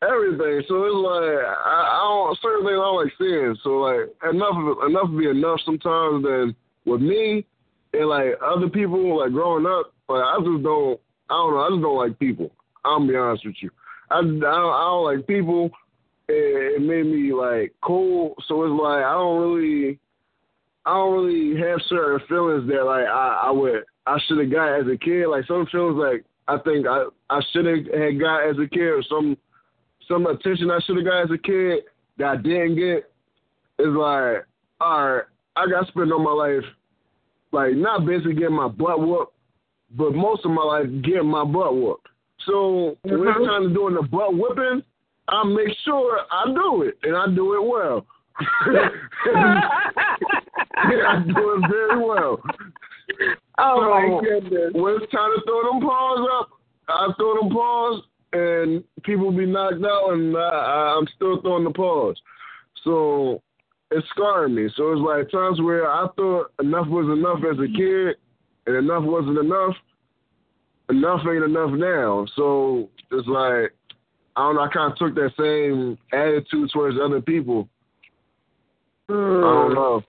everything. 0.02 0.62
So 0.68 0.84
it's 0.84 0.98
like 0.98 1.46
I, 1.46 1.78
I 1.86 2.00
don't 2.02 2.38
certain 2.42 2.66
things 2.66 2.78
I 2.78 2.84
don't 2.84 3.04
like 3.04 3.12
seeing. 3.18 3.56
So 3.62 3.70
like 3.78 4.10
enough 4.28 4.56
of 4.58 4.90
enough 4.90 5.10
be 5.16 5.28
enough 5.28 5.60
sometimes. 5.64 6.24
Then 6.24 6.54
with 6.84 7.00
me 7.00 7.46
and 7.92 8.08
like 8.08 8.34
other 8.44 8.68
people, 8.68 9.20
like 9.20 9.32
growing 9.32 9.66
up, 9.66 9.94
like 10.08 10.22
I 10.22 10.36
just 10.38 10.62
don't. 10.62 11.00
I 11.30 11.34
don't 11.34 11.54
know. 11.54 11.60
I 11.60 11.70
just 11.70 11.82
don't 11.82 11.96
like 11.96 12.18
people. 12.18 12.50
I'll 12.84 13.06
be 13.06 13.16
honest 13.16 13.46
with 13.46 13.54
you. 13.60 13.70
I, 14.10 14.18
I, 14.18 14.22
don't, 14.22 14.44
I 14.44 14.84
don't 14.84 15.04
like 15.04 15.26
people. 15.26 15.70
It, 16.28 16.80
it 16.80 16.82
made 16.82 17.06
me 17.06 17.32
like 17.32 17.72
cold. 17.82 18.34
So 18.48 18.64
it's 18.64 18.80
like 18.80 19.04
I 19.04 19.12
don't 19.12 19.40
really, 19.40 19.98
I 20.84 20.92
don't 20.92 21.24
really 21.24 21.60
have 21.60 21.80
certain 21.88 22.26
feelings 22.28 22.68
that 22.68 22.84
like 22.84 23.06
I, 23.06 23.44
I 23.46 23.50
would, 23.50 23.84
I 24.06 24.18
should 24.26 24.38
have 24.38 24.50
got 24.50 24.80
as 24.80 24.86
a 24.92 24.98
kid. 24.98 25.28
Like 25.28 25.46
some 25.46 25.66
feelings 25.72 25.96
like 25.96 26.24
I 26.48 26.58
think 26.58 26.86
I, 26.86 27.04
I 27.30 27.40
should 27.52 27.66
have 27.66 27.86
had 27.86 28.20
got 28.20 28.48
as 28.48 28.56
a 28.58 28.66
kid, 28.68 29.04
some, 29.08 29.36
some 30.08 30.26
attention 30.26 30.70
I 30.70 30.80
should 30.84 30.96
have 30.96 31.06
got 31.06 31.24
as 31.24 31.30
a 31.30 31.38
kid 31.38 31.84
that 32.18 32.26
I 32.26 32.36
didn't 32.36 32.76
get. 32.76 33.08
Is 33.78 33.88
like, 33.88 34.44
all 34.80 35.08
right, 35.08 35.24
I 35.56 35.66
got 35.66 35.88
spent 35.88 36.12
on 36.12 36.22
my 36.22 36.32
life, 36.32 36.64
like 37.52 37.74
not 37.74 38.04
basically 38.06 38.34
getting 38.34 38.54
my 38.54 38.68
butt 38.68 39.00
whooped, 39.00 39.32
but 39.96 40.14
most 40.14 40.44
of 40.44 40.50
my 40.50 40.62
life 40.62 40.86
getting 41.02 41.26
my 41.26 41.44
butt 41.44 41.74
whooped. 41.74 42.06
So 42.46 42.98
mm-hmm. 43.06 43.18
when 43.18 43.28
it's 43.28 43.46
time 43.46 43.68
to 43.68 43.74
doing 43.74 43.94
the 43.94 44.02
butt 44.02 44.36
whipping, 44.36 44.82
I 45.28 45.44
make 45.44 45.74
sure 45.84 46.20
I 46.30 46.44
do 46.46 46.82
it 46.82 46.98
and 47.02 47.16
I 47.16 47.26
do 47.34 47.54
it 47.54 47.66
well. 47.66 48.06
I 50.84 51.22
do 51.26 51.54
it 51.54 51.60
very 51.70 52.04
well. 52.04 52.42
Oh 53.58 53.76
so 53.80 53.90
my 53.90 54.20
goodness! 54.22 54.72
When 54.74 54.94
it's 54.94 55.12
time 55.12 55.30
to 55.34 55.42
throw 55.46 55.70
them 55.70 55.80
paws 55.80 56.28
up, 56.38 56.50
I 56.88 57.08
throw 57.16 57.40
them 57.40 57.50
paws, 57.50 58.02
and 58.32 58.84
people 59.02 59.30
be 59.30 59.46
knocked 59.46 59.84
out, 59.84 60.12
and 60.12 60.36
I, 60.36 60.94
I'm 60.96 61.06
still 61.16 61.40
throwing 61.42 61.64
the 61.64 61.70
paws. 61.70 62.16
So 62.84 63.42
it's 63.90 64.08
scarring 64.10 64.54
me. 64.54 64.68
So 64.76 64.92
it's 64.92 65.00
like 65.00 65.30
times 65.30 65.60
where 65.60 65.90
I 65.90 66.06
thought 66.16 66.52
enough 66.60 66.88
was 66.88 67.06
enough 67.16 67.40
as 67.50 67.58
a 67.58 67.68
kid, 67.76 68.16
and 68.66 68.76
enough 68.76 69.04
wasn't 69.04 69.38
enough 69.38 69.74
enough 70.88 71.20
ain't 71.26 71.44
enough 71.44 71.70
now. 71.72 72.26
So 72.36 72.88
it's 73.10 73.28
like 73.28 73.74
I 74.36 74.40
don't 74.40 74.56
know. 74.56 74.62
I 74.62 74.68
kind 74.68 74.92
of 74.92 74.98
took 74.98 75.14
that 75.14 75.32
same 75.38 75.98
attitude 76.12 76.70
towards 76.72 76.96
other 77.02 77.20
people. 77.20 77.68
Mm. 79.10 79.44
I 79.44 79.62
don't 79.62 79.74
know. 79.74 80.02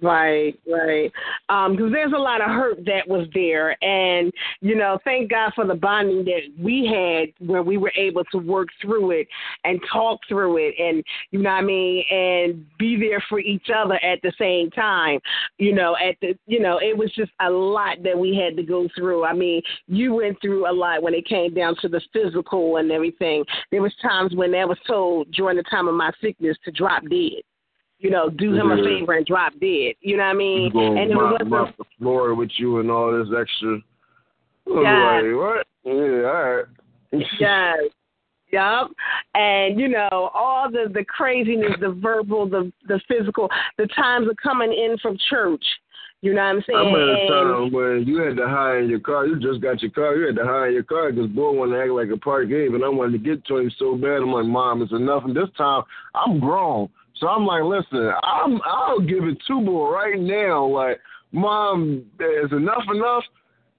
Right, 0.00 0.58
right. 0.66 1.12
Um, 1.50 1.76
because 1.76 1.92
there's 1.92 2.14
a 2.14 2.18
lot 2.18 2.40
of 2.40 2.48
hurt 2.48 2.82
that 2.86 3.06
was 3.06 3.26
there, 3.34 3.76
and 3.84 4.32
you 4.62 4.74
know, 4.74 4.98
thank 5.04 5.30
God 5.30 5.52
for 5.54 5.66
the 5.66 5.74
bonding 5.74 6.24
that 6.24 6.40
we 6.58 6.86
had 6.86 7.46
where 7.46 7.62
we 7.62 7.76
were 7.76 7.92
able 7.94 8.24
to 8.32 8.38
work 8.38 8.68
through 8.80 9.10
it 9.10 9.28
and 9.64 9.78
talk 9.92 10.20
through 10.26 10.56
it, 10.56 10.74
and 10.78 11.04
you 11.30 11.40
know 11.40 11.50
what 11.50 11.56
I 11.56 11.62
mean, 11.62 12.04
and 12.10 12.64
be 12.78 12.96
there 12.96 13.22
for 13.28 13.38
each 13.38 13.66
other 13.74 13.96
at 13.96 14.20
the 14.22 14.32
same 14.38 14.70
time. 14.70 15.20
You 15.58 15.74
know, 15.74 15.94
at 15.96 16.16
the, 16.22 16.38
you 16.46 16.60
know, 16.60 16.78
it 16.78 16.96
was 16.96 17.12
just 17.14 17.32
a 17.42 17.50
lot 17.50 18.02
that 18.02 18.18
we 18.18 18.34
had 18.34 18.56
to 18.56 18.62
go 18.62 18.88
through. 18.96 19.26
I 19.26 19.34
mean, 19.34 19.60
you 19.88 20.14
went 20.14 20.40
through 20.40 20.70
a 20.70 20.72
lot 20.72 21.02
when 21.02 21.12
it 21.12 21.26
came 21.28 21.52
down 21.52 21.76
to 21.82 21.88
the 21.88 22.00
physical 22.14 22.78
and 22.78 22.90
everything. 22.90 23.44
There 23.70 23.82
was 23.82 23.94
times 24.00 24.34
when 24.34 24.54
I 24.54 24.64
was 24.64 24.78
told 24.86 25.30
during 25.32 25.58
the 25.58 25.64
time 25.64 25.86
of 25.86 25.94
my 25.94 26.12
sickness 26.22 26.56
to 26.64 26.70
drop 26.70 27.02
dead 27.10 27.42
you 28.02 28.10
know, 28.10 28.28
do 28.28 28.52
him 28.52 28.68
yeah. 28.68 28.80
a 28.80 28.84
favor 28.84 29.12
and 29.14 29.24
drop 29.24 29.52
dead. 29.60 29.94
You 30.00 30.16
know 30.16 30.24
what 30.24 30.30
I 30.30 30.34
mean? 30.34 30.72
and 30.76 31.10
it 31.10 31.14
was 31.14 31.40
mop 31.46 31.76
the 31.78 31.84
floor 31.98 32.34
with 32.34 32.50
you 32.56 32.80
and 32.80 32.90
all 32.90 33.16
this 33.16 33.28
extra. 33.38 33.78
Yeah. 34.66 35.20
Like, 35.22 35.36
what? 35.36 35.66
Yeah, 35.84 35.92
all 35.92 36.54
right. 36.54 36.64
yes. 37.40 37.76
Yup. 38.50 38.90
And 39.34 39.80
you 39.80 39.88
know, 39.88 40.30
all 40.34 40.70
the 40.70 40.90
the 40.92 41.04
craziness, 41.04 41.72
the 41.80 41.90
verbal, 41.90 42.48
the 42.48 42.70
the 42.86 43.00
physical, 43.08 43.48
the 43.78 43.86
times 43.96 44.28
of 44.28 44.36
coming 44.42 44.72
in 44.72 44.98
from 44.98 45.16
church. 45.30 45.64
You 46.20 46.34
know 46.34 46.42
what 46.42 46.56
I'm 46.56 46.64
saying? 46.68 46.78
I'm 46.78 46.94
at 46.94 47.00
a 47.00 47.28
time 47.28 47.72
when 47.72 48.04
you 48.06 48.18
had 48.18 48.36
to 48.36 48.46
hire 48.46 48.80
in 48.80 48.90
your 48.90 49.00
car. 49.00 49.26
You 49.26 49.40
just 49.40 49.60
got 49.60 49.82
your 49.82 49.90
car. 49.90 50.16
You 50.16 50.26
had 50.26 50.36
to 50.36 50.44
hire 50.44 50.68
in 50.68 50.74
your 50.74 50.84
car 50.84 51.10
because 51.10 51.30
boy 51.30 51.50
wanted 51.52 51.76
to 51.76 51.82
act 51.82 51.90
like 51.90 52.10
a 52.10 52.16
park 52.16 52.48
game, 52.48 52.74
and 52.74 52.84
I 52.84 52.88
wanted 52.88 53.12
to 53.12 53.18
get 53.18 53.44
to 53.46 53.56
him 53.56 53.72
so 53.78 53.96
bad. 53.96 54.22
I'm 54.22 54.32
like, 54.32 54.46
Mom, 54.46 54.82
it's 54.82 54.92
enough. 54.92 55.24
And 55.24 55.34
this 55.34 55.48
time, 55.56 55.82
I'm 56.14 56.38
grown. 56.38 56.90
So 57.16 57.28
I'm 57.28 57.46
like, 57.46 57.62
listen, 57.62 58.12
I'm 58.22 58.60
I'll 58.64 59.00
give 59.00 59.24
it 59.24 59.38
two 59.46 59.60
more 59.60 59.92
right 59.92 60.18
now. 60.18 60.66
Like, 60.66 61.00
mom, 61.30 62.04
is 62.18 62.52
enough 62.52 62.84
enough? 62.92 63.24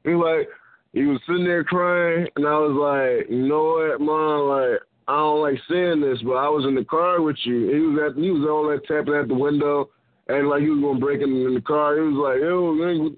He 0.04 0.12
like 0.12 0.48
he 0.94 1.04
was 1.06 1.20
sitting 1.28 1.46
there 1.46 1.64
crying, 1.64 2.28
and 2.36 2.48
I 2.48 2.58
was 2.58 2.76
like, 3.20 3.30
you 3.30 3.48
know 3.48 3.64
what, 3.64 4.02
mom, 4.02 4.50
like 4.50 4.80
I 5.08 5.16
don't 5.18 5.42
like 5.42 5.60
saying 5.70 6.02
this, 6.02 6.22
but 6.24 6.34
I 6.34 6.48
was 6.50 6.66
in 6.66 6.76
the 6.76 6.86
car 6.86 7.22
with 7.22 7.38
you. 7.44 7.70
He 7.74 7.80
was 7.80 8.12
at 8.12 8.22
he 8.22 8.32
was 8.32 8.48
all 8.50 8.70
that 8.70 8.86
tapping 8.88 9.16
at 9.16 9.28
the 9.28 9.36
window. 9.36 9.90
And 10.28 10.48
like 10.48 10.62
he 10.62 10.70
was 10.70 10.80
gonna 10.80 11.00
break 11.00 11.22
in, 11.22 11.36
in 11.36 11.54
the 11.54 11.62
car, 11.62 11.96
he 11.96 12.02
was 12.02 12.16
like, 12.16 12.40
"Yo, 12.40 12.72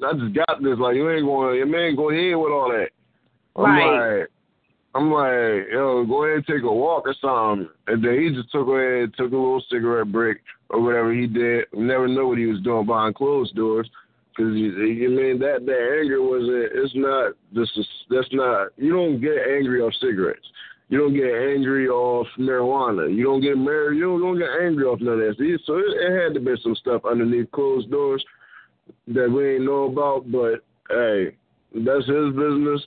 I 0.10 0.14
just 0.18 0.34
got 0.34 0.64
this. 0.64 0.80
Like 0.80 0.96
you 0.96 1.08
ain't 1.12 1.26
going, 1.26 1.56
your 1.56 1.68
man 1.68 1.96
go 1.96 2.10
ahead 2.10 2.36
with 2.36 2.52
all 2.52 2.74
that." 2.74 2.90
I'm 3.56 3.64
right. 3.64 4.20
like, 4.22 4.30
I'm 4.96 5.12
like, 5.12 5.68
yo, 5.74 6.06
go 6.06 6.24
ahead 6.24 6.38
and 6.38 6.48
take 6.48 6.64
a 6.64 6.72
walk 6.72 7.04
or 7.06 7.16
something. 7.20 7.70
And 7.88 8.02
then 8.02 8.18
he 8.18 8.34
just 8.34 8.50
took 8.50 8.66
away, 8.66 9.06
took 9.08 9.34
a 9.34 9.36
little 9.36 9.64
cigarette 9.70 10.10
break 10.10 10.38
or 10.70 10.82
whatever 10.82 11.14
he 11.14 11.28
did. 11.28 11.66
never 11.74 12.08
know 12.08 12.28
what 12.28 12.38
he 12.38 12.46
was 12.46 12.62
doing 12.62 12.86
behind 12.86 13.16
closed 13.16 13.56
doors. 13.56 13.90
Cause 14.38 14.54
you, 14.54 14.72
you 14.84 15.10
mean 15.10 15.40
that 15.40 15.66
that 15.66 16.00
anger 16.02 16.22
wasn't. 16.22 16.72
It's 16.76 16.94
not. 16.96 17.34
This 17.54 17.70
is 17.78 17.88
that's 18.10 18.28
not. 18.34 18.68
You 18.76 18.92
don't 18.92 19.22
get 19.22 19.38
angry 19.48 19.80
off 19.82 19.94
cigarettes. 20.02 20.46
You 20.90 21.00
don't 21.00 21.14
get 21.14 21.32
angry 21.32 21.88
off 21.88 22.28
marijuana. 22.38 23.14
You 23.16 23.24
don't 23.24 23.42
get 23.42 23.58
married. 23.58 23.98
You 23.98 24.04
don't, 24.04 24.22
don't 24.22 24.40
get 24.40 24.50
angry 24.62 24.84
off 24.84 25.00
none 25.00 25.22
of 25.22 25.38
that. 25.38 25.62
So 25.66 25.78
it, 25.78 25.86
it 25.88 26.22
had 26.22 26.34
to 26.34 26.42
be 26.42 26.54
some 26.62 26.76
stuff 26.76 27.04
underneath 27.10 27.50
closed 27.52 27.90
doors 27.90 28.24
that 29.08 29.32
we 29.32 29.56
ain't 29.56 29.66
know 29.66 29.86
about. 29.86 30.30
But 30.30 30.64
hey, 30.90 31.38
that's 31.74 32.06
his 32.06 32.36
business. 32.36 32.82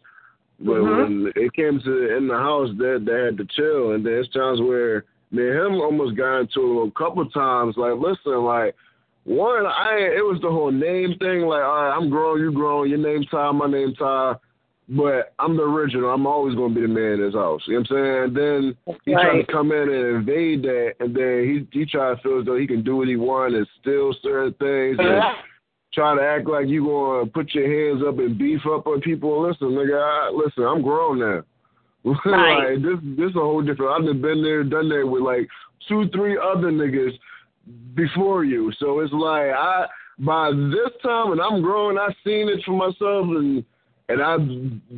But 0.61 0.73
mm-hmm. 0.73 1.25
when 1.25 1.33
it 1.37 1.53
came 1.55 1.81
to 1.85 2.17
in 2.17 2.27
the 2.27 2.35
house, 2.35 2.71
they 2.79 2.99
they 2.99 3.27
had 3.27 3.37
to 3.39 3.47
chill, 3.55 3.93
and 3.93 4.05
there's 4.05 4.29
times 4.31 4.61
where 4.61 5.05
me 5.31 5.47
and 5.47 5.57
him 5.57 5.81
almost 5.81 6.17
got 6.17 6.41
into 6.41 6.83
it 6.83 6.89
a 6.89 6.99
couple 6.99 7.25
times. 7.31 7.77
Like, 7.77 7.95
listen, 7.95 8.43
like 8.45 8.75
one, 9.25 9.67
I 9.67 9.99
it 10.17 10.25
was 10.25 10.41
the 10.43 10.51
whole 10.51 10.73
name 10.73 11.15
thing. 11.19 11.43
Like, 11.43 11.63
all 11.63 11.85
right, 11.85 11.97
I'm 11.97 12.11
grown, 12.11 12.41
you 12.41 12.51
grown, 12.51 12.89
your 12.89 12.99
name 12.99 13.25
Ty, 13.31 13.53
my 13.53 13.71
name 13.71 13.95
Ty, 13.95 14.35
but 14.89 15.35
I'm 15.39 15.57
the 15.57 15.63
original. 15.63 16.11
I'm 16.11 16.27
always 16.27 16.57
gonna 16.57 16.75
be 16.75 16.81
the 16.81 16.89
man 16.89 17.13
in 17.13 17.21
this 17.21 17.35
house. 17.35 17.63
You 17.67 17.75
know 17.75 17.81
what 17.81 17.91
I'm 17.91 17.97
saying? 17.97 18.25
And 18.25 18.37
then 18.37 18.97
he 19.05 19.15
right. 19.15 19.23
tried 19.23 19.41
to 19.43 19.53
come 19.53 19.71
in 19.71 19.89
and 19.91 20.17
invade 20.17 20.63
that, 20.63 20.95
and 20.99 21.15
then 21.15 21.69
he 21.71 21.79
he 21.79 21.87
tried 21.87 22.17
to 22.17 22.23
feel 22.23 22.41
as 22.41 22.47
though 22.47 22.57
he 22.57 22.67
can 22.67 22.83
do 22.83 22.97
what 22.97 23.09
he 23.09 23.17
wants 23.17 23.55
and 23.55 23.67
steal 23.81 24.13
certain 24.23 24.55
things. 24.55 24.97
And, 24.99 25.23
try 25.93 26.15
to 26.15 26.23
act 26.23 26.49
like 26.49 26.67
you 26.67 26.87
gonna 26.87 27.27
put 27.27 27.55
your 27.55 27.67
hands 27.67 28.05
up 28.07 28.19
and 28.19 28.39
beef 28.39 28.61
up 28.67 28.87
on 28.87 29.01
people. 29.01 29.49
Listen, 29.49 29.69
nigga, 29.69 30.01
I, 30.01 30.31
listen, 30.31 30.65
I'm 30.65 30.83
grown 30.83 31.21
now. 31.21 31.43
Right. 32.25 32.75
like 32.75 32.83
this, 32.83 32.99
this 33.19 33.31
is 33.31 33.37
a 33.37 33.41
whole 33.41 33.61
different. 33.61 34.09
I've 34.09 34.23
been 34.23 34.43
there, 34.43 34.65
done 34.65 34.89
that 34.89 35.07
with 35.07 35.23
like 35.23 35.49
two, 35.89 36.09
three 36.11 36.39
other 36.39 36.71
niggas 36.71 37.13
before 37.95 38.45
you. 38.45 38.73
So 38.79 39.01
it's 39.01 39.13
like 39.13 39.51
I, 39.51 39.87
by 40.19 40.51
this 40.51 40.93
time, 41.03 41.33
and 41.33 41.41
I'm 41.41 41.61
grown, 41.61 41.99
I've 41.99 42.15
seen 42.25 42.49
it 42.49 42.63
for 42.65 42.73
myself, 42.73 43.27
and 43.29 43.65
and 44.09 44.23
I've 44.23 44.47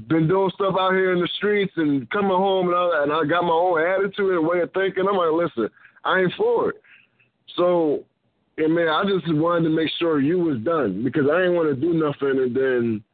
been 0.09 0.29
doing 0.29 0.51
stuff 0.55 0.77
out 0.79 0.93
here 0.93 1.13
in 1.13 1.21
the 1.21 1.29
streets 1.37 1.73
and 1.77 2.09
coming 2.11 2.31
home, 2.31 2.69
and 2.69 2.77
I, 2.77 3.03
and 3.03 3.13
I 3.13 3.25
got 3.25 3.43
my 3.43 3.51
own 3.51 3.81
attitude 3.81 4.37
and 4.37 4.47
way 4.47 4.61
of 4.61 4.73
thinking. 4.73 5.07
I'm 5.09 5.17
like, 5.17 5.33
listen, 5.33 5.69
I 6.05 6.21
ain't 6.21 6.33
for 6.37 6.71
it. 6.71 6.77
So 7.57 8.05
and 8.61 8.75
man, 8.75 8.89
I 8.89 9.03
just 9.05 9.33
wanted 9.35 9.65
to 9.65 9.71
make 9.71 9.91
sure 9.99 10.21
you 10.21 10.39
was 10.39 10.59
done 10.59 11.03
because 11.05 11.25
I 11.31 11.39
didn't 11.39 11.55
want 11.55 11.69
to 11.69 11.81
do 11.81 11.95
nothing 11.95 12.43
and 12.43 12.55
then 12.55 13.05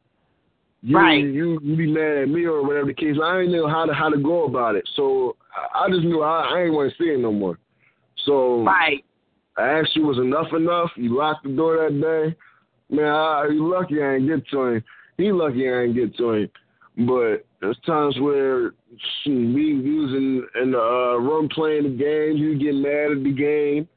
you 0.81 0.97
right. 0.97 1.23
you 1.23 1.59
you 1.63 1.75
be 1.75 1.91
mad 1.91 2.17
at 2.17 2.29
me 2.29 2.45
or 2.45 2.63
whatever 2.63 2.87
the 2.87 2.93
case. 2.93 3.15
I 3.21 3.39
didn't 3.39 3.53
know 3.53 3.67
how 3.67 3.85
to 3.85 3.93
how 3.93 4.09
to 4.09 4.17
go 4.17 4.45
about 4.45 4.75
it, 4.75 4.87
so 4.95 5.35
I 5.73 5.89
just 5.89 6.03
knew 6.03 6.21
I, 6.21 6.43
I 6.43 6.61
ain't 6.63 6.73
want 6.73 6.91
to 6.91 7.03
see 7.03 7.09
it 7.09 7.19
no 7.19 7.31
more. 7.31 7.57
So 8.25 8.63
right. 8.63 9.03
I 9.57 9.79
asked 9.79 9.95
you 9.95 10.05
was 10.05 10.19
enough 10.19 10.53
enough. 10.53 10.91
You 10.95 11.17
locked 11.17 11.43
the 11.43 11.49
door 11.49 11.77
that 11.77 11.99
day. 11.99 12.37
Man, 12.95 13.05
I, 13.05 13.47
you 13.51 13.69
lucky 13.69 14.01
I 14.01 14.15
ain't 14.15 14.27
get 14.27 14.47
to 14.49 14.63
him. 14.65 14.83
He 15.17 15.31
lucky 15.31 15.67
I 15.67 15.83
ain't 15.83 15.95
get 15.95 16.15
to 16.17 16.31
him. 16.31 16.49
But 16.99 17.45
there's 17.59 17.77
times 17.85 18.15
where 18.19 18.71
shoot, 19.23 19.53
we, 19.53 19.71
in 19.71 20.47
in 20.61 20.71
the 20.71 20.79
uh, 20.79 21.17
room 21.17 21.49
playing 21.49 21.83
the 21.83 21.89
game. 21.89 22.37
You 22.37 22.57
get 22.57 22.75
mad 22.75 23.17
at 23.17 23.23
the 23.23 23.33
game 23.33 23.87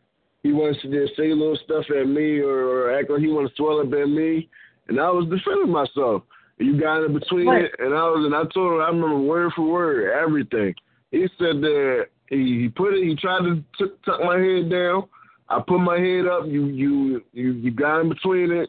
he 0.42 0.52
wants 0.52 0.80
to 0.82 0.88
just 0.88 1.16
say 1.16 1.30
a 1.30 1.34
little 1.34 1.58
stuff 1.64 1.84
at 1.90 2.08
me 2.08 2.38
or, 2.38 2.68
or 2.68 2.98
act 2.98 3.10
like 3.10 3.20
he 3.20 3.28
wants 3.28 3.52
to 3.52 3.56
swell 3.56 3.80
up 3.80 3.92
at 3.92 4.08
me, 4.08 4.48
and 4.88 5.00
I 5.00 5.10
was 5.10 5.28
defending 5.28 5.70
myself. 5.70 6.22
You 6.58 6.78
got 6.78 7.04
in 7.04 7.14
between 7.14 7.48
right. 7.48 7.64
it, 7.64 7.72
and 7.78 7.94
I 7.94 8.04
was, 8.04 8.24
and 8.26 8.34
I 8.34 8.42
told 8.52 8.74
him 8.74 8.80
I 8.80 8.88
remember 8.88 9.18
word 9.18 9.52
for 9.56 9.66
word 9.66 10.12
everything. 10.12 10.74
He 11.10 11.26
said 11.38 11.60
that 11.62 12.06
he, 12.28 12.60
he 12.62 12.68
put 12.68 12.94
it, 12.94 13.06
he 13.06 13.16
tried 13.16 13.40
to 13.40 13.64
t- 13.78 13.94
tuck 14.04 14.20
my 14.20 14.38
head 14.38 14.70
down. 14.70 15.04
I 15.48 15.60
put 15.66 15.78
my 15.78 15.98
head 15.98 16.26
up. 16.26 16.46
You 16.46 16.66
you 16.66 17.22
you 17.32 17.52
you 17.52 17.70
got 17.70 18.00
in 18.00 18.10
between 18.10 18.52
it, 18.52 18.68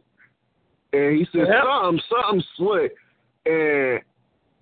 and 0.93 1.17
he 1.17 1.27
said 1.31 1.47
something 1.47 2.01
something 2.09 2.43
slick, 2.57 2.95
and 3.45 4.01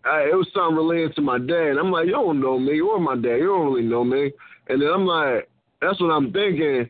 I, 0.05 0.21
it 0.31 0.35
was 0.35 0.47
something 0.53 0.75
related 0.75 1.15
to 1.15 1.21
my 1.21 1.37
dad. 1.37 1.77
I'm 1.79 1.91
like, 1.91 2.07
you 2.07 2.13
don't 2.13 2.41
know 2.41 2.57
me 2.57 2.79
or 2.81 2.99
my 2.99 3.15
dad. 3.15 3.37
You 3.37 3.47
don't 3.47 3.65
really 3.65 3.87
know 3.87 4.03
me. 4.03 4.31
And 4.67 4.81
then 4.81 4.89
I'm 4.89 5.05
like, 5.05 5.49
that's 5.81 5.99
what 5.99 6.07
I'm 6.07 6.31
thinking. 6.31 6.89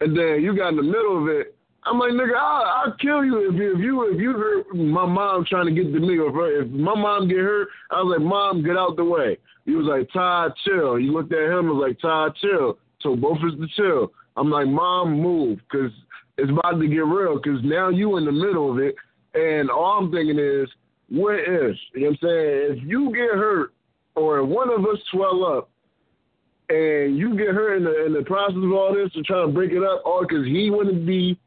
And 0.00 0.16
then 0.16 0.42
you 0.42 0.56
got 0.56 0.70
in 0.70 0.76
the 0.76 0.82
middle 0.82 1.22
of 1.22 1.28
it. 1.28 1.54
I'm 1.84 1.98
like, 1.98 2.12
nigga, 2.12 2.36
I'll, 2.36 2.64
I'll 2.64 2.96
kill 3.00 3.24
you 3.24 3.50
if 3.50 3.56
you 3.56 3.74
if 3.74 3.80
you 3.80 4.14
if 4.14 4.20
you 4.20 4.32
hurt 4.32 4.74
my 4.74 5.06
mom 5.06 5.46
trying 5.48 5.66
to 5.66 5.72
get 5.72 5.92
to 5.92 6.00
me. 6.00 6.18
Or 6.18 6.50
if, 6.50 6.68
my 6.68 6.94
mom 6.94 7.28
get 7.28 7.38
hurt, 7.38 7.68
I 7.90 8.02
was 8.02 8.16
like, 8.18 8.26
mom, 8.26 8.62
get 8.62 8.76
out 8.76 8.96
the 8.96 9.04
way. 9.04 9.38
He 9.64 9.74
was 9.74 9.86
like, 9.86 10.10
Todd, 10.12 10.52
chill. 10.64 10.96
He 10.96 11.06
looked 11.06 11.32
at 11.32 11.50
him 11.50 11.68
and 11.68 11.70
was 11.70 11.86
like, 11.88 12.00
Todd, 12.00 12.36
chill. 12.40 12.78
So 13.00 13.16
both 13.16 13.38
of 13.38 13.54
us 13.54 13.58
to 13.58 13.66
chill. 13.76 14.12
I'm 14.36 14.50
like, 14.50 14.68
mom, 14.68 15.20
move, 15.20 15.58
cause 15.70 15.90
it's 16.38 16.50
about 16.50 16.78
to 16.78 16.88
get 16.88 17.04
real. 17.04 17.38
Cause 17.38 17.60
now 17.62 17.88
you 17.88 18.16
in 18.16 18.24
the 18.24 18.32
middle 18.32 18.70
of 18.70 18.78
it, 18.78 18.94
and 19.34 19.70
all 19.70 19.98
I'm 19.98 20.12
thinking 20.12 20.38
is, 20.38 20.68
what 21.08 21.34
if? 21.34 21.76
You 21.94 22.00
know 22.00 22.06
what 22.06 22.10
I'm 22.10 22.18
saying? 22.22 22.78
If 22.78 22.84
you 22.84 23.06
get 23.08 23.36
hurt, 23.36 23.72
or 24.14 24.44
one 24.44 24.70
of 24.70 24.80
us 24.80 24.98
swell 25.10 25.44
up, 25.44 25.69
and 26.70 27.18
you 27.18 27.36
get 27.36 27.48
hurt 27.48 27.76
in 27.76 27.84
the 27.84 28.06
in 28.06 28.12
the 28.12 28.22
process 28.22 28.56
of 28.56 28.72
all 28.72 28.94
this 28.94 29.12
to 29.12 29.22
try 29.22 29.42
to 29.42 29.48
break 29.48 29.72
it 29.72 29.82
up, 29.82 30.02
all 30.04 30.22
because 30.22 30.46
he 30.46 30.70
to 30.70 30.92
be 30.94 31.38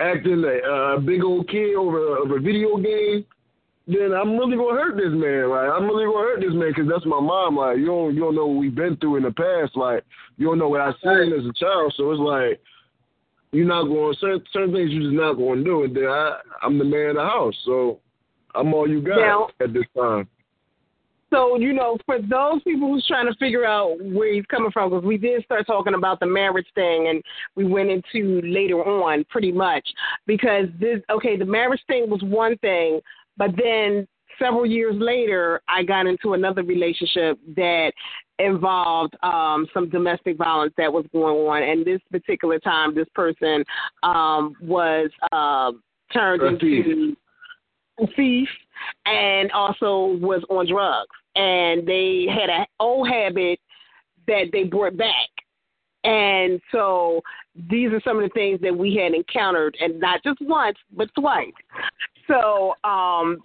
acting 0.00 0.40
like 0.42 0.62
a 0.64 0.98
big 0.98 1.22
old 1.22 1.48
kid 1.48 1.76
over, 1.76 2.16
over 2.16 2.38
a 2.38 2.40
video 2.40 2.76
game, 2.78 3.24
then 3.86 4.12
I'm 4.12 4.36
really 4.38 4.56
gonna 4.56 4.80
hurt 4.80 4.96
this 4.96 5.12
man. 5.12 5.50
Like 5.50 5.68
I'm 5.70 5.84
really 5.84 6.06
gonna 6.06 6.26
hurt 6.26 6.40
this 6.40 6.54
man 6.54 6.70
because 6.70 6.88
that's 6.88 7.04
my 7.04 7.20
mom. 7.20 7.56
Like 7.56 7.78
you 7.78 7.86
don't 7.86 8.14
you 8.14 8.20
don't 8.20 8.34
know 8.34 8.46
what 8.46 8.58
we've 8.60 8.74
been 8.74 8.96
through 8.96 9.16
in 9.16 9.24
the 9.24 9.32
past. 9.32 9.76
Like 9.76 10.04
you 10.38 10.46
don't 10.46 10.58
know 10.58 10.68
what 10.68 10.80
I've 10.80 10.94
seen 11.02 11.32
as 11.32 11.44
a 11.44 11.52
child. 11.52 11.92
So 11.96 12.10
it's 12.10 12.20
like 12.20 12.60
you're 13.52 13.66
not 13.66 13.84
going 13.84 14.16
certain 14.20 14.42
certain 14.52 14.72
things 14.72 14.90
you're 14.90 15.02
just 15.02 15.14
not 15.14 15.34
going 15.34 15.58
to 15.58 15.64
do. 15.64 15.84
And 15.84 15.94
then 15.94 16.06
I 16.06 16.38
I'm 16.62 16.78
the 16.78 16.84
man 16.84 17.10
of 17.10 17.16
the 17.16 17.22
house, 17.22 17.54
so 17.66 18.00
I'm 18.54 18.72
all 18.72 18.88
you 18.88 19.02
got 19.02 19.18
Now- 19.18 19.48
at 19.60 19.74
this 19.74 19.84
time. 19.96 20.28
So, 21.32 21.56
you 21.56 21.72
know, 21.72 21.96
for 22.04 22.18
those 22.20 22.62
people 22.62 22.88
who's 22.88 23.06
trying 23.06 23.26
to 23.26 23.34
figure 23.38 23.64
out 23.64 23.96
where 24.00 24.34
he's 24.34 24.44
coming 24.46 24.70
from, 24.70 24.90
because 24.90 25.04
we 25.04 25.16
did 25.16 25.42
start 25.44 25.66
talking 25.66 25.94
about 25.94 26.20
the 26.20 26.26
marriage 26.26 26.66
thing 26.74 27.08
and 27.08 27.22
we 27.56 27.64
went 27.64 27.90
into 27.90 28.42
later 28.44 28.84
on 28.84 29.24
pretty 29.30 29.50
much 29.50 29.88
because 30.26 30.66
this, 30.78 30.98
okay, 31.10 31.36
the 31.36 31.44
marriage 31.44 31.80
thing 31.86 32.10
was 32.10 32.22
one 32.22 32.58
thing, 32.58 33.00
but 33.38 33.50
then 33.56 34.06
several 34.38 34.66
years 34.66 34.94
later, 34.98 35.62
I 35.68 35.82
got 35.82 36.06
into 36.06 36.34
another 36.34 36.62
relationship 36.62 37.38
that 37.56 37.92
involved 38.38 39.14
um, 39.22 39.66
some 39.72 39.88
domestic 39.88 40.36
violence 40.36 40.74
that 40.76 40.92
was 40.92 41.06
going 41.12 41.36
on. 41.36 41.62
And 41.62 41.84
this 41.84 42.00
particular 42.10 42.58
time, 42.58 42.94
this 42.94 43.08
person 43.14 43.64
um, 44.02 44.54
was 44.60 45.10
uh, 45.32 45.72
turned 46.12 46.42
A 46.42 46.58
thief. 46.58 46.86
into 46.86 47.16
a 48.00 48.06
thief 48.16 48.48
and 49.06 49.50
also 49.52 50.18
was 50.20 50.42
on 50.50 50.66
drugs. 50.66 51.08
And 51.34 51.86
they 51.86 52.26
had 52.28 52.50
an 52.50 52.66
old 52.78 53.08
habit 53.08 53.58
that 54.26 54.46
they 54.52 54.64
brought 54.64 54.96
back. 54.96 55.28
And 56.04 56.60
so 56.72 57.20
these 57.70 57.90
are 57.92 58.00
some 58.04 58.16
of 58.16 58.24
the 58.24 58.34
things 58.34 58.60
that 58.62 58.76
we 58.76 58.96
had 58.96 59.14
encountered, 59.14 59.76
and 59.80 60.00
not 60.00 60.22
just 60.24 60.38
once, 60.40 60.76
but 60.96 61.08
twice. 61.18 61.52
So 62.26 62.74
um, 62.84 63.38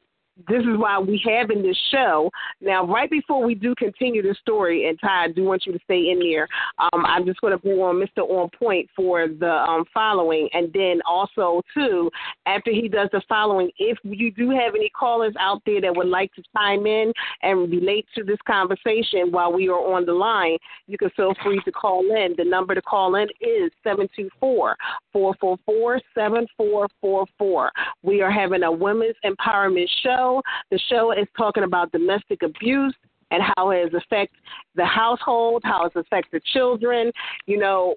this 0.47 0.61
is 0.61 0.77
why 0.77 0.99
we 0.99 1.21
have 1.25 1.49
in 1.49 1.61
this 1.63 1.77
show. 1.91 2.29
Now, 2.61 2.85
right 2.85 3.09
before 3.09 3.43
we 3.43 3.55
do 3.55 3.73
continue 3.75 4.21
the 4.21 4.35
story, 4.41 4.87
and 4.87 4.99
Ty, 4.99 5.25
I 5.25 5.27
do 5.31 5.43
want 5.43 5.65
you 5.65 5.73
to 5.73 5.79
stay 5.83 6.09
in 6.11 6.19
there. 6.19 6.47
Um, 6.77 7.05
I'm 7.05 7.25
just 7.25 7.41
going 7.41 7.51
to 7.51 7.57
bring 7.57 7.79
on 7.79 7.95
Mr. 7.95 8.27
On 8.29 8.49
Point 8.57 8.89
for 8.95 9.27
the 9.27 9.51
um, 9.51 9.85
following, 9.93 10.47
and 10.53 10.71
then 10.73 11.01
also 11.07 11.61
too, 11.73 12.09
after 12.45 12.71
he 12.71 12.87
does 12.87 13.09
the 13.11 13.21
following, 13.27 13.71
if 13.79 13.97
you 14.03 14.31
do 14.31 14.51
have 14.51 14.75
any 14.75 14.89
callers 14.89 15.33
out 15.39 15.61
there 15.65 15.81
that 15.81 15.95
would 15.95 16.07
like 16.07 16.33
to 16.35 16.43
chime 16.55 16.85
in 16.85 17.11
and 17.41 17.71
relate 17.71 18.05
to 18.15 18.23
this 18.23 18.37
conversation 18.45 19.31
while 19.31 19.51
we 19.51 19.67
are 19.69 19.93
on 19.93 20.05
the 20.05 20.13
line, 20.13 20.57
you 20.87 20.97
can 20.97 21.09
feel 21.11 21.33
free 21.43 21.61
to 21.65 21.71
call 21.71 22.01
in. 22.01 22.35
The 22.37 22.45
number 22.45 22.75
to 22.75 22.81
call 22.81 23.15
in 23.15 23.27
is 23.41 23.71
seven 23.83 24.07
two 24.15 24.29
four 24.39 24.75
four 25.11 25.35
four 25.39 25.57
four 25.65 25.99
seven 26.13 26.45
four 26.55 26.87
four 27.01 27.25
four. 27.37 27.71
We 28.03 28.21
are 28.21 28.31
having 28.31 28.63
a 28.63 28.71
women's 28.71 29.15
empowerment 29.25 29.87
show. 30.03 30.26
The 30.71 30.79
show 30.89 31.11
is 31.11 31.27
talking 31.37 31.63
about 31.63 31.91
domestic 31.91 32.43
abuse 32.43 32.95
and 33.31 33.41
how 33.55 33.71
it 33.71 33.83
has 33.83 33.93
affected 33.93 34.39
the 34.75 34.85
household, 34.85 35.61
how 35.65 35.85
it's 35.85 35.95
affected 35.95 36.43
children. 36.53 37.11
You 37.45 37.57
know, 37.57 37.95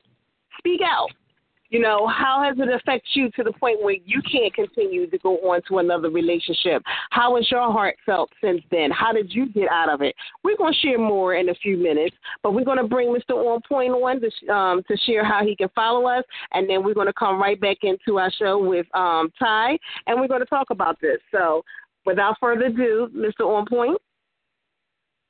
speak 0.59 0.81
out. 0.85 1.11
You 1.71 1.79
know, 1.79 2.09
how 2.09 2.43
has 2.43 2.59
it 2.59 2.69
affected 2.69 3.11
you 3.15 3.31
to 3.37 3.45
the 3.45 3.53
point 3.53 3.81
where 3.81 3.95
you 4.05 4.21
can't 4.31 4.53
continue 4.53 5.09
to 5.09 5.19
go 5.19 5.37
on 5.37 5.61
to 5.69 5.79
another 5.79 6.11
relationship? 6.11 6.83
How 7.11 7.37
has 7.37 7.49
your 7.49 7.71
heart 7.71 7.95
felt 8.05 8.29
since 8.43 8.61
then? 8.73 8.91
How 8.91 9.13
did 9.13 9.33
you 9.33 9.49
get 9.53 9.69
out 9.71 9.89
of 9.89 10.03
it? 10.03 10.17
We're 10.43 10.57
going 10.57 10.73
to 10.73 10.79
share 10.81 10.99
more 10.99 11.37
in 11.37 11.49
a 11.49 11.55
few 11.55 11.77
minutes, 11.77 12.17
but 12.43 12.55
we're 12.55 12.65
going 12.65 12.79
to 12.79 12.89
bring 12.89 13.15
Mr. 13.15 13.37
On 13.37 13.61
Point 13.69 13.93
on 13.93 14.21
to, 14.21 14.53
um, 14.53 14.83
to 14.89 14.97
share 15.07 15.25
how 15.25 15.45
he 15.45 15.55
can 15.55 15.69
follow 15.73 16.09
us, 16.09 16.25
and 16.53 16.69
then 16.69 16.83
we're 16.83 16.95
going 16.95 17.07
to 17.07 17.13
come 17.13 17.41
right 17.41 17.61
back 17.61 17.79
into 17.83 18.19
our 18.19 18.33
show 18.33 18.59
with 18.59 18.87
um, 18.95 19.33
Ty, 19.39 19.79
and 20.09 20.21
we're 20.21 20.29
going 20.29 20.41
to 20.41 20.47
talk 20.47 20.71
about 20.71 21.01
this. 21.01 21.19
So, 21.31 21.63
without 22.07 22.37
further 22.41 22.67
ado, 22.67 23.09
Mr. 23.15 23.47
On 23.47 23.67
Point. 23.67 23.99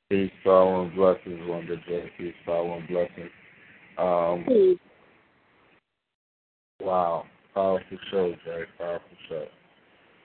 Peace, 0.09 0.31
power, 0.43 0.83
and 0.83 0.95
blessings, 0.95 1.39
Wonder 1.47 1.77
J. 1.87 2.11
Peace, 2.17 2.33
power, 2.45 2.77
and 2.77 2.87
blessings. 2.87 3.31
Um, 3.97 4.77
wow, 6.81 7.25
powerful 7.53 7.97
show, 8.09 8.33
Jay. 8.45 8.63
Powerful 8.77 9.17
show. 9.29 9.45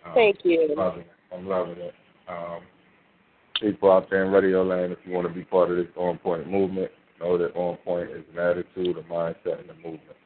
Um, 0.05 0.13
Thank 0.15 0.39
you. 0.45 0.69
I'm 0.73 0.77
loving 0.77 1.01
it. 1.03 1.07
I'm 1.33 1.47
loving 1.47 1.79
it. 1.79 1.95
Um, 2.29 2.61
people 3.61 3.93
out 3.93 4.11
there 4.11 4.25
in 4.25 4.33
radio 4.33 4.65
land, 4.65 4.93
if 4.93 4.99
you 5.05 5.13
want 5.13 5.29
to 5.29 5.33
be 5.33 5.45
part 5.45 5.71
of 5.71 5.77
this 5.77 5.87
On 5.97 6.19
Point 6.19 6.51
movement, 6.51 6.91
know 7.21 7.39
that 7.39 7.55
On 7.55 7.77
Point 7.79 8.11
is 8.11 8.25
an 8.33 8.39
attitude, 8.39 8.97
a 8.97 9.03
mindset, 9.03 9.61
and 9.61 9.71
a 9.71 9.75
movement. 9.75 10.17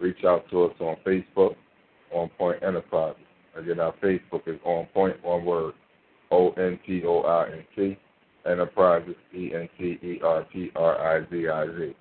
Reach 0.00 0.24
out 0.24 0.48
to 0.50 0.64
us 0.64 0.74
on 0.80 0.96
Facebook, 1.06 1.54
On 2.12 2.28
Point 2.38 2.62
Enterprises. 2.62 3.22
Again, 3.56 3.80
our 3.80 3.92
Facebook 4.02 4.46
is 4.46 4.58
On 4.64 4.86
Point, 4.94 5.22
one 5.24 5.44
word, 5.44 5.74
O 6.30 6.50
N 6.52 6.78
P 6.86 7.02
O 7.04 7.20
I 7.20 7.52
N 7.52 7.64
T. 7.76 7.98
Enterprises, 8.44 9.14
E 9.34 9.52
N 9.54 9.68
T 9.78 9.98
E 10.02 10.20
R 10.24 10.44
P 10.52 10.70
R 10.74 11.16
I 11.16 11.30
Z 11.30 11.48
I 11.48 11.66
Z. 11.66 11.94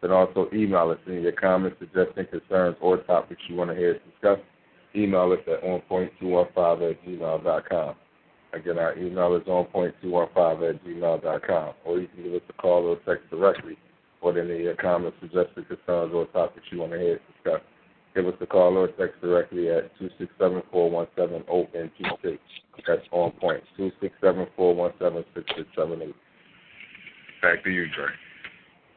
Then 0.00 0.10
also 0.10 0.48
email 0.52 0.90
us 0.90 0.98
any 1.06 1.18
of 1.18 1.22
your 1.22 1.30
comments, 1.32 1.78
suggestions, 1.78 2.26
concerns, 2.30 2.76
or 2.80 2.96
topics 2.98 3.40
you 3.48 3.54
want 3.56 3.70
to 3.70 3.76
hear 3.76 3.94
us 3.94 4.00
discuss. 4.10 4.40
Email 4.96 5.32
us 5.32 5.38
at 5.46 5.62
onpoint215 5.62 6.90
at 6.90 7.04
gmail.com. 7.04 7.94
Again, 8.54 8.78
our 8.78 8.96
email 8.96 9.34
is 9.34 9.42
onpoint215 9.42 10.70
at 10.70 10.82
gmail.com. 10.84 11.74
Or 11.84 11.98
you 11.98 12.06
can 12.08 12.22
give 12.22 12.34
us 12.34 12.42
a 12.48 12.52
call 12.52 12.84
or 12.84 12.96
text 13.06 13.28
directly 13.30 13.76
with 14.22 14.38
any 14.38 14.54
of 14.54 14.60
your 14.60 14.76
comments, 14.76 15.16
suggestions, 15.20 15.66
concerns, 15.66 16.14
or 16.14 16.26
topics 16.26 16.64
you 16.70 16.78
want 16.78 16.92
to 16.92 16.98
hear 16.98 17.16
us 17.16 17.20
discuss. 17.34 17.60
Give 18.14 18.28
us 18.28 18.34
a 18.40 18.46
call 18.46 18.76
or 18.76 18.86
text 18.88 19.20
directly 19.20 19.70
at 19.70 19.90
267-417-ONPT. 19.98 22.38
That's 22.86 23.02
on 23.10 23.32
point, 23.32 23.64
267-417-6678. 23.78 26.14
Back 27.42 27.64
to 27.64 27.70
you, 27.70 27.86
Dre. 27.94 28.06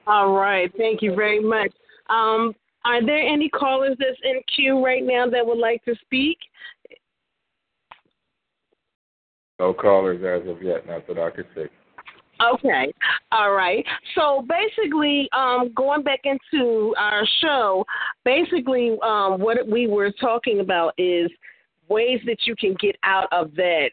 All 0.05 0.33
right. 0.33 0.71
Thank 0.77 1.01
you 1.01 1.15
very 1.15 1.41
much. 1.41 1.71
Um, 2.09 2.53
are 2.85 3.03
there 3.05 3.19
any 3.19 3.49
callers 3.49 3.97
that's 3.99 4.17
in 4.23 4.39
queue 4.55 4.81
right 4.83 5.03
now 5.03 5.29
that 5.29 5.45
would 5.45 5.57
like 5.57 5.83
to 5.85 5.93
speak? 6.05 6.37
No 9.59 9.73
callers 9.73 10.21
as 10.23 10.47
of 10.49 10.61
yet, 10.61 10.87
not 10.87 11.07
that 11.07 11.17
I 11.17 11.31
could 11.31 11.47
see. 11.55 11.65
Okay. 12.53 12.93
All 13.31 13.53
right. 13.53 13.83
So 14.13 14.45
basically, 14.47 15.27
um, 15.35 15.71
going 15.75 16.03
back 16.03 16.19
into 16.23 16.93
our 16.97 17.23
show, 17.41 17.83
basically, 18.23 18.97
um, 19.01 19.39
what 19.39 19.57
we 19.67 19.87
were 19.87 20.11
talking 20.11 20.59
about 20.59 20.93
is 20.99 21.31
ways 21.89 22.19
that 22.27 22.37
you 22.45 22.55
can 22.55 22.75
get 22.79 22.95
out 23.03 23.27
of 23.31 23.55
that 23.55 23.89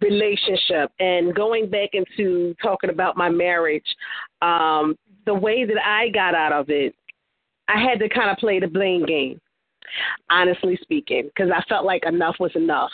relationship. 0.00 0.92
And 1.00 1.34
going 1.34 1.68
back 1.68 1.90
into 1.94 2.54
talking 2.62 2.90
about 2.90 3.16
my 3.16 3.28
marriage, 3.28 3.82
um, 4.40 4.96
the 5.26 5.34
way 5.34 5.64
that 5.64 5.84
I 5.84 6.10
got 6.10 6.36
out 6.36 6.52
of 6.52 6.70
it 6.70 6.94
I 7.68 7.78
had 7.78 7.98
to 8.00 8.08
kind 8.08 8.30
of 8.30 8.38
play 8.38 8.58
the 8.58 8.66
blame 8.66 9.04
game, 9.04 9.40
honestly 10.30 10.78
speaking, 10.80 11.24
because 11.24 11.50
I 11.54 11.62
felt 11.68 11.84
like 11.84 12.04
enough 12.06 12.36
was 12.40 12.52
enough. 12.54 12.90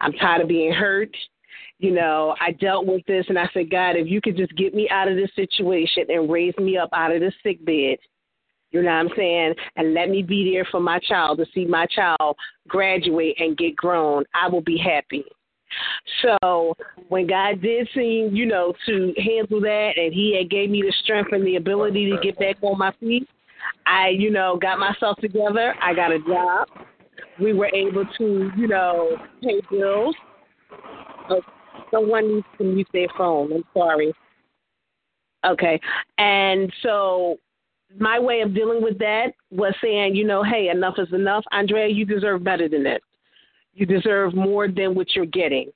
I'm 0.00 0.12
tired 0.12 0.42
of 0.42 0.48
being 0.48 0.72
hurt. 0.72 1.14
You 1.78 1.90
know, 1.90 2.34
I 2.40 2.52
dealt 2.52 2.86
with 2.86 3.04
this 3.06 3.26
and 3.28 3.38
I 3.38 3.48
said, 3.52 3.70
God, 3.70 3.96
if 3.96 4.06
you 4.06 4.20
could 4.20 4.36
just 4.36 4.56
get 4.56 4.74
me 4.74 4.88
out 4.90 5.08
of 5.08 5.16
this 5.16 5.30
situation 5.34 6.04
and 6.08 6.30
raise 6.30 6.56
me 6.56 6.78
up 6.78 6.90
out 6.92 7.12
of 7.12 7.20
this 7.20 7.34
sick 7.42 7.64
bed, 7.64 7.98
you 8.70 8.82
know 8.82 8.88
what 8.88 8.96
I'm 8.96 9.08
saying? 9.16 9.54
And 9.76 9.94
let 9.94 10.08
me 10.08 10.22
be 10.22 10.52
there 10.52 10.66
for 10.70 10.80
my 10.80 10.98
child 10.98 11.38
to 11.38 11.46
see 11.54 11.64
my 11.64 11.86
child 11.86 12.36
graduate 12.68 13.36
and 13.38 13.56
get 13.56 13.76
grown. 13.76 14.24
I 14.34 14.48
will 14.48 14.62
be 14.62 14.76
happy. 14.76 15.24
So 16.22 16.74
when 17.08 17.26
God 17.26 17.60
did 17.60 17.88
seem, 17.94 18.34
you 18.34 18.46
know, 18.46 18.72
to 18.86 19.14
handle 19.16 19.60
that 19.60 19.92
and 19.96 20.12
he 20.12 20.36
had 20.36 20.50
gave 20.50 20.70
me 20.70 20.82
the 20.82 20.92
strength 21.02 21.32
and 21.32 21.46
the 21.46 21.56
ability 21.56 22.10
to 22.10 22.18
get 22.22 22.38
back 22.38 22.56
on 22.62 22.78
my 22.78 22.92
feet, 23.00 23.28
I, 23.86 24.08
you 24.08 24.30
know, 24.30 24.58
got 24.60 24.78
myself 24.78 25.18
together. 25.18 25.74
I 25.80 25.94
got 25.94 26.12
a 26.12 26.18
job. 26.18 26.68
We 27.40 27.52
were 27.52 27.70
able 27.74 28.04
to, 28.18 28.50
you 28.56 28.68
know, 28.68 29.16
pay 29.42 29.60
bills. 29.70 30.14
Uh, 31.28 31.36
someone 31.90 32.36
needs 32.36 32.46
to 32.58 32.64
mute 32.64 32.88
their 32.92 33.08
phone. 33.16 33.52
I'm 33.52 33.64
sorry. 33.72 34.12
Okay. 35.44 35.80
And 36.18 36.72
so 36.82 37.38
my 37.98 38.18
way 38.18 38.40
of 38.40 38.54
dealing 38.54 38.82
with 38.82 38.98
that 38.98 39.28
was 39.50 39.74
saying, 39.82 40.14
you 40.14 40.24
know, 40.24 40.42
hey, 40.42 40.68
enough 40.68 40.94
is 40.98 41.12
enough. 41.12 41.44
Andrea, 41.52 41.88
you 41.88 42.04
deserve 42.04 42.42
better 42.42 42.68
than 42.68 42.84
this. 42.84 43.00
You 43.74 43.86
deserve 43.86 44.34
more 44.34 44.68
than 44.68 44.94
what 44.94 45.14
you're 45.14 45.26
getting. 45.26 45.70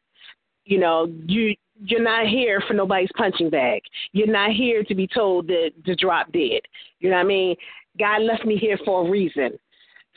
You 0.64 0.78
know, 0.78 1.12
you 1.26 1.54
you're 1.80 2.02
not 2.02 2.26
here 2.26 2.60
for 2.66 2.74
nobody's 2.74 3.10
punching 3.16 3.50
bag. 3.50 3.82
You're 4.12 4.26
not 4.26 4.50
here 4.50 4.82
to 4.82 4.94
be 4.94 5.06
told 5.06 5.46
that 5.46 5.70
to 5.86 5.94
drop 5.94 6.32
dead. 6.32 6.60
You 6.98 7.10
know 7.10 7.16
what 7.16 7.22
I 7.22 7.28
mean? 7.28 7.56
God 7.98 8.22
left 8.22 8.44
me 8.44 8.56
here 8.56 8.78
for 8.84 9.06
a 9.06 9.10
reason. 9.10 9.58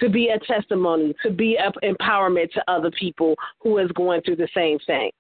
To 0.02 0.10
be 0.10 0.30
a 0.30 0.40
testimony, 0.40 1.14
to 1.24 1.32
be 1.32 1.58
an 1.58 1.72
empowerment 1.84 2.52
to 2.54 2.64
other 2.68 2.92
people 2.92 3.36
who 3.62 3.78
is 3.78 3.90
going 3.92 4.22
through 4.22 4.38
the 4.38 4.50
same 4.54 4.80
thing. 4.86 5.12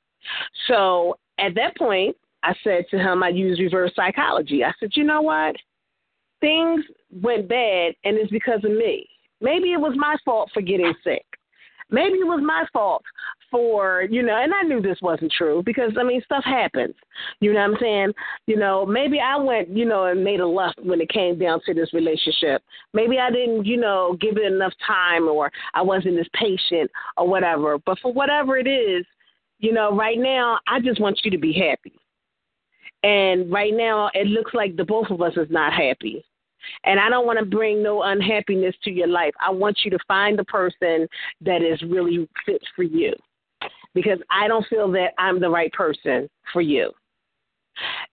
So 0.67 1.17
at 1.39 1.55
that 1.55 1.77
point, 1.77 2.15
I 2.43 2.53
said 2.63 2.85
to 2.91 2.97
him, 2.97 3.23
I 3.23 3.29
use 3.29 3.59
reverse 3.59 3.91
psychology. 3.95 4.63
I 4.63 4.73
said, 4.79 4.91
you 4.95 5.03
know 5.03 5.21
what? 5.21 5.55
things 6.41 6.83
went 7.11 7.47
bad 7.47 7.93
and 8.03 8.17
it's 8.17 8.31
because 8.31 8.59
of 8.65 8.71
me. 8.71 9.07
Maybe 9.39 9.71
it 9.71 9.79
was 9.79 9.93
my 9.95 10.17
fault 10.25 10.49
for 10.53 10.61
getting 10.61 10.93
sick. 11.03 11.25
Maybe 11.89 12.17
it 12.17 12.27
was 12.27 12.41
my 12.43 12.65
fault 12.73 13.03
for, 13.51 14.03
you 14.09 14.23
know, 14.23 14.41
and 14.41 14.53
I 14.53 14.63
knew 14.63 14.81
this 14.81 14.97
wasn't 15.01 15.31
true 15.37 15.61
because 15.63 15.91
I 15.99 16.03
mean 16.03 16.21
stuff 16.23 16.43
happens. 16.43 16.95
You 17.41 17.53
know 17.53 17.59
what 17.59 17.71
I'm 17.71 17.77
saying? 17.79 18.13
You 18.47 18.55
know, 18.55 18.85
maybe 18.85 19.19
I 19.19 19.35
went, 19.37 19.69
you 19.69 19.85
know, 19.85 20.05
and 20.05 20.23
made 20.23 20.39
a 20.39 20.47
left 20.47 20.79
when 20.81 21.01
it 21.01 21.09
came 21.09 21.37
down 21.37 21.59
to 21.65 21.73
this 21.73 21.93
relationship. 21.93 22.63
Maybe 22.93 23.19
I 23.19 23.29
didn't, 23.29 23.65
you 23.65 23.77
know, 23.77 24.17
give 24.19 24.37
it 24.37 24.51
enough 24.51 24.73
time 24.87 25.27
or 25.27 25.51
I 25.73 25.81
wasn't 25.81 26.17
as 26.19 26.27
patient 26.33 26.89
or 27.17 27.27
whatever. 27.27 27.77
But 27.85 27.99
for 27.99 28.13
whatever 28.13 28.57
it 28.57 28.67
is, 28.67 29.05
you 29.59 29.73
know, 29.73 29.95
right 29.95 30.17
now 30.17 30.57
I 30.67 30.79
just 30.79 31.01
want 31.01 31.19
you 31.23 31.31
to 31.31 31.37
be 31.37 31.53
happy. 31.53 31.93
And 33.03 33.51
right 33.51 33.73
now 33.75 34.09
it 34.13 34.27
looks 34.27 34.53
like 34.53 34.75
the 34.77 34.85
both 34.85 35.09
of 35.09 35.21
us 35.21 35.33
is 35.35 35.47
not 35.49 35.73
happy. 35.73 36.23
And 36.85 36.99
I 36.99 37.09
don't 37.09 37.25
want 37.25 37.39
to 37.39 37.45
bring 37.45 37.81
no 37.81 38.03
unhappiness 38.03 38.75
to 38.83 38.91
your 38.91 39.07
life. 39.07 39.33
I 39.43 39.49
want 39.49 39.79
you 39.83 39.89
to 39.91 39.97
find 40.07 40.37
the 40.37 40.43
person 40.45 41.07
that 41.41 41.63
is 41.63 41.81
really 41.81 42.29
fit 42.45 42.61
for 42.75 42.83
you 42.83 43.13
because 43.93 44.19
I 44.29 44.47
don't 44.47 44.65
feel 44.67 44.91
that 44.91 45.13
I'm 45.17 45.39
the 45.39 45.49
right 45.49 45.71
person 45.73 46.29
for 46.53 46.61
you. 46.61 46.91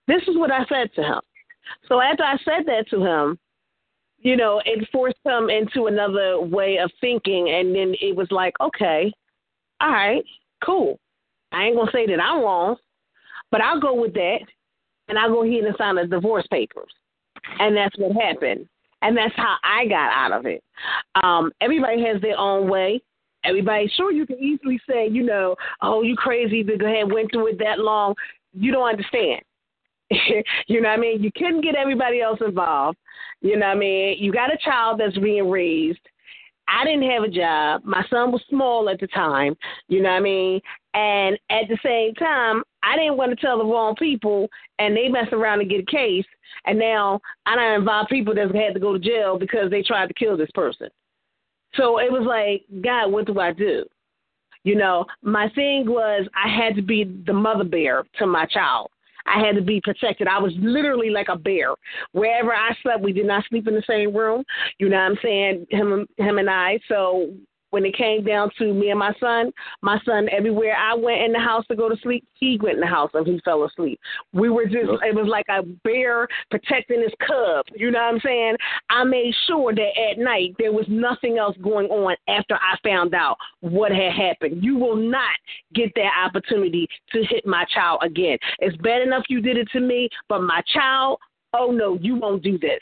This 0.07 0.21
is 0.27 0.37
what 0.37 0.51
I 0.51 0.65
said 0.65 0.93
to 0.95 1.03
him. 1.03 1.21
So 1.87 2.01
after 2.01 2.23
I 2.23 2.37
said 2.43 2.65
that 2.65 2.85
to 2.89 3.03
him, 3.03 3.37
you 4.21 4.35
know, 4.35 4.61
it 4.65 4.87
forced 4.91 5.17
him 5.23 5.49
into 5.49 5.87
another 5.87 6.41
way 6.41 6.77
of 6.77 6.91
thinking. 6.99 7.49
And 7.49 7.73
then 7.73 7.95
it 8.01 8.15
was 8.15 8.27
like, 8.31 8.53
okay, 8.59 9.11
all 9.81 9.91
right, 9.91 10.23
cool. 10.63 10.99
I 11.51 11.65
ain't 11.65 11.75
going 11.75 11.87
to 11.87 11.93
say 11.93 12.05
that 12.07 12.21
I'm 12.21 12.41
wrong, 12.41 12.75
but 13.51 13.61
I'll 13.61 13.79
go 13.79 13.93
with 13.93 14.13
that. 14.13 14.39
And 15.07 15.17
I'll 15.17 15.29
go 15.29 15.43
ahead 15.43 15.63
and 15.63 15.75
sign 15.77 15.95
the 15.95 16.05
divorce 16.05 16.45
papers. 16.51 16.91
And 17.59 17.75
that's 17.75 17.97
what 17.97 18.15
happened. 18.15 18.67
And 19.01 19.17
that's 19.17 19.33
how 19.35 19.55
I 19.63 19.87
got 19.87 20.11
out 20.11 20.31
of 20.37 20.45
it. 20.45 20.63
Um, 21.23 21.51
everybody 21.61 22.03
has 22.03 22.21
their 22.21 22.37
own 22.37 22.69
way. 22.69 23.01
Everybody, 23.43 23.91
sure, 23.95 24.11
you 24.11 24.25
can 24.25 24.37
easily 24.39 24.79
say, 24.89 25.07
you 25.07 25.23
know, 25.23 25.55
oh, 25.81 26.01
you 26.01 26.15
crazy 26.15 26.63
go 26.63 26.85
ahead 26.85 27.11
went 27.11 27.31
through 27.31 27.47
it 27.47 27.59
that 27.59 27.79
long. 27.79 28.15
You 28.53 28.71
don't 28.71 28.89
understand. 28.89 29.41
you 30.67 30.81
know 30.81 30.89
what 30.89 30.97
I 30.97 31.01
mean? 31.01 31.23
You 31.23 31.31
couldn't 31.35 31.61
get 31.61 31.75
everybody 31.75 32.21
else 32.21 32.39
involved. 32.45 32.97
You 33.41 33.57
know 33.57 33.67
what 33.67 33.77
I 33.77 33.79
mean? 33.79 34.17
You 34.19 34.31
got 34.31 34.53
a 34.53 34.57
child 34.57 34.99
that's 34.99 35.17
being 35.17 35.49
raised. 35.49 35.99
I 36.67 36.83
didn't 36.85 37.09
have 37.09 37.23
a 37.23 37.29
job. 37.29 37.81
My 37.83 38.05
son 38.09 38.31
was 38.31 38.43
small 38.49 38.89
at 38.89 38.99
the 38.99 39.07
time. 39.07 39.55
You 39.87 40.01
know 40.01 40.09
what 40.09 40.17
I 40.17 40.21
mean? 40.21 40.61
And 40.93 41.39
at 41.49 41.67
the 41.67 41.77
same 41.83 42.13
time, 42.15 42.63
I 42.83 42.95
didn't 42.95 43.17
want 43.17 43.31
to 43.31 43.35
tell 43.35 43.57
the 43.57 43.65
wrong 43.65 43.95
people, 43.95 44.49
and 44.77 44.95
they 44.95 45.07
mess 45.07 45.27
around 45.31 45.61
and 45.61 45.69
get 45.69 45.81
a 45.81 45.85
case, 45.85 46.25
and 46.65 46.79
now 46.79 47.19
I 47.45 47.55
don't 47.55 47.79
involve 47.79 48.07
people 48.07 48.33
that 48.35 48.55
had 48.55 48.73
to 48.73 48.79
go 48.79 48.93
to 48.93 48.99
jail 48.99 49.37
because 49.37 49.69
they 49.69 49.83
tried 49.83 50.07
to 50.07 50.13
kill 50.13 50.37
this 50.37 50.51
person. 50.53 50.89
So 51.75 51.99
it 51.99 52.11
was 52.11 52.25
like, 52.25 52.65
God, 52.83 53.11
what 53.11 53.25
do 53.25 53.39
I 53.39 53.53
do? 53.53 53.85
You 54.63 54.75
know, 54.75 55.05
my 55.21 55.49
thing 55.55 55.85
was 55.87 56.27
I 56.35 56.49
had 56.49 56.75
to 56.75 56.81
be 56.81 57.03
the 57.25 57.33
mother 57.33 57.63
bear 57.63 58.03
to 58.17 58.25
my 58.25 58.45
child. 58.45 58.89
I 59.25 59.45
had 59.45 59.55
to 59.55 59.61
be 59.61 59.79
protected. 59.81 60.27
I 60.27 60.39
was 60.39 60.53
literally 60.59 61.09
like 61.09 61.27
a 61.29 61.37
bear. 61.37 61.75
Wherever 62.13 62.53
I 62.53 62.75
slept, 62.81 63.03
we 63.03 63.13
did 63.13 63.27
not 63.27 63.45
sleep 63.47 63.67
in 63.67 63.75
the 63.75 63.83
same 63.87 64.15
room. 64.15 64.43
You 64.79 64.89
know 64.89 64.97
what 64.97 65.11
I'm 65.11 65.17
saying? 65.21 65.67
Him, 65.69 66.07
him 66.17 66.37
and 66.39 66.49
I. 66.49 66.79
So 66.87 67.31
when 67.71 67.85
it 67.85 67.95
came 67.95 68.23
down 68.23 68.49
to 68.57 68.73
me 68.73 68.89
and 68.89 68.99
my 68.99 69.13
son, 69.19 69.51
my 69.81 69.99
son, 70.05 70.27
everywhere 70.31 70.75
I 70.75 70.95
went 70.95 71.21
in 71.21 71.31
the 71.31 71.39
house 71.39 71.65
to 71.67 71.75
go 71.75 71.89
to 71.89 71.97
sleep, 72.01 72.25
he 72.33 72.57
went 72.61 72.75
in 72.75 72.81
the 72.81 72.87
house 72.87 73.11
and 73.13 73.25
he 73.25 73.39
fell 73.45 73.63
asleep. 73.63 73.99
We 74.33 74.49
were 74.49 74.65
just, 74.65 74.89
it 75.03 75.15
was 75.15 75.27
like 75.27 75.45
a 75.49 75.63
bear 75.83 76.27
protecting 76.49 77.01
his 77.01 77.13
cub. 77.25 77.65
You 77.75 77.91
know 77.91 77.99
what 77.99 78.13
I'm 78.13 78.19
saying? 78.21 78.55
I 78.89 79.03
made 79.03 79.33
sure 79.47 79.73
that 79.73 80.11
at 80.11 80.17
night 80.17 80.55
there 80.57 80.71
was 80.71 80.85
nothing 80.89 81.37
else 81.37 81.55
going 81.61 81.87
on 81.87 82.15
after 82.27 82.55
I 82.55 82.77
found 82.83 83.13
out 83.13 83.37
what 83.61 83.91
had 83.91 84.13
happened. 84.13 84.63
You 84.63 84.77
will 84.77 84.95
not 84.95 85.35
get 85.73 85.91
that 85.95 86.11
opportunity 86.25 86.87
to 87.11 87.23
hit 87.29 87.45
my 87.45 87.65
child 87.73 87.99
again. 88.03 88.37
It's 88.59 88.77
bad 88.77 89.01
enough 89.01 89.23
you 89.29 89.41
did 89.41 89.57
it 89.57 89.69
to 89.73 89.79
me, 89.79 90.09
but 90.27 90.41
my 90.41 90.61
child, 90.73 91.19
oh 91.53 91.71
no, 91.71 91.97
you 92.01 92.15
won't 92.15 92.43
do 92.43 92.57
this. 92.57 92.79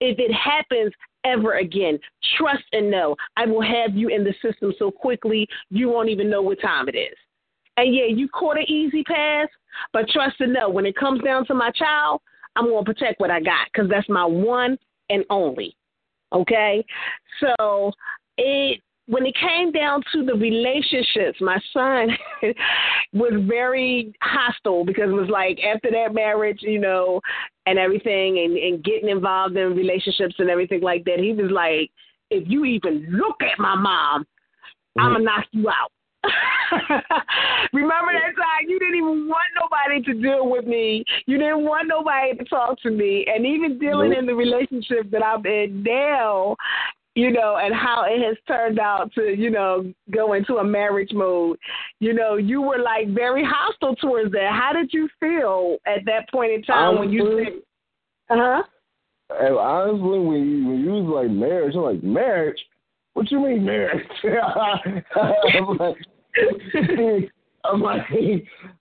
If 0.00 0.18
it 0.18 0.32
happens 0.32 0.92
ever 1.24 1.54
again. 1.54 1.98
Trust 2.36 2.64
and 2.72 2.90
know 2.90 3.16
I 3.36 3.46
will 3.46 3.62
have 3.62 3.94
you 3.94 4.08
in 4.08 4.24
the 4.24 4.34
system 4.42 4.72
so 4.78 4.90
quickly 4.90 5.46
you 5.70 5.88
won't 5.88 6.08
even 6.08 6.30
know 6.30 6.42
what 6.42 6.60
time 6.60 6.88
it 6.88 6.96
is. 6.96 7.16
And 7.76 7.94
yeah, 7.94 8.06
you 8.06 8.28
caught 8.28 8.58
an 8.58 8.68
easy 8.68 9.04
pass, 9.04 9.48
but 9.92 10.08
trust 10.08 10.40
and 10.40 10.52
know 10.52 10.68
when 10.68 10.86
it 10.86 10.96
comes 10.96 11.22
down 11.22 11.46
to 11.46 11.54
my 11.54 11.70
child, 11.70 12.20
I'm 12.56 12.66
going 12.66 12.84
to 12.84 12.92
protect 12.92 13.20
what 13.20 13.30
I 13.30 13.40
got 13.40 13.68
because 13.72 13.88
that's 13.88 14.08
my 14.08 14.24
one 14.24 14.78
and 15.10 15.24
only. 15.30 15.76
Okay? 16.32 16.84
So 17.40 17.92
it 18.36 18.80
when 19.08 19.24
it 19.24 19.34
came 19.40 19.72
down 19.72 20.02
to 20.12 20.22
the 20.22 20.34
relationships, 20.34 21.40
my 21.40 21.58
son 21.72 22.08
was 23.14 23.32
very 23.48 24.12
hostile 24.22 24.84
because 24.84 25.08
it 25.08 25.14
was 25.14 25.30
like 25.30 25.58
after 25.64 25.90
that 25.90 26.14
marriage, 26.14 26.58
you 26.60 26.78
know, 26.78 27.18
and 27.64 27.78
everything 27.78 28.38
and, 28.38 28.56
and 28.58 28.84
getting 28.84 29.08
involved 29.08 29.56
in 29.56 29.74
relationships 29.74 30.34
and 30.38 30.50
everything 30.50 30.82
like 30.82 31.04
that, 31.04 31.18
he 31.18 31.32
was 31.32 31.50
like, 31.50 31.90
if 32.30 32.44
you 32.46 32.66
even 32.66 33.06
look 33.10 33.36
at 33.40 33.58
my 33.58 33.74
mom, 33.74 34.22
mm-hmm. 34.22 35.00
I'm 35.00 35.12
going 35.12 35.20
to 35.20 35.24
knock 35.24 35.46
you 35.52 35.70
out. 35.70 35.90
Remember 37.72 38.12
that 38.12 38.36
time 38.36 38.68
you 38.68 38.78
didn't 38.78 38.96
even 38.96 39.26
want 39.26 39.48
nobody 39.58 40.02
to 40.02 40.20
deal 40.20 40.50
with 40.50 40.66
me. 40.66 41.02
You 41.24 41.38
didn't 41.38 41.64
want 41.64 41.88
nobody 41.88 42.36
to 42.36 42.44
talk 42.44 42.78
to 42.82 42.90
me. 42.90 43.24
And 43.26 43.46
even 43.46 43.78
dealing 43.78 44.10
nope. 44.10 44.18
in 44.18 44.26
the 44.26 44.34
relationship 44.34 45.10
that 45.12 45.24
I'm 45.24 45.46
in 45.46 45.82
now, 45.82 46.56
you 47.14 47.32
know, 47.32 47.58
and 47.60 47.74
how 47.74 48.04
it 48.06 48.22
has 48.24 48.36
turned 48.46 48.78
out 48.78 49.12
to, 49.14 49.34
you 49.36 49.50
know, 49.50 49.92
go 50.10 50.34
into 50.34 50.56
a 50.56 50.64
marriage 50.64 51.10
mode. 51.12 51.58
You 52.00 52.14
know, 52.14 52.36
you 52.36 52.62
were 52.62 52.78
like 52.78 53.08
very 53.08 53.44
hostile 53.44 53.96
towards 53.96 54.30
that. 54.32 54.50
How 54.52 54.72
did 54.72 54.90
you 54.92 55.08
feel 55.18 55.78
at 55.86 56.04
that 56.06 56.30
point 56.30 56.52
in 56.52 56.62
time 56.62 56.96
honestly, 56.96 57.06
when 57.06 57.12
you 57.12 57.62
said, 58.28 58.38
uh 58.38 58.62
huh? 59.30 59.58
Honestly, 59.58 60.18
when 60.20 60.48
you 60.48 60.66
when 60.66 60.80
you 60.80 60.90
was 60.90 61.24
like 61.24 61.30
marriage, 61.30 61.74
I'm 61.74 61.82
like 61.82 62.02
marriage. 62.02 62.58
What 63.14 63.30
you 63.30 63.40
mean 63.40 63.64
marriage? 63.64 64.06
I'm 64.24 65.76
like, 65.76 65.96
I'm 67.64 67.82
like, 67.82 68.06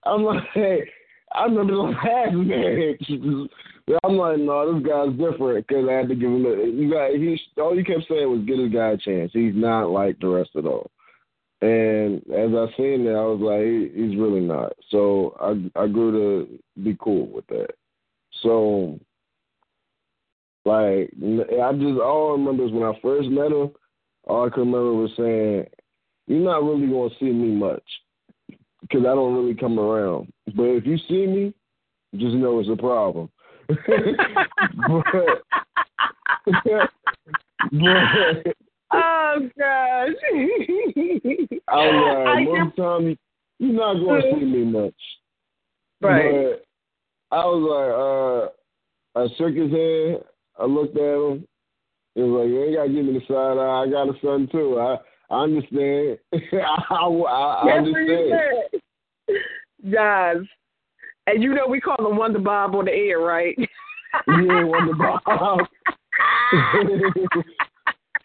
I'm 0.04 0.24
like, 0.24 0.44
I 1.34 1.44
remember 1.44 1.74
the 1.74 1.82
last 1.82 2.34
marriage. 2.34 3.02
I'm 4.04 4.18
like, 4.18 4.40
no, 4.40 4.74
this 4.74 4.86
guy's 4.86 5.12
different 5.12 5.66
because 5.66 5.88
I 5.90 5.94
had 5.94 6.10
to 6.10 6.16
give 6.16 6.30
him. 6.30 6.46
A, 6.46 6.66
you 6.66 6.92
got 6.92 7.12
he. 7.12 7.40
All 7.58 7.76
you 7.76 7.86
kept 7.86 8.08
saying 8.10 8.30
was 8.30 8.46
give 8.46 8.58
this 8.58 8.74
guy 8.74 8.90
a 8.90 8.98
chance. 8.98 9.32
He's 9.34 9.56
not 9.56 9.90
like 9.90 10.20
the 10.20 10.28
rest 10.28 10.50
of 10.56 10.66
them. 10.66 10.82
And 11.62 12.18
as 12.32 12.52
I 12.54 12.68
seen 12.78 13.06
that, 13.06 13.16
I 13.16 13.26
was 13.26 13.40
like, 13.40 13.62
he, 13.62 13.90
he's 13.96 14.20
really 14.20 14.42
not. 14.42 14.74
So 14.90 15.36
I 15.40 15.84
I 15.84 15.88
grew 15.88 16.12
to 16.12 16.60
be 16.84 16.98
cool 17.00 17.28
with 17.28 17.48
that. 17.48 17.70
So 18.44 19.00
Like 20.66 21.10
I 21.16 21.72
just 21.74 22.00
all 22.02 22.30
I 22.30 22.32
remember 22.34 22.66
is 22.66 22.72
when 22.74 22.84
I 22.84 23.00
first 23.02 23.30
met 23.30 23.54
him, 23.54 23.72
all 24.26 24.46
I 24.46 24.50
could 24.50 24.68
remember 24.68 24.94
was 24.94 25.12
saying, 25.16 25.66
"You're 26.28 26.44
not 26.44 26.64
really 26.64 26.88
gonna 26.88 27.16
see 27.20 27.32
me 27.32 27.56
much 27.56 27.84
because 28.82 29.02
I 29.02 29.16
don't 29.16 29.34
really 29.34 29.56
come 29.56 29.80
around. 29.80 30.32
But 30.56 30.64
if 30.64 30.86
you 30.86 30.98
see 31.08 31.26
me, 31.26 31.54
just 32.18 32.36
know 32.36 32.60
it's 32.60 32.70
a 32.70 32.76
problem." 32.76 33.30
But, 33.68 33.78
but 37.72 38.54
Oh 38.92 39.50
gosh. 39.58 40.10
I 41.68 41.76
was 41.76 42.26
like, 42.26 42.48
most 42.48 42.76
time 42.78 43.18
you're 43.60 43.74
not 43.74 43.94
gonna 43.96 44.22
see 44.34 44.46
me 44.46 44.64
much. 44.64 44.94
Right. 46.02 46.32
But 47.32 47.36
I 47.36 47.46
was 47.46 48.52
like, 49.16 49.24
uh 49.24 49.24
I 49.24 49.28
shook 49.38 49.56
his 49.56 49.72
hand, 49.72 50.24
I 50.60 50.66
looked 50.66 50.96
at 50.96 51.04
him, 51.04 51.48
it 52.16 52.22
was 52.22 52.42
like, 52.42 52.50
you 52.50 52.64
ain't 52.64 52.76
gotta 52.76 52.90
give 52.90 53.06
me 53.06 53.14
the 53.14 53.26
side 53.28 53.58
eye, 53.58 53.84
I 53.84 53.90
got 53.90 54.10
a 54.10 54.20
son 54.22 54.48
too. 54.52 54.80
I 54.80 54.98
I 55.30 55.44
understand. 55.44 56.20
I, 56.34 56.38
I, 56.90 57.64
I 57.66 57.72
understand. 57.78 58.82
Guys. 59.92 60.38
And 61.28 61.44
you 61.44 61.54
know 61.54 61.68
we 61.68 61.82
call 61.82 62.10
him 62.10 62.18
Wonder 62.18 62.40
Bob 62.40 62.74
on 62.74 62.86
the 62.86 62.94
air, 62.94 63.20
right? 63.20 63.56
yeah, 63.60 64.64
Wonder 64.64 64.96
Bob. 64.96 65.22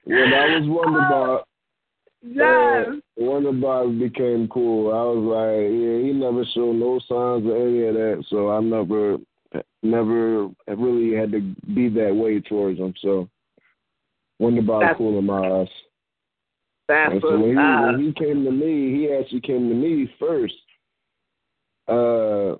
when 0.04 0.32
I 0.32 0.56
was 0.56 0.62
Wonder 0.64 1.00
Bob, 1.00 1.44
yes. 2.22 2.86
Uh, 2.88 2.92
Wonder 3.16 3.52
Bob 3.52 3.98
became 3.98 4.46
cool. 4.48 4.92
I 4.92 5.02
was 5.02 5.24
like, 5.34 5.68
yeah, 5.68 5.98
he 6.06 6.12
never 6.12 6.44
showed 6.54 6.76
no 6.76 7.00
signs 7.08 7.44
of 7.44 7.56
any 7.56 7.86
of 7.86 7.94
that, 7.94 8.24
so 8.30 8.50
I 8.50 8.60
never, 8.60 9.16
never 9.82 10.48
really 10.68 11.16
had 11.16 11.32
to 11.32 11.40
be 11.74 11.88
that 11.88 12.14
way 12.14 12.40
towards 12.40 12.78
him. 12.78 12.94
So 13.02 13.28
Wonder 14.38 14.62
Bob 14.62 14.82
that's, 14.82 14.96
cool 14.96 15.18
in 15.18 15.26
my 15.26 15.60
eyes. 15.60 15.68
That's 16.86 17.14
and 17.14 17.22
so 17.22 17.30
when 17.32 17.50
he, 17.50 17.56
when 17.56 17.98
he 17.98 18.12
came 18.12 18.44
to 18.44 18.52
me, 18.52 18.92
he 18.96 19.12
actually 19.12 19.40
came 19.40 19.68
to 19.68 19.74
me 19.74 20.08
first 20.20 20.54
uh, 21.88 22.56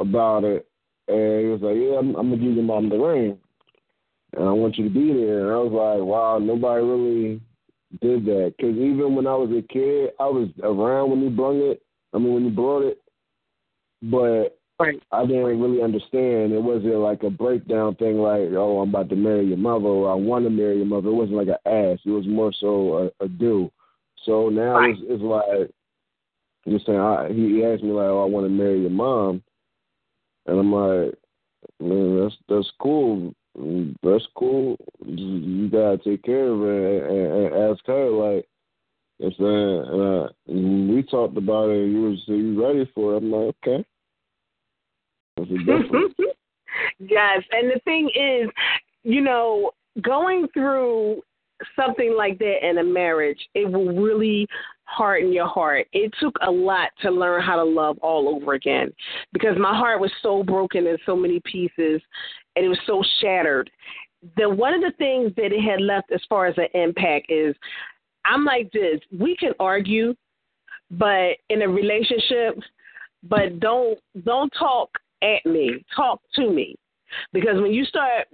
about 0.00 0.44
it, 0.44 0.66
and 1.08 1.40
he 1.40 1.46
was 1.46 1.60
like, 1.62 1.76
"Yeah, 1.76 1.98
I'm, 1.98 2.14
I'm 2.16 2.30
gonna 2.30 2.42
give 2.42 2.54
your 2.54 2.64
mom 2.64 2.88
the 2.88 2.98
ring." 2.98 3.38
and 4.36 4.48
I 4.48 4.52
want 4.52 4.76
you 4.76 4.84
to 4.84 4.90
be 4.90 5.12
there. 5.12 5.46
And 5.46 5.52
I 5.52 5.58
was 5.58 5.72
like, 5.72 6.06
wow, 6.06 6.38
nobody 6.38 6.82
really 6.82 7.40
did 8.00 8.24
that. 8.26 8.54
Because 8.56 8.76
even 8.76 9.14
when 9.14 9.26
I 9.26 9.34
was 9.34 9.50
a 9.50 9.62
kid, 9.72 10.10
I 10.18 10.26
was 10.26 10.48
around 10.62 11.10
when 11.10 11.20
you 11.20 11.30
brung 11.30 11.58
it. 11.58 11.82
I 12.12 12.18
mean, 12.18 12.34
when 12.34 12.44
you 12.44 12.50
brought 12.50 12.84
it, 12.84 13.00
but 14.02 14.56
right. 14.78 15.02
I 15.10 15.26
didn't 15.26 15.60
really 15.60 15.82
understand. 15.82 16.52
It 16.52 16.62
wasn't 16.62 16.94
like 16.96 17.24
a 17.24 17.30
breakdown 17.30 17.96
thing, 17.96 18.18
like, 18.18 18.50
oh, 18.52 18.80
I'm 18.80 18.90
about 18.90 19.08
to 19.10 19.16
marry 19.16 19.46
your 19.46 19.56
mother, 19.56 19.86
or 19.86 20.12
I 20.12 20.14
want 20.14 20.44
to 20.44 20.50
marry 20.50 20.76
your 20.76 20.86
mother. 20.86 21.08
It 21.08 21.14
wasn't 21.14 21.38
like 21.38 21.48
an 21.48 21.66
ask. 21.66 22.06
It 22.06 22.10
was 22.10 22.26
more 22.28 22.52
so 22.60 23.10
a, 23.20 23.24
a 23.24 23.28
do. 23.28 23.70
So 24.24 24.48
now 24.48 24.78
right. 24.78 24.90
it's, 24.90 25.00
it's 25.04 25.22
like 25.22 25.70
you're 26.66 26.80
saying. 26.86 27.00
I, 27.00 27.28
he, 27.32 27.56
he 27.56 27.64
asked 27.64 27.82
me 27.82 27.90
like, 27.90 28.06
oh, 28.06 28.22
I 28.22 28.26
want 28.26 28.46
to 28.46 28.50
marry 28.50 28.80
your 28.80 28.90
mom, 28.90 29.42
and 30.46 30.58
I'm 30.58 30.72
like, 30.72 31.14
man, 31.80 32.20
that's 32.20 32.36
that's 32.48 32.70
cool 32.80 33.34
that's 34.02 34.26
cool. 34.36 34.76
You 35.04 35.68
gotta 35.68 35.98
take 35.98 36.22
care 36.24 36.48
of 36.48 36.58
her 36.58 37.06
and, 37.06 37.54
and 37.54 37.72
ask 37.72 37.84
her 37.86 38.10
like. 38.10 38.46
You 39.20 39.30
know 39.38 39.46
I'm 39.46 39.86
saying? 40.48 40.58
And, 40.58 40.82
uh, 40.82 40.92
we 40.92 41.02
talked 41.04 41.36
about 41.36 41.70
it, 41.70 41.84
and 41.84 41.92
you 41.92 42.02
was 42.02 42.22
you 42.26 42.60
ready 42.60 42.90
for 42.96 43.14
it? 43.14 43.18
I'm 43.18 43.30
like, 43.30 43.54
okay. 43.64 43.84
Yes, 46.98 47.42
and 47.52 47.70
the 47.70 47.78
thing 47.84 48.10
is, 48.16 48.48
you 49.04 49.20
know, 49.20 49.70
going 50.02 50.48
through 50.52 51.22
something 51.76 52.16
like 52.16 52.38
that 52.40 52.68
in 52.68 52.78
a 52.78 52.84
marriage, 52.84 53.38
it 53.54 53.70
will 53.70 53.94
really 53.94 54.48
harden 54.84 55.32
your 55.32 55.48
heart. 55.48 55.86
It 55.92 56.12
took 56.20 56.36
a 56.42 56.50
lot 56.50 56.90
to 57.02 57.10
learn 57.10 57.42
how 57.42 57.56
to 57.56 57.64
love 57.64 57.98
all 57.98 58.28
over 58.28 58.54
again 58.54 58.92
because 59.32 59.56
my 59.58 59.76
heart 59.76 60.00
was 60.00 60.12
so 60.22 60.42
broken 60.42 60.86
in 60.86 60.96
so 61.06 61.16
many 61.16 61.40
pieces 61.40 62.00
and 62.56 62.64
it 62.64 62.68
was 62.68 62.78
so 62.86 63.02
shattered. 63.20 63.70
The 64.36 64.48
one 64.48 64.74
of 64.74 64.80
the 64.80 64.92
things 64.98 65.32
that 65.36 65.52
it 65.52 65.62
had 65.62 65.80
left 65.80 66.12
as 66.12 66.20
far 66.28 66.46
as 66.46 66.56
an 66.58 66.68
impact 66.74 67.26
is 67.30 67.54
I'm 68.24 68.44
like 68.44 68.70
this, 68.72 69.00
we 69.18 69.36
can 69.36 69.52
argue 69.60 70.14
but 70.90 71.36
in 71.48 71.62
a 71.62 71.68
relationship, 71.68 72.58
but 73.22 73.58
don't 73.60 73.98
don't 74.24 74.52
talk 74.58 74.90
at 75.22 75.44
me. 75.46 75.84
Talk 75.94 76.20
to 76.36 76.50
me. 76.50 76.76
Because 77.32 77.60
when 77.60 77.72
you 77.72 77.84
start 77.84 78.26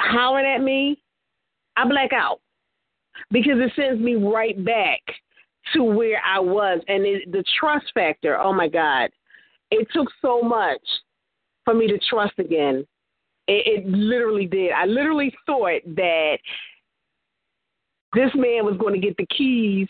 hollering 0.00 0.46
at 0.46 0.62
me, 0.62 1.02
I 1.76 1.86
black 1.88 2.12
out 2.12 2.40
because 3.30 3.56
it 3.56 3.72
sends 3.76 4.00
me 4.00 4.14
right 4.14 4.62
back 4.64 5.00
to 5.74 5.82
where 5.82 6.20
I 6.24 6.38
was. 6.38 6.80
And 6.88 7.04
it, 7.04 7.30
the 7.30 7.44
trust 7.58 7.86
factor, 7.94 8.38
oh 8.38 8.52
my 8.52 8.68
God, 8.68 9.10
it 9.70 9.86
took 9.92 10.08
so 10.22 10.40
much 10.40 10.80
for 11.64 11.74
me 11.74 11.86
to 11.86 11.98
trust 12.10 12.38
again. 12.38 12.86
It, 13.46 13.84
it 13.84 13.88
literally 13.88 14.46
did. 14.46 14.72
I 14.72 14.84
literally 14.84 15.32
thought 15.46 15.82
that 15.96 16.38
this 18.14 18.30
man 18.34 18.64
was 18.64 18.76
going 18.78 18.94
to 18.94 19.06
get 19.06 19.16
the 19.16 19.26
keys 19.26 19.88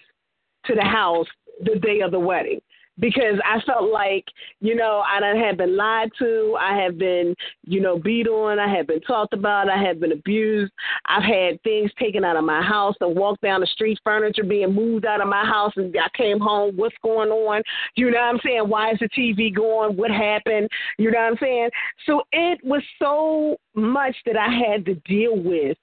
to 0.67 0.75
the 0.75 0.83
house 0.83 1.27
the 1.65 1.79
day 1.79 2.01
of 2.01 2.11
the 2.11 2.21
wedding 2.21 2.61
because 2.99 3.39
I 3.45 3.61
felt 3.63 3.91
like, 3.91 4.25
you 4.61 4.75
know, 4.75 5.03
I 5.07 5.21
had 5.37 5.57
been 5.57 5.77
lied 5.77 6.11
to, 6.19 6.57
I 6.61 6.77
have 6.83 6.99
been, 6.99 7.35
you 7.65 7.81
know, 7.81 7.99
beat 7.99 8.27
on, 8.27 8.59
I 8.59 8.69
have 8.75 8.87
been 8.87 9.01
talked 9.01 9.33
about, 9.33 9.69
I 9.69 9.83
have 9.83 10.01
been 10.01 10.13
abused, 10.13 10.73
I've 11.07 11.23
had 11.23 11.63
things 11.63 11.91
taken 11.99 12.25
out 12.25 12.37
of 12.37 12.45
my 12.45 12.63
house, 12.63 12.95
and 13.01 13.17
walked 13.17 13.43
down 13.43 13.61
the 13.61 13.67
street, 13.67 13.99
furniture 14.05 14.45
being 14.45 14.75
moved 14.75 15.07
out 15.07 15.21
of 15.21 15.29
my 15.29 15.45
house, 15.45 15.73
and 15.77 15.95
I 15.97 16.09
came 16.17 16.41
home, 16.41 16.77
what's 16.77 16.97
going 17.03 17.31
on? 17.31 17.63
You 17.97 18.11
know 18.11 18.19
what 18.19 18.35
I'm 18.35 18.41
saying? 18.45 18.69
Why 18.69 18.93
is 18.93 18.99
the 18.99 19.09
TV 19.09 19.55
going? 19.55 19.97
What 19.97 20.11
happened? 20.11 20.69
You 20.99 21.11
know 21.11 21.19
what 21.19 21.33
I'm 21.33 21.39
saying? 21.41 21.71
So 22.07 22.23
it 22.33 22.61
was 22.65 22.83
so 22.99 23.57
much 23.75 24.17
that 24.27 24.37
I 24.37 24.49
had 24.49 24.85
to 24.87 24.95
deal 25.07 25.37
with, 25.39 25.77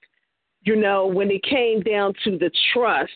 you 0.62 0.76
know, 0.76 1.06
when 1.06 1.30
it 1.30 1.42
came 1.44 1.80
down 1.80 2.12
to 2.24 2.36
the 2.38 2.50
trust 2.72 3.12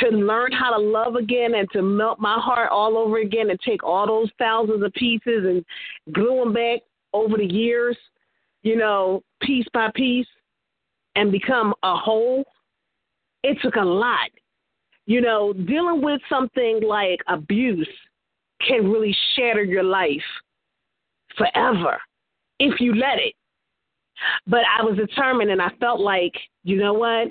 to 0.00 0.08
learn 0.10 0.52
how 0.52 0.76
to 0.76 0.82
love 0.82 1.16
again 1.16 1.54
and 1.54 1.68
to 1.72 1.82
melt 1.82 2.18
my 2.20 2.38
heart 2.38 2.70
all 2.70 2.96
over 2.96 3.18
again 3.18 3.50
and 3.50 3.58
take 3.60 3.82
all 3.82 4.06
those 4.06 4.30
thousands 4.38 4.82
of 4.82 4.92
pieces 4.94 5.44
and 5.44 5.64
glue 6.12 6.40
them 6.40 6.52
back 6.52 6.80
over 7.12 7.36
the 7.36 7.44
years, 7.44 7.96
you 8.62 8.76
know, 8.76 9.22
piece 9.42 9.66
by 9.72 9.90
piece 9.94 10.26
and 11.14 11.32
become 11.32 11.74
a 11.82 11.96
whole, 11.96 12.44
it 13.42 13.58
took 13.62 13.76
a 13.76 13.80
lot. 13.80 14.30
You 15.06 15.22
know, 15.22 15.52
dealing 15.52 16.02
with 16.02 16.20
something 16.28 16.80
like 16.86 17.20
abuse 17.28 17.88
can 18.66 18.90
really 18.90 19.16
shatter 19.34 19.62
your 19.62 19.82
life 19.82 20.22
forever 21.36 21.98
if 22.58 22.80
you 22.80 22.94
let 22.94 23.18
it. 23.18 23.34
But 24.46 24.62
I 24.78 24.82
was 24.82 24.96
determined 24.96 25.50
and 25.50 25.62
I 25.62 25.70
felt 25.80 26.00
like, 26.00 26.34
you 26.64 26.76
know 26.76 26.92
what? 26.92 27.28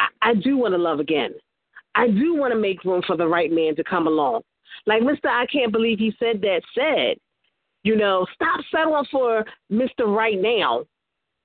I, 0.00 0.06
I 0.20 0.34
do 0.34 0.56
want 0.56 0.74
to 0.74 0.78
love 0.78 1.00
again. 1.00 1.32
I 1.96 2.08
do 2.08 2.36
want 2.36 2.52
to 2.52 2.58
make 2.58 2.84
room 2.84 3.02
for 3.06 3.16
the 3.16 3.26
right 3.26 3.50
man 3.50 3.74
to 3.76 3.84
come 3.84 4.06
along. 4.06 4.42
Like 4.86 5.02
Mr. 5.02 5.26
I 5.26 5.46
can't 5.46 5.72
believe 5.72 5.98
he 5.98 6.14
said 6.18 6.40
that 6.42 6.60
said, 6.74 7.16
you 7.82 7.96
know, 7.96 8.26
stop 8.34 8.60
settling 8.70 9.06
for 9.10 9.44
Mr. 9.72 10.06
Right 10.06 10.40
now 10.40 10.84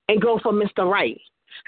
and 0.08 0.20
go 0.20 0.38
for 0.42 0.52
Mr. 0.52 0.90
Right. 0.90 1.20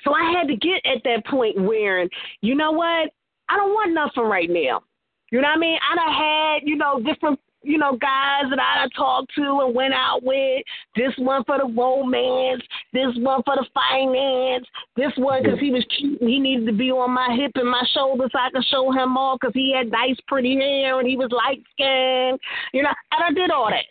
So 0.04 0.12
I 0.12 0.32
had 0.36 0.48
to 0.48 0.56
get 0.56 0.84
at 0.84 1.02
that 1.04 1.26
point 1.26 1.60
where, 1.60 2.06
you 2.40 2.54
know 2.54 2.72
what? 2.72 3.10
I 3.48 3.56
don't 3.56 3.72
want 3.72 3.92
nothing 3.92 4.28
right 4.28 4.50
now. 4.50 4.82
You 5.30 5.40
know 5.40 5.48
what 5.48 5.56
I 5.56 5.60
mean? 5.60 5.78
I 5.90 5.94
done 5.94 6.12
had, 6.12 6.68
you 6.68 6.76
know, 6.76 7.00
different 7.00 7.40
you 7.64 7.78
know, 7.78 7.96
guys 7.96 8.44
that 8.50 8.60
I 8.60 8.86
talked 8.96 9.34
to 9.36 9.60
and 9.64 9.74
went 9.74 9.94
out 9.94 10.22
with. 10.22 10.62
This 10.94 11.12
one 11.18 11.42
for 11.44 11.58
the 11.58 11.64
romance, 11.64 12.62
this 12.92 13.08
one 13.16 13.42
for 13.44 13.56
the 13.56 13.66
finance, 13.72 14.66
this 14.96 15.12
one 15.16 15.42
because 15.42 15.58
he 15.58 15.70
was 15.70 15.84
cute 15.96 16.20
and 16.20 16.30
he 16.30 16.38
needed 16.38 16.66
to 16.66 16.72
be 16.72 16.90
on 16.90 17.10
my 17.10 17.34
hip 17.34 17.52
and 17.54 17.70
my 17.70 17.82
shoulder 17.94 18.28
so 18.30 18.38
I 18.38 18.50
could 18.50 18.64
show 18.70 18.92
him 18.92 19.16
all 19.16 19.38
because 19.38 19.54
he 19.54 19.74
had 19.76 19.90
nice, 19.90 20.16
pretty 20.28 20.54
hair 20.56 20.98
and 21.00 21.08
he 21.08 21.16
was 21.16 21.30
light 21.32 21.62
skinned, 21.72 22.38
you 22.72 22.82
know, 22.82 22.92
and 23.12 23.24
I 23.24 23.32
did 23.32 23.50
all 23.50 23.70
that. 23.70 23.84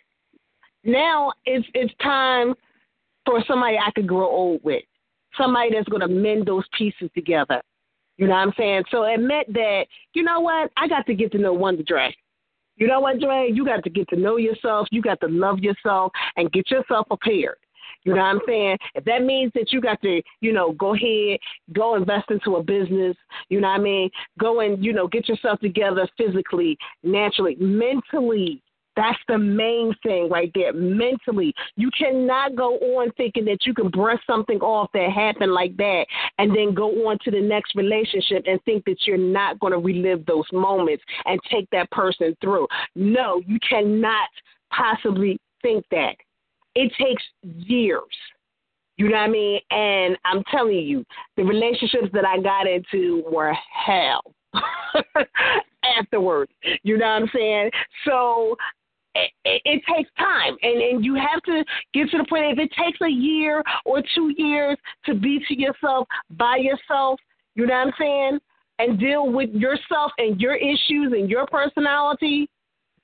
Now 0.84 1.32
it's 1.44 1.66
it's 1.74 1.92
time 2.02 2.54
for 3.26 3.42
somebody 3.48 3.76
I 3.78 3.90
could 3.90 4.06
grow 4.06 4.28
old 4.28 4.62
with, 4.62 4.82
somebody 5.36 5.70
that's 5.72 5.88
going 5.88 6.02
to 6.02 6.08
mend 6.08 6.46
those 6.46 6.64
pieces 6.76 7.10
together. 7.14 7.62
You 8.16 8.28
know 8.28 8.34
what 8.34 8.40
I'm 8.40 8.52
saying? 8.56 8.84
So 8.90 9.02
it 9.04 9.18
meant 9.18 9.52
that, 9.54 9.86
you 10.12 10.22
know 10.22 10.40
what? 10.40 10.70
I 10.76 10.86
got 10.86 11.04
to 11.06 11.14
get 11.14 11.32
to 11.32 11.38
know 11.38 11.52
Wonder 11.52 11.82
Dre. 11.82 12.14
You 12.76 12.88
know 12.88 13.00
what, 13.00 13.20
Dre? 13.20 13.50
You 13.52 13.64
got 13.64 13.84
to 13.84 13.90
get 13.90 14.08
to 14.08 14.16
know 14.16 14.36
yourself. 14.36 14.88
You 14.90 15.02
got 15.02 15.20
to 15.20 15.28
love 15.28 15.60
yourself 15.60 16.12
and 16.36 16.50
get 16.52 16.70
yourself 16.70 17.06
prepared. 17.08 17.56
You 18.04 18.14
know 18.14 18.20
what 18.20 18.26
I'm 18.26 18.40
saying? 18.46 18.76
If 18.94 19.04
that 19.04 19.22
means 19.22 19.50
that 19.54 19.72
you 19.72 19.80
got 19.80 20.00
to, 20.02 20.20
you 20.40 20.52
know, 20.52 20.72
go 20.72 20.94
ahead, 20.94 21.38
go 21.72 21.94
invest 21.94 22.30
into 22.30 22.56
a 22.56 22.62
business, 22.62 23.16
you 23.48 23.60
know 23.60 23.68
what 23.68 23.80
I 23.80 23.82
mean? 23.82 24.10
Go 24.38 24.60
and, 24.60 24.84
you 24.84 24.92
know, 24.92 25.08
get 25.08 25.26
yourself 25.26 25.58
together 25.60 26.06
physically, 26.18 26.76
naturally, 27.02 27.56
mentally. 27.58 28.62
That's 28.96 29.18
the 29.28 29.38
main 29.38 29.94
thing 30.02 30.28
right 30.28 30.50
there. 30.54 30.72
Mentally, 30.72 31.52
you 31.76 31.90
cannot 31.96 32.54
go 32.54 32.76
on 32.76 33.10
thinking 33.16 33.44
that 33.46 33.66
you 33.66 33.74
can 33.74 33.88
brush 33.88 34.20
something 34.26 34.60
off 34.60 34.90
that 34.94 35.10
happened 35.10 35.52
like 35.52 35.76
that 35.78 36.06
and 36.38 36.54
then 36.54 36.74
go 36.74 37.08
on 37.08 37.18
to 37.24 37.30
the 37.30 37.40
next 37.40 37.74
relationship 37.74 38.44
and 38.46 38.62
think 38.64 38.84
that 38.84 38.98
you're 39.06 39.16
not 39.18 39.58
going 39.58 39.72
to 39.72 39.78
relive 39.78 40.24
those 40.26 40.46
moments 40.52 41.02
and 41.24 41.40
take 41.50 41.68
that 41.70 41.90
person 41.90 42.36
through. 42.40 42.66
No, 42.94 43.42
you 43.46 43.58
cannot 43.68 44.28
possibly 44.70 45.38
think 45.62 45.84
that. 45.90 46.16
It 46.74 46.92
takes 46.98 47.22
years. 47.42 48.02
You 48.96 49.08
know 49.08 49.16
what 49.16 49.22
I 49.22 49.28
mean? 49.28 49.60
And 49.70 50.16
I'm 50.24 50.42
telling 50.50 50.76
you, 50.76 51.04
the 51.36 51.42
relationships 51.42 52.08
that 52.12 52.24
I 52.24 52.40
got 52.40 52.66
into 52.66 53.24
were 53.30 53.52
hell 53.84 54.22
afterwards. 55.98 56.52
You 56.82 56.96
know 56.98 57.06
what 57.06 57.22
I'm 57.22 57.30
saying? 57.34 57.70
So 58.06 58.56
it, 59.14 59.62
it, 59.64 59.82
takes 59.88 60.10
time, 60.18 60.56
and 60.62 60.80
and 60.80 61.04
you 61.04 61.14
have 61.14 61.42
to 61.42 61.64
get 61.92 62.10
to 62.10 62.18
the 62.18 62.26
point. 62.28 62.58
If 62.58 62.58
it 62.58 62.72
takes 62.72 63.00
a 63.00 63.08
year 63.08 63.62
or 63.84 64.02
two 64.14 64.32
years 64.36 64.76
to 65.06 65.14
be 65.14 65.40
to 65.48 65.60
yourself 65.60 66.08
by 66.30 66.56
yourself, 66.56 67.20
you 67.54 67.66
know 67.66 67.74
what 67.74 67.86
I'm 67.86 67.92
saying, 67.98 68.38
and 68.78 68.98
deal 68.98 69.30
with 69.30 69.50
yourself 69.50 70.12
and 70.18 70.40
your 70.40 70.56
issues 70.56 71.12
and 71.12 71.30
your 71.30 71.46
personality, 71.46 72.48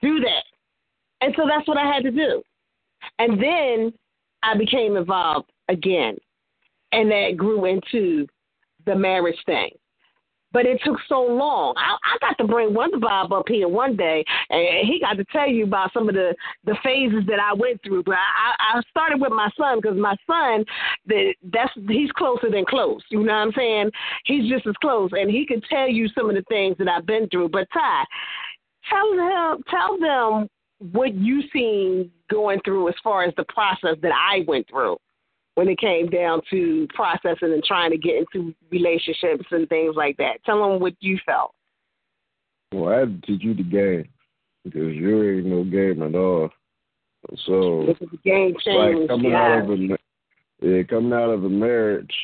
do 0.03 0.21
that. 0.21 0.45
And 1.21 1.35
so 1.37 1.45
that's 1.49 1.69
what 1.69 1.79
I 1.79 1.87
had 1.87 2.03
to 2.03 2.11
do. 2.11 2.43
And 3.19 3.41
then 3.41 3.93
I 4.43 4.57
became 4.57 4.97
involved 4.97 5.51
again, 5.69 6.17
and 6.93 7.11
that 7.11 7.37
grew 7.37 7.67
into 7.67 8.27
the 8.87 8.97
marriage 8.97 9.39
thing. 9.47 9.71
But 10.53 10.67
it 10.67 10.81
took 10.85 10.97
so 11.09 11.21
long. 11.23 11.75
I, 11.77 11.97
I 12.03 12.19
got 12.21 12.37
to 12.39 12.45
bring 12.45 12.75
Wonder 12.75 12.99
Bob 12.99 13.33
up 13.33 13.47
here 13.49 13.69
one 13.69 13.97
day, 13.97 14.25
and 14.49 14.87
he 14.87 15.01
got 15.01 15.15
to 15.15 15.25
tell 15.27 15.49
you 15.49 15.65
about 15.65 15.93
some 15.93 16.09
of 16.09 16.15
the 16.15 16.35
the 16.65 16.77
phases 16.83 17.25
that 17.29 17.39
I 17.41 17.53
went 17.55 17.83
through. 17.85 18.03
But 18.05 18.17
I, 18.17 18.79
I 18.79 18.83
started 18.91 19.21
with 19.21 19.33
my 19.33 19.49
son 19.57 19.79
because 19.81 19.97
my 19.97 20.17
son, 20.27 20.65
the, 21.07 21.35
that's 21.53 21.73
he's 21.89 22.11
closer 22.13 22.51
than 22.51 22.65
close. 22.65 23.03
You 23.11 23.23
know 23.23 23.33
what 23.33 23.39
I'm 23.39 23.53
saying? 23.57 23.91
He's 24.25 24.51
just 24.51 24.67
as 24.67 24.75
close, 24.81 25.11
and 25.13 25.31
he 25.31 25.47
can 25.47 25.61
tell 25.71 25.89
you 25.89 26.09
some 26.09 26.29
of 26.29 26.37
the 26.37 26.45
things 26.49 26.77
that 26.79 26.89
I've 26.89 27.07
been 27.07 27.29
through. 27.29 27.51
But 27.51 27.69
Ty, 27.73 28.05
tell 28.89 29.17
them 29.17 29.63
tell 29.71 29.99
them 29.99 30.49
what 30.93 31.15
you 31.15 31.43
seen 31.53 32.11
going 32.31 32.61
through 32.65 32.89
as 32.89 32.95
far 33.05 33.25
as 33.25 33.35
the 33.37 33.45
process 33.45 33.97
that 34.03 34.13
I 34.13 34.45
went 34.47 34.69
through 34.69 34.97
when 35.61 35.69
it 35.69 35.79
came 35.79 36.09
down 36.09 36.41
to 36.49 36.89
processing 36.95 37.53
and 37.53 37.63
trying 37.63 37.91
to 37.91 37.99
get 37.99 38.15
into 38.17 38.55
relationships 38.71 39.45
and 39.51 39.69
things 39.69 39.95
like 39.95 40.17
that. 40.17 40.43
Tell 40.47 40.67
them 40.67 40.81
what 40.81 40.95
you 41.01 41.19
felt. 41.27 41.55
Well, 42.73 42.91
I 42.91 43.01
had 43.01 43.21
to 43.21 43.27
teach 43.27 43.45
you 43.45 43.53
the 43.53 43.63
game 43.63 44.09
because 44.65 44.95
you 44.95 45.23
ain't 45.23 45.45
no 45.45 45.65
game 45.65 46.03
at 46.03 46.15
all. 46.15 46.49
So 47.45 47.95
the 48.01 48.17
game 48.25 48.55
changed. 48.65 49.01
Like 49.01 49.09
coming 49.09 49.33
yeah. 49.33 49.59
out 49.59 49.65
of 49.65 49.71
a 49.71 49.99
yeah, 50.63 50.83
coming 50.85 51.13
out 51.13 51.29
of 51.29 51.45
a 51.45 51.51
marriage, 51.51 52.15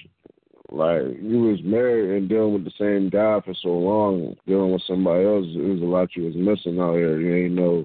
like 0.70 1.02
you 1.20 1.42
was 1.42 1.60
married 1.62 2.16
and 2.16 2.30
dealing 2.30 2.54
with 2.54 2.64
the 2.64 2.72
same 2.78 3.10
guy 3.10 3.42
for 3.44 3.52
so 3.62 3.68
long, 3.68 4.34
dealing 4.46 4.72
with 4.72 4.82
somebody 4.86 5.26
else, 5.26 5.44
it 5.54 5.58
was 5.58 5.82
a 5.82 5.84
lot 5.84 6.16
you 6.16 6.24
was 6.24 6.36
missing 6.36 6.80
out 6.80 6.94
here. 6.94 7.20
You 7.20 7.44
ain't 7.44 7.54
know 7.54 7.84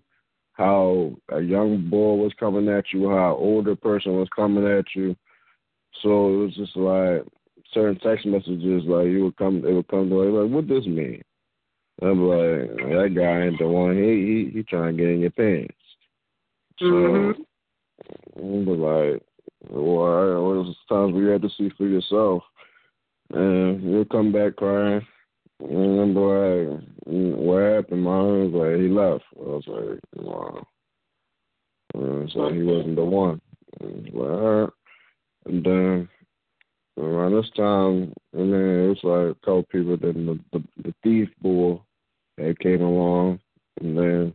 how 0.53 1.11
a 1.28 1.41
young 1.41 1.90
boy 1.90 2.23
was 2.23 2.32
coming 2.40 2.69
at 2.69 2.86
you, 2.94 3.10
how 3.10 3.36
an 3.36 3.44
older 3.44 3.76
person 3.76 4.14
was 4.15 4.30
coming 4.34 4.65
at 4.65 4.86
you. 4.95 5.14
So 6.02 6.34
it 6.34 6.38
was 6.38 6.56
just 6.56 6.76
like 6.76 7.23
certain 7.73 7.99
text 7.99 8.26
messages, 8.26 8.84
like 8.86 9.07
you 9.07 9.26
would 9.26 9.38
come, 9.38 9.64
it 9.65 9.72
would 9.72 9.88
come 9.88 10.10
to 10.10 10.15
like, 10.15 10.44
like 10.44 10.52
what 10.53 10.68
this 10.68 10.86
mean? 10.86 11.22
I'm 12.02 12.28
like, 12.28 12.76
that 12.78 13.14
guy 13.15 13.45
ain't 13.45 13.60
the 13.60 13.68
one. 13.68 13.95
He 13.95 14.49
he 14.52 14.57
he 14.57 14.64
trying 14.64 14.98
to 14.98 15.03
get 15.03 15.11
in 15.11 15.19
your 15.22 15.32
pants. 15.32 15.76
So 16.80 16.86
mm-hmm. 16.86 17.41
I'm 18.40 18.65
like, 18.65 19.22
well, 19.69 20.64
there's 20.64 20.76
times 20.90 21.14
where 21.14 21.23
you 21.23 21.30
have 21.30 21.41
to 21.41 21.49
see 21.57 21.69
for 21.78 21.86
yourself, 21.86 22.44
and 23.34 23.84
you'll 23.84 24.06
come 24.06 24.32
back 24.32 24.56
crying. 24.56 25.06
And 25.60 25.99
I'm 25.99 26.15
like, 26.15 26.82
what 27.06 27.61
happened? 27.61 28.02
Mom 28.02 28.52
was 28.52 28.53
like, 28.53 28.82
he 28.82 28.88
left. 28.88 29.26
I 29.36 29.44
was 29.44 29.64
like, 29.68 30.26
wow. 30.26 30.65
And 31.94 32.32
so 32.34 32.52
he 32.52 32.64
wasn't 32.64 32.95
the 32.95 33.03
one. 33.06 33.40
And 33.80 34.06
like, 34.06 34.15
all 34.15 34.61
right. 34.61 34.69
And 35.45 35.63
then 35.63 36.09
around 36.99 37.34
this 37.34 37.49
time, 37.55 38.13
and 38.34 38.53
then 38.53 38.61
it 38.61 38.88
was 38.89 39.03
like 39.03 39.35
a 39.35 39.45
couple 39.45 39.63
people. 39.72 39.97
Then 39.97 40.26
the, 40.26 40.39
the 40.53 40.63
the 40.84 40.93
thief 41.03 41.30
boy 41.41 41.81
that 42.38 42.59
came 42.59 42.81
along, 42.81 43.39
and 43.80 43.97
then 43.97 44.34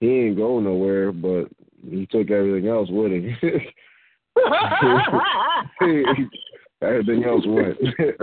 he 0.00 0.08
ain't 0.08 0.36
go 0.36 0.60
nowhere, 0.60 1.12
but 1.12 1.48
he 1.88 2.06
took 2.06 2.30
everything 2.30 2.68
else 2.68 2.88
with 2.90 3.12
him. 3.12 3.36
everything 6.82 7.24
else 7.24 7.44
went. 7.46 7.78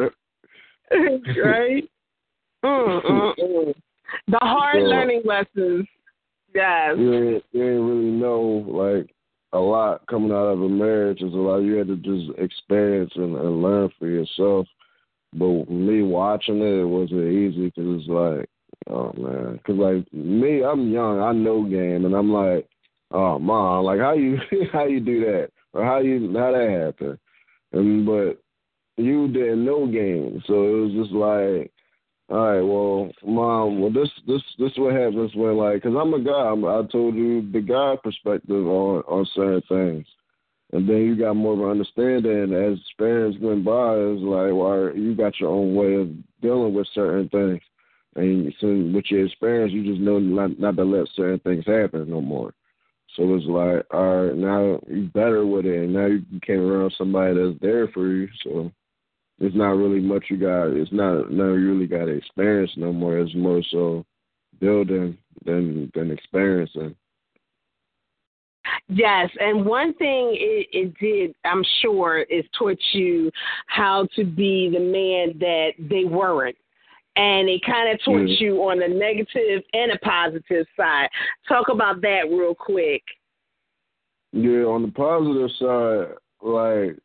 right. 1.44 1.90
Mm, 2.64 3.04
mm, 3.04 3.34
mm. 3.40 3.74
The 4.28 4.38
hard 4.42 4.82
so, 4.82 4.86
learning 4.86 5.24
lessons. 5.26 5.88
Yes. 6.54 6.96
You 6.98 7.12
didn't, 7.12 7.44
you 7.52 7.64
didn't 7.64 7.88
really 7.88 8.12
know 8.12 8.64
like 8.68 9.10
a 9.54 9.60
lot 9.60 10.06
coming 10.08 10.32
out 10.32 10.48
of 10.48 10.62
a 10.62 10.70
marriage 10.70 11.22
is 11.22 11.34
a 11.34 11.38
lot. 11.38 11.60
You 11.60 11.76
had 11.76 11.88
to 11.88 11.96
just 11.98 12.38
experience 12.40 13.12
and, 13.16 13.36
and 13.36 13.62
learn 13.62 13.90
for 14.00 14.08
yourself. 14.08 14.68
But 15.32 15.70
me 15.70 16.04
watching 16.04 16.62
it, 16.62 16.82
it 16.82 16.86
wasn't 16.86 17.32
easy 17.32 17.66
because 17.66 18.02
it's 18.02 18.10
like, 18.10 18.50
oh 18.90 19.14
man, 19.18 19.54
because 19.54 19.78
like 19.78 20.14
me, 20.14 20.64
I'm 20.64 20.92
young, 20.92 21.22
I 21.22 21.32
know 21.32 21.64
game, 21.64 22.06
and 22.06 22.16
I'm 22.16 22.32
like, 22.32 22.68
oh 23.12 23.40
mom, 23.40 23.86
like 23.86 24.00
how 24.00 24.14
you 24.14 24.38
how 24.74 24.86
you 24.86 25.00
do 25.00 25.22
that? 25.22 25.50
Or 25.74 25.84
how 25.84 26.00
you 26.00 26.32
how 26.38 26.52
that 26.52 26.94
happen, 26.94 27.20
and 27.72 28.06
but 28.06 28.40
you 28.98 29.28
didn't 29.28 29.66
know 29.66 29.88
game, 29.88 30.44
so 30.46 30.54
it 30.54 30.82
was 30.82 30.92
just 30.94 31.12
like 31.12 31.73
all 32.34 32.40
right, 32.40 32.62
well, 32.62 33.12
mom, 33.24 33.80
well, 33.80 33.92
this 33.92 34.10
this 34.26 34.42
this 34.58 34.72
is 34.72 34.78
what 34.80 34.96
happens 34.96 35.36
when 35.36 35.56
like, 35.56 35.84
cause 35.84 35.94
I'm 35.96 36.16
a 36.16 36.20
guy. 36.20 36.50
I'm, 36.50 36.66
I 36.66 36.82
told 36.92 37.14
you 37.14 37.48
the 37.52 37.62
guy 37.62 37.96
perspective 38.04 38.66
on 38.66 39.04
on 39.04 39.28
certain 39.36 39.62
things, 39.70 40.08
and 40.72 40.90
then 40.90 40.98
you 40.98 41.16
got 41.16 41.36
more 41.36 41.54
of 41.54 41.60
an 41.60 41.70
understanding 41.70 42.52
as 42.52 42.80
experience 42.80 43.36
went 43.40 43.64
by. 43.64 43.94
It's 43.98 44.24
like, 44.24 44.52
well, 44.52 44.92
you 44.96 45.14
got 45.14 45.40
your 45.40 45.52
own 45.52 45.76
way 45.76 45.94
of 45.94 46.10
dealing 46.42 46.74
with 46.74 46.88
certain 46.96 47.30
things, 47.30 47.62
and 48.16 48.52
so 48.60 48.68
with 48.68 49.06
your 49.12 49.28
experience, 49.28 49.72
you 49.72 49.86
just 49.86 50.02
know 50.02 50.18
not 50.18 50.58
not 50.60 50.76
to 50.78 50.84
let 50.86 51.08
certain 51.16 51.40
things 51.42 51.66
happen 51.68 52.10
no 52.10 52.20
more. 52.20 52.56
So 53.16 53.36
it's 53.36 53.46
like, 53.46 53.86
all 53.94 54.26
right, 54.26 54.36
now 54.36 54.80
you 54.88 55.04
better 55.14 55.46
with 55.46 55.68
it, 55.68 55.84
and 55.84 55.94
now 55.94 56.08
you 56.08 56.24
came 56.42 56.62
around 56.62 56.96
somebody 56.98 57.36
that's 57.36 57.62
there 57.62 57.90
for 57.90 58.08
you. 58.08 58.28
So 58.44 58.72
it's 59.40 59.56
not 59.56 59.72
really 59.72 60.00
much 60.00 60.26
you 60.30 60.38
got. 60.38 60.68
It's 60.68 60.92
not 60.92 61.32
not 61.32 61.46
really 61.46 61.88
got 61.88 62.08
experience 62.08 62.72
no 62.78 62.94
more. 62.94 63.18
It's 63.18 63.36
more 63.36 63.62
so 63.72 64.06
building 64.60 65.18
than 65.46 65.92
than 65.96 66.12
experiencing. 66.12 66.96
Yes, 68.88 69.30
and 69.40 69.66
one 69.66 69.94
thing 69.96 70.36
it, 70.40 70.68
it 70.72 70.94
did, 71.00 71.36
I'm 71.46 71.64
sure, 71.82 72.22
is 72.24 72.46
taught 72.58 72.80
you 72.94 73.32
how 73.68 74.08
to 74.16 74.24
be 74.24 74.70
the 74.72 74.80
man 74.80 75.38
that 75.40 75.72
they 75.90 76.06
weren't. 76.06 76.56
And 77.16 77.48
it 77.48 77.62
kind 77.66 77.94
of 77.94 78.00
taught 78.04 78.28
mm. 78.28 78.40
you 78.40 78.58
on 78.64 78.80
the 78.80 78.88
negative 78.88 79.64
and 79.74 79.92
a 79.92 80.00
positive 80.00 80.66
side. 80.76 81.10
Talk 81.48 81.68
about 81.70 82.02
that 82.02 82.24
real 82.30 82.56
quick. 82.56 83.04
Yeah, 84.32 84.64
on 84.64 84.82
the 84.82 84.92
positive 84.92 85.52
side, 85.60 86.16
like 86.42 86.98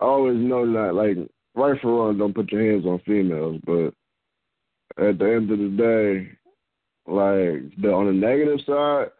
I 0.00 0.04
always 0.04 0.38
know 0.38 0.64
that 0.72 0.94
like 0.94 1.18
right 1.54 1.80
for 1.80 1.88
wrong, 1.88 2.18
don't 2.18 2.34
put 2.34 2.52
your 2.52 2.70
hands 2.70 2.86
on 2.86 3.00
females, 3.06 3.60
but 3.64 3.92
at 4.98 5.18
the 5.18 5.24
end 5.24 5.50
of 5.50 5.58
the 5.58 5.68
day, 5.76 6.30
like 7.06 7.80
the 7.80 7.92
on 7.92 8.06
the 8.06 8.12
negative 8.12 8.60
side, 8.66 9.10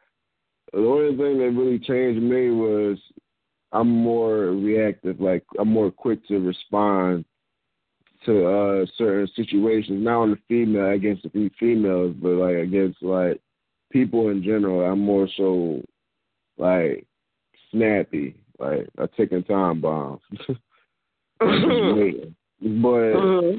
the 0.73 0.79
only 0.79 1.17
thing 1.17 1.39
that 1.39 1.59
really 1.59 1.79
changed 1.79 2.23
me 2.23 2.51
was 2.51 2.99
I'm 3.73 3.89
more 3.89 4.47
reactive. 4.53 5.21
Like 5.21 5.45
I'm 5.59 5.69
more 5.69 5.91
quick 5.91 6.27
to 6.29 6.39
respond 6.39 7.25
to 8.27 8.47
uh 8.47 8.87
certain 8.97 9.29
situations, 9.35 10.03
not 10.03 10.23
on 10.23 10.31
the 10.31 10.39
female 10.49 10.91
against 10.91 11.25
the 11.25 11.51
females, 11.59 12.15
but 12.21 12.31
like 12.31 12.57
against 12.57 13.03
like 13.03 13.41
people 13.91 14.29
in 14.29 14.43
general. 14.43 14.83
I'm 14.83 15.01
more 15.01 15.29
so 15.37 15.83
like 16.57 17.07
snappy, 17.71 18.37
like 18.59 18.89
a 18.99 19.09
ticking 19.09 19.43
time 19.45 19.81
bomb. 19.81 20.21
Mm-hmm. 21.43 22.83
but 22.83 22.89
mm-hmm. 22.89 23.59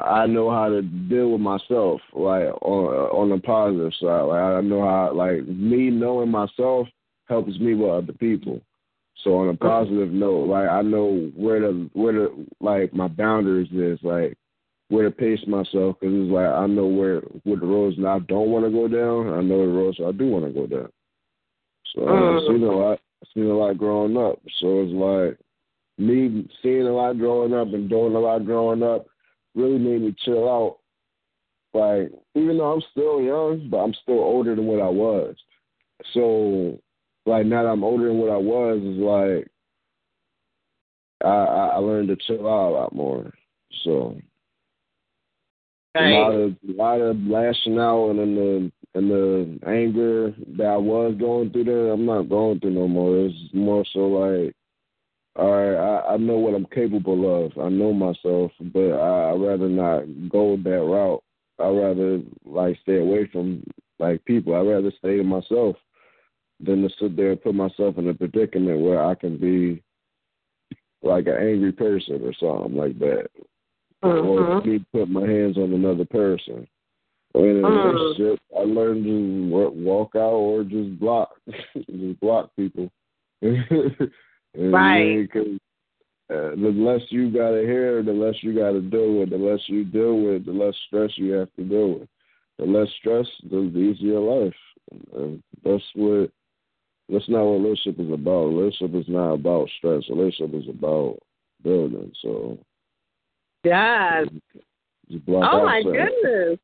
I 0.00 0.26
know 0.26 0.50
how 0.50 0.68
to 0.68 0.82
deal 0.82 1.32
with 1.32 1.40
myself, 1.40 2.00
like 2.12 2.48
on 2.62 2.94
on 3.10 3.30
the 3.30 3.38
positive 3.38 3.92
side. 4.00 4.22
Like 4.22 4.42
I 4.42 4.60
know 4.60 4.82
how, 4.82 5.12
like 5.12 5.46
me 5.46 5.90
knowing 5.90 6.30
myself 6.30 6.86
helps 7.28 7.58
me 7.58 7.74
with 7.74 7.90
other 7.90 8.12
people. 8.12 8.60
So 9.24 9.38
on 9.38 9.48
a 9.48 9.52
mm-hmm. 9.52 9.66
positive 9.66 10.12
note, 10.12 10.44
like 10.48 10.68
I 10.68 10.82
know 10.82 11.30
where 11.34 11.60
the 11.60 11.90
where 11.94 12.12
the 12.12 12.46
like 12.60 12.92
my 12.94 13.08
boundaries 13.08 13.70
is. 13.72 13.98
Like 14.02 14.36
where 14.88 15.04
to 15.04 15.10
pace 15.10 15.40
myself 15.46 15.96
because 16.00 16.14
it's 16.14 16.32
like 16.32 16.46
I 16.46 16.66
know 16.66 16.86
where 16.86 17.20
where 17.44 17.58
the 17.58 17.66
roads 17.66 17.96
that 17.96 18.06
I 18.06 18.18
don't 18.20 18.50
want 18.50 18.64
to 18.64 18.70
go 18.70 18.88
down. 18.88 19.34
I 19.34 19.42
know 19.42 19.66
the 19.66 19.72
roads 19.72 19.98
I 20.04 20.12
do 20.12 20.28
want 20.28 20.46
to 20.46 20.52
go 20.52 20.66
down. 20.66 20.88
So 21.94 22.06
I've 22.06 22.42
seen 22.46 22.62
a 22.62 22.70
lot. 22.70 23.00
I've 23.22 23.28
seen 23.34 23.50
a 23.50 23.54
lot 23.54 23.78
growing 23.78 24.16
up. 24.16 24.38
So 24.60 24.82
it's 24.82 24.92
like 24.92 25.38
me 25.98 26.48
seeing 26.62 26.86
a 26.86 26.92
lot 26.92 27.18
growing 27.18 27.52
up 27.52 27.68
and 27.74 27.88
doing 27.88 28.14
a 28.14 28.18
lot 28.18 28.44
growing 28.44 28.82
up 28.82 29.06
really 29.54 29.78
made 29.78 30.02
me 30.02 30.14
chill 30.24 30.48
out. 30.48 30.78
Like 31.74 32.10
even 32.34 32.58
though 32.58 32.72
I'm 32.72 32.82
still 32.92 33.20
young, 33.20 33.68
but 33.70 33.78
I'm 33.78 33.94
still 34.02 34.20
older 34.20 34.54
than 34.54 34.66
what 34.66 34.80
I 34.80 34.88
was. 34.88 35.36
So 36.14 36.78
like 37.26 37.46
now 37.46 37.64
that 37.64 37.70
I'm 37.70 37.84
older 37.84 38.08
than 38.08 38.18
what 38.18 38.30
I 38.30 38.36
was 38.36 38.78
is 38.78 38.98
like 38.98 39.50
I 41.22 41.74
I 41.74 41.76
learned 41.78 42.08
to 42.08 42.16
chill 42.16 42.48
out 42.48 42.70
a 42.70 42.74
lot 42.74 42.94
more. 42.94 43.32
So 43.84 44.16
Right. 45.94 46.12
a 46.12 46.14
lot 46.14 46.30
of 46.32 46.56
a 46.68 46.72
lot 46.72 47.00
of 47.00 47.16
lashing 47.22 47.78
out 47.78 48.10
and 48.10 48.18
then 48.18 48.34
the 48.34 48.72
and 48.94 49.10
the 49.10 49.58
anger 49.66 50.34
that 50.56 50.66
I 50.66 50.76
was 50.76 51.14
going 51.18 51.50
through 51.50 51.64
there, 51.64 51.92
I'm 51.92 52.06
not 52.06 52.28
going 52.28 52.60
through 52.60 52.70
no 52.70 52.88
more. 52.88 53.26
It's 53.26 53.34
more 53.52 53.84
so 53.92 54.00
like, 54.00 54.54
all 55.38 55.52
right, 55.52 55.76
I, 55.76 56.14
I 56.14 56.16
know 56.16 56.36
what 56.36 56.54
I'm 56.54 56.66
capable 56.66 57.46
of. 57.46 57.56
I 57.58 57.68
know 57.68 57.92
myself, 57.92 58.50
but 58.72 58.90
I, 58.90 59.30
I'd 59.30 59.40
rather 59.40 59.68
not 59.68 60.02
go 60.28 60.56
that 60.56 60.70
route. 60.70 61.22
I'd 61.60 61.68
rather 61.68 62.20
like 62.44 62.76
stay 62.82 62.98
away 62.98 63.28
from 63.32 63.62
like 64.00 64.24
people. 64.24 64.54
I'd 64.54 64.68
rather 64.68 64.92
stay 64.98 65.16
to 65.16 65.22
myself 65.22 65.76
than 66.60 66.82
to 66.82 66.88
sit 66.98 67.16
there 67.16 67.30
and 67.30 67.42
put 67.42 67.54
myself 67.54 67.98
in 67.98 68.08
a 68.08 68.14
predicament 68.14 68.80
where 68.80 69.04
I 69.04 69.14
can 69.14 69.38
be 69.38 69.80
like 71.02 71.28
an 71.28 71.36
angry 71.36 71.72
person 71.72 72.20
or 72.24 72.32
something 72.34 72.76
like 72.76 72.98
that. 72.98 73.28
Or 74.02 74.40
Mhm. 74.40 74.66
me 74.66 74.84
put 74.92 75.08
my 75.08 75.26
hands 75.26 75.56
on 75.56 75.72
another 75.72 76.04
person. 76.04 76.66
Or 77.34 77.46
in 77.46 77.64
a 77.64 77.68
Mhm. 77.68 77.84
relationship, 77.84 78.40
I 78.56 78.62
learned 78.62 79.04
to 79.04 79.70
walk 79.70 80.16
out 80.16 80.34
or 80.34 80.64
just 80.64 80.98
block, 80.98 81.40
just 81.76 82.20
block 82.20 82.50
people. 82.56 82.90
Right. 84.56 85.22
Because 85.22 85.58
uh, 86.30 86.50
the 86.56 86.72
less 86.74 87.00
you 87.10 87.30
got 87.30 87.50
to 87.50 87.62
hear, 87.62 88.02
the 88.02 88.12
less 88.12 88.34
you 88.42 88.54
got 88.54 88.72
to 88.72 88.80
deal 88.80 89.18
with. 89.18 89.30
The 89.30 89.36
less 89.36 89.60
you 89.66 89.84
deal 89.84 90.20
with, 90.20 90.46
the 90.46 90.52
less 90.52 90.74
stress 90.86 91.10
you 91.16 91.32
have 91.32 91.48
to 91.56 91.64
deal 91.64 92.00
with. 92.00 92.08
The 92.58 92.64
less 92.64 92.88
stress, 92.98 93.26
the 93.50 93.58
easier 93.76 94.18
life. 94.18 94.54
And 95.14 95.42
that's 95.64 95.84
what. 95.94 96.30
That's 97.10 97.28
not 97.30 97.44
what 97.44 97.62
relationship 97.62 98.00
is 98.00 98.12
about. 98.12 98.48
Relationship 98.48 98.94
is 98.94 99.08
not 99.08 99.32
about 99.32 99.70
stress. 99.78 100.02
Relationship 100.10 100.54
is 100.54 100.68
about 100.68 101.16
building. 101.62 102.12
So 102.20 102.58
Yes. 103.64 104.28
Oh 105.28 105.64
my 105.64 105.82
goodness. 105.82 106.58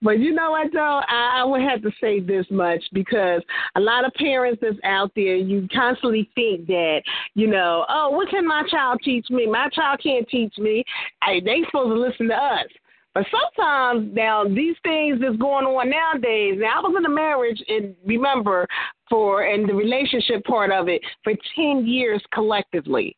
But 0.00 0.18
you 0.18 0.32
know 0.32 0.52
what 0.52 0.72
though, 0.72 1.00
I, 1.08 1.40
I 1.40 1.44
would 1.44 1.62
have 1.62 1.82
to 1.82 1.90
say 2.00 2.20
this 2.20 2.46
much 2.50 2.82
because 2.92 3.42
a 3.76 3.80
lot 3.80 4.04
of 4.04 4.12
parents 4.14 4.60
that's 4.62 4.76
out 4.84 5.12
there, 5.14 5.36
you 5.36 5.68
constantly 5.72 6.30
think 6.34 6.66
that, 6.66 7.02
you 7.34 7.46
know, 7.46 7.84
oh, 7.88 8.10
what 8.10 8.28
can 8.28 8.46
my 8.46 8.62
child 8.70 9.00
teach 9.04 9.26
me? 9.30 9.46
My 9.46 9.68
child 9.68 10.00
can't 10.02 10.28
teach 10.28 10.56
me. 10.58 10.84
I, 11.22 11.40
they 11.44 11.62
supposed 11.66 11.90
to 11.90 12.00
listen 12.00 12.28
to 12.28 12.34
us. 12.34 12.66
But 13.14 13.26
sometimes 13.30 14.10
now 14.14 14.44
these 14.44 14.76
things 14.82 15.20
that's 15.20 15.36
going 15.36 15.66
on 15.66 15.90
nowadays. 15.90 16.54
Now 16.58 16.78
I 16.78 16.80
was 16.80 16.94
in 16.96 17.04
a 17.04 17.10
marriage 17.10 17.62
and 17.68 17.94
remember 18.06 18.66
for 19.10 19.42
and 19.42 19.68
the 19.68 19.74
relationship 19.74 20.42
part 20.44 20.72
of 20.72 20.88
it 20.88 21.02
for 21.22 21.34
ten 21.54 21.86
years 21.86 22.22
collectively. 22.32 23.14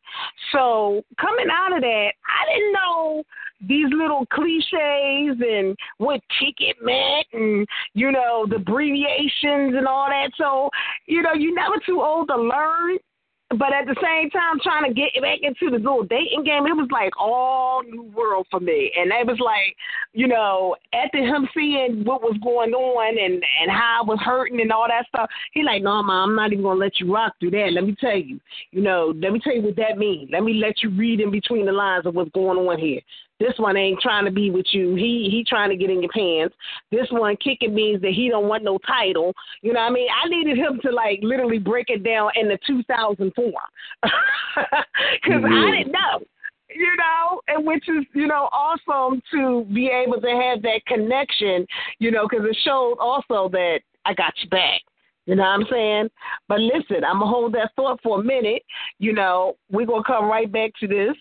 So 0.51 1.03
coming 1.19 1.47
out 1.51 1.75
of 1.75 1.81
that, 1.81 2.11
I 2.25 2.53
didn't 2.53 2.73
know 2.73 3.23
these 3.61 3.87
little 3.91 4.25
cliches 4.33 5.37
and 5.39 5.75
what 5.97 6.19
ticket 6.39 6.75
meant 6.81 7.25
and 7.31 7.65
you 7.93 8.11
know 8.11 8.45
the 8.49 8.57
abbreviations 8.57 9.75
and 9.75 9.87
all 9.87 10.07
that. 10.09 10.31
So 10.37 10.69
you 11.07 11.21
know 11.21 11.33
you're 11.33 11.55
never 11.55 11.75
too 11.85 12.01
old 12.01 12.27
to 12.27 12.35
learn. 12.35 12.97
But 13.49 13.73
at 13.73 13.85
the 13.85 13.95
same 14.01 14.31
time, 14.31 14.59
trying 14.63 14.89
to 14.89 14.93
get 14.93 15.21
back 15.21 15.39
into 15.43 15.69
the 15.69 15.77
little 15.77 16.03
dating 16.03 16.45
game, 16.45 16.65
it 16.65 16.75
was 16.75 16.89
like 16.91 17.13
all 17.15 17.83
new 17.83 18.01
world 18.01 18.47
for 18.49 18.59
me. 18.59 18.91
And 18.97 19.11
it 19.11 19.27
was 19.27 19.39
like, 19.39 19.75
you 20.13 20.27
know, 20.27 20.75
after 20.93 21.19
him 21.19 21.47
seeing 21.53 22.03
what 22.05 22.23
was 22.23 22.37
going 22.43 22.73
on 22.73 23.17
and 23.19 23.43
and 23.61 23.71
how 23.71 24.01
I 24.01 24.05
was 24.05 24.19
hurting 24.25 24.61
and 24.61 24.71
all 24.71 24.87
that 24.87 25.05
stuff, 25.09 25.29
he 25.53 25.61
like, 25.61 25.83
no, 25.83 26.01
mom, 26.01 26.31
I'm 26.31 26.35
not 26.35 26.53
even 26.53 26.63
gonna 26.63 26.79
let 26.79 26.99
you 26.99 27.13
rock 27.13 27.35
through 27.39 27.51
that. 27.51 27.71
Let 27.71 27.85
me 27.85 27.95
tell 27.99 28.17
you, 28.17 28.39
you 28.71 28.81
know, 28.81 29.13
let 29.15 29.31
me 29.31 29.39
tell 29.39 29.53
you 29.53 29.61
what 29.61 29.75
that 29.75 29.99
means. 29.99 30.29
Let 30.31 30.43
me 30.43 30.55
let 30.55 30.81
you 30.81 30.89
read 30.89 31.19
in 31.19 31.29
between 31.29 31.67
the 31.67 31.71
lines 31.71 32.07
of 32.07 32.15
what's 32.15 32.31
going 32.31 32.57
on 32.57 32.79
here. 32.79 33.01
This 33.39 33.53
one 33.57 33.75
ain't 33.75 33.99
trying 33.99 34.25
to 34.25 34.31
be 34.31 34.49
with 34.49 34.67
you. 34.71 34.95
He 34.95 35.27
he 35.29 35.43
trying 35.47 35.69
to 35.69 35.75
get 35.75 35.89
in 35.89 36.01
your 36.01 36.11
pants. 36.11 36.55
This 36.91 37.07
one 37.11 37.35
kicking 37.37 37.75
means 37.75 38.01
that 38.01 38.11
he 38.11 38.29
don't 38.29 38.47
want 38.47 38.63
no 38.63 38.77
title. 38.79 39.33
You 39.61 39.73
know 39.73 39.81
what 39.81 39.91
I 39.91 39.93
mean? 39.93 40.07
I 40.09 40.29
needed 40.29 40.57
him 40.57 40.79
to 40.83 40.91
like 40.91 41.19
literally 41.21 41.59
break 41.59 41.89
it 41.89 42.03
down 42.03 42.31
in 42.35 42.47
the 42.47 42.57
2000 42.65 43.33
form 43.33 43.53
because 44.01 44.13
I 44.55 44.83
mm-hmm. 45.27 45.71
didn't 45.71 45.91
know. 45.91 46.25
You 46.73 46.95
know, 46.97 47.41
and 47.47 47.65
which 47.65 47.87
is 47.87 48.05
you 48.13 48.27
know 48.27 48.49
awesome 48.51 49.21
to 49.31 49.65
be 49.73 49.87
able 49.87 50.19
to 50.21 50.27
have 50.27 50.61
that 50.63 50.81
connection. 50.87 51.65
You 51.99 52.11
know, 52.11 52.27
because 52.29 52.45
it 52.49 52.57
showed 52.63 52.97
also 52.99 53.49
that 53.49 53.79
I 54.05 54.13
got 54.13 54.33
you 54.41 54.49
back. 54.49 54.81
You 55.25 55.35
know 55.35 55.43
what 55.43 55.49
I'm 55.49 55.65
saying? 55.71 56.09
But 56.47 56.59
listen, 56.59 57.03
I'm 57.03 57.19
gonna 57.19 57.31
hold 57.31 57.53
that 57.53 57.71
thought 57.75 57.99
for 58.03 58.19
a 58.19 58.23
minute. 58.23 58.61
You 58.99 59.13
know, 59.13 59.57
we're 59.71 59.87
gonna 59.87 60.03
come 60.03 60.25
right 60.25 60.51
back 60.51 60.71
to 60.79 60.87
this. 60.87 61.15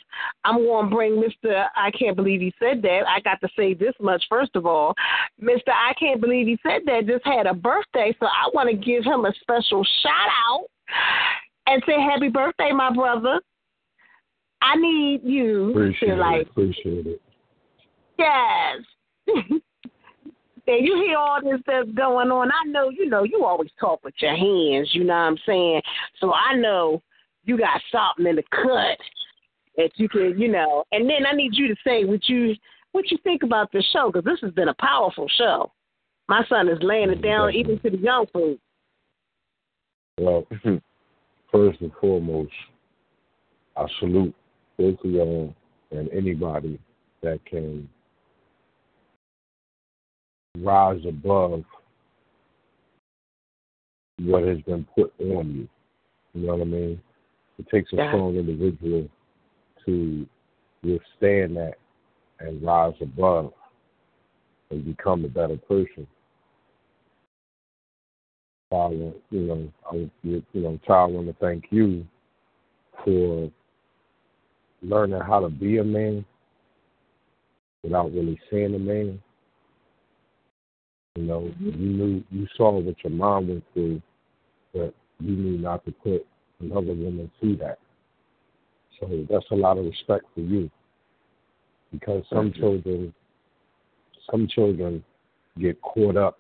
I'm 0.45 0.65
gonna 0.65 0.91
bring 0.91 1.13
Mr. 1.13 1.67
I 1.75 1.91
can't 1.91 2.17
believe 2.17 2.41
he 2.41 2.53
said 2.59 2.83
that. 2.83 3.03
I 3.09 3.21
got 3.21 3.41
to 3.41 3.49
say 3.57 3.73
this 3.73 3.95
much 4.01 4.25
first 4.29 4.57
of 4.57 4.67
all. 4.67 4.95
Mr. 5.43 5.69
I 5.69 5.95
can't 5.99 6.21
believe 6.21 6.47
he 6.47 6.59
said 6.63 6.83
that 6.87 7.07
just 7.07 7.25
had 7.25 7.47
a 7.47 7.55
birthday, 7.55 8.15
so 8.21 8.27
I 8.27 8.51
want 8.53 8.69
to 8.69 8.77
give 8.77 9.05
him 9.05 9.25
a 9.25 9.33
special 9.41 9.85
shout 10.03 10.29
out 10.51 10.67
and 11.67 11.83
say 11.87 12.01
happy 12.01 12.29
birthday, 12.29 12.73
my 12.73 12.93
brother. 12.95 13.41
I 14.61 14.77
need 14.77 15.21
you 15.25 15.71
Appreciate 15.71 16.09
to 16.09 16.17
like 16.17 16.41
it. 16.43 16.49
Appreciate 16.51 17.07
it. 17.07 17.23
Yes. 18.19 18.83
and 20.67 20.87
you 20.87 20.97
hear 21.07 21.19
all 21.19 21.41
this 21.43 21.61
that's 21.67 21.91
going 21.91 22.31
on. 22.31 22.51
I 22.51 22.69
know, 22.71 22.91
you 22.91 23.09
know, 23.09 23.25
you 23.25 23.45
always 23.45 23.71
talk 23.79 24.03
with 24.05 24.15
your 24.19 24.37
hands, 24.37 24.91
you 24.93 25.05
know 25.05 25.15
what 25.15 25.21
I'm 25.21 25.39
saying? 25.47 25.83
So 26.21 26.33
I 26.33 26.57
know 26.57 27.03
you 27.45 27.59
got 27.59 27.81
something 27.93 28.27
in 28.27 28.37
the 28.37 28.43
cut 28.51 28.99
that 29.77 29.91
you 29.97 30.09
can, 30.09 30.39
you 30.39 30.49
know. 30.49 30.85
And 30.93 31.09
then 31.09 31.27
I 31.31 31.35
need 31.35 31.51
you 31.55 31.69
to 31.69 31.77
say 31.85 32.05
what 32.05 32.29
you 32.29 32.55
what 32.93 33.11
you 33.11 33.19
think 33.25 33.43
about 33.43 33.73
this 33.73 33.87
show 33.93 34.11
because 34.11 34.25
this 34.25 34.41
has 34.41 34.53
been 34.53 34.69
a 34.69 34.75
powerful 34.75 35.27
show. 35.37 35.73
My 36.29 36.45
son 36.49 36.69
is 36.69 36.79
laying 36.81 37.11
it 37.11 37.23
down 37.23 37.53
even 37.53 37.79
to 37.81 37.91
the 37.91 37.99
young 37.99 38.27
folks. 38.33 38.61
Well, 40.19 40.47
first 41.53 41.81
and 41.81 41.91
foremost, 42.01 42.53
I 43.77 43.87
salute 43.99 44.35
both 44.79 44.99
of 45.05 45.11
y'all 45.11 45.55
and 45.91 46.09
anybody 46.11 46.79
that 47.23 47.45
can 47.45 47.89
rise 50.59 51.05
above 51.07 51.65
what 54.21 54.45
has 54.45 54.61
been 54.63 54.87
put 54.97 55.13
on 55.21 55.55
you. 55.55 55.69
You 56.35 56.47
know 56.47 56.57
what 56.57 56.63
I 56.63 56.65
mean? 56.65 57.03
It 57.59 57.69
takes 57.69 57.93
a 57.93 57.97
Yeah. 57.97 58.11
strong 58.11 58.37
individual 58.37 59.09
to 59.85 60.29
withstand 60.83 61.57
that 61.57 61.79
and 62.41 62.63
rise 62.63 63.01
above 63.01 63.53
and 64.71 64.85
become 64.85 65.25
a 65.25 65.29
better 65.29 65.57
person. 65.57 66.07
I 68.73 68.77
want, 68.87 69.17
you 69.31 69.41
know, 69.43 69.73
I, 69.91 70.11
you 70.23 70.43
know, 70.55 70.79
I 70.89 71.05
want 71.05 71.27
to 71.29 71.33
thank 71.35 71.71
you 71.71 72.05
for 73.05 73.51
learning 74.83 75.21
how 75.21 75.41
to 75.41 75.49
be 75.49 75.79
a 75.79 75.85
man 75.85 76.25
without 77.83 78.13
really 78.13 78.41
seeing 78.51 78.75
a 78.75 78.79
man. 78.79 79.23
You 81.17 81.23
know, 81.23 81.51
you 81.61 81.73
knew 81.73 82.25
you 82.31 82.47
saw 82.57 82.73
what 82.73 82.97
your 83.05 83.13
mom 83.13 83.49
went 83.49 83.65
through, 83.73 84.03
but 84.73 84.93
you 85.21 85.37
knew 85.37 85.59
not 85.59 85.85
to 85.85 85.93
put 85.93 86.27
another 86.61 86.93
woman 86.93 87.31
through 87.39 87.57
that. 87.57 87.79
So 88.99 89.25
that's 89.31 89.47
a 89.53 89.55
lot 89.55 89.79
of 89.79 89.85
respect 89.85 90.25
for 90.35 90.41
you. 90.41 90.71
Because 91.93 92.25
some 92.29 92.51
Thank 92.51 92.57
you. 92.57 92.63
children 92.63 93.15
some 94.31 94.49
children 94.49 95.05
get 95.59 95.81
caught 95.83 96.17
up 96.17 96.39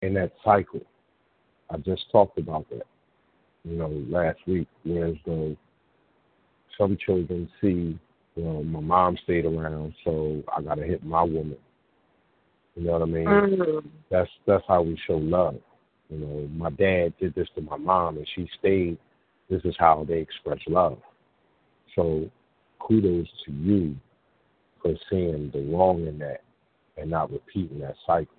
in 0.00 0.14
that 0.14 0.32
cycle. 0.44 0.80
I 1.70 1.76
just 1.78 2.10
talked 2.10 2.38
about 2.38 2.68
that, 2.70 2.86
you 3.64 3.76
know, 3.76 4.02
last 4.08 4.38
week, 4.46 4.68
whereas 4.84 5.14
though 5.24 5.56
some 6.78 6.96
children 7.04 7.48
see, 7.60 7.98
you 8.34 8.42
know, 8.42 8.62
my 8.62 8.80
mom 8.80 9.16
stayed 9.22 9.44
around, 9.44 9.94
so 10.04 10.42
I 10.56 10.62
gotta 10.62 10.84
hit 10.84 11.04
my 11.04 11.22
woman. 11.22 11.56
You 12.74 12.84
know 12.84 12.92
what 12.92 13.02
I 13.02 13.06
mean? 13.06 13.26
Mm. 13.26 13.84
That's 14.10 14.30
that's 14.46 14.64
how 14.66 14.82
we 14.82 14.98
show 15.06 15.16
love. 15.16 15.56
You 16.08 16.18
know, 16.18 16.48
my 16.54 16.70
dad 16.70 17.14
did 17.20 17.34
this 17.34 17.48
to 17.54 17.60
my 17.60 17.76
mom 17.76 18.16
and 18.16 18.26
she 18.34 18.48
stayed. 18.58 18.98
This 19.50 19.62
is 19.64 19.74
how 19.78 20.04
they 20.08 20.18
express 20.18 20.58
love. 20.66 20.98
So 21.94 22.30
kudos 22.80 23.28
to 23.46 23.52
you 23.52 23.96
for 24.82 24.94
seeing 25.10 25.50
the 25.52 25.62
wrong 25.70 26.06
in 26.06 26.18
that 26.18 26.42
and 26.96 27.10
not 27.10 27.30
repeating 27.30 27.80
that 27.80 27.94
cycle. 28.06 28.34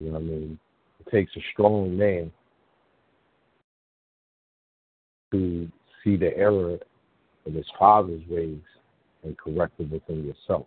You 0.00 0.08
know 0.08 0.12
what 0.14 0.22
I 0.22 0.24
mean? 0.24 0.58
It 1.00 1.10
takes 1.10 1.32
a 1.36 1.40
strong 1.52 1.96
man 1.96 2.32
to 5.32 5.68
see 6.02 6.16
the 6.16 6.36
error 6.36 6.78
in 7.46 7.54
his 7.54 7.66
father's 7.78 8.22
ways 8.28 8.60
and 9.24 9.36
correct 9.36 9.74
it 9.78 9.90
within 9.90 10.24
yourself. 10.24 10.66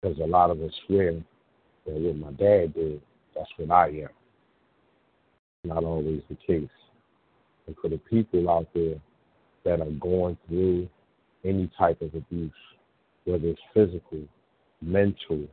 Because 0.00 0.18
a 0.18 0.26
lot 0.26 0.50
of 0.50 0.60
us 0.60 0.72
swear 0.86 1.12
that 1.12 1.94
what 1.94 2.16
my 2.16 2.30
dad 2.32 2.74
did, 2.74 3.00
that's 3.34 3.50
what 3.56 3.70
I 3.70 3.88
am. 3.88 4.08
Not 5.64 5.84
always 5.84 6.22
the 6.28 6.36
case. 6.46 6.68
And 7.66 7.76
for 7.80 7.88
the 7.88 7.98
people 7.98 8.48
out 8.48 8.68
there 8.74 8.96
that 9.64 9.80
are 9.80 9.90
going 9.92 10.36
through 10.48 10.88
any 11.44 11.70
type 11.78 12.00
of 12.02 12.14
abuse, 12.14 12.52
whether 13.24 13.48
it's 13.48 13.60
physical, 13.74 14.22
mental, 14.80 15.44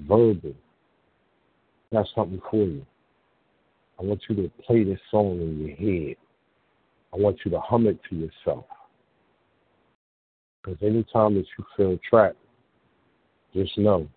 verbal, 0.00 0.54
that's 1.90 2.08
something 2.14 2.40
for 2.50 2.64
you. 2.64 2.86
I 3.98 4.04
want 4.04 4.20
you 4.28 4.36
to 4.36 4.50
play 4.64 4.84
this 4.84 5.00
song 5.10 5.40
in 5.40 5.66
your 5.66 5.76
head. 5.76 6.16
I 7.12 7.16
want 7.16 7.38
you 7.44 7.50
to 7.50 7.60
hum 7.60 7.86
it 7.86 7.98
to 8.10 8.16
yourself. 8.16 8.66
Because 10.62 10.78
anytime 10.82 11.34
that 11.34 11.46
you 11.58 11.64
feel 11.76 11.98
trapped, 12.08 12.36
just 13.54 13.76
know 13.78 14.08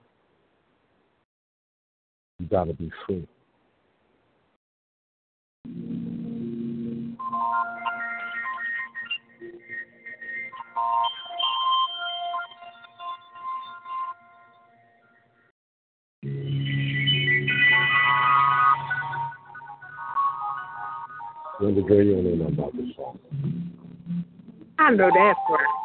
you 2.40 2.48
got 2.48 2.66
to 2.66 2.74
be 2.74 2.92
free. 3.06 3.28
Linda 21.62 21.82
Gray, 21.84 22.06
you 22.06 22.16
don't 22.16 22.40
know 22.40 22.48
about 22.48 22.76
this 22.76 22.88
song. 22.96 23.20
I 24.80 24.90
know 24.90 25.10
that 25.14 25.36
part. 25.48 25.81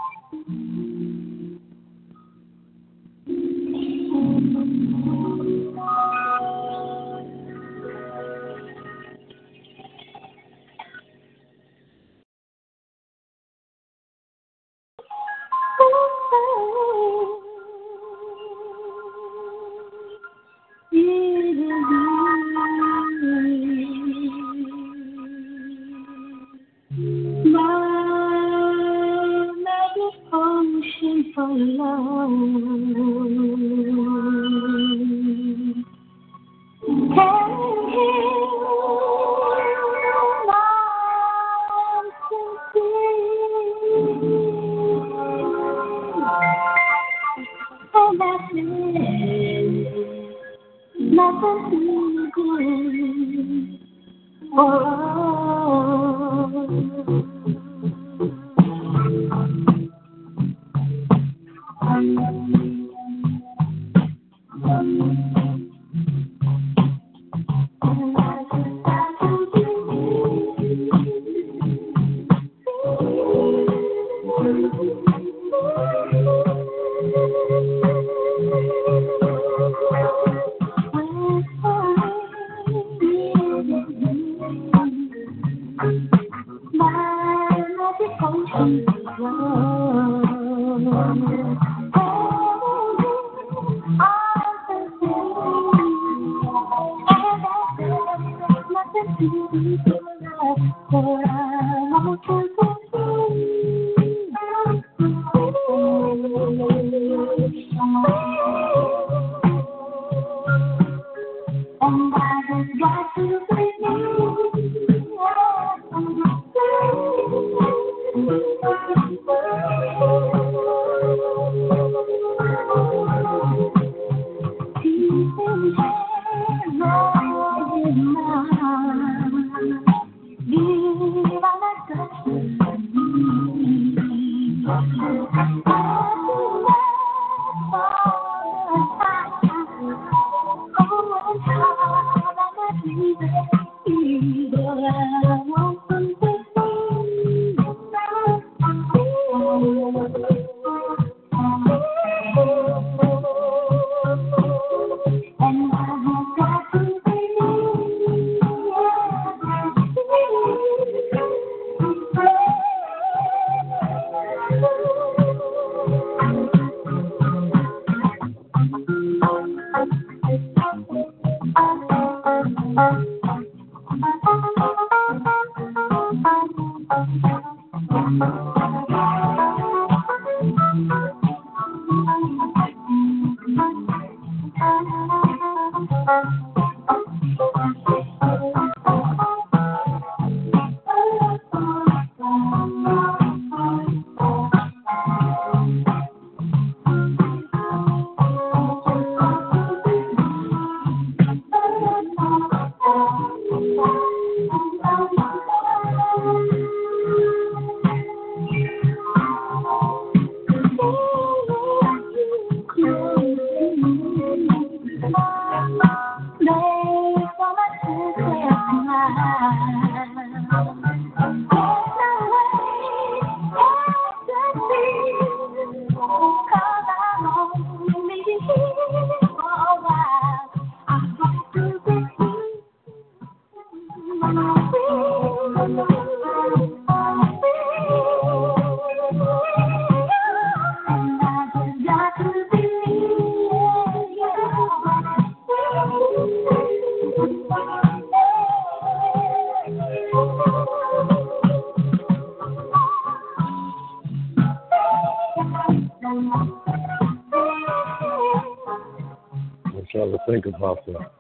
About 260.67 260.87
that. 260.87 261.13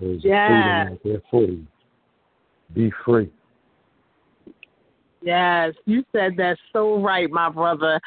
There's 0.00 0.24
Yeah. 0.24 0.46
freedom 0.46 0.92
out 0.92 1.02
there 1.02 1.20
for 1.30 1.42
you. 1.42 1.66
Be 2.72 2.90
free. 2.90 3.30
Yes, 5.20 5.74
you 5.84 6.04
said 6.12 6.36
that 6.36 6.58
so 6.72 7.00
right, 7.00 7.28
my 7.28 7.48
brother. 7.48 8.00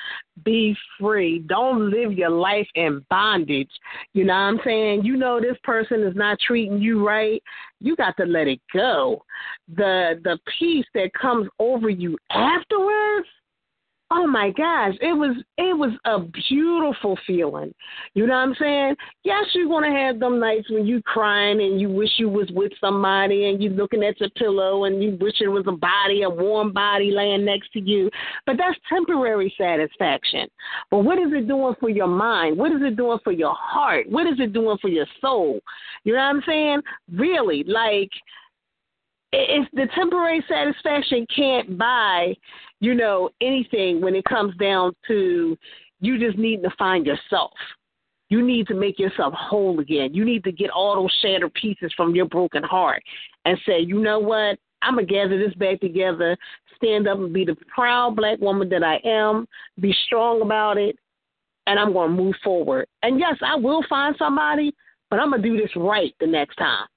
Be 0.44 0.76
free. 0.98 1.40
Don't 1.40 1.90
live 1.90 2.14
your 2.14 2.30
life 2.30 2.70
in 2.76 3.06
bondage. 3.10 3.72
You 4.14 4.24
know 4.24 4.34
what 4.34 4.40
I'm 4.40 4.60
saying? 4.64 5.04
You 5.04 5.18
know 5.18 5.42
this 5.42 5.58
person 5.64 6.04
is 6.04 6.16
not 6.16 6.40
treating 6.40 6.80
you 6.80 7.06
right. 7.06 7.44
You 7.82 7.98
got 7.98 8.16
to 8.18 8.26
let 8.26 8.48
it 8.48 8.62
go. 8.74 9.26
The 9.76 10.22
the 10.24 10.40
peace 10.58 10.86
that 10.94 11.14
comes 11.14 11.50
over 11.60 11.90
you 11.90 12.18
afterwards. 12.30 13.28
Oh 14.14 14.28
my 14.28 14.50
gosh, 14.50 14.96
it 15.00 15.14
was 15.14 15.38
it 15.58 15.78
was 15.78 15.94
a 16.04 16.20
beautiful 16.20 17.18
feeling. 17.26 17.74
You 18.14 18.28
know 18.28 18.34
what 18.34 18.40
I'm 18.42 18.56
saying? 18.60 18.96
Yes, 19.24 19.46
you're 19.54 19.70
gonna 19.70 19.98
have 19.98 20.20
them 20.20 20.38
nights 20.38 20.70
when 20.70 20.86
you're 20.86 21.02
crying 21.04 21.62
and 21.62 21.80
you 21.80 21.90
wish 21.90 22.10
you 22.18 22.28
was 22.28 22.50
with 22.52 22.74
somebody 22.82 23.46
and 23.48 23.64
you're 23.64 23.72
looking 23.72 24.04
at 24.04 24.20
your 24.20 24.30
pillow 24.32 24.84
and 24.84 25.02
you 25.02 25.18
wish 25.22 25.36
it 25.40 25.48
was 25.48 25.64
a 25.66 25.72
body, 25.72 26.24
a 26.24 26.30
warm 26.30 26.74
body 26.74 27.12
laying 27.12 27.46
next 27.46 27.72
to 27.72 27.80
you. 27.80 28.10
But 28.46 28.58
that's 28.58 28.78
temporary 28.90 29.54
satisfaction. 29.58 30.50
But 30.90 31.06
what 31.06 31.18
is 31.18 31.32
it 31.32 31.48
doing 31.48 31.76
for 31.80 31.90
your 31.90 32.08
mind? 32.08 32.58
What 32.58 32.74
is 32.74 32.82
it 32.82 32.98
doing 32.98 33.20
for 33.24 33.32
your 33.32 33.56
heart? 33.58 34.10
What 34.10 34.28
is 34.28 34.40
it 34.40 34.52
doing 34.52 34.78
for 34.82 34.90
your 34.90 35.08
soul? 35.22 35.62
You 36.04 36.12
know 36.12 36.20
what 36.20 36.36
I'm 36.36 36.44
saying? 36.46 36.82
Really, 37.14 37.64
like 37.64 38.12
if 39.32 39.68
the 39.74 39.88
temporary 39.96 40.44
satisfaction 40.48 41.26
can't 41.34 41.78
buy, 41.78 42.36
you 42.80 42.94
know, 42.94 43.30
anything 43.42 44.02
when 44.02 44.16
it 44.16 44.26
comes 44.26 44.56
down 44.58 44.94
to 45.08 45.58
you 46.02 46.18
just 46.18 46.38
need 46.38 46.64
to 46.64 46.70
find 46.78 47.06
yourself. 47.06 47.52
You 48.30 48.46
need 48.46 48.68
to 48.68 48.74
make 48.74 48.98
yourself 48.98 49.34
whole 49.34 49.80
again. 49.80 50.14
You 50.14 50.26
need 50.26 50.44
to 50.46 50.52
get 50.52 50.70
all 50.70 50.96
those 50.96 51.16
shattered 51.22 51.54
pieces 51.54 51.94
from 51.96 52.16
your 52.16 52.26
broken 52.26 52.64
heart 52.64 53.04
and 53.46 53.58
say, 53.66 53.80
you 53.80 54.00
know 54.00 54.20
what? 54.20 54.58
I'm 54.82 54.96
going 54.96 55.06
to 55.06 55.14
gather 55.14 55.38
this 55.38 55.54
back 55.56 55.80
together, 55.80 56.36
stand 56.76 57.08
up 57.08 57.20
and 57.20 57.32
be 57.32 57.46
the 57.46 57.56
proud 57.74 58.16
black 58.16 58.40
woman 58.40 58.68
that 58.70 58.84
I 58.84 59.00
am, 59.06 59.48
be 59.80 59.94
strong 60.08 60.42
about 60.42 60.78
it, 60.78 60.98
and 61.68 61.78
I'm 61.78 61.94
going 61.94 62.10
to 62.10 62.24
move 62.24 62.36
forward. 62.44 62.88
And 63.04 63.20
yes, 63.20 63.36
I 63.46 63.56
will 63.56 63.84
find 63.88 64.16
somebody, 64.18 64.74
but 65.10 65.20
I'm 65.20 65.30
going 65.30 65.44
to 65.44 65.50
do 65.50 65.58
this 65.58 65.72
right 65.76 66.14
the 66.20 66.26
next 66.26 66.56
time. 66.56 66.88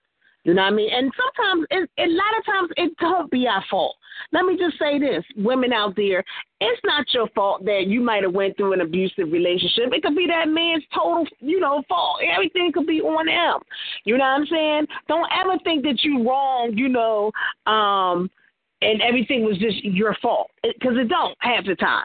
You 0.45 0.53
know 0.53 0.63
what 0.63 0.73
I 0.73 0.77
mean? 0.77 0.91
And 0.93 1.11
sometimes, 1.17 1.67
it, 1.71 1.91
a 1.99 2.07
lot 2.07 2.39
of 2.39 2.45
times, 2.45 2.71
it 2.77 2.97
don't 2.99 3.31
be 3.31 3.47
our 3.47 3.65
fault. 3.71 3.97
Let 4.33 4.45
me 4.45 4.57
just 4.59 4.79
say 4.79 4.99
this, 4.99 5.25
women 5.37 5.73
out 5.73 5.97
there, 5.97 6.23
it's 6.61 6.81
not 6.85 7.07
your 7.13 7.29
fault 7.35 7.65
that 7.65 7.85
you 7.87 8.01
might 8.01 8.23
have 8.23 8.33
went 8.33 8.57
through 8.57 8.75
an 8.75 8.83
abusive 8.83 9.33
relationship. 9.33 9.93
It 9.93 10.03
could 10.03 10.15
be 10.15 10.27
that 10.27 10.49
man's 10.49 10.85
total, 10.95 11.27
you 11.41 11.61
know, 11.61 11.83
fault. 11.89 12.21
Everything 12.31 12.73
could 12.73 12.87
be 12.87 13.01
on 13.01 13.27
him. 13.27 13.63
You 14.05 14.19
know 14.19 14.25
what 14.25 14.41
I'm 14.41 14.47
saying? 14.47 14.87
Don't 15.09 15.29
ever 15.33 15.59
think 15.65 15.83
that 15.85 16.03
you 16.03 16.29
wrong, 16.29 16.73
you 16.75 16.89
know, 16.89 17.33
um, 17.67 18.31
and 18.83 19.01
everything 19.01 19.45
was 19.45 19.57
just 19.59 19.83
your 19.83 20.15
fault 20.21 20.51
because 20.63 20.97
it 20.97 21.09
don't 21.09 21.37
half 21.41 21.65
the 21.65 21.75
time. 21.75 22.05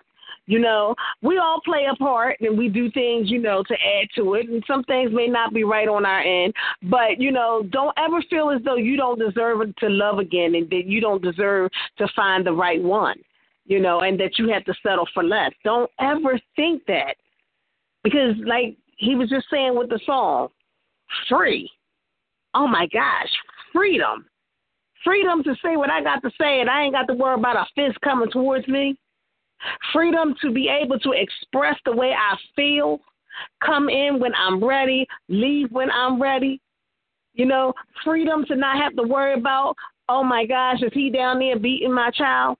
You 0.50 0.58
know, 0.58 0.96
we 1.22 1.38
all 1.38 1.62
play 1.64 1.86
a 1.86 1.96
part 1.98 2.38
and 2.42 2.58
we 2.58 2.70
do 2.70 2.90
things, 2.90 3.30
you 3.30 3.40
know, 3.40 3.62
to 3.62 3.74
add 3.76 4.08
to 4.16 4.34
it. 4.34 4.50
And 4.50 4.64
some 4.66 4.84
things 4.86 5.12
may 5.14 5.28
not 5.28 5.54
be 5.54 5.64
right 5.64 5.88
on 5.88 6.08
our 6.08 6.22
end. 6.22 6.56
But, 6.82 7.20
you 7.20 7.32
know, 7.32 7.62
don't 7.70 7.96
ever 8.00 8.24
feel 8.32 8.50
as 8.50 8.60
though 8.66 8.76
you 8.76 8.98
don't 8.98 9.20
deserve 9.20 9.60
to 9.76 9.90
love 9.90 10.18
again 10.18 10.56
and 10.56 10.68
that 10.72 10.88
you 10.88 11.02
don't 11.02 11.22
deserve 11.22 11.70
to 12.00 12.08
find 12.16 12.44
the 12.44 12.52
right 12.52 12.82
one, 12.82 13.18
you 13.68 13.80
know, 13.80 14.00
and 14.00 14.20
that 14.20 14.40
you 14.40 14.50
have 14.50 14.66
to 14.66 14.74
settle 14.82 15.08
for 15.14 15.24
less. 15.24 15.52
Don't 15.64 15.92
ever 16.00 16.40
think 16.56 16.82
that. 16.88 17.14
Because, 18.04 18.34
like 18.44 18.76
he 18.98 19.14
was 19.14 19.30
just 19.30 19.46
saying 19.52 19.78
with 19.78 19.90
the 19.90 20.00
song, 20.04 20.48
free. 21.30 21.70
Oh 22.56 22.66
my 22.66 22.88
gosh, 22.92 23.30
freedom. 23.72 24.26
Freedom 25.04 25.44
to 25.44 25.54
say 25.64 25.78
what 25.78 25.92
I 25.92 26.02
got 26.02 26.24
to 26.24 26.32
say 26.42 26.60
and 26.60 26.72
I 26.72 26.86
ain't 26.86 26.96
got 26.96 27.06
to 27.06 27.14
worry 27.14 27.36
about 27.36 27.56
a 27.56 27.68
fist 27.76 28.02
coming 28.02 28.32
towards 28.32 28.68
me 28.68 28.98
freedom 29.94 30.36
to 30.42 30.52
be 30.52 30.70
able 30.70 31.00
to 31.00 31.12
express 31.12 31.76
the 31.86 31.96
way 31.96 32.12
I 32.12 32.36
feel, 32.56 33.00
come 33.64 33.90
in 33.90 34.20
when 34.20 34.34
I'm 34.36 34.64
ready, 34.64 35.08
leave 35.28 35.72
when 35.72 35.90
I'm 35.92 36.22
ready. 36.22 36.62
You 37.34 37.46
know, 37.46 37.74
freedom 38.04 38.46
to 38.46 38.56
not 38.56 38.82
have 38.82 38.96
to 38.96 39.04
worry 39.04 39.34
about, 39.34 39.76
oh 40.10 40.24
my 40.24 40.46
gosh, 40.46 40.82
is 40.82 40.92
he 40.94 41.10
down 41.10 41.40
there 41.40 41.58
beating 41.58 41.94
my 41.94 42.12
child? 42.12 42.58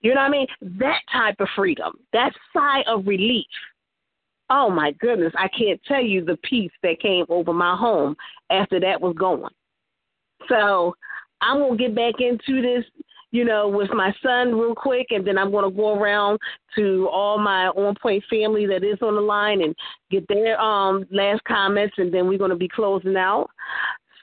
You 0.00 0.14
know 0.14 0.20
what 0.20 0.26
I 0.26 0.30
mean? 0.30 0.46
That 0.78 1.00
type 1.12 1.36
of 1.40 1.48
freedom, 1.56 1.94
that 2.12 2.32
sigh 2.52 2.82
of 2.86 3.06
relief. 3.06 3.46
Oh 4.50 4.68
my 4.68 4.92
goodness, 4.92 5.32
I 5.38 5.48
can't 5.48 5.80
tell 5.86 6.02
you 6.02 6.24
the 6.24 6.36
peace 6.42 6.72
that 6.82 7.00
came 7.00 7.24
over 7.28 7.52
my 7.52 7.76
home 7.76 8.14
after 8.50 8.78
that 8.80 9.00
was 9.00 9.14
gone. 9.18 9.50
So 10.48 10.94
I'm 11.40 11.58
gonna 11.58 11.76
get 11.76 11.94
back 11.94 12.14
into 12.18 12.60
this 12.60 12.84
you 13.34 13.44
know, 13.44 13.66
with 13.66 13.90
my 13.92 14.14
son 14.22 14.54
real 14.54 14.76
quick, 14.76 15.08
and 15.10 15.26
then 15.26 15.38
I'm 15.38 15.50
going 15.50 15.68
to 15.68 15.76
go 15.76 15.98
around 15.98 16.38
to 16.76 17.08
all 17.12 17.36
my 17.36 17.66
on 17.66 17.96
point 18.00 18.22
family 18.30 18.64
that 18.66 18.84
is 18.84 19.02
on 19.02 19.16
the 19.16 19.20
line 19.20 19.60
and 19.60 19.74
get 20.08 20.24
their 20.28 20.58
um, 20.60 21.04
last 21.10 21.42
comments, 21.42 21.96
and 21.98 22.14
then 22.14 22.28
we're 22.28 22.38
going 22.38 22.52
to 22.52 22.56
be 22.56 22.68
closing 22.68 23.16
out. 23.16 23.50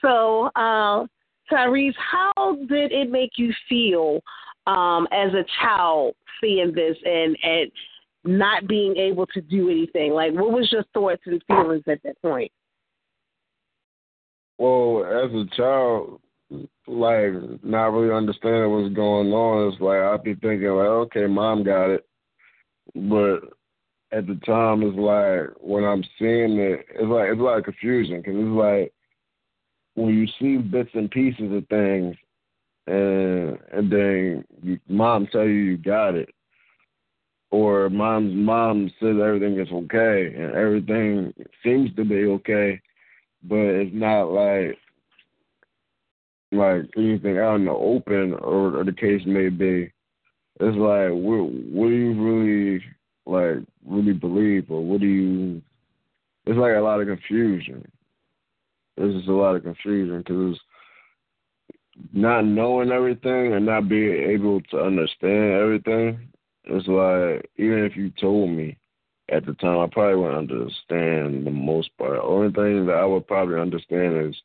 So, 0.00 0.48
uh, 0.56 1.04
Tyrese, 1.52 1.92
how 1.98 2.56
did 2.70 2.90
it 2.90 3.10
make 3.10 3.32
you 3.36 3.52
feel 3.68 4.20
um, 4.66 5.06
as 5.12 5.34
a 5.34 5.44
child 5.60 6.14
seeing 6.40 6.72
this 6.74 6.96
and, 7.04 7.36
and 7.42 7.70
not 8.24 8.66
being 8.66 8.96
able 8.96 9.26
to 9.26 9.42
do 9.42 9.68
anything? 9.68 10.12
Like, 10.12 10.32
what 10.32 10.52
was 10.52 10.72
your 10.72 10.84
thoughts 10.94 11.20
and 11.26 11.42
feelings 11.46 11.84
at 11.86 12.02
that 12.04 12.16
point? 12.22 12.50
Well, 14.56 15.04
as 15.04 15.30
a 15.34 15.44
child, 15.54 16.18
like 16.86 17.64
not 17.64 17.92
really 17.92 18.14
understanding 18.14 18.70
what's 18.70 18.94
going 18.94 19.32
on. 19.32 19.72
It's 19.72 19.80
like 19.80 19.98
I'd 19.98 20.24
be 20.24 20.34
thinking 20.34 20.68
like, 20.68 20.86
okay, 20.86 21.26
mom 21.26 21.64
got 21.64 21.90
it, 21.90 22.06
but 22.94 23.40
at 24.12 24.26
the 24.26 24.34
time, 24.44 24.82
it's 24.82 24.98
like 24.98 25.56
when 25.60 25.84
I'm 25.84 26.04
seeing 26.18 26.58
it, 26.58 26.84
it's 26.90 27.04
like 27.04 27.28
it's 27.30 27.40
of 27.40 27.64
confusion 27.64 28.18
because 28.18 28.34
it's 28.36 28.48
like 28.48 28.92
when 29.94 30.14
you 30.14 30.26
see 30.38 30.58
bits 30.58 30.90
and 30.94 31.10
pieces 31.10 31.52
of 31.52 31.66
things, 31.68 32.16
and 32.86 33.58
and 33.72 33.90
then 33.90 34.44
you, 34.62 34.78
mom 34.88 35.26
tell 35.32 35.44
you 35.44 35.54
you 35.54 35.76
got 35.78 36.14
it, 36.14 36.28
or 37.50 37.88
mom's 37.88 38.34
mom 38.34 38.90
says 39.00 39.16
everything 39.22 39.58
is 39.58 39.68
okay 39.72 40.34
and 40.34 40.54
everything 40.54 41.32
seems 41.64 41.94
to 41.96 42.04
be 42.04 42.24
okay, 42.24 42.80
but 43.44 43.56
it's 43.56 43.94
not 43.94 44.24
like 44.24 44.78
like 46.52 46.84
anything 46.96 47.38
out 47.38 47.56
in 47.56 47.64
the 47.64 47.72
open 47.72 48.34
or, 48.34 48.78
or 48.78 48.84
the 48.84 48.92
case 48.92 49.22
may 49.26 49.48
be. 49.48 49.90
It's 50.60 50.76
like 50.76 51.10
what 51.10 51.50
what 51.50 51.88
do 51.88 51.94
you 51.94 52.14
really 52.22 52.84
like 53.26 53.66
really 53.86 54.12
believe 54.12 54.70
or 54.70 54.84
what 54.84 55.00
do 55.00 55.06
you? 55.06 55.62
It's 56.46 56.58
like 56.58 56.76
a 56.76 56.80
lot 56.80 57.00
of 57.00 57.08
confusion. 57.08 57.90
There's 58.96 59.14
just 59.14 59.28
a 59.28 59.32
lot 59.32 59.56
of 59.56 59.62
confusion 59.62 60.18
because 60.18 60.58
not 62.12 62.42
knowing 62.44 62.90
everything 62.90 63.54
and 63.54 63.66
not 63.66 63.88
being 63.88 64.30
able 64.30 64.60
to 64.60 64.80
understand 64.80 65.52
everything. 65.54 66.28
It's 66.64 66.86
like 66.86 67.50
even 67.56 67.84
if 67.84 67.96
you 67.96 68.10
told 68.20 68.50
me 68.50 68.76
at 69.30 69.46
the 69.46 69.54
time, 69.54 69.78
I 69.78 69.86
probably 69.86 70.16
wouldn't 70.16 70.50
understand 70.50 71.46
the 71.46 71.50
most 71.50 71.96
part. 71.96 72.12
The 72.12 72.22
only 72.22 72.52
thing 72.52 72.86
that 72.86 72.96
I 72.96 73.04
would 73.06 73.26
probably 73.26 73.58
understand 73.58 74.28
is 74.28 74.36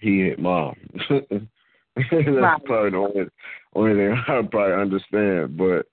he 0.00 0.20
hit 0.20 0.38
mom. 0.38 0.74
That's 1.10 2.12
right. 2.12 2.64
probably 2.64 2.90
the 2.90 2.96
only 2.96 3.26
only 3.74 3.94
thing 3.94 4.12
I 4.28 4.42
probably 4.50 4.74
understand. 4.74 5.56
But 5.56 5.86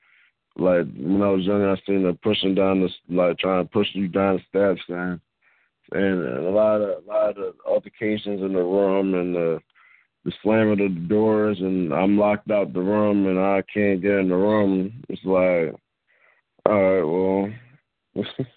like 0.57 0.85
when 0.95 1.21
I 1.21 1.29
was 1.29 1.45
younger, 1.45 1.71
I 1.71 1.75
seen 1.85 2.03
her 2.03 2.13
pushing 2.13 2.55
down 2.55 2.81
the 2.81 2.89
like 3.15 3.37
trying 3.39 3.65
to 3.65 3.69
push 3.69 3.87
you 3.93 4.07
down 4.07 4.37
the 4.37 4.41
steps 4.49 4.81
and 4.89 5.19
and 5.91 6.45
a 6.45 6.49
lot 6.49 6.81
of 6.81 7.03
a 7.03 7.07
lot 7.07 7.37
of 7.37 7.55
altercations 7.67 8.41
in 8.41 8.53
the 8.53 8.63
room 8.63 9.13
and 9.13 9.35
the 9.35 9.59
the 10.25 10.31
slamming 10.41 10.71
of 10.71 10.93
the 10.93 11.07
doors 11.07 11.57
and 11.59 11.93
I'm 11.93 12.17
locked 12.17 12.49
out 12.49 12.73
the 12.73 12.81
room 12.81 13.27
and 13.27 13.39
I 13.39 13.61
can't 13.71 14.01
get 14.01 14.19
in 14.19 14.29
the 14.29 14.35
room. 14.35 15.03
It's 15.07 15.23
like, 15.23 15.79
all 16.65 16.81
right, 16.81 18.23
well, 18.23 18.25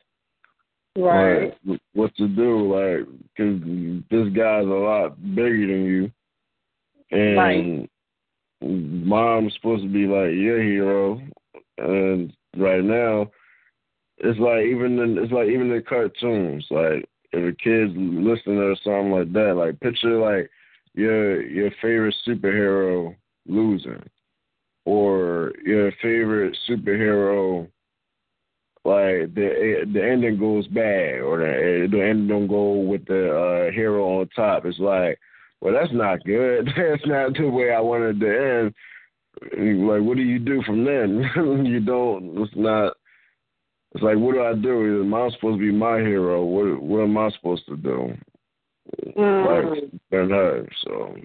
right, 0.96 1.54
like, 1.64 1.80
what 1.94 2.14
to 2.16 2.28
do? 2.28 2.74
Like, 2.74 3.06
cause 3.36 3.60
this 4.10 4.36
guy's 4.36 4.64
a 4.64 4.68
lot 4.68 5.20
bigger 5.34 5.66
than 5.66 5.84
you, 5.84 6.10
and 7.10 7.36
right. 7.36 7.90
mom's 8.60 9.54
supposed 9.54 9.82
to 9.82 9.88
be 9.88 10.06
like 10.06 10.32
your 10.32 10.62
hero, 10.62 11.20
and 11.78 12.32
right 12.56 12.82
now, 12.82 13.30
it's 14.18 14.38
like 14.38 14.64
even 14.64 14.98
in, 14.98 15.18
it's 15.18 15.32
like 15.32 15.48
even 15.48 15.70
in 15.70 15.82
cartoons, 15.82 16.66
like 16.70 17.08
if 17.32 17.54
a 17.54 17.56
kid's 17.56 17.92
listening 17.94 18.58
to 18.58 18.74
something 18.82 19.12
like 19.12 19.32
that, 19.32 19.54
like 19.56 19.80
picture 19.80 20.18
like 20.18 20.50
your 20.94 21.42
your 21.42 21.70
favorite 21.82 22.16
superhero 22.26 23.14
losing, 23.46 24.02
or 24.84 25.52
your 25.64 25.92
favorite 26.02 26.56
superhero 26.68 27.68
like 28.88 29.34
the 29.34 29.84
the 29.92 30.02
ending 30.02 30.38
goes 30.38 30.66
bad 30.68 31.20
or 31.20 31.38
the 31.38 31.88
the 31.90 32.02
ending 32.02 32.28
don't 32.28 32.46
go 32.46 32.72
with 32.72 33.04
the 33.06 33.28
uh, 33.30 33.72
hero 33.72 34.20
on 34.20 34.28
top. 34.34 34.64
It's 34.64 34.78
like, 34.78 35.18
well, 35.60 35.74
that's 35.74 35.92
not 35.92 36.24
good. 36.24 36.66
that's 36.76 37.06
not 37.06 37.34
the 37.34 37.48
way 37.48 37.72
I 37.72 37.80
wanted 37.80 38.20
to 38.20 38.26
end. 38.26 38.74
Like, 39.88 40.02
what 40.02 40.16
do 40.16 40.22
you 40.22 40.38
do 40.38 40.62
from 40.62 40.84
then? 40.84 41.30
you 41.66 41.80
don't. 41.80 42.38
It's 42.38 42.52
not. 42.56 42.94
It's 43.94 44.02
like, 44.02 44.16
what 44.16 44.34
do 44.34 44.42
I 44.42 44.54
do? 44.54 45.02
Am 45.02 45.14
I 45.14 45.30
supposed 45.30 45.58
to 45.58 45.66
be 45.66 45.72
my 45.72 45.98
hero? 45.98 46.44
What 46.44 46.82
What 46.82 47.02
am 47.02 47.18
I 47.18 47.30
supposed 47.30 47.66
to 47.66 47.76
do? 47.76 48.14
Mm. 49.16 49.74
Like, 49.74 49.90
than 50.10 50.30
her. 50.30 50.66
So. 50.84 51.16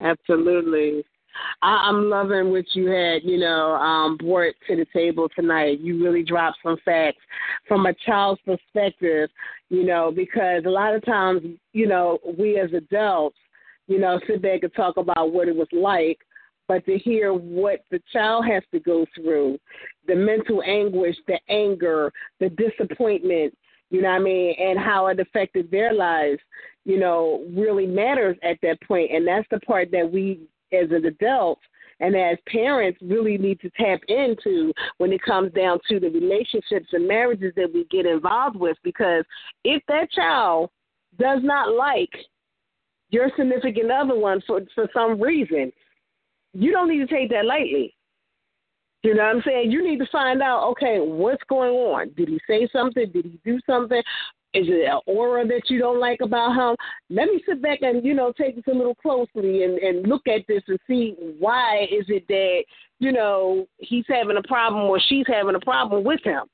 Absolutely. 0.00 1.04
I, 1.62 1.88
I'm 1.88 2.08
loving 2.08 2.50
what 2.50 2.64
you 2.74 2.86
had, 2.86 3.22
you 3.24 3.38
know, 3.38 3.74
um, 3.74 4.16
brought 4.16 4.54
to 4.68 4.76
the 4.76 4.86
table 4.92 5.28
tonight. 5.34 5.80
You 5.80 6.02
really 6.02 6.22
dropped 6.22 6.58
some 6.62 6.76
facts 6.84 7.20
from 7.66 7.86
a 7.86 7.94
child's 7.94 8.40
perspective, 8.44 9.30
you 9.68 9.84
know, 9.84 10.12
because 10.14 10.64
a 10.66 10.70
lot 10.70 10.94
of 10.94 11.04
times, 11.04 11.42
you 11.72 11.86
know, 11.86 12.18
we 12.38 12.58
as 12.60 12.72
adults, 12.72 13.36
you 13.88 13.98
know, 13.98 14.20
sit 14.26 14.42
back 14.42 14.62
and 14.62 14.74
talk 14.74 14.96
about 14.96 15.32
what 15.32 15.48
it 15.48 15.56
was 15.56 15.68
like, 15.72 16.18
but 16.68 16.84
to 16.86 16.98
hear 16.98 17.32
what 17.32 17.84
the 17.90 18.00
child 18.12 18.44
has 18.46 18.62
to 18.72 18.80
go 18.80 19.06
through, 19.14 19.58
the 20.06 20.14
mental 20.16 20.62
anguish, 20.62 21.16
the 21.26 21.38
anger, 21.48 22.12
the 22.40 22.48
disappointment, 22.50 23.56
you 23.90 24.02
know 24.02 24.08
what 24.08 24.16
I 24.16 24.24
mean, 24.24 24.54
and 24.58 24.78
how 24.78 25.06
it 25.06 25.20
affected 25.20 25.70
their 25.70 25.92
lives, 25.92 26.40
you 26.84 26.98
know, 26.98 27.44
really 27.56 27.86
matters 27.86 28.36
at 28.42 28.58
that 28.62 28.80
point. 28.82 29.12
And 29.12 29.26
that's 29.26 29.46
the 29.50 29.60
part 29.60 29.90
that 29.92 30.10
we 30.10 30.40
as 30.72 30.90
an 30.90 31.04
adult 31.06 31.58
and 32.00 32.14
as 32.14 32.36
parents 32.48 32.98
really 33.02 33.38
need 33.38 33.60
to 33.60 33.70
tap 33.70 34.00
into 34.08 34.72
when 34.98 35.12
it 35.12 35.22
comes 35.22 35.52
down 35.52 35.78
to 35.88 35.98
the 35.98 36.08
relationships 36.08 36.88
and 36.92 37.08
marriages 37.08 37.52
that 37.56 37.70
we 37.72 37.84
get 37.90 38.06
involved 38.06 38.56
with 38.56 38.76
because 38.82 39.24
if 39.64 39.82
that 39.88 40.10
child 40.10 40.70
does 41.18 41.40
not 41.42 41.74
like 41.74 42.10
your 43.10 43.30
significant 43.36 43.90
other 43.90 44.18
one 44.18 44.42
for 44.46 44.60
for 44.74 44.88
some 44.92 45.20
reason 45.20 45.72
you 46.52 46.72
don't 46.72 46.88
need 46.88 47.06
to 47.06 47.14
take 47.14 47.30
that 47.30 47.44
lightly 47.44 47.96
you 49.06 49.14
know 49.14 49.22
what 49.22 49.36
I'm 49.36 49.42
saying? 49.46 49.70
You 49.70 49.88
need 49.88 50.00
to 50.00 50.06
find 50.10 50.42
out, 50.42 50.68
okay, 50.70 50.98
what's 50.98 51.42
going 51.48 51.70
on? 51.70 52.10
Did 52.16 52.28
he 52.28 52.40
say 52.48 52.68
something? 52.72 53.08
Did 53.12 53.24
he 53.24 53.38
do 53.44 53.60
something? 53.64 54.02
Is 54.54 54.66
it 54.68 54.88
an 54.88 55.00
aura 55.06 55.46
that 55.46 55.62
you 55.68 55.78
don't 55.78 56.00
like 56.00 56.20
about 56.22 56.54
him? 56.54 56.76
Let 57.10 57.28
me 57.28 57.42
sit 57.46 57.60
back 57.60 57.80
and, 57.82 58.04
you 58.04 58.14
know, 58.14 58.32
take 58.32 58.56
this 58.56 58.64
a 58.72 58.76
little 58.76 58.94
closely 58.94 59.64
and, 59.64 59.78
and 59.78 60.08
look 60.08 60.26
at 60.26 60.46
this 60.48 60.62
and 60.68 60.78
see 60.86 61.14
why 61.38 61.86
is 61.90 62.06
it 62.08 62.26
that, 62.28 62.64
you 62.98 63.12
know, 63.12 63.66
he's 63.78 64.04
having 64.08 64.38
a 64.38 64.48
problem 64.48 64.84
or 64.84 64.98
she's 65.08 65.26
having 65.26 65.56
a 65.56 65.60
problem 65.60 66.04
with 66.04 66.20
him. 66.24 66.44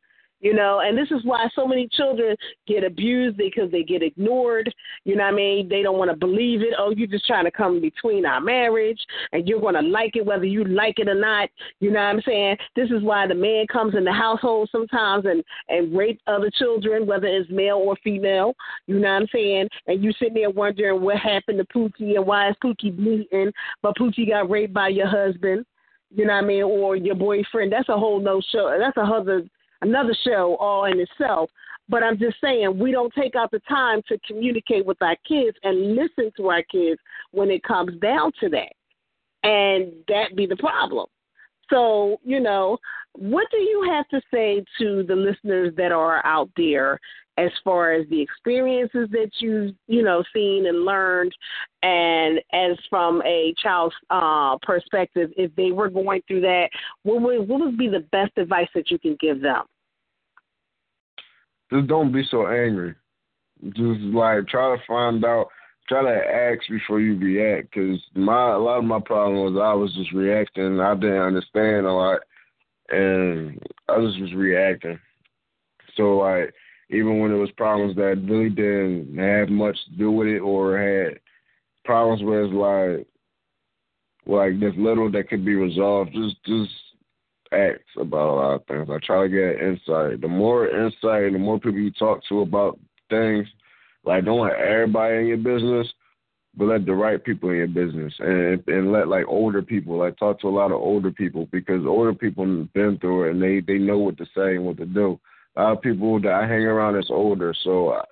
You 0.42 0.54
know, 0.54 0.80
and 0.80 0.98
this 0.98 1.10
is 1.12 1.24
why 1.24 1.48
so 1.54 1.68
many 1.68 1.88
children 1.92 2.36
get 2.66 2.82
abused 2.82 3.36
because 3.36 3.70
they 3.70 3.84
get 3.84 4.02
ignored. 4.02 4.74
You 5.04 5.14
know 5.14 5.22
what 5.22 5.34
I 5.34 5.36
mean? 5.36 5.68
They 5.68 5.82
don't 5.82 5.98
want 5.98 6.10
to 6.10 6.16
believe 6.16 6.62
it. 6.62 6.74
Oh, 6.76 6.90
you're 6.90 7.06
just 7.06 7.26
trying 7.26 7.44
to 7.44 7.50
come 7.52 7.80
between 7.80 8.26
our 8.26 8.40
marriage 8.40 8.98
and 9.30 9.48
you're 9.48 9.60
going 9.60 9.76
to 9.76 9.82
like 9.82 10.16
it 10.16 10.26
whether 10.26 10.44
you 10.44 10.64
like 10.64 10.98
it 10.98 11.08
or 11.08 11.14
not. 11.14 11.48
You 11.78 11.92
know 11.92 12.00
what 12.00 12.06
I'm 12.06 12.22
saying? 12.26 12.56
This 12.74 12.90
is 12.90 13.04
why 13.04 13.28
the 13.28 13.36
man 13.36 13.66
comes 13.72 13.94
in 13.94 14.04
the 14.04 14.12
household 14.12 14.68
sometimes 14.72 15.26
and, 15.26 15.44
and 15.68 15.96
rape 15.96 16.20
other 16.26 16.50
children, 16.50 17.06
whether 17.06 17.28
it's 17.28 17.48
male 17.48 17.76
or 17.76 17.96
female. 18.02 18.54
You 18.88 18.98
know 18.98 19.12
what 19.12 19.22
I'm 19.22 19.28
saying? 19.32 19.68
And 19.86 20.02
you 20.02 20.12
sitting 20.18 20.34
there 20.34 20.50
wondering 20.50 21.00
what 21.00 21.18
happened 21.18 21.58
to 21.58 21.64
Pookie 21.66 22.16
and 22.16 22.26
why 22.26 22.50
is 22.50 22.56
Pookie 22.62 22.96
bleeding, 22.96 23.52
but 23.80 23.96
Pookie 23.96 24.28
got 24.28 24.50
raped 24.50 24.74
by 24.74 24.88
your 24.88 25.06
husband. 25.06 25.64
You 26.10 26.26
know 26.26 26.34
what 26.34 26.44
I 26.44 26.46
mean? 26.46 26.62
Or 26.64 26.96
your 26.96 27.14
boyfriend. 27.14 27.72
That's 27.72 27.88
a 27.88 27.96
whole 27.96 28.20
no 28.20 28.42
show. 28.50 28.74
That's 28.76 28.96
a 28.96 29.02
other 29.02 29.44
another 29.82 30.16
show 30.24 30.56
all 30.58 30.86
in 30.86 30.98
itself. 30.98 31.50
But 31.88 32.02
I'm 32.02 32.18
just 32.18 32.36
saying 32.42 32.78
we 32.78 32.92
don't 32.92 33.12
take 33.12 33.34
out 33.34 33.50
the 33.50 33.60
time 33.68 34.00
to 34.08 34.18
communicate 34.26 34.86
with 34.86 35.02
our 35.02 35.16
kids 35.28 35.56
and 35.62 35.94
listen 35.94 36.32
to 36.38 36.48
our 36.48 36.62
kids 36.62 37.00
when 37.32 37.50
it 37.50 37.62
comes 37.64 37.98
down 38.00 38.32
to 38.40 38.48
that. 38.50 38.72
And 39.42 39.92
that 40.08 40.36
be 40.36 40.46
the 40.46 40.56
problem. 40.56 41.06
So, 41.68 42.18
you 42.24 42.40
know, 42.40 42.78
what 43.14 43.46
do 43.50 43.58
you 43.58 43.88
have 43.90 44.08
to 44.08 44.20
say 44.32 44.64
to 44.78 45.02
the 45.02 45.16
listeners 45.16 45.74
that 45.76 45.92
are 45.92 46.24
out 46.24 46.50
there 46.56 46.98
as 47.38 47.50
far 47.64 47.92
as 47.92 48.06
the 48.08 48.20
experiences 48.20 49.08
that 49.10 49.30
you've, 49.38 49.74
you 49.86 50.02
know, 50.02 50.22
seen 50.34 50.66
and 50.66 50.84
learned 50.84 51.32
and 51.82 52.38
as 52.52 52.76
from 52.90 53.22
a 53.22 53.54
child's 53.62 53.94
uh, 54.10 54.56
perspective, 54.62 55.30
if 55.36 55.54
they 55.56 55.72
were 55.72 55.88
going 55.88 56.22
through 56.28 56.42
that, 56.42 56.68
what 57.04 57.22
would 57.22 57.48
what 57.48 57.60
would 57.60 57.78
be 57.78 57.88
the 57.88 58.06
best 58.12 58.32
advice 58.36 58.68
that 58.74 58.90
you 58.90 58.98
can 58.98 59.16
give 59.18 59.40
them? 59.40 59.62
Just 61.72 61.86
don't 61.86 62.12
be 62.12 62.22
so 62.30 62.46
angry. 62.46 62.94
Just 63.64 64.00
like 64.12 64.46
try 64.46 64.76
to 64.76 64.82
find 64.86 65.24
out 65.24 65.46
try 65.88 66.02
to 66.02 66.08
ask 66.08 66.68
before 66.68 67.00
you 67.00 67.18
react 67.18 67.72
because 67.72 67.98
my 68.14 68.52
a 68.52 68.58
lot 68.58 68.78
of 68.78 68.84
my 68.84 69.00
problem 69.00 69.36
was 69.36 69.60
I 69.60 69.72
was 69.72 69.94
just 69.94 70.12
reacting. 70.12 70.80
I 70.80 70.94
didn't 70.94 71.18
understand 71.18 71.86
a 71.86 71.92
lot, 71.92 72.20
and 72.90 73.58
I 73.88 73.96
just 74.04 74.20
was 74.20 74.34
reacting. 74.34 74.98
So 75.96 76.18
like 76.18 76.52
even 76.90 77.20
when 77.20 77.30
there 77.30 77.40
was 77.40 77.50
problems 77.52 77.96
that 77.96 78.22
really 78.28 78.50
didn't 78.50 79.16
have 79.16 79.48
much 79.48 79.76
to 79.86 79.96
do 79.96 80.10
with 80.10 80.28
it 80.28 80.40
or 80.40 80.78
had 80.78 81.18
problems 81.84 82.22
where 82.22 82.44
it's 82.44 82.54
like 82.54 83.06
like 84.26 84.60
there's 84.60 84.76
little 84.76 85.10
that 85.10 85.28
could 85.28 85.44
be 85.44 85.54
resolved, 85.54 86.12
just 86.12 86.36
just 86.44 86.70
ask 87.52 87.80
about 87.98 88.30
a 88.30 88.34
lot 88.34 88.54
of 88.54 88.66
things. 88.66 88.88
I 88.90 88.98
try 89.04 89.22
to 89.22 89.28
get 89.28 89.62
insight. 89.62 90.20
The 90.20 90.28
more 90.28 90.68
insight, 90.68 91.32
the 91.32 91.38
more 91.38 91.58
people 91.58 91.80
you 91.80 91.90
talk 91.92 92.20
to 92.28 92.40
about 92.40 92.78
things, 93.10 93.46
like 94.04 94.24
don't 94.24 94.46
let 94.46 94.58
everybody 94.58 95.18
in 95.18 95.26
your 95.26 95.36
business, 95.36 95.86
but 96.56 96.66
let 96.66 96.84
the 96.84 96.92
right 96.92 97.22
people 97.22 97.50
in 97.50 97.56
your 97.56 97.68
business, 97.68 98.12
and 98.18 98.62
and 98.66 98.92
let 98.92 99.08
like 99.08 99.24
older 99.28 99.62
people, 99.62 99.98
like 99.98 100.16
talk 100.18 100.40
to 100.40 100.48
a 100.48 100.50
lot 100.50 100.72
of 100.72 100.80
older 100.80 101.10
people 101.10 101.48
because 101.52 101.86
older 101.86 102.14
people 102.14 102.44
have 102.44 102.72
been 102.72 102.98
through 102.98 103.28
it 103.28 103.30
and 103.32 103.42
they 103.42 103.60
they 103.60 103.78
know 103.78 103.98
what 103.98 104.18
to 104.18 104.26
say 104.36 104.56
and 104.56 104.64
what 104.64 104.76
to 104.78 104.86
do. 104.86 105.18
A 105.56 105.62
lot 105.62 105.76
of 105.76 105.82
people 105.82 106.20
that 106.20 106.32
I 106.32 106.46
hang 106.46 106.62
around 106.62 106.98
is 106.98 107.10
older, 107.10 107.54
so 107.62 107.92
I, 107.92 108.04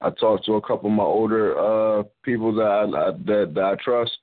I 0.00 0.10
talk 0.10 0.44
to 0.44 0.54
a 0.54 0.60
couple 0.60 0.90
of 0.90 0.96
my 0.96 1.04
older 1.04 1.58
uh 1.58 2.02
people 2.24 2.54
that 2.54 2.62
I, 2.62 2.82
I 2.84 3.10
that 3.12 3.52
that 3.54 3.64
I 3.64 3.74
trust, 3.82 4.16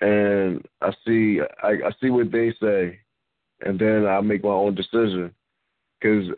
and 0.00 0.64
I 0.80 0.92
see 1.06 1.40
I, 1.62 1.68
I 1.68 1.90
see 2.00 2.10
what 2.10 2.32
they 2.32 2.52
say, 2.60 3.00
and 3.64 3.78
then 3.78 4.06
I 4.06 4.20
make 4.20 4.44
my 4.44 4.50
own 4.50 4.74
decision. 4.74 5.34
Because 6.00 6.28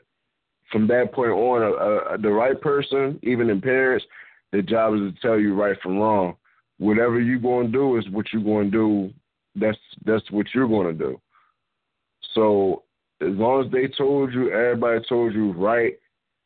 from 0.70 0.86
that 0.88 1.12
point 1.12 1.32
on, 1.32 1.62
uh, 1.62 2.14
uh, 2.14 2.16
the 2.16 2.30
right 2.30 2.60
person, 2.60 3.18
even 3.22 3.50
in 3.50 3.60
parents, 3.60 4.04
their 4.52 4.62
job 4.62 4.94
is 4.94 5.00
to 5.00 5.20
tell 5.20 5.38
you 5.38 5.54
right 5.54 5.76
from 5.82 5.98
wrong. 5.98 6.36
Whatever 6.78 7.20
you're 7.20 7.38
going 7.38 7.66
to 7.66 7.72
do 7.72 7.96
is 7.98 8.08
what 8.10 8.26
you're 8.32 8.42
going 8.42 8.70
to 8.70 8.76
do. 8.76 9.14
That's 9.54 9.78
that's 10.04 10.30
what 10.30 10.46
you're 10.54 10.68
going 10.68 10.86
to 10.86 11.04
do. 11.04 11.20
So 12.34 12.82
as 13.20 13.32
long 13.32 13.64
as 13.64 13.72
they 13.72 13.88
told 13.88 14.32
you, 14.32 14.52
everybody 14.52 15.00
told 15.08 15.34
you 15.34 15.52
right 15.52 15.94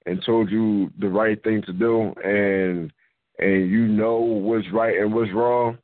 and 0.07 0.23
told 0.25 0.51
you 0.51 0.91
the 1.01 1.09
right 1.09 1.43
thing 1.43 1.63
to 1.63 1.73
do, 1.73 2.15
and 2.25 2.93
and 3.39 3.71
you 3.71 3.89
know 3.89 4.19
what's 4.19 4.71
right 4.73 4.99
and 4.99 5.13
what's 5.13 5.33
wrong, 5.33 5.79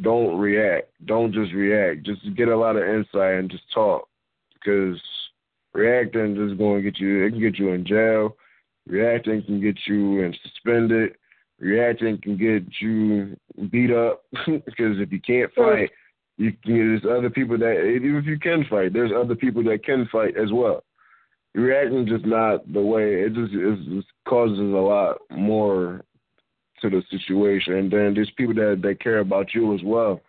don't 0.00 0.38
react. 0.38 0.88
Don't 1.04 1.32
just 1.32 1.52
react. 1.52 2.04
Just 2.04 2.22
get 2.36 2.48
a 2.48 2.56
lot 2.56 2.76
of 2.76 2.82
insight 2.82 3.34
and 3.34 3.50
just 3.50 3.64
talk, 3.72 4.08
because 4.64 5.00
reacting 5.72 6.32
is 6.36 6.56
going 6.56 6.82
to 6.82 6.90
get 6.90 7.00
you. 7.00 7.24
It 7.24 7.30
can 7.30 7.40
get 7.40 7.58
you 7.58 7.70
in 7.70 7.86
jail. 7.86 8.36
Reacting 8.86 9.42
can 9.42 9.60
get 9.60 9.76
you 9.86 10.24
and 10.24 10.36
suspended. 10.42 11.14
Reacting 11.58 12.20
can 12.20 12.36
get 12.36 12.64
you 12.80 13.36
beat 13.70 13.90
up 13.90 14.22
because 14.46 14.98
if 14.98 15.12
you 15.12 15.20
can't 15.20 15.52
fight, 15.54 15.90
you 16.36 16.52
can, 16.64 17.00
there's 17.00 17.18
other 17.18 17.30
people 17.30 17.56
that 17.58 17.80
even 17.80 18.16
if 18.16 18.26
you 18.26 18.38
can 18.38 18.64
fight, 18.68 18.92
there's 18.92 19.12
other 19.16 19.34
people 19.34 19.62
that 19.64 19.84
can 19.84 20.08
fight 20.10 20.36
as 20.36 20.52
well. 20.52 20.82
Reacting 21.54 22.02
is 22.02 22.08
just 22.08 22.26
not 22.26 22.70
the 22.72 22.80
way. 22.80 23.22
It 23.22 23.34
just 23.34 23.52
it 23.54 23.94
just 23.94 24.08
causes 24.28 24.58
a 24.58 24.62
lot 24.62 25.18
more 25.30 26.04
to 26.82 26.90
the 26.90 27.02
situation, 27.10 27.74
and 27.74 27.90
then 27.90 28.12
there's 28.14 28.32
people 28.36 28.54
that 28.54 28.80
that 28.82 29.00
care 29.00 29.20
about 29.20 29.54
you 29.54 29.72
as 29.74 29.80
well. 29.84 30.20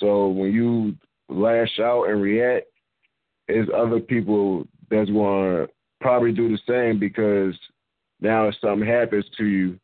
So 0.00 0.28
when 0.28 0.52
you 0.52 0.96
lash 1.28 1.78
out 1.78 2.06
and 2.08 2.20
react, 2.20 2.66
there's 3.52 3.68
other 3.74 4.00
people 4.00 4.66
that's 4.90 5.10
going 5.10 5.66
to 5.66 5.72
probably 6.00 6.32
do 6.32 6.48
the 6.48 6.58
same 6.68 6.98
because 6.98 7.54
now 8.20 8.48
if 8.48 8.54
something 8.60 8.86
happens 8.86 9.24
to 9.38 9.44
you, 9.44 9.78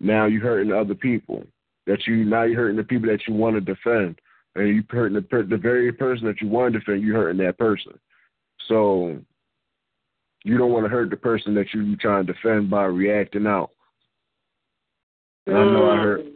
now 0.00 0.26
you're 0.26 0.42
hurting 0.42 0.72
other 0.72 0.94
people. 0.94 1.44
That 1.86 2.06
you 2.06 2.24
now 2.24 2.44
you're 2.44 2.56
hurting 2.56 2.78
the 2.78 2.84
people 2.84 3.10
that 3.10 3.20
you 3.28 3.34
want 3.34 3.56
to 3.56 3.60
defend, 3.60 4.18
and 4.54 4.68
you're 4.68 4.84
hurting 4.88 5.14
the 5.16 5.42
the 5.42 5.58
very 5.58 5.92
person 5.92 6.26
that 6.26 6.40
you 6.40 6.48
want 6.48 6.72
to 6.72 6.78
defend. 6.78 7.02
You're 7.02 7.16
hurting 7.16 7.44
that 7.44 7.58
person. 7.58 7.98
So 8.68 9.18
you 10.44 10.56
don't 10.56 10.72
want 10.72 10.86
to 10.86 10.90
hurt 10.90 11.10
the 11.10 11.16
person 11.16 11.54
that 11.54 11.66
you're 11.74 11.96
trying 11.96 12.26
to 12.26 12.32
defend 12.32 12.70
by 12.70 12.84
reacting 12.84 13.46
out. 13.46 13.70
And 15.46 15.56
I 15.56 15.64
know 15.64 15.90
I 15.90 15.96
mm. 15.96 16.02
heard 16.02 16.26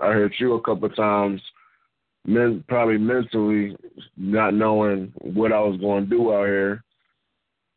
I 0.00 0.06
heard 0.08 0.34
you 0.38 0.54
a 0.54 0.60
couple 0.60 0.86
of 0.86 0.96
times, 0.96 1.40
men 2.26 2.64
probably 2.68 2.98
mentally 2.98 3.76
not 4.16 4.54
knowing 4.54 5.12
what 5.20 5.52
I 5.52 5.60
was 5.60 5.78
going 5.80 6.04
to 6.04 6.10
do 6.10 6.32
out 6.32 6.46
here, 6.46 6.84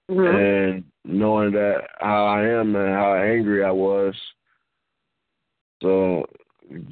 mm-hmm. 0.09 0.35
and 0.35 0.83
knowing 1.05 1.51
that 1.53 1.81
how 1.99 2.25
I 2.25 2.45
am 2.45 2.75
and 2.75 2.93
how 2.93 3.15
angry 3.15 3.63
I 3.63 3.71
was. 3.71 4.13
So 5.81 6.25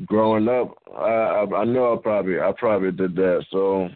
growing 0.05 0.47
up, 0.47 0.75
I 0.95 1.45
I, 1.45 1.61
I 1.61 1.65
know 1.65 1.93
I 1.93 2.01
probably 2.01 2.39
I 2.39 2.51
probably 2.57 2.91
did 2.91 3.15
that. 3.15 3.45
So 3.51 3.89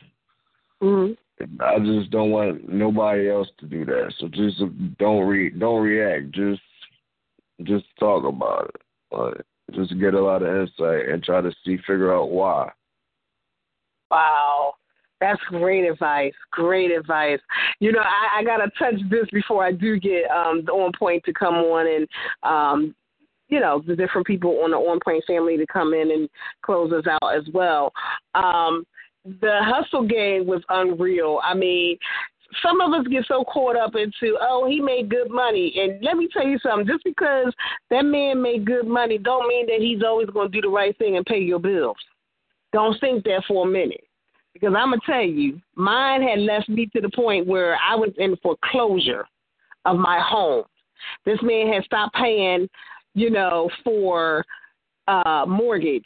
mm-hmm. 0.82 1.14
I 1.62 1.80
just 1.80 2.12
don't 2.12 2.32
want 2.32 2.70
nobody 2.70 3.30
else 3.30 3.48
to 3.60 3.66
do 3.66 3.86
that. 3.86 4.14
So 4.20 4.28
just 4.28 4.62
don't 4.98 5.28
re 5.28 5.50
don't 5.50 5.82
react. 5.82 6.32
Just 6.32 6.62
just 7.64 7.86
talk 8.00 8.26
about 8.26 8.74
it. 8.74 8.82
Like, 9.16 9.42
just 9.74 10.00
get 10.00 10.14
a 10.14 10.22
lot 10.22 10.42
of 10.44 10.56
insight 10.56 11.10
and 11.10 11.24
try 11.24 11.42
to 11.42 11.52
see 11.64 11.78
figure 11.78 12.14
out 12.16 12.32
why. 12.32 12.72
Wow. 14.12 14.76
That's 15.20 15.42
great 15.48 15.90
advice. 15.90 16.34
Great 16.52 16.92
advice. 16.92 17.40
You 17.80 17.92
know, 17.92 18.02
I, 18.02 18.40
I 18.40 18.44
gotta 18.44 18.70
touch 18.78 19.00
this 19.10 19.26
before 19.32 19.64
I 19.64 19.72
do 19.72 20.00
get 20.00 20.30
um 20.30 20.64
the 20.66 20.72
on 20.72 20.92
point 20.98 21.24
to 21.26 21.34
come 21.34 21.56
on 21.56 21.88
and 21.88 22.08
um 22.44 22.96
you 23.48 23.60
know, 23.60 23.84
the 23.86 23.96
different 23.96 24.26
people 24.26 24.62
on 24.64 24.72
the 24.72 24.78
on 24.78 25.00
point 25.04 25.24
family 25.28 25.58
to 25.58 25.66
come 25.68 25.94
in 25.94 26.10
and 26.12 26.30
close 26.64 26.92
us 26.92 27.06
out 27.08 27.36
as 27.36 27.44
well. 27.54 27.94
Um 28.34 28.86
the 29.24 29.60
hustle 29.62 30.08
game 30.08 30.48
was 30.48 30.64
unreal. 30.70 31.40
I 31.44 31.54
mean, 31.54 31.98
some 32.62 32.82
of 32.82 32.92
us 33.00 33.06
get 33.08 33.24
so 33.28 33.44
caught 33.44 33.76
up 33.76 33.96
into, 33.96 34.38
oh, 34.42 34.68
he 34.68 34.82
made 34.82 35.10
good 35.10 35.30
money. 35.30 35.74
And 35.78 36.04
let 36.04 36.18
me 36.18 36.28
tell 36.34 36.46
you 36.46 36.58
something, 36.60 36.88
just 36.88 37.04
because 37.04 37.54
that 37.92 38.04
man 38.04 38.42
made 38.42 38.66
good 38.66 38.88
money 38.88 39.18
don't 39.18 39.48
mean 39.48 39.68
that 39.68 39.80
he's 39.80 40.04
always 40.04 40.28
going 40.30 40.52
to 40.52 40.62
do 40.62 40.62
the 40.62 40.74
right 40.74 40.98
thing 40.98 41.18
and 41.18 41.26
pay 41.26 41.40
your 41.40 41.60
bills. 41.60 41.98
Don't 42.74 43.00
think 43.00 43.24
that 43.26 43.44
for 43.48 43.68
a 43.68 43.72
minute. 43.72 44.04
Because 44.54 44.74
I'm 44.78 44.90
going 44.90 45.00
to 45.00 45.06
tell 45.06 45.22
you, 45.22 45.62
mine 45.76 46.22
had 46.22 46.40
left 46.40 46.68
me 46.68 46.86
to 46.88 47.02
the 47.02 47.10
point 47.10 47.48
where 47.48 47.78
I 47.78 47.96
was 47.96 48.12
in 48.18 48.36
foreclosure 48.38 49.26
of 49.86 49.98
my 49.98 50.20
home. 50.20 50.66
This 51.26 51.40
man 51.42 51.72
had 51.72 51.84
stopped 51.86 52.16
paying, 52.16 52.68
you 53.14 53.30
know, 53.30 53.70
for 53.84 54.46
uh 55.08 55.46
mortgage 55.48 56.06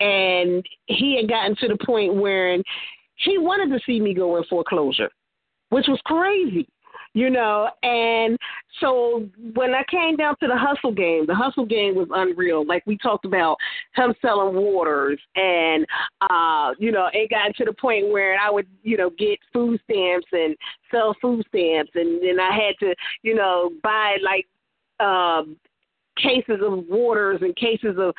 and 0.00 0.64
he 0.86 1.16
had 1.16 1.28
gotten 1.28 1.56
to 1.56 1.68
the 1.68 1.84
point 1.84 2.14
where 2.14 2.56
he 3.16 3.38
wanted 3.38 3.74
to 3.74 3.82
see 3.86 4.00
me 4.00 4.12
go 4.12 4.36
in 4.36 4.44
foreclosure, 4.44 5.08
which 5.70 5.86
was 5.88 6.00
crazy, 6.04 6.68
you 7.16 7.30
know. 7.30 7.70
And 7.82 8.36
so 8.78 9.26
when 9.54 9.74
I 9.74 9.82
came 9.90 10.16
down 10.16 10.36
to 10.40 10.46
the 10.46 10.56
hustle 10.56 10.92
game, 10.92 11.24
the 11.26 11.34
hustle 11.34 11.64
game 11.64 11.94
was 11.94 12.08
unreal. 12.12 12.64
Like 12.64 12.82
we 12.86 12.98
talked 12.98 13.24
about 13.24 13.56
him 13.94 14.14
selling 14.20 14.54
waters, 14.54 15.18
and 15.34 15.86
uh, 16.20 16.74
you 16.78 16.92
know, 16.92 17.08
it 17.14 17.30
got 17.30 17.56
to 17.56 17.64
the 17.64 17.72
point 17.72 18.10
where 18.10 18.38
I 18.38 18.50
would, 18.50 18.66
you 18.82 18.98
know, 18.98 19.10
get 19.18 19.38
food 19.50 19.80
stamps 19.84 20.26
and 20.30 20.54
sell 20.90 21.16
food 21.22 21.44
stamps, 21.48 21.92
and 21.94 22.22
then 22.22 22.38
I 22.38 22.54
had 22.54 22.74
to, 22.86 22.94
you 23.22 23.34
know, 23.34 23.72
buy 23.82 24.18
like 24.22 24.46
um 25.00 25.56
cases 26.22 26.60
of 26.62 26.84
waters 26.88 27.40
and 27.42 27.56
cases 27.56 27.96
of 27.98 28.14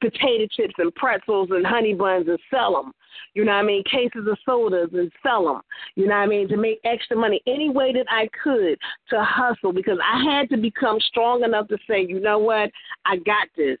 potato 0.00 0.46
chips 0.50 0.74
and 0.78 0.94
pretzels 0.94 1.48
and 1.50 1.66
honey 1.66 1.94
buns 1.94 2.28
and 2.28 2.38
sell 2.50 2.72
them. 2.72 2.92
You 3.34 3.44
know 3.44 3.52
what 3.52 3.58
I 3.58 3.62
mean? 3.62 3.82
Cases 3.84 4.26
of 4.30 4.38
sodas 4.44 4.90
and 4.92 5.10
sell 5.22 5.44
them. 5.44 5.62
You 5.96 6.06
know 6.06 6.16
what 6.16 6.22
I 6.22 6.26
mean? 6.26 6.48
To 6.48 6.56
make 6.56 6.80
extra 6.84 7.16
money 7.16 7.40
any 7.46 7.68
way 7.70 7.92
that 7.92 8.06
I 8.10 8.28
could 8.42 8.78
to 9.10 9.24
hustle 9.24 9.72
because 9.72 9.98
I 10.04 10.22
had 10.22 10.48
to 10.50 10.56
become 10.56 10.98
strong 11.00 11.42
enough 11.42 11.68
to 11.68 11.78
say, 11.88 12.04
you 12.06 12.20
know 12.20 12.38
what? 12.38 12.70
I 13.04 13.16
got 13.16 13.48
this. 13.56 13.78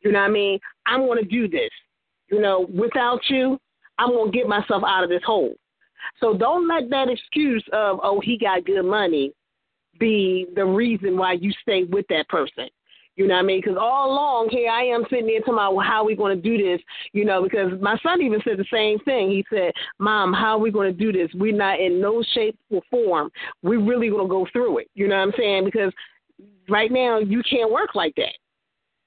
You 0.00 0.12
know 0.12 0.20
what 0.20 0.30
I 0.30 0.32
mean? 0.32 0.58
I'm 0.86 1.00
going 1.06 1.22
to 1.22 1.28
do 1.28 1.48
this. 1.48 1.70
You 2.30 2.40
know, 2.40 2.66
without 2.72 3.20
you, 3.28 3.58
I'm 3.98 4.10
going 4.10 4.32
to 4.32 4.36
get 4.36 4.48
myself 4.48 4.82
out 4.86 5.04
of 5.04 5.10
this 5.10 5.22
hole. 5.24 5.54
So 6.20 6.34
don't 6.34 6.66
let 6.66 6.88
that 6.90 7.08
excuse 7.08 7.64
of, 7.72 8.00
oh, 8.02 8.20
he 8.22 8.38
got 8.38 8.64
good 8.64 8.84
money 8.84 9.32
be 9.98 10.46
the 10.54 10.64
reason 10.64 11.16
why 11.16 11.34
you 11.34 11.52
stay 11.60 11.84
with 11.84 12.06
that 12.08 12.28
person. 12.28 12.68
You 13.16 13.26
know 13.26 13.34
what 13.34 13.40
I 13.40 13.46
mean? 13.46 13.60
Because 13.60 13.76
all 13.78 14.10
along, 14.10 14.48
here 14.50 14.70
I 14.70 14.84
am 14.84 15.04
sitting 15.10 15.26
there 15.26 15.40
talking 15.40 15.54
about 15.54 15.74
well, 15.74 15.86
how 15.86 16.02
are 16.02 16.06
we 16.06 16.16
going 16.16 16.34
to 16.34 16.42
do 16.42 16.56
this, 16.56 16.80
you 17.12 17.24
know, 17.24 17.42
because 17.42 17.72
my 17.80 17.98
son 18.02 18.22
even 18.22 18.40
said 18.44 18.56
the 18.56 18.64
same 18.72 18.98
thing. 19.00 19.30
He 19.30 19.44
said, 19.50 19.72
Mom, 19.98 20.32
how 20.32 20.56
are 20.56 20.58
we 20.58 20.70
going 20.70 20.90
to 20.90 20.98
do 20.98 21.12
this? 21.12 21.30
We're 21.34 21.54
not 21.54 21.80
in 21.80 22.00
no 22.00 22.22
shape 22.34 22.58
or 22.70 22.80
form. 22.90 23.30
We're 23.62 23.84
really 23.84 24.08
going 24.08 24.26
to 24.26 24.30
go 24.30 24.46
through 24.52 24.78
it. 24.78 24.90
You 24.94 25.08
know 25.08 25.16
what 25.16 25.22
I'm 25.22 25.32
saying? 25.36 25.64
Because 25.64 25.92
right 26.68 26.90
now, 26.90 27.18
you 27.18 27.42
can't 27.48 27.70
work 27.70 27.94
like 27.94 28.14
that. 28.16 28.34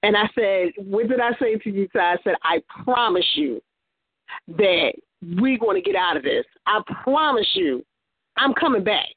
And 0.03 0.17
I 0.17 0.29
said, 0.35 0.73
What 0.77 1.07
did 1.07 1.19
I 1.19 1.31
say 1.39 1.55
to 1.55 1.69
you? 1.69 1.87
I 1.95 2.17
said, 2.23 2.35
I 2.43 2.61
promise 2.83 3.25
you 3.35 3.61
that 4.49 4.93
we're 5.37 5.57
going 5.57 5.81
to 5.81 5.89
get 5.89 5.95
out 5.95 6.17
of 6.17 6.23
this. 6.23 6.45
I 6.67 6.81
promise 7.03 7.49
you, 7.53 7.83
I'm 8.37 8.53
coming 8.53 8.83
back 8.83 9.09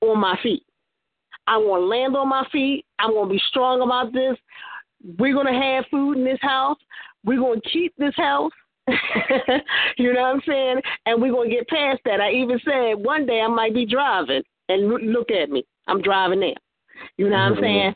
on 0.00 0.18
my 0.18 0.38
feet. 0.42 0.64
I'm 1.48 1.62
going 1.62 1.80
to 1.80 1.86
land 1.86 2.16
on 2.16 2.28
my 2.28 2.46
feet. 2.52 2.84
I'm 2.98 3.12
going 3.12 3.28
to 3.28 3.34
be 3.34 3.42
strong 3.48 3.80
about 3.80 4.12
this. 4.12 4.36
We're 5.18 5.32
going 5.32 5.52
to 5.52 5.60
have 5.60 5.84
food 5.90 6.18
in 6.18 6.24
this 6.24 6.38
house. 6.42 6.76
We're 7.24 7.38
going 7.38 7.60
to 7.60 7.68
keep 7.70 7.94
this 7.96 8.14
house. 8.16 8.52
you 9.98 10.12
know 10.12 10.20
what 10.20 10.34
I'm 10.34 10.40
saying? 10.46 10.80
And 11.06 11.20
we're 11.20 11.32
going 11.32 11.50
to 11.50 11.56
get 11.56 11.68
past 11.68 12.00
that. 12.04 12.20
I 12.20 12.32
even 12.32 12.60
said 12.64 12.94
one 12.94 13.26
day 13.26 13.40
I 13.40 13.48
might 13.48 13.74
be 13.74 13.86
driving, 13.86 14.42
and 14.68 14.88
look 14.88 15.30
at 15.30 15.50
me. 15.50 15.64
I'm 15.86 16.02
driving 16.02 16.40
now. 16.40 16.54
You 17.16 17.30
know 17.30 17.36
what 17.36 17.52
I'm 17.52 17.58
saying? 17.60 17.94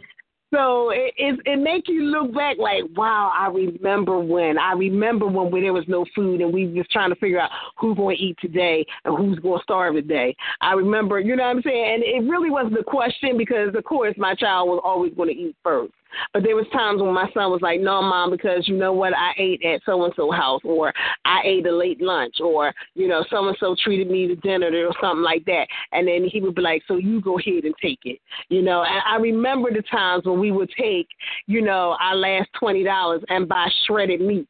So 0.53 0.91
it, 0.91 1.15
it 1.17 1.41
it 1.47 1.57
makes 1.57 1.89
you 1.89 2.03
look 2.05 2.35
back 2.35 2.59
like, 2.59 2.83
wow, 2.95 3.33
I 3.37 3.49
remember 3.49 4.19
when. 4.19 4.59
I 4.59 4.73
remember 4.73 5.27
when, 5.27 5.51
when 5.51 5.63
there 5.63 5.73
was 5.73 5.89
no 5.89 6.05
food 6.15 6.43
and 6.43 6.53
we 6.53 6.67
just 6.67 6.91
trying 6.91 7.11
to 7.11 7.17
figure 7.17 7.41
out 7.41 7.51
who's 7.79 7.97
going 7.97 8.17
to 8.17 8.23
eat 8.23 8.37
today 8.41 8.85
and 9.05 9.17
who's 9.17 9.39
going 9.39 9.59
to 9.59 9.63
starve 9.63 9.95
today. 9.95 10.37
I 10.61 10.75
remember, 10.75 11.21
you 11.21 11.37
know 11.37 11.45
what 11.45 11.57
I'm 11.57 11.63
saying? 11.63 11.95
And 11.95 12.03
it 12.03 12.31
really 12.31 12.51
wasn't 12.51 12.77
the 12.77 12.85
question 12.85 13.39
because, 13.39 13.75
of 13.75 13.85
course, 13.85 14.15
my 14.19 14.35
child 14.35 14.69
was 14.69 14.83
always 14.85 15.15
going 15.15 15.31
to 15.31 15.35
eat 15.35 15.57
first. 15.63 15.93
But 16.33 16.43
there 16.43 16.57
was 16.57 16.67
times 16.73 17.03
when 17.03 17.15
my 17.15 17.31
son 17.35 17.51
was 17.51 17.61
like, 17.63 17.81
"No, 17.81 18.03
mom, 18.03 18.31
because 18.31 18.69
you 18.69 18.77
know 18.77 18.93
what? 18.93 19.15
I 19.17 19.33
ate 19.39 19.63
at 19.65 19.83
so 19.85 20.05
and 20.05 20.13
so 20.17 20.31
house, 20.31 20.61
or 20.65 20.93
I 21.25 21.41
ate 21.45 21.67
a 21.67 21.75
late 21.75 22.01
lunch, 22.01 22.41
or 22.41 22.73
you 22.95 23.09
know, 23.09 23.25
so 23.31 23.47
and 23.49 23.57
so 23.59 23.75
treated 23.83 24.11
me 24.11 24.27
to 24.29 24.37
dinner 24.37 24.71
or 24.87 24.95
something 25.01 25.23
like 25.23 25.45
that." 25.47 25.67
And 25.93 26.07
then 26.07 26.25
he 26.25 26.41
would 26.41 26.55
be 26.55 26.63
like, 26.63 26.83
"So 26.87 26.97
you 26.97 27.21
go 27.21 27.39
ahead 27.39 27.65
and 27.65 27.75
take 27.81 28.01
it," 28.05 28.19
you 28.49 28.63
know. 28.63 28.83
And 28.83 29.03
I 29.07 29.17
remember 29.17 29.71
the 29.73 29.83
times 29.83 30.25
when 30.25 30.39
we 30.39 30.51
would 30.51 30.71
take, 30.79 31.09
you 31.47 31.63
know, 31.63 31.97
our 32.01 32.17
last 32.17 32.49
twenty 32.55 32.85
dollars 32.85 33.23
and 33.29 33.49
buy 33.49 33.69
shredded 33.87 34.21
meat 34.21 34.49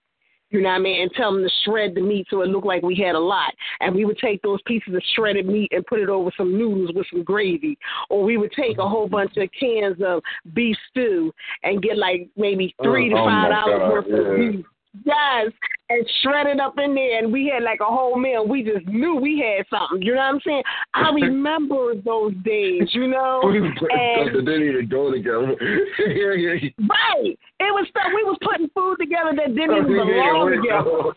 you 0.53 0.61
know 0.61 0.69
what 0.69 0.77
I 0.77 0.81
mean, 0.81 1.03
and 1.03 1.11
tell 1.12 1.33
them 1.33 1.43
to 1.43 1.51
shred 1.65 1.95
the 1.95 2.01
meat 2.01 2.27
so 2.31 2.43
it 2.43 2.49
looked 2.49 2.66
like 2.66 2.83
we 2.83 2.95
had 2.95 3.15
a 3.15 3.19
lot. 3.19 3.53
And 3.81 3.95
we 3.95 4.05
would 4.05 4.19
take 4.19 4.43
those 4.43 4.61
pieces 4.66 4.95
of 4.95 5.03
shredded 5.16 5.47
meat 5.47 5.73
and 5.73 5.85
put 5.87 5.99
it 5.99 6.09
over 6.09 6.31
some 6.37 6.57
noodles 6.57 6.91
with 6.95 7.07
some 7.11 7.24
gravy. 7.24 7.79
Or 8.11 8.23
we 8.23 8.37
would 8.37 8.53
take 8.53 8.79
a 8.79 8.89
whole 8.89 9.09
bunch 9.09 9.37
of 9.39 9.49
cans 9.59 9.97
of 10.05 10.23
beef 10.55 10.77
stew 10.91 11.33
and 11.62 11.83
get 11.83 11.97
like 11.97 12.29
maybe 12.37 12.74
three 12.83 13.12
oh, 13.12 13.16
to 13.16 13.23
oh 13.23 13.27
five 13.27 13.51
dollars 13.51 13.81
oh 13.83 13.91
worth 13.91 14.05
yeah. 14.09 14.16
of 14.16 14.53
beef 14.53 14.66
Yes, 15.05 15.51
and 15.89 16.06
shredded 16.23 16.60
up 16.60 16.74
in 16.78 16.94
there, 16.94 17.19
and 17.19 17.32
we 17.32 17.51
had 17.52 17.62
like 17.62 17.81
a 17.81 17.86
whole 17.86 18.19
meal. 18.19 18.47
We 18.47 18.62
just 18.62 18.86
knew 18.86 19.16
we 19.16 19.39
had 19.40 19.64
something. 19.70 20.02
You 20.02 20.14
know 20.14 20.19
what 20.19 20.35
I'm 20.35 20.40
saying? 20.47 20.62
I 20.93 21.10
remember 21.14 21.94
those 21.94 22.35
days. 22.44 22.89
You 22.93 23.09
know, 23.09 23.40
and 23.44 24.32
didn't 24.44 24.62
even 24.62 24.89
go 24.90 25.10
together. 25.10 25.56
right. 25.56 27.39
It 27.59 27.73
was 27.73 27.86
stuff 27.89 28.12
we 28.14 28.23
was 28.24 28.36
putting 28.43 28.69
food 28.74 28.97
together 29.01 29.32
that 29.35 29.55
didn't 29.55 29.78
even 29.78 29.98
oh, 29.98 30.05
belong 30.05 30.51
together. 30.60 31.14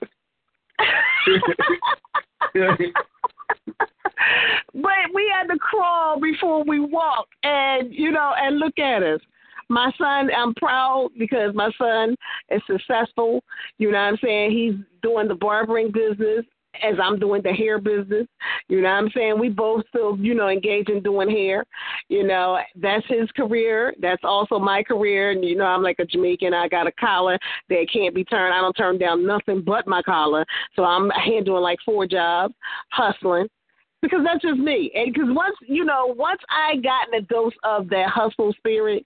but 4.73 5.13
we 5.13 5.33
had 5.33 5.47
to 5.51 5.59
crawl 5.59 6.19
before 6.21 6.63
we 6.63 6.79
walk, 6.79 7.27
and 7.43 7.93
you 7.93 8.11
know, 8.11 8.33
and 8.37 8.57
look 8.57 8.79
at 8.79 9.03
us 9.03 9.19
my 9.69 9.91
son, 9.97 10.29
I'm 10.35 10.53
proud 10.55 11.09
because 11.17 11.53
my 11.53 11.71
son 11.77 12.15
is 12.49 12.61
successful. 12.67 13.43
You 13.77 13.91
know 13.91 13.97
what 13.97 14.03
I'm 14.03 14.17
saying? 14.23 14.51
He's 14.51 14.75
doing 15.01 15.27
the 15.27 15.35
barbering 15.35 15.91
business 15.91 16.45
as 16.83 16.95
I'm 17.01 17.19
doing 17.19 17.41
the 17.41 17.51
hair 17.51 17.79
business. 17.79 18.27
You 18.67 18.81
know 18.81 18.89
what 18.89 18.95
I'm 18.95 19.09
saying? 19.15 19.39
We 19.39 19.49
both 19.49 19.83
still, 19.89 20.17
you 20.17 20.33
know, 20.33 20.49
engage 20.49 20.89
in 20.89 21.01
doing 21.01 21.29
hair. 21.29 21.63
You 22.09 22.25
know, 22.27 22.59
that's 22.75 23.05
his 23.07 23.29
career. 23.31 23.93
That's 24.01 24.23
also 24.23 24.59
my 24.59 24.83
career. 24.83 25.31
And, 25.31 25.43
you 25.43 25.55
know, 25.55 25.65
I'm 25.65 25.83
like 25.83 25.99
a 25.99 26.05
Jamaican. 26.05 26.53
I 26.53 26.67
got 26.67 26.87
a 26.87 26.91
collar 26.93 27.39
that 27.69 27.87
can't 27.91 28.15
be 28.15 28.23
turned. 28.23 28.53
I 28.53 28.61
don't 28.61 28.73
turn 28.73 28.97
down 28.97 29.25
nothing 29.25 29.61
but 29.65 29.87
my 29.87 30.01
collar. 30.01 30.45
So 30.75 30.83
I'm 30.83 31.09
handling 31.11 31.63
like 31.63 31.79
four 31.85 32.05
jobs, 32.05 32.53
hustling. 32.91 33.47
Because 34.01 34.19
that's 34.23 34.41
just 34.43 34.59
me. 34.59 34.91
And 34.93 35.11
because 35.11 35.29
once, 35.29 35.55
you 35.65 35.83
know, 35.83 36.13
once 36.15 36.41
I 36.49 36.75
got 36.75 37.17
a 37.17 37.21
dose 37.21 37.53
of 37.63 37.89
that 37.89 38.09
hustle 38.09 38.53
spirit, 38.57 39.03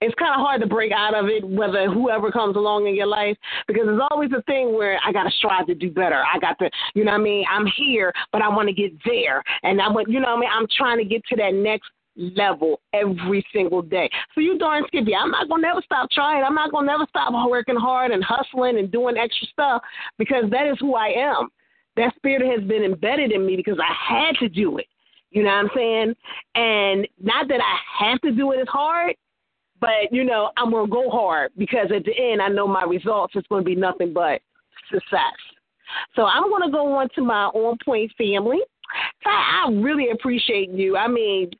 it's 0.00 0.14
kind 0.14 0.34
of 0.34 0.40
hard 0.40 0.60
to 0.60 0.66
break 0.66 0.92
out 0.92 1.14
of 1.14 1.26
it, 1.26 1.46
whether 1.48 1.90
whoever 1.90 2.30
comes 2.30 2.56
along 2.56 2.86
in 2.86 2.94
your 2.94 3.06
life, 3.06 3.36
because 3.66 3.84
there's 3.86 4.00
always 4.10 4.30
a 4.36 4.42
thing 4.42 4.74
where 4.74 4.98
I 5.04 5.12
got 5.12 5.24
to 5.24 5.30
strive 5.30 5.66
to 5.66 5.74
do 5.74 5.90
better. 5.90 6.22
I 6.22 6.38
got 6.38 6.58
to, 6.60 6.70
you 6.94 7.04
know 7.04 7.12
what 7.12 7.20
I 7.20 7.24
mean? 7.24 7.44
I'm 7.50 7.66
here, 7.76 8.12
but 8.32 8.42
I 8.42 8.48
want 8.48 8.68
to 8.68 8.74
get 8.74 8.92
there. 9.04 9.42
And 9.62 9.80
I 9.80 9.88
want, 9.88 10.08
you 10.08 10.20
know 10.20 10.28
what 10.28 10.38
I 10.38 10.40
mean? 10.40 10.50
I'm 10.52 10.66
trying 10.76 10.98
to 10.98 11.04
get 11.04 11.24
to 11.26 11.36
that 11.36 11.54
next 11.54 11.90
level 12.16 12.80
every 12.92 13.44
single 13.52 13.82
day. 13.82 14.10
So 14.34 14.40
you 14.40 14.58
darn 14.58 14.84
skippy, 14.88 15.14
I'm 15.14 15.30
not 15.30 15.48
gonna 15.48 15.62
never 15.62 15.80
stop 15.84 16.10
trying. 16.10 16.42
I'm 16.42 16.54
not 16.54 16.72
gonna 16.72 16.86
never 16.86 17.06
stop 17.08 17.32
working 17.48 17.76
hard 17.76 18.10
and 18.10 18.24
hustling 18.24 18.78
and 18.78 18.90
doing 18.90 19.16
extra 19.16 19.46
stuff 19.48 19.82
because 20.18 20.44
that 20.50 20.66
is 20.66 20.76
who 20.80 20.96
I 20.96 21.08
am. 21.08 21.48
That 21.96 22.14
spirit 22.16 22.42
has 22.42 22.68
been 22.68 22.82
embedded 22.82 23.32
in 23.32 23.46
me 23.46 23.56
because 23.56 23.78
I 23.78 23.92
had 23.92 24.34
to 24.40 24.48
do 24.48 24.78
it. 24.78 24.86
You 25.30 25.42
know 25.42 25.50
what 25.50 25.56
I'm 25.56 25.70
saying? 25.74 26.14
And 26.54 27.08
not 27.20 27.48
that 27.48 27.60
I 27.60 28.04
have 28.04 28.20
to 28.22 28.32
do 28.32 28.52
it 28.52 28.60
as 28.60 28.68
hard, 28.68 29.14
but 29.80 30.10
you 30.10 30.24
know, 30.24 30.50
I'm 30.56 30.70
gonna 30.70 30.88
go 30.88 31.10
hard 31.10 31.52
because 31.56 31.90
at 31.94 32.04
the 32.04 32.12
end 32.16 32.42
I 32.42 32.48
know 32.48 32.66
my 32.66 32.84
results 32.84 33.36
is 33.36 33.44
gonna 33.48 33.62
be 33.62 33.74
nothing 33.76 34.12
but 34.12 34.40
success. 34.92 35.36
So 36.14 36.24
I'm 36.24 36.50
gonna 36.50 36.70
go 36.70 36.94
on 36.96 37.08
to 37.14 37.22
my 37.22 37.46
on 37.46 37.76
point 37.84 38.12
family. 38.16 38.60
I 39.26 39.68
really 39.70 40.10
appreciate 40.10 40.70
you. 40.70 40.96
I 40.96 41.08
mean, 41.08 41.50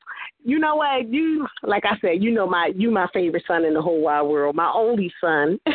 you 0.43 0.57
know 0.59 0.75
what? 0.75 1.07
You 1.09 1.47
like 1.63 1.83
I 1.85 1.97
said, 1.99 2.23
you 2.23 2.31
know 2.31 2.47
my 2.47 2.71
you 2.75 2.91
my 2.91 3.07
favorite 3.13 3.43
son 3.47 3.65
in 3.65 3.73
the 3.73 3.81
whole 3.81 4.01
wide 4.01 4.23
world, 4.23 4.55
my 4.55 4.71
only 4.73 5.11
son. 5.21 5.59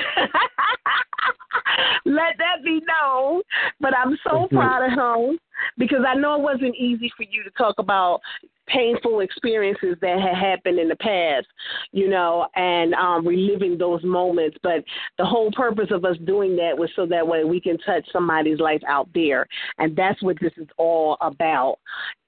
Let 2.04 2.36
that 2.38 2.62
be 2.64 2.80
known. 2.86 3.42
But 3.80 3.96
I'm 3.96 4.18
so 4.24 4.30
mm-hmm. 4.30 4.56
proud 4.56 4.84
of 4.84 4.92
him 4.92 5.38
because 5.78 6.04
I 6.06 6.14
know 6.14 6.36
it 6.36 6.42
wasn't 6.42 6.76
easy 6.76 7.10
for 7.16 7.24
you 7.24 7.42
to 7.44 7.50
talk 7.50 7.76
about 7.78 8.20
painful 8.66 9.20
experiences 9.20 9.96
that 10.00 10.20
had 10.20 10.36
happened 10.36 10.78
in 10.78 10.88
the 10.88 10.96
past, 10.96 11.46
you 11.92 12.08
know, 12.08 12.46
and 12.56 12.94
um, 12.94 13.26
reliving 13.26 13.78
those 13.78 14.02
moments. 14.04 14.56
But 14.62 14.84
the 15.18 15.24
whole 15.24 15.50
purpose 15.52 15.88
of 15.90 16.04
us 16.04 16.16
doing 16.24 16.56
that 16.56 16.76
was 16.76 16.90
so 16.96 17.06
that 17.06 17.26
way 17.26 17.44
we 17.44 17.60
can 17.60 17.78
touch 17.78 18.06
somebody's 18.12 18.60
life 18.60 18.82
out 18.86 19.08
there. 19.14 19.46
And 19.78 19.96
that's 19.96 20.22
what 20.22 20.36
this 20.40 20.52
is 20.56 20.68
all 20.76 21.16
about. 21.20 21.78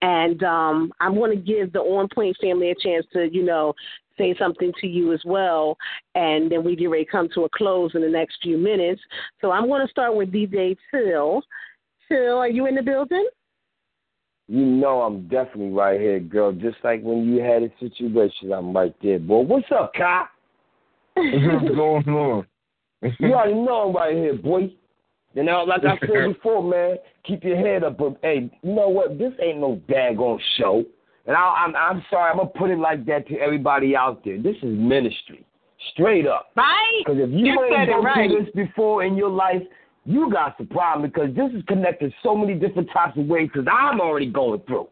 And 0.03 0.43
um, 0.43 0.93
I'm 1.01 1.15
going 1.15 1.37
to 1.37 1.43
give 1.43 1.73
the 1.73 1.81
On 1.81 2.09
Point 2.15 2.37
family 2.41 2.71
a 2.71 2.75
chance 2.75 3.07
to, 3.13 3.29
you 3.33 3.45
know, 3.45 3.75
say 4.19 4.35
something 4.39 4.73
to 4.81 4.87
you 4.87 5.13
as 5.13 5.21
well. 5.25 5.77
And 6.15 6.51
then 6.51 6.65
we 6.65 6.77
get 6.77 6.87
ready 6.87 7.05
to 7.05 7.11
come 7.11 7.29
to 7.35 7.45
a 7.45 7.49
close 7.51 7.93
in 7.95 8.03
the 8.03 8.09
next 8.09 8.39
few 8.43 8.59
minutes. 8.59 9.01
So 9.41 9.51
I'm 9.51 9.67
going 9.67 9.85
to 9.87 9.91
start 9.91 10.15
with 10.15 10.33
DJ 10.33 10.77
Till. 10.91 11.43
Till, 12.09 12.39
are 12.39 12.49
you 12.49 12.67
in 12.67 12.77
the 12.77 12.83
building? 12.83 13.27
You 14.49 14.65
know 14.65 15.03
I'm 15.03 15.23
definitely 15.29 15.71
right 15.71 16.01
here, 16.01 16.21
girl. 16.21 16.53
Just 16.53 16.77
like 16.85 17.03
when 17.03 17.25
you 17.25 17.41
had 17.43 17.63
a 17.65 17.71
situation, 17.81 18.53
I'm 18.53 18.75
right 18.75 18.95
there, 19.03 19.19
boy. 19.19 19.41
What's 19.41 19.67
up, 19.75 19.93
Kai? 19.95 20.25
What's 21.15 21.75
going 21.75 22.09
on? 22.09 22.47
you 23.19 23.35
already 23.35 23.55
know 23.55 23.89
I'm 23.89 23.97
right 23.97 24.15
here, 24.15 24.35
boy. 24.35 24.73
You 25.35 25.43
know, 25.43 25.65
like 25.65 25.83
I 25.85 25.99
said 25.99 26.33
before, 26.35 26.63
man, 26.63 26.97
keep 27.25 27.43
your 27.43 27.57
head 27.57 27.83
up. 27.83 27.99
But 27.99 28.19
hey, 28.23 28.51
you 28.63 28.73
know 28.73 28.89
what? 28.89 29.19
This 29.19 29.33
ain't 29.43 29.59
no 29.59 29.81
daggone 29.89 30.39
show. 30.59 30.85
And 31.27 31.37
I, 31.37 31.41
I'm 31.41 31.75
I'm 31.75 32.05
sorry, 32.09 32.31
I'm 32.31 32.39
gonna 32.39 32.51
put 32.51 32.71
it 32.71 32.79
like 32.79 33.05
that 33.07 33.27
to 33.29 33.39
everybody 33.39 33.97
out 33.97 34.25
there. 34.25 34.41
This 34.41 34.57
is 34.63 34.79
ministry, 34.79 35.45
straight 35.93 36.27
up. 36.27 36.51
Right? 36.57 37.03
Because 37.05 37.21
if 37.21 37.31
you, 37.31 37.47
You 37.47 37.63
ain't 37.65 37.75
said 37.75 37.89
it 37.89 37.93
gone 37.93 38.05
right. 38.05 38.31
through 38.31 38.45
this 38.45 38.55
before 38.55 39.03
in 39.05 39.17
your 39.17 39.31
life, 39.31 39.63
you 40.07 40.31
got 40.31 40.57
the 40.57 40.65
problem 40.65 41.11
because 41.11 41.35
this 41.35 41.51
is 41.53 41.65
connected 41.67 42.13
so 42.23 42.37
many 42.37 42.55
different 42.55 42.89
types 42.93 43.19
of 43.19 43.27
ways. 43.27 43.49
Because 43.53 43.69
I'm 43.71 44.01
already 44.01 44.27
going 44.27 44.61
through, 44.67 44.89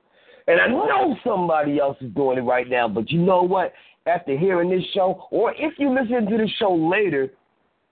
and 0.47 0.61
I 0.61 0.66
know 0.66 1.16
somebody 1.24 1.78
else 1.78 1.97
is 2.01 2.12
doing 2.15 2.39
it 2.39 2.43
right 2.43 2.69
now. 2.69 2.89
But 2.89 3.11
you 3.11 3.20
know 3.20 3.43
what? 3.43 3.73
After 4.07 4.36
hearing 4.36 4.69
this 4.69 4.85
show, 4.93 5.27
or 5.31 5.55
if 5.57 5.74
you 5.78 5.95
listen 5.95 6.27
to 6.31 6.36
the 6.36 6.49
show 6.59 6.74
later, 6.74 7.31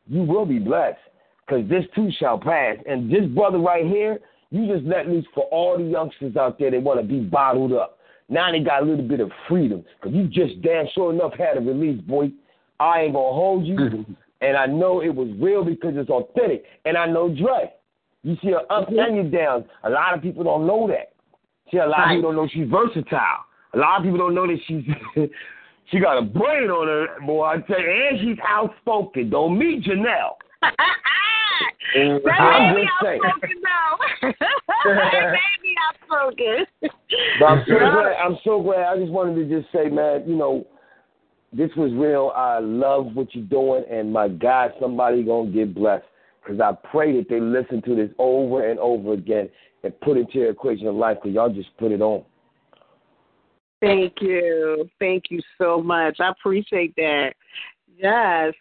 you 0.07 0.23
will 0.23 0.45
be 0.45 0.59
blessed 0.59 0.99
because 1.47 1.69
this 1.69 1.85
too 1.95 2.11
shall 2.19 2.39
pass. 2.39 2.77
And 2.87 3.11
this 3.11 3.25
brother 3.27 3.59
right 3.59 3.87
here, 3.87 4.19
you 4.51 4.67
just 4.67 4.87
let 4.87 5.09
loose 5.09 5.25
for 5.35 5.45
all 5.45 5.79
the 5.79 5.85
youngsters 5.85 6.37
out 6.37 6.59
there 6.59 6.71
that 6.71 6.83
want 6.83 7.01
to 7.01 7.07
be 7.07 7.21
bottled 7.21 7.73
up. 7.73 7.99
Now 8.29 8.51
they 8.51 8.61
got 8.61 8.83
a 8.83 8.87
little 8.87 9.07
bit 9.07 9.21
of 9.21 9.31
freedom 9.49 9.85
because 10.01 10.15
you 10.15 10.27
just 10.27 10.61
damn 10.63 10.87
sure 10.95 11.13
enough 11.13 11.33
had 11.35 11.57
a 11.57 11.61
release, 11.61 12.01
boy. 12.03 12.31
I 12.81 13.03
ain't 13.03 13.15
gonna 13.15 13.33
hold 13.33 13.65
you, 13.65 14.05
and 14.43 14.57
I 14.57 14.67
know 14.67 15.01
it 15.01 15.15
was 15.15 15.29
real 15.39 15.65
because 15.65 15.95
it's 15.95 16.11
authentic. 16.11 16.65
And 16.85 16.97
I 16.97 17.07
know 17.07 17.29
Drea. 17.29 17.71
You 18.25 18.37
see 18.43 18.51
her 18.51 18.61
ups 18.71 18.91
mm-hmm. 18.91 18.99
and 18.99 19.17
your 19.17 19.31
downs. 19.31 19.65
A 19.85 19.91
lot 19.91 20.15
of 20.15 20.23
people 20.23 20.45
don't 20.45 20.67
know 20.67 20.89
that. 20.89 21.15
See, 21.71 21.79
a 21.79 21.87
lot 21.87 22.11
of 22.11 22.17
people 22.17 22.33
don't 22.33 22.37
know 22.37 22.49
she's 22.53 22.69
versatile. 22.69 23.47
A 23.75 23.79
lot 23.79 23.99
of 23.99 24.05
people 24.05 24.19
don't 24.19 24.35
know 24.35 24.47
that 24.47 24.59
she's 24.67 24.85
she 25.91 26.01
got 26.01 26.19
a 26.19 26.23
brain 26.23 26.71
on 26.71 26.87
her, 26.87 27.27
boy. 27.27 27.45
I 27.45 27.59
tell 27.61 27.81
you, 27.81 28.09
and 28.11 28.21
she's 28.21 28.39
outspoken. 28.47 29.31
Don't 29.31 29.59
meet 29.59 29.85
Janelle. 29.85 30.35
That 31.95 32.01
mm-hmm. 32.01 32.29
I'm 32.31 32.75
me 32.75 32.83
just 32.83 33.23
outspoken 33.23 33.63
now. 33.63 34.33
that 34.87 35.35
me 35.63 35.75
outspoken. 35.89 36.67
But 37.39 37.47
I'm 37.47 37.65
so 37.67 37.79
glad. 37.79 38.15
I'm 38.25 38.39
so 38.45 38.63
glad. 38.63 38.85
I 38.87 38.97
just 38.99 39.13
wanted 39.13 39.35
to 39.35 39.61
just 39.61 39.71
say, 39.73 39.91
man, 39.91 40.25
you 40.27 40.35
know, 40.35 40.67
this 41.53 41.71
was 41.77 41.93
real. 41.93 42.33
I 42.35 42.59
love 42.61 43.15
what 43.15 43.35
you're 43.35 43.45
doing, 43.45 43.85
and 43.91 44.13
my 44.13 44.29
God, 44.29 44.73
somebody 44.81 45.23
gonna 45.23 45.51
get 45.51 45.75
blessed. 45.75 46.05
Because 46.43 46.61
I 46.61 46.73
pray 46.91 47.17
that 47.19 47.29
they 47.29 47.41
listen 47.41 47.83
to 47.83 47.95
this 47.95 48.11
over 48.19 48.69
and 48.69 48.81
over 48.81 49.13
again 49.13 49.49
and 49.85 49.99
put 50.01 50.17
it 50.17 50.21
into 50.21 50.41
their 50.41 50.51
equation 50.51 50.89
of 50.89 50.95
life. 50.97 51.19
Because 51.23 51.35
y'all 51.35 51.53
just 51.53 51.77
put 51.77 51.93
it 51.93 52.01
on. 52.01 52.25
Thank 53.81 54.15
you. 54.21 54.89
Thank 54.99 55.25
you 55.31 55.41
so 55.59 55.81
much. 55.81 56.19
I 56.21 56.31
appreciate 56.31 56.95
that. 56.97 57.35
Yes. 57.97 58.55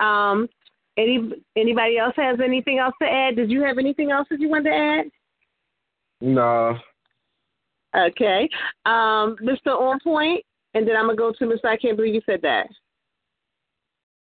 Um 0.00 0.48
any 0.96 1.30
anybody 1.56 1.96
else 1.98 2.14
has 2.16 2.38
anything 2.44 2.78
else 2.78 2.94
to 3.00 3.08
add? 3.08 3.36
Did 3.36 3.50
you 3.50 3.62
have 3.62 3.78
anything 3.78 4.10
else 4.10 4.26
that 4.30 4.40
you 4.40 4.48
wanted 4.48 4.70
to 4.70 4.76
add? 4.76 5.10
No. 6.20 6.76
Okay. 7.96 8.48
Um, 8.84 9.36
Mr. 9.42 9.68
On 9.68 9.98
Point, 10.00 10.44
and 10.78 10.86
then 10.86 10.96
I'm 10.96 11.06
gonna 11.06 11.16
go 11.16 11.32
to 11.32 11.44
Mr. 11.44 11.66
I 11.66 11.76
can't 11.76 11.96
believe 11.96 12.14
you 12.14 12.22
said 12.24 12.40
that. 12.42 12.68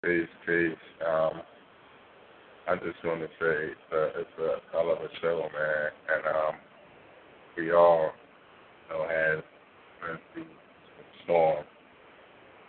Peace, 0.02 0.32
peace. 0.46 0.72
Um, 1.06 1.42
I 2.66 2.76
just 2.76 2.96
want 3.04 3.20
to 3.20 3.28
say 3.38 3.72
uh, 3.92 4.20
it's 4.20 4.36
a 4.40 4.56
hell 4.72 4.90
of 4.90 4.98
a 5.04 5.08
show, 5.20 5.48
man, 5.52 5.90
and 6.08 6.26
um, 6.34 6.54
we 7.56 7.72
all 7.72 8.10
you 8.88 8.96
know 8.96 9.04
have 9.04 9.44
been 10.00 10.18
through 10.32 10.44
some 10.44 11.10
storm, 11.24 11.64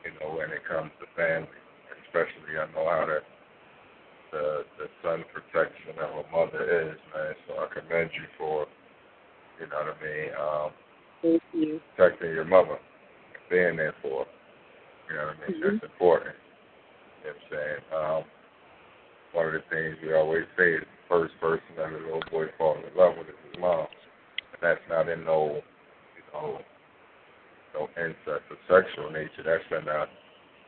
you 0.04 0.12
know, 0.20 0.36
when 0.36 0.52
it 0.52 0.68
comes 0.68 0.92
to 1.00 1.08
family, 1.16 1.48
especially 2.04 2.60
I 2.60 2.68
know 2.76 2.90
how 2.92 3.06
the 3.08 3.20
the 4.32 4.64
the 4.80 4.88
son 5.02 5.24
protection 5.32 5.96
of 5.96 6.26
a 6.26 6.30
mother 6.30 6.92
is, 6.92 7.00
man. 7.16 7.34
So 7.48 7.54
I 7.56 7.68
commend 7.72 8.12
you 8.12 8.28
for, 8.38 8.68
you 9.62 9.68
know 9.68 9.80
what 9.80 9.96
I 9.96 10.04
mean, 10.04 10.30
um, 10.36 10.72
Thank 11.22 11.44
you. 11.54 11.80
protecting 11.96 12.34
your 12.34 12.46
mother, 12.46 12.80
being 13.52 13.76
there 13.76 13.94
for. 14.02 14.26
You 15.12 15.20
know 15.20 15.28
what 15.28 15.44
I 15.44 15.52
mean? 15.52 15.60
That's 15.60 15.84
important. 15.84 16.36
You 17.22 17.30
know 17.30 17.36
what 17.36 17.44
I'm 17.44 17.52
saying? 17.52 17.84
Um, 17.92 18.24
one 19.36 19.48
of 19.48 19.54
the 19.54 19.64
things 19.68 20.00
we 20.02 20.16
always 20.16 20.48
say 20.58 20.80
is 20.80 20.88
the 20.88 21.04
first 21.08 21.36
person 21.40 21.76
that 21.76 21.92
a 21.92 22.00
little 22.00 22.24
boy 22.32 22.48
falls 22.58 22.80
in 22.80 22.96
love 22.98 23.20
with 23.20 23.28
is 23.28 23.40
his 23.52 23.60
mom. 23.60 23.88
And 24.56 24.60
that's 24.64 24.84
not 24.90 25.12
in 25.12 25.24
no, 25.24 25.60
you 26.16 26.26
know, 26.34 26.60
no 27.76 27.88
incest 28.00 28.48
or 28.48 28.60
sexual 28.68 29.12
nature. 29.12 29.44
That's 29.44 29.64
in 29.72 29.86
the, 29.86 30.08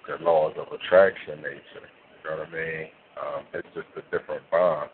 the 0.07 0.23
laws 0.23 0.55
of 0.59 0.67
attraction 0.71 1.39
nature. 1.39 1.87
You 1.87 2.29
know 2.29 2.43
what 2.43 2.47
I 2.47 2.51
mean? 2.51 2.87
Um, 3.19 3.41
it's 3.53 3.67
just 3.75 3.87
a 3.95 4.03
different 4.11 4.43
bond 4.51 4.89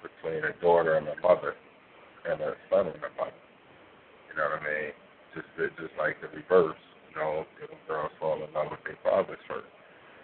between 0.00 0.44
a 0.44 0.52
daughter 0.60 0.96
and 0.96 1.08
a 1.08 1.16
mother 1.20 1.54
and 2.28 2.40
a 2.40 2.52
son 2.68 2.88
and 2.88 3.00
a 3.00 3.12
mother. 3.16 3.40
You 4.28 4.36
know 4.36 4.48
what 4.48 4.60
I 4.60 4.64
mean? 4.64 4.92
Just 5.36 5.76
just 5.76 5.94
like 5.98 6.16
the 6.20 6.28
reverse. 6.28 6.80
Know, 7.16 7.46
little 7.60 7.78
girls 7.86 8.10
fall 8.18 8.34
in 8.42 8.52
love 8.54 8.70
with 8.70 8.82
their 8.84 8.98
fathers 9.02 9.38
first. 9.46 9.70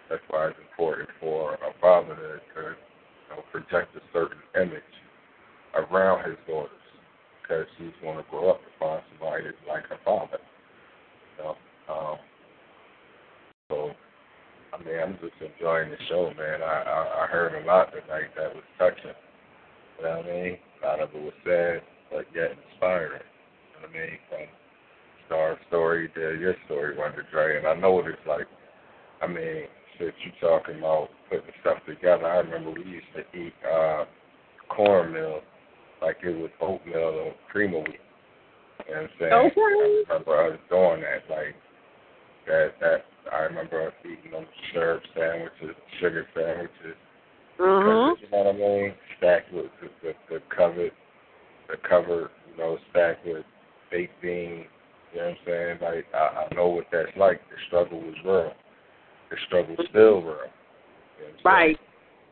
That's 0.09 0.21
why 0.27 0.47
it's 0.47 0.59
important 0.59 1.09
for 1.21 1.53
a 1.55 1.71
father 1.79 2.15
to, 2.15 2.31
to 2.39 2.61
you 2.75 3.29
know, 3.31 3.43
project 3.51 3.95
a 3.95 4.01
certain 4.11 4.43
image 4.59 4.93
around 5.73 6.27
his 6.27 6.37
daughters 6.47 6.83
because 7.41 7.65
she's 7.77 7.95
going 8.01 8.17
to 8.17 8.25
grow 8.29 8.51
up 8.51 8.59
to 8.59 8.71
find 8.77 9.01
somebody 9.07 9.45
that's 9.45 9.67
like 9.67 9.87
her 9.87 9.99
father. 10.03 10.39
You 11.37 11.43
know, 11.43 11.55
um, 11.87 12.17
so 13.69 13.91
I 14.73 14.83
mean, 14.83 14.99
I'm 14.99 15.15
just 15.23 15.39
enjoying 15.39 15.91
the 15.91 15.97
show, 16.09 16.31
man. 16.37 16.61
I, 16.61 16.83
I 16.83 17.23
I 17.23 17.27
heard 17.27 17.55
a 17.55 17.65
lot 17.65 17.91
tonight 17.91 18.35
that 18.35 18.55
was 18.55 18.63
touching. 18.77 19.15
You 19.97 20.05
know 20.05 20.17
what 20.17 20.25
I 20.25 20.31
mean? 20.31 20.57
A 20.83 20.87
lot 20.87 20.99
of 20.99 21.09
it 21.15 21.23
was 21.23 21.33
sad, 21.45 21.81
but 22.11 22.25
yet 22.35 22.51
inspiring. 22.71 23.23
You 23.23 23.79
know 23.79 23.87
what 23.87 23.95
I 23.95 23.99
mean? 23.99 24.19
From 24.27 24.60
Starr's 25.31 25.57
story 25.69 26.09
to 26.13 26.37
your 26.37 26.55
story, 26.65 26.97
Wonder 26.97 27.25
Drea, 27.31 27.59
and 27.59 27.67
I 27.67 27.73
know 27.75 27.93
what 27.93 28.07
it's 28.07 28.19
like. 28.27 28.47
I 29.21 29.27
mean, 29.27 29.63
shit, 29.97 30.13
you 30.25 30.31
talking 30.41 30.79
about 30.79 31.07
putting 31.29 31.45
stuff 31.61 31.77
together. 31.87 32.25
I 32.25 32.39
remember 32.39 32.71
we 32.71 32.83
used 32.83 33.05
to 33.15 33.39
eat 33.39 33.53
uh 33.63 34.03
cornmeal 34.67 35.39
like 36.01 36.17
it 36.23 36.35
was 36.35 36.49
oatmeal 36.59 36.99
or 36.99 37.35
cream 37.49 37.75
of 37.75 37.83
wheat. 37.83 37.95
You 38.89 38.95
know 38.95 39.01
what 39.01 39.03
I'm 39.03 39.09
saying? 39.19 39.33
Okay. 39.33 40.03
I 40.09 40.13
remember 40.13 40.53
us 40.53 40.59
doing 40.69 41.01
that, 41.01 41.33
like 41.33 41.55
that 42.47 42.73
that 42.81 43.05
I 43.31 43.37
remember 43.43 43.87
us 43.87 43.93
eating 44.03 44.31
them 44.31 44.45
syrup 44.73 45.01
sandwiches, 45.15 45.77
sugar 46.01 46.27
sandwiches. 46.35 46.97
Mm-hmm. 47.57 48.23
You 48.25 48.31
know 48.31 48.43
what 48.43 48.55
I 48.55 48.57
mean? 48.57 48.93
Stacked 49.17 49.53
with 49.53 49.67
the, 49.81 49.87
the, 50.03 50.13
the 50.29 50.39
covered, 50.53 50.91
the 51.69 51.77
cover, 51.87 52.31
you 52.51 52.57
know, 52.57 52.77
stacked 52.89 53.25
with 53.25 53.45
baked 53.91 54.21
beans. 54.21 54.65
You 55.13 55.19
know 55.19 55.25
what 55.27 55.31
I'm 55.31 55.37
saying? 55.45 55.77
Like 55.81 56.05
I, 56.13 56.47
I 56.51 56.55
know 56.55 56.67
what 56.67 56.85
that's 56.91 57.15
like. 57.17 57.41
The 57.49 57.55
struggle 57.67 57.99
was 57.99 58.15
real. 58.23 58.53
The 59.29 59.37
struggle's 59.47 59.79
still 59.89 60.21
real. 60.21 60.23
You 60.23 60.27
know 60.27 60.37
what 61.19 61.27
I'm 61.27 61.33
saying? 61.33 61.45
Right. 61.45 61.79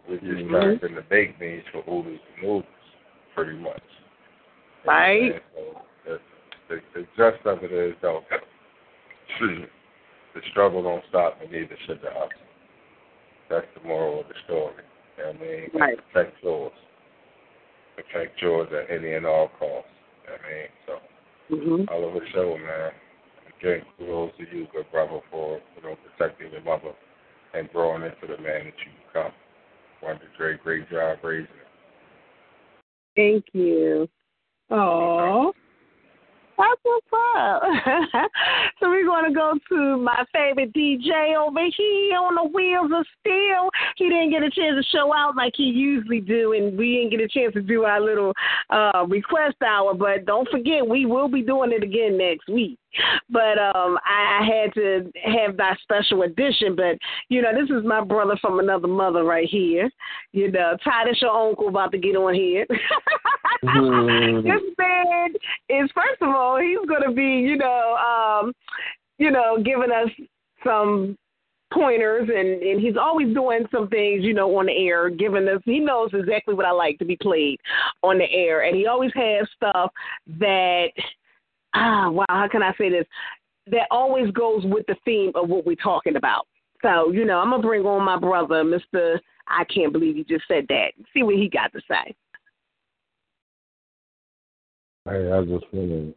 We're 0.07 0.17
just 0.17 0.45
Mhm. 0.45 0.79
trapping 0.79 0.95
the 0.95 1.01
baked 1.03 1.39
beans 1.39 1.63
for 1.71 1.79
oodles 1.79 2.19
and 2.35 2.41
noodles, 2.43 2.63
pretty 3.35 3.53
much. 3.53 3.81
You 4.83 4.91
know 4.91 4.93
what 4.93 4.95
I'm 4.95 5.31
Right. 5.31 5.43
So 5.55 5.81
that's, 6.07 6.23
the, 6.69 6.81
the 6.93 7.07
gist 7.15 7.45
of 7.45 7.63
it 7.63 7.71
is 7.71 7.95
though, 8.01 8.23
the 9.39 10.41
struggle 10.51 10.83
don't 10.83 11.03
stop 11.09 11.39
and 11.41 11.51
neither 11.51 11.77
should 11.85 12.01
the 12.01 12.11
hustle. 12.11 12.29
That's 13.49 13.67
the 13.75 13.87
moral 13.87 14.21
of 14.21 14.27
the 14.27 14.35
story. 14.45 14.83
You 15.17 15.23
know 15.23 15.31
what 15.31 15.41
I 15.41 15.45
mean? 15.45 15.69
Right. 15.73 16.11
Protect 16.11 16.43
yours. 16.43 16.71
Protect 17.95 18.41
yours 18.41 18.69
at 18.71 18.89
any 18.89 19.13
and 19.13 19.25
all 19.25 19.49
costs. 19.59 19.89
You 20.23 20.29
know 20.29 20.33
what 20.33 20.41
I 20.45 20.53
mean? 20.53 20.69
So 20.85 20.99
Mhm. 21.49 21.89
all 21.89 22.05
over 22.05 22.19
the 22.19 22.27
show, 22.27 22.57
man. 22.57 22.91
Again, 23.59 23.85
kudos 23.97 24.31
to 24.37 24.43
you, 24.55 24.67
good 24.71 24.89
brother, 24.91 25.19
for 25.31 25.59
you 25.75 25.81
know 25.81 25.97
protecting 26.17 26.51
your 26.51 26.61
mother 26.61 26.93
and 27.53 27.71
growing 27.71 28.03
into 28.03 28.27
the 28.27 28.41
man 28.41 28.65
that 28.65 28.73
you 28.85 28.91
become. 29.07 29.31
Wanted 30.01 30.19
to 30.19 30.37
great, 30.37 30.63
great 30.63 30.89
job 30.89 31.17
raising 31.23 31.47
her. 31.47 31.67
Thank 33.15 33.45
you. 33.53 34.07
Oh. 34.69 35.53
That's 36.59 36.81
what's 36.83 37.07
up. 37.37 37.61
so 38.79 38.89
we're 38.89 39.05
to 39.05 39.33
go 39.33 39.53
to 39.69 39.97
my 39.97 40.25
favorite 40.33 40.73
DJ 40.73 41.37
over 41.37 41.59
here 41.77 42.17
on 42.17 42.35
the 42.35 42.49
wheels 42.53 42.91
of 42.93 43.05
steel. 43.21 43.69
He 43.95 44.09
didn't 44.09 44.31
get 44.31 44.43
a 44.43 44.49
chance 44.49 44.75
to 44.75 44.83
show 44.91 45.13
out 45.15 45.37
like 45.37 45.53
he 45.55 45.63
usually 45.63 46.19
do, 46.19 46.51
and 46.51 46.77
we 46.77 46.97
didn't 46.97 47.11
get 47.11 47.21
a 47.21 47.29
chance 47.29 47.53
to 47.53 47.61
do 47.61 47.85
our 47.85 48.01
little 48.01 48.33
uh, 48.71 49.05
request 49.07 49.55
hour. 49.65 49.93
But 49.93 50.25
don't 50.25 50.49
forget, 50.49 50.85
we 50.85 51.05
will 51.05 51.29
be 51.29 51.43
doing 51.43 51.71
it 51.71 51.81
again 51.81 52.17
next 52.17 52.49
week. 52.49 52.77
But 53.29 53.57
um, 53.57 53.97
I 54.05 54.41
had 54.45 54.73
to 54.73 55.11
have 55.23 55.57
that 55.57 55.77
special 55.81 56.23
edition. 56.23 56.75
But 56.75 56.97
you 57.29 57.41
know, 57.41 57.51
this 57.53 57.69
is 57.69 57.85
my 57.85 58.03
brother 58.03 58.37
from 58.41 58.59
another 58.59 58.87
mother 58.87 59.23
right 59.23 59.47
here. 59.47 59.89
You 60.31 60.51
know, 60.51 60.75
Titus, 60.83 61.21
your 61.21 61.31
uncle, 61.31 61.67
about 61.67 61.91
to 61.91 61.97
get 61.97 62.15
on 62.15 62.33
here. 62.33 62.65
this 62.69 64.61
man 64.77 65.29
is 65.69 65.89
first 65.93 66.21
of 66.21 66.29
all, 66.29 66.59
he's 66.59 66.87
gonna 66.87 67.13
be, 67.13 67.23
you 67.23 67.57
know, 67.57 67.97
um, 67.97 68.53
you 69.17 69.31
know, 69.31 69.57
giving 69.63 69.91
us 69.91 70.09
some 70.63 71.17
pointers 71.71 72.29
and 72.35 72.63
and 72.63 72.81
he's 72.81 72.97
always 72.99 73.31
doing 73.33 73.63
some 73.71 73.87
things 73.89 74.23
you 74.23 74.33
know 74.33 74.57
on 74.57 74.65
the 74.65 74.71
air 74.71 75.07
giving 75.09 75.47
us 75.47 75.61
he 75.65 75.79
knows 75.79 76.09
exactly 76.13 76.55
what 76.55 76.65
i 76.65 76.71
like 76.71 76.97
to 76.97 77.05
be 77.05 77.15
played 77.21 77.59
on 78.01 78.17
the 78.17 78.25
air 78.31 78.63
and 78.63 78.75
he 78.75 78.87
always 78.87 79.11
has 79.13 79.47
stuff 79.55 79.91
that 80.39 80.87
ah 81.73 82.09
wow 82.09 82.25
how 82.29 82.47
can 82.47 82.63
i 82.63 82.73
say 82.77 82.89
this? 82.89 83.05
That 83.67 83.87
always 83.91 84.31
goes 84.31 84.63
with 84.65 84.85
the 84.87 84.95
theme 85.05 85.31
of 85.35 85.47
what 85.47 85.65
we're 85.65 85.75
talking 85.75 86.15
about. 86.15 86.47
So 86.81 87.11
you 87.11 87.25
know 87.25 87.39
i'm 87.39 87.51
gonna 87.51 87.63
bring 87.63 87.85
on 87.85 88.03
my 88.03 88.17
brother 88.17 88.63
mr 88.63 89.19
i 89.47 89.63
can't 89.65 89.93
believe 89.93 90.15
he 90.15 90.23
just 90.23 90.45
said 90.47 90.65
that. 90.69 90.91
See 91.13 91.23
what 91.23 91.35
he 91.35 91.49
got 91.49 91.71
to 91.73 91.81
say. 91.89 92.15
Hey, 95.05 95.31
I 95.31 95.41
just 95.43 95.65
wanna 95.71 96.11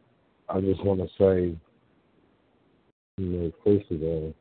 I 0.49 0.61
just 0.61 0.83
wanna 0.83 1.07
say, 1.17 1.55
you 3.17 3.25
know, 3.25 3.51
first 3.63 3.89
of 3.91 4.01
all, 4.03 4.33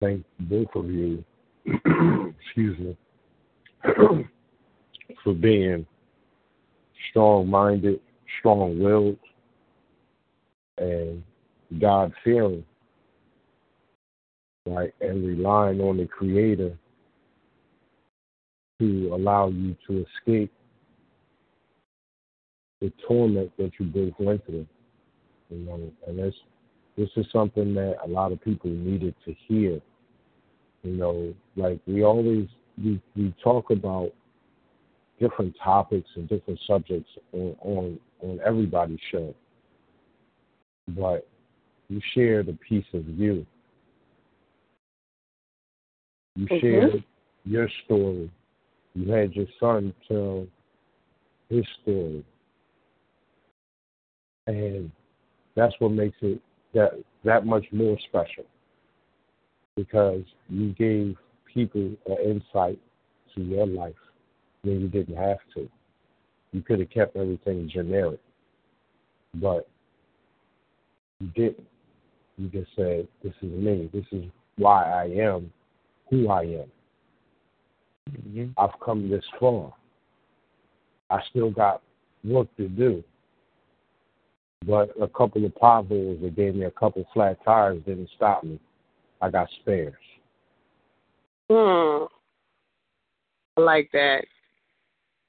thank 0.00 0.24
both 0.40 0.68
of 0.74 0.90
you 0.90 1.24
excuse 1.66 2.78
me 2.78 2.96
for 5.24 5.34
being 5.34 5.86
strong 7.10 7.48
minded, 7.48 8.00
strong 8.38 8.78
willed 8.78 9.18
and 10.78 11.22
God 11.80 12.12
fearing. 12.22 12.64
Right, 14.66 14.94
and 15.02 15.26
relying 15.26 15.78
on 15.82 15.98
the 15.98 16.06
creator 16.06 16.74
to 18.80 19.10
allow 19.12 19.48
you 19.48 19.76
to 19.86 20.06
escape 20.06 20.50
the 22.80 22.90
torment 23.06 23.52
that 23.58 23.72
you 23.78 23.86
both 23.86 24.14
went 24.18 24.44
through. 24.46 24.66
You 25.50 25.58
know, 25.58 25.92
and 26.06 26.18
this 26.18 26.34
this 26.96 27.08
is 27.16 27.26
something 27.32 27.74
that 27.74 27.96
a 28.04 28.08
lot 28.08 28.32
of 28.32 28.40
people 28.40 28.70
needed 28.70 29.14
to 29.24 29.34
hear. 29.46 29.80
You 30.82 30.92
know, 30.92 31.34
like 31.56 31.80
we 31.86 32.02
always 32.02 32.46
we 32.82 33.00
we 33.16 33.34
talk 33.42 33.70
about 33.70 34.12
different 35.20 35.54
topics 35.62 36.08
and 36.16 36.28
different 36.28 36.60
subjects 36.66 37.10
on 37.32 37.56
on, 37.60 38.00
on 38.22 38.40
everybody's 38.44 38.98
show. 39.10 39.34
But 40.88 41.26
you 41.88 42.00
shared 42.12 42.46
the 42.46 42.54
piece 42.54 42.86
of 42.92 43.08
you. 43.08 43.46
You 46.36 46.46
Mhm. 46.46 46.60
shared 46.60 47.04
your 47.44 47.68
story. 47.84 48.30
You 48.94 49.10
had 49.12 49.34
your 49.34 49.46
son 49.58 49.94
tell 50.08 50.46
his 51.48 51.66
story 51.82 52.24
and 54.46 54.90
that's 55.54 55.74
what 55.78 55.92
makes 55.92 56.16
it 56.22 56.40
that 56.74 56.92
that 57.24 57.46
much 57.46 57.64
more 57.72 57.96
special 58.08 58.44
because 59.76 60.22
you 60.48 60.72
gave 60.72 61.16
people 61.52 61.90
an 62.06 62.16
insight 62.24 62.78
to 63.34 63.42
your 63.42 63.66
life 63.66 63.94
when 64.62 64.80
you 64.80 64.88
didn't 64.88 65.16
have 65.16 65.38
to. 65.54 65.68
You 66.52 66.62
could 66.62 66.80
have 66.80 66.90
kept 66.90 67.16
everything 67.16 67.68
generic, 67.68 68.20
but 69.34 69.68
you 71.20 71.28
didn't. 71.34 71.66
You 72.36 72.48
just 72.48 72.70
said, 72.76 73.08
"This 73.22 73.34
is 73.42 73.50
me. 73.50 73.90
This 73.92 74.06
is 74.12 74.24
why 74.56 74.84
I 74.90 75.04
am 75.06 75.52
who 76.10 76.28
I 76.28 76.42
am. 76.42 76.72
Mm-hmm. 78.10 78.46
I've 78.58 78.78
come 78.84 79.08
this 79.08 79.24
far. 79.38 79.72
I 81.10 81.20
still 81.30 81.50
got 81.50 81.82
work 82.24 82.48
to 82.56 82.68
do." 82.68 83.04
but 84.66 84.90
a 85.00 85.08
couple 85.08 85.44
of 85.44 85.54
potholes 85.54 86.18
that 86.22 86.36
gave 86.36 86.54
me 86.54 86.64
a 86.64 86.70
couple 86.70 87.04
flat 87.12 87.38
tires 87.44 87.80
didn't 87.86 88.08
stop 88.16 88.44
me. 88.44 88.58
I 89.20 89.30
got 89.30 89.48
spares. 89.60 89.94
Hmm. 91.50 92.04
I 93.56 93.60
like 93.60 93.90
that. 93.92 94.24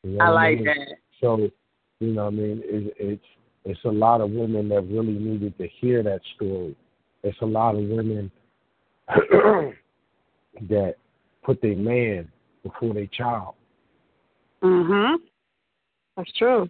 You 0.04 0.12
know 0.12 0.24
I 0.24 0.30
what 0.30 0.36
like 0.36 0.58
mean? 0.58 0.66
that. 0.66 0.88
So, 1.22 1.50
you 2.00 2.14
know, 2.14 2.26
what 2.26 2.34
I 2.34 2.36
mean, 2.36 2.62
it, 2.64 2.94
it's 2.98 3.24
it's 3.66 3.84
a 3.84 3.90
lot 3.92 4.22
of 4.22 4.30
women 4.32 4.70
that 4.70 4.82
really 4.84 5.14
needed 5.14 5.58
to 5.58 5.68
hear 5.80 6.04
that 6.04 6.22
story. 6.36 6.76
It's 7.24 7.38
a 7.42 7.46
lot 7.46 7.76
of 7.76 7.82
women 7.82 8.32
that 10.70 10.96
put 11.44 11.62
their 11.62 11.76
man 11.76 12.32
before 12.64 12.94
their 12.94 13.08
child. 13.08 13.56
Mhm. 14.64 15.18
That's 16.16 16.32
true. 16.34 16.70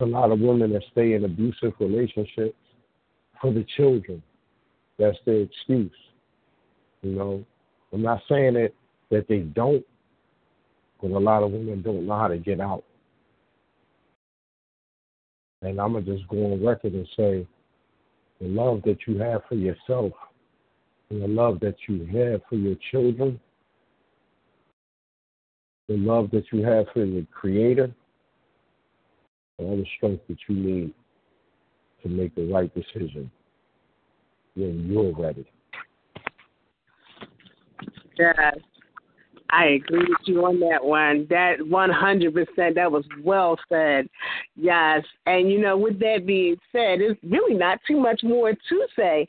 a 0.00 0.04
lot 0.04 0.32
of 0.32 0.40
women 0.40 0.72
that 0.72 0.82
stay 0.90 1.12
in 1.12 1.24
abusive 1.24 1.72
relationships 1.78 2.58
for 3.40 3.52
the 3.52 3.64
children. 3.76 4.20
That's 4.98 5.16
their 5.24 5.42
excuse. 5.42 5.92
You 7.02 7.12
know, 7.12 7.44
I'm 7.92 8.02
not 8.02 8.20
saying 8.28 8.54
that 8.54 8.72
that 9.10 9.28
they 9.28 9.40
don't, 9.40 9.84
but 11.00 11.12
a 11.12 11.18
lot 11.18 11.44
of 11.44 11.52
women 11.52 11.82
don't 11.82 12.06
know 12.06 12.18
how 12.18 12.26
to 12.26 12.38
get 12.38 12.60
out. 12.60 12.82
And 15.62 15.80
I'm 15.80 15.92
gonna 15.92 16.04
just 16.04 16.28
go 16.28 16.52
on 16.52 16.64
record 16.64 16.92
and 16.92 17.08
say, 17.16 17.46
the 18.40 18.48
love 18.48 18.82
that 18.84 18.98
you 19.06 19.18
have 19.18 19.42
for 19.48 19.54
yourself, 19.54 20.12
and 21.10 21.22
the 21.22 21.28
love 21.28 21.60
that 21.60 21.76
you 21.88 22.04
have 22.06 22.40
for 22.48 22.56
your 22.56 22.74
children, 22.90 23.38
the 25.88 25.96
love 25.96 26.30
that 26.32 26.44
you 26.52 26.64
have 26.64 26.86
for 26.92 27.04
your 27.04 27.24
Creator, 27.32 27.92
all 29.58 29.76
the 29.76 29.86
strength 29.96 30.26
that 30.28 30.38
you 30.48 30.56
need 30.56 30.94
to 32.02 32.08
make 32.08 32.34
the 32.34 32.50
right 32.52 32.72
decision 32.74 33.30
when 34.56 34.90
you're 34.90 35.14
ready. 35.16 35.46
Yes. 38.18 38.56
I 39.50 39.66
agree 39.66 40.00
with 40.00 40.26
you 40.26 40.44
on 40.46 40.58
that 40.60 40.82
one. 40.82 41.26
That 41.28 41.58
100%, 41.60 42.74
that 42.74 42.90
was 42.90 43.04
well 43.22 43.58
said. 43.68 44.08
Yes. 44.54 45.02
And, 45.26 45.50
you 45.50 45.60
know, 45.60 45.76
with 45.78 45.98
that 46.00 46.26
being 46.26 46.56
said, 46.72 47.00
there's 47.00 47.16
really 47.22 47.54
not 47.54 47.78
too 47.86 47.98
much 47.98 48.20
more 48.22 48.52
to 48.52 48.86
say, 48.94 49.26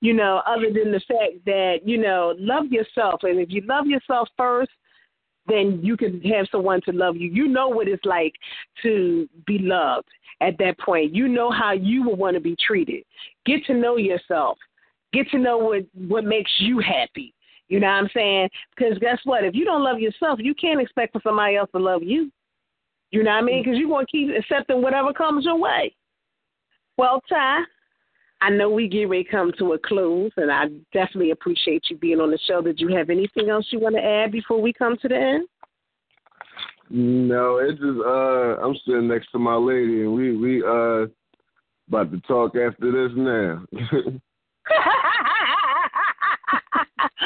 you 0.00 0.12
know, 0.12 0.42
other 0.46 0.66
than 0.72 0.92
the 0.92 1.00
fact 1.08 1.44
that, 1.46 1.78
you 1.84 1.98
know, 1.98 2.34
love 2.38 2.66
yourself. 2.66 3.20
And 3.22 3.40
if 3.40 3.50
you 3.50 3.62
love 3.66 3.86
yourself 3.86 4.28
first, 4.36 4.70
then 5.48 5.80
you 5.82 5.96
can 5.96 6.20
have 6.22 6.46
someone 6.50 6.80
to 6.82 6.92
love 6.92 7.16
you. 7.16 7.30
You 7.30 7.48
know 7.48 7.68
what 7.68 7.88
it's 7.88 8.04
like 8.04 8.34
to 8.82 9.28
be 9.46 9.58
loved 9.58 10.08
at 10.40 10.58
that 10.58 10.78
point. 10.78 11.14
You 11.14 11.28
know 11.28 11.50
how 11.50 11.72
you 11.72 12.02
will 12.02 12.16
want 12.16 12.34
to 12.34 12.40
be 12.40 12.56
treated. 12.56 13.04
Get 13.46 13.64
to 13.66 13.74
know 13.74 13.96
yourself. 13.96 14.58
Get 15.12 15.30
to 15.30 15.38
know 15.38 15.56
what 15.56 15.84
what 16.08 16.24
makes 16.24 16.50
you 16.58 16.80
happy. 16.80 17.32
You 17.68 17.80
know 17.80 17.86
what 17.86 17.94
I'm 17.94 18.10
saying? 18.12 18.48
Because 18.76 18.98
guess 18.98 19.18
what? 19.24 19.44
If 19.44 19.54
you 19.54 19.64
don't 19.64 19.82
love 19.82 19.98
yourself, 19.98 20.38
you 20.42 20.54
can't 20.54 20.80
expect 20.80 21.12
for 21.12 21.20
somebody 21.22 21.56
else 21.56 21.70
to 21.72 21.78
love 21.78 22.02
you. 22.02 22.30
You 23.10 23.22
know 23.22 23.30
what 23.30 23.36
I 23.36 23.42
mean? 23.42 23.62
Because 23.62 23.78
you're 23.78 23.88
going 23.88 24.06
to 24.06 24.12
keep 24.12 24.28
accepting 24.36 24.82
whatever 24.82 25.12
comes 25.12 25.44
your 25.44 25.58
way. 25.58 25.94
Well, 26.98 27.22
Ty, 27.28 27.60
I 28.40 28.50
know 28.50 28.70
we 28.70 28.88
get 28.88 29.08
ready 29.08 29.24
to 29.24 29.30
come 29.30 29.52
to 29.58 29.74
a 29.74 29.78
close, 29.78 30.30
and 30.36 30.50
I 30.50 30.66
definitely 30.92 31.30
appreciate 31.30 31.84
you 31.88 31.96
being 31.96 32.20
on 32.20 32.30
the 32.30 32.38
show. 32.46 32.60
Did 32.62 32.80
you 32.80 32.94
have 32.96 33.10
anything 33.10 33.48
else 33.48 33.66
you 33.70 33.80
want 33.80 33.96
to 33.96 34.02
add 34.02 34.32
before 34.32 34.60
we 34.60 34.72
come 34.72 34.96
to 35.02 35.08
the 35.08 35.16
end? 35.16 35.48
No, 36.88 37.58
it's 37.58 37.80
just 37.80 37.98
uh 38.06 38.62
I'm 38.62 38.76
sitting 38.86 39.08
next 39.08 39.32
to 39.32 39.40
my 39.40 39.56
lady 39.56 40.02
and 40.02 40.14
we 40.14 40.36
we 40.36 40.62
uh 40.62 41.06
About 41.88 42.12
to 42.12 42.20
talk 42.28 42.54
after 42.56 42.92
this 42.92 43.12
now. 43.16 43.64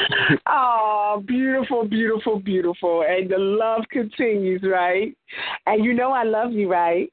oh, 0.47 1.23
beautiful, 1.25 1.85
beautiful, 1.85 2.39
beautiful. 2.39 3.03
And 3.07 3.29
the 3.29 3.37
love 3.37 3.83
continues, 3.91 4.61
right? 4.63 5.15
And 5.65 5.83
you 5.83 5.93
know 5.93 6.11
I 6.11 6.23
love 6.23 6.51
you, 6.51 6.69
right? 6.71 7.11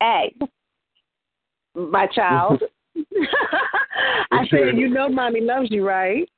Hey, 0.00 0.34
my 1.74 2.06
child. 2.06 2.62
I 4.30 4.46
said, 4.50 4.76
you 4.76 4.88
know 4.88 5.08
mommy 5.08 5.40
loves 5.40 5.68
you, 5.70 5.86
right? 5.86 6.28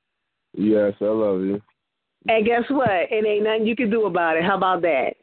Yes, 0.57 0.95
I 1.01 1.07
love 1.07 1.41
you. 1.41 1.61
And 2.29 2.47
guess 2.47 2.63
what? 2.69 2.89
It 2.89 3.27
ain't 3.27 3.45
nothing 3.45 3.67
you 3.67 3.77
can 3.77 3.91
do 3.91 4.07
about 4.07 4.37
it. 4.37 4.45
How 4.45 4.57
about 4.57 4.83
that? 4.83 5.15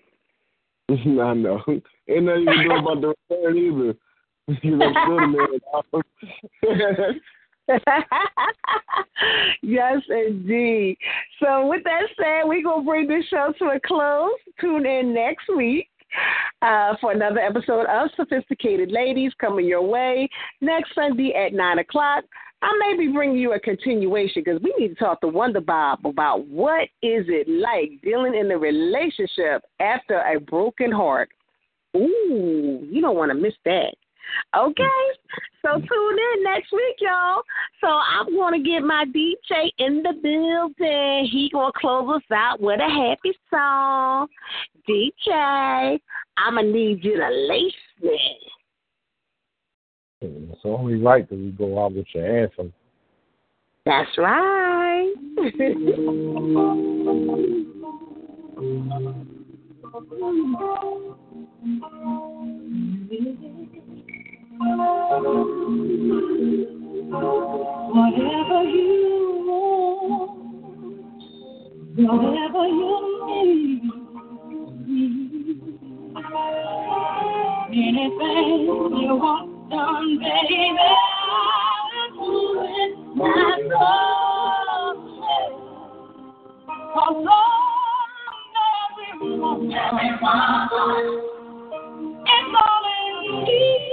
I 0.90 1.34
know. 1.34 1.62
Ain't 2.10 2.26
nothing 2.26 2.42
you 2.42 2.54
can 2.54 2.70
do 2.70 2.76
about 2.76 3.02
the 3.02 3.14
return 3.30 3.58
either. 3.58 3.96
You 4.64 4.76
know, 4.76 4.92
still 5.04 5.28
man. 5.28 7.22
yes, 9.62 10.02
indeed. 10.10 10.98
So, 11.42 11.68
with 11.68 11.84
that 11.84 12.04
said, 12.18 12.44
we're 12.46 12.64
going 12.64 12.82
to 12.82 12.86
bring 12.86 13.08
this 13.08 13.26
show 13.30 13.54
to 13.60 13.66
a 13.66 13.80
close. 13.86 14.32
Tune 14.60 14.86
in 14.86 15.14
next 15.14 15.46
week 15.56 15.88
uh, 16.62 16.96
for 17.00 17.12
another 17.12 17.40
episode 17.40 17.86
of 17.88 18.10
Sophisticated 18.16 18.92
Ladies 18.92 19.32
coming 19.40 19.66
your 19.66 19.82
way 19.82 20.30
next 20.60 20.94
Sunday 20.96 21.34
at 21.34 21.54
9 21.54 21.80
o'clock. 21.80 22.24
I 22.64 22.72
may 22.80 22.96
be 22.98 23.12
bringing 23.12 23.38
you 23.38 23.54
a 23.54 23.60
continuation 23.60 24.44
because 24.46 24.62
we 24.62 24.74
need 24.78 24.90
to 24.90 24.96
talk 24.96 25.22
to 25.22 25.28
Wonder 25.28 25.62
Bob 25.62 26.06
about 26.06 26.48
what 26.48 26.84
is 27.02 27.26
it 27.28 27.50
like 27.50 28.00
dealing 28.04 28.36
in 28.36 28.52
a 28.52 28.58
relationship 28.58 29.64
after 29.80 30.20
a 30.20 30.40
broken 30.40 30.92
heart. 30.92 31.30
Ooh, 31.96 32.88
you 32.90 33.02
don't 33.02 33.16
want 33.16 33.32
to 33.32 33.38
miss 33.38 33.56
that. 33.66 33.96
Okay, 34.56 35.02
so 35.62 35.74
tune 35.74 36.18
in 36.36 36.44
next 36.44 36.72
week, 36.72 36.96
y'all. 37.00 37.42
So 37.80 37.88
I'm 37.88 38.36
gonna 38.36 38.62
get 38.62 38.82
my 38.82 39.06
DJ 39.06 39.72
in 39.78 40.04
the 40.04 40.14
building. 40.22 41.30
He 41.32 41.50
gonna 41.54 41.72
close 41.76 42.16
us 42.16 42.24
out 42.34 42.62
with 42.62 42.80
a 42.80 42.90
happy 42.90 43.34
song. 43.50 44.28
DJ, 44.88 46.00
I'ma 46.38 46.62
need 46.62 47.04
you 47.04 47.18
to 47.18 47.30
lace 47.30 47.74
me. 48.02 48.38
It's 50.22 50.62
only 50.66 51.02
right 51.02 51.28
that 51.28 51.36
we 51.36 51.52
go 51.52 51.84
out 51.84 51.94
with 51.94 52.06
your 52.14 52.44
anthem. 52.44 52.74
That's 53.86 54.18
right. 54.18 55.14
Whatever 64.62 64.78
you 68.64 69.44
want, 69.48 70.30
whatever 71.98 72.64
you 72.68 72.94
need, 73.26 73.82
anything 77.74 78.62
you 79.02 79.16
want 79.16 79.52
baby, 79.72 80.78
I'll 81.32 82.12
do 82.14 82.30
it. 82.68 82.94
All. 83.74 84.96
Cause 86.94 87.28
everyone, 88.92 89.74
everyone, 89.74 90.70
it's 92.26 92.56
all 92.56 92.86
in 92.92 93.44
me. 93.46 93.91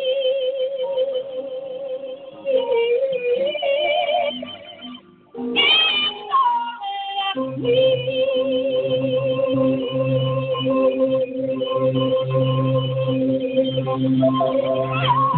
Thank 13.96 14.02
you. 14.02 15.37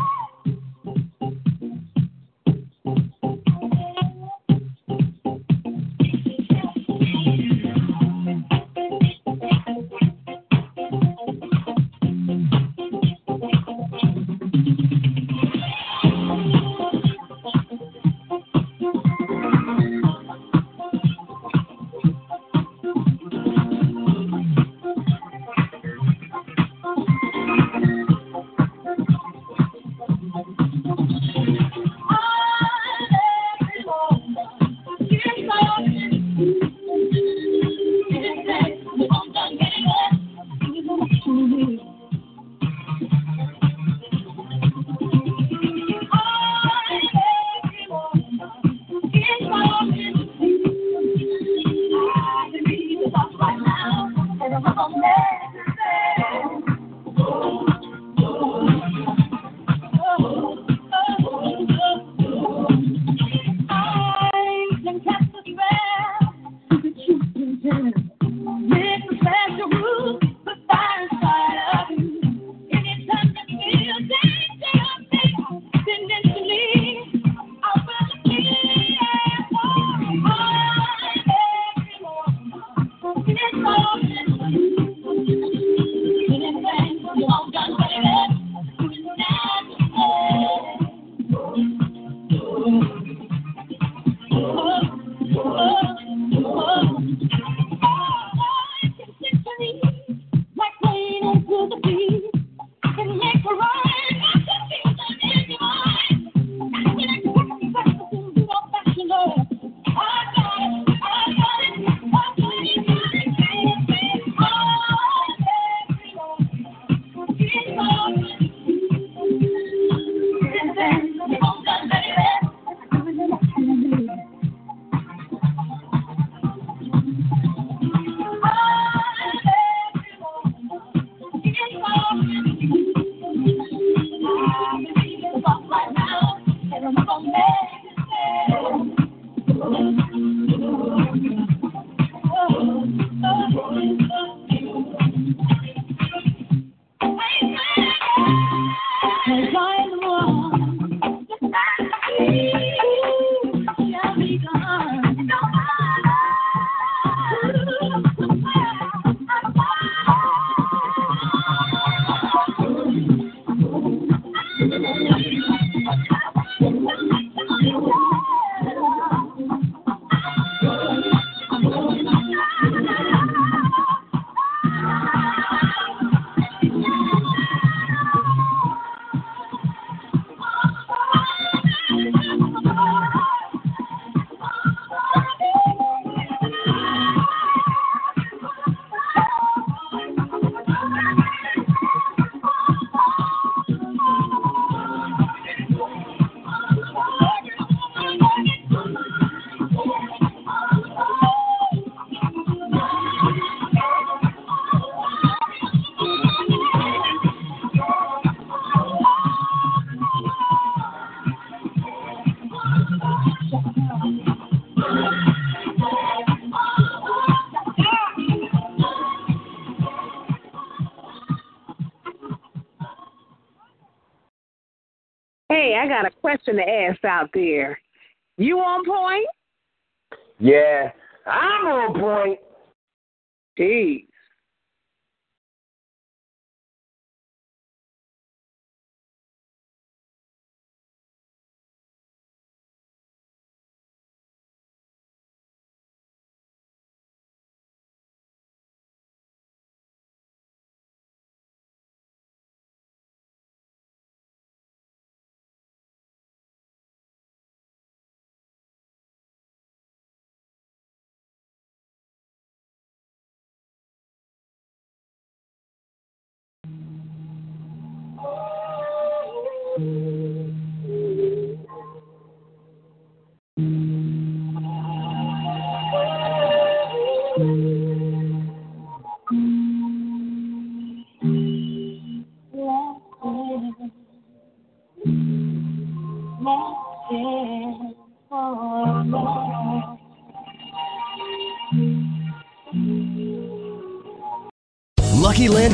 Got 226.52 226.62
a 226.62 226.64
question 226.64 226.66
to 226.66 226.72
ask 226.72 227.05
out 227.05 227.31
there. 227.35 227.80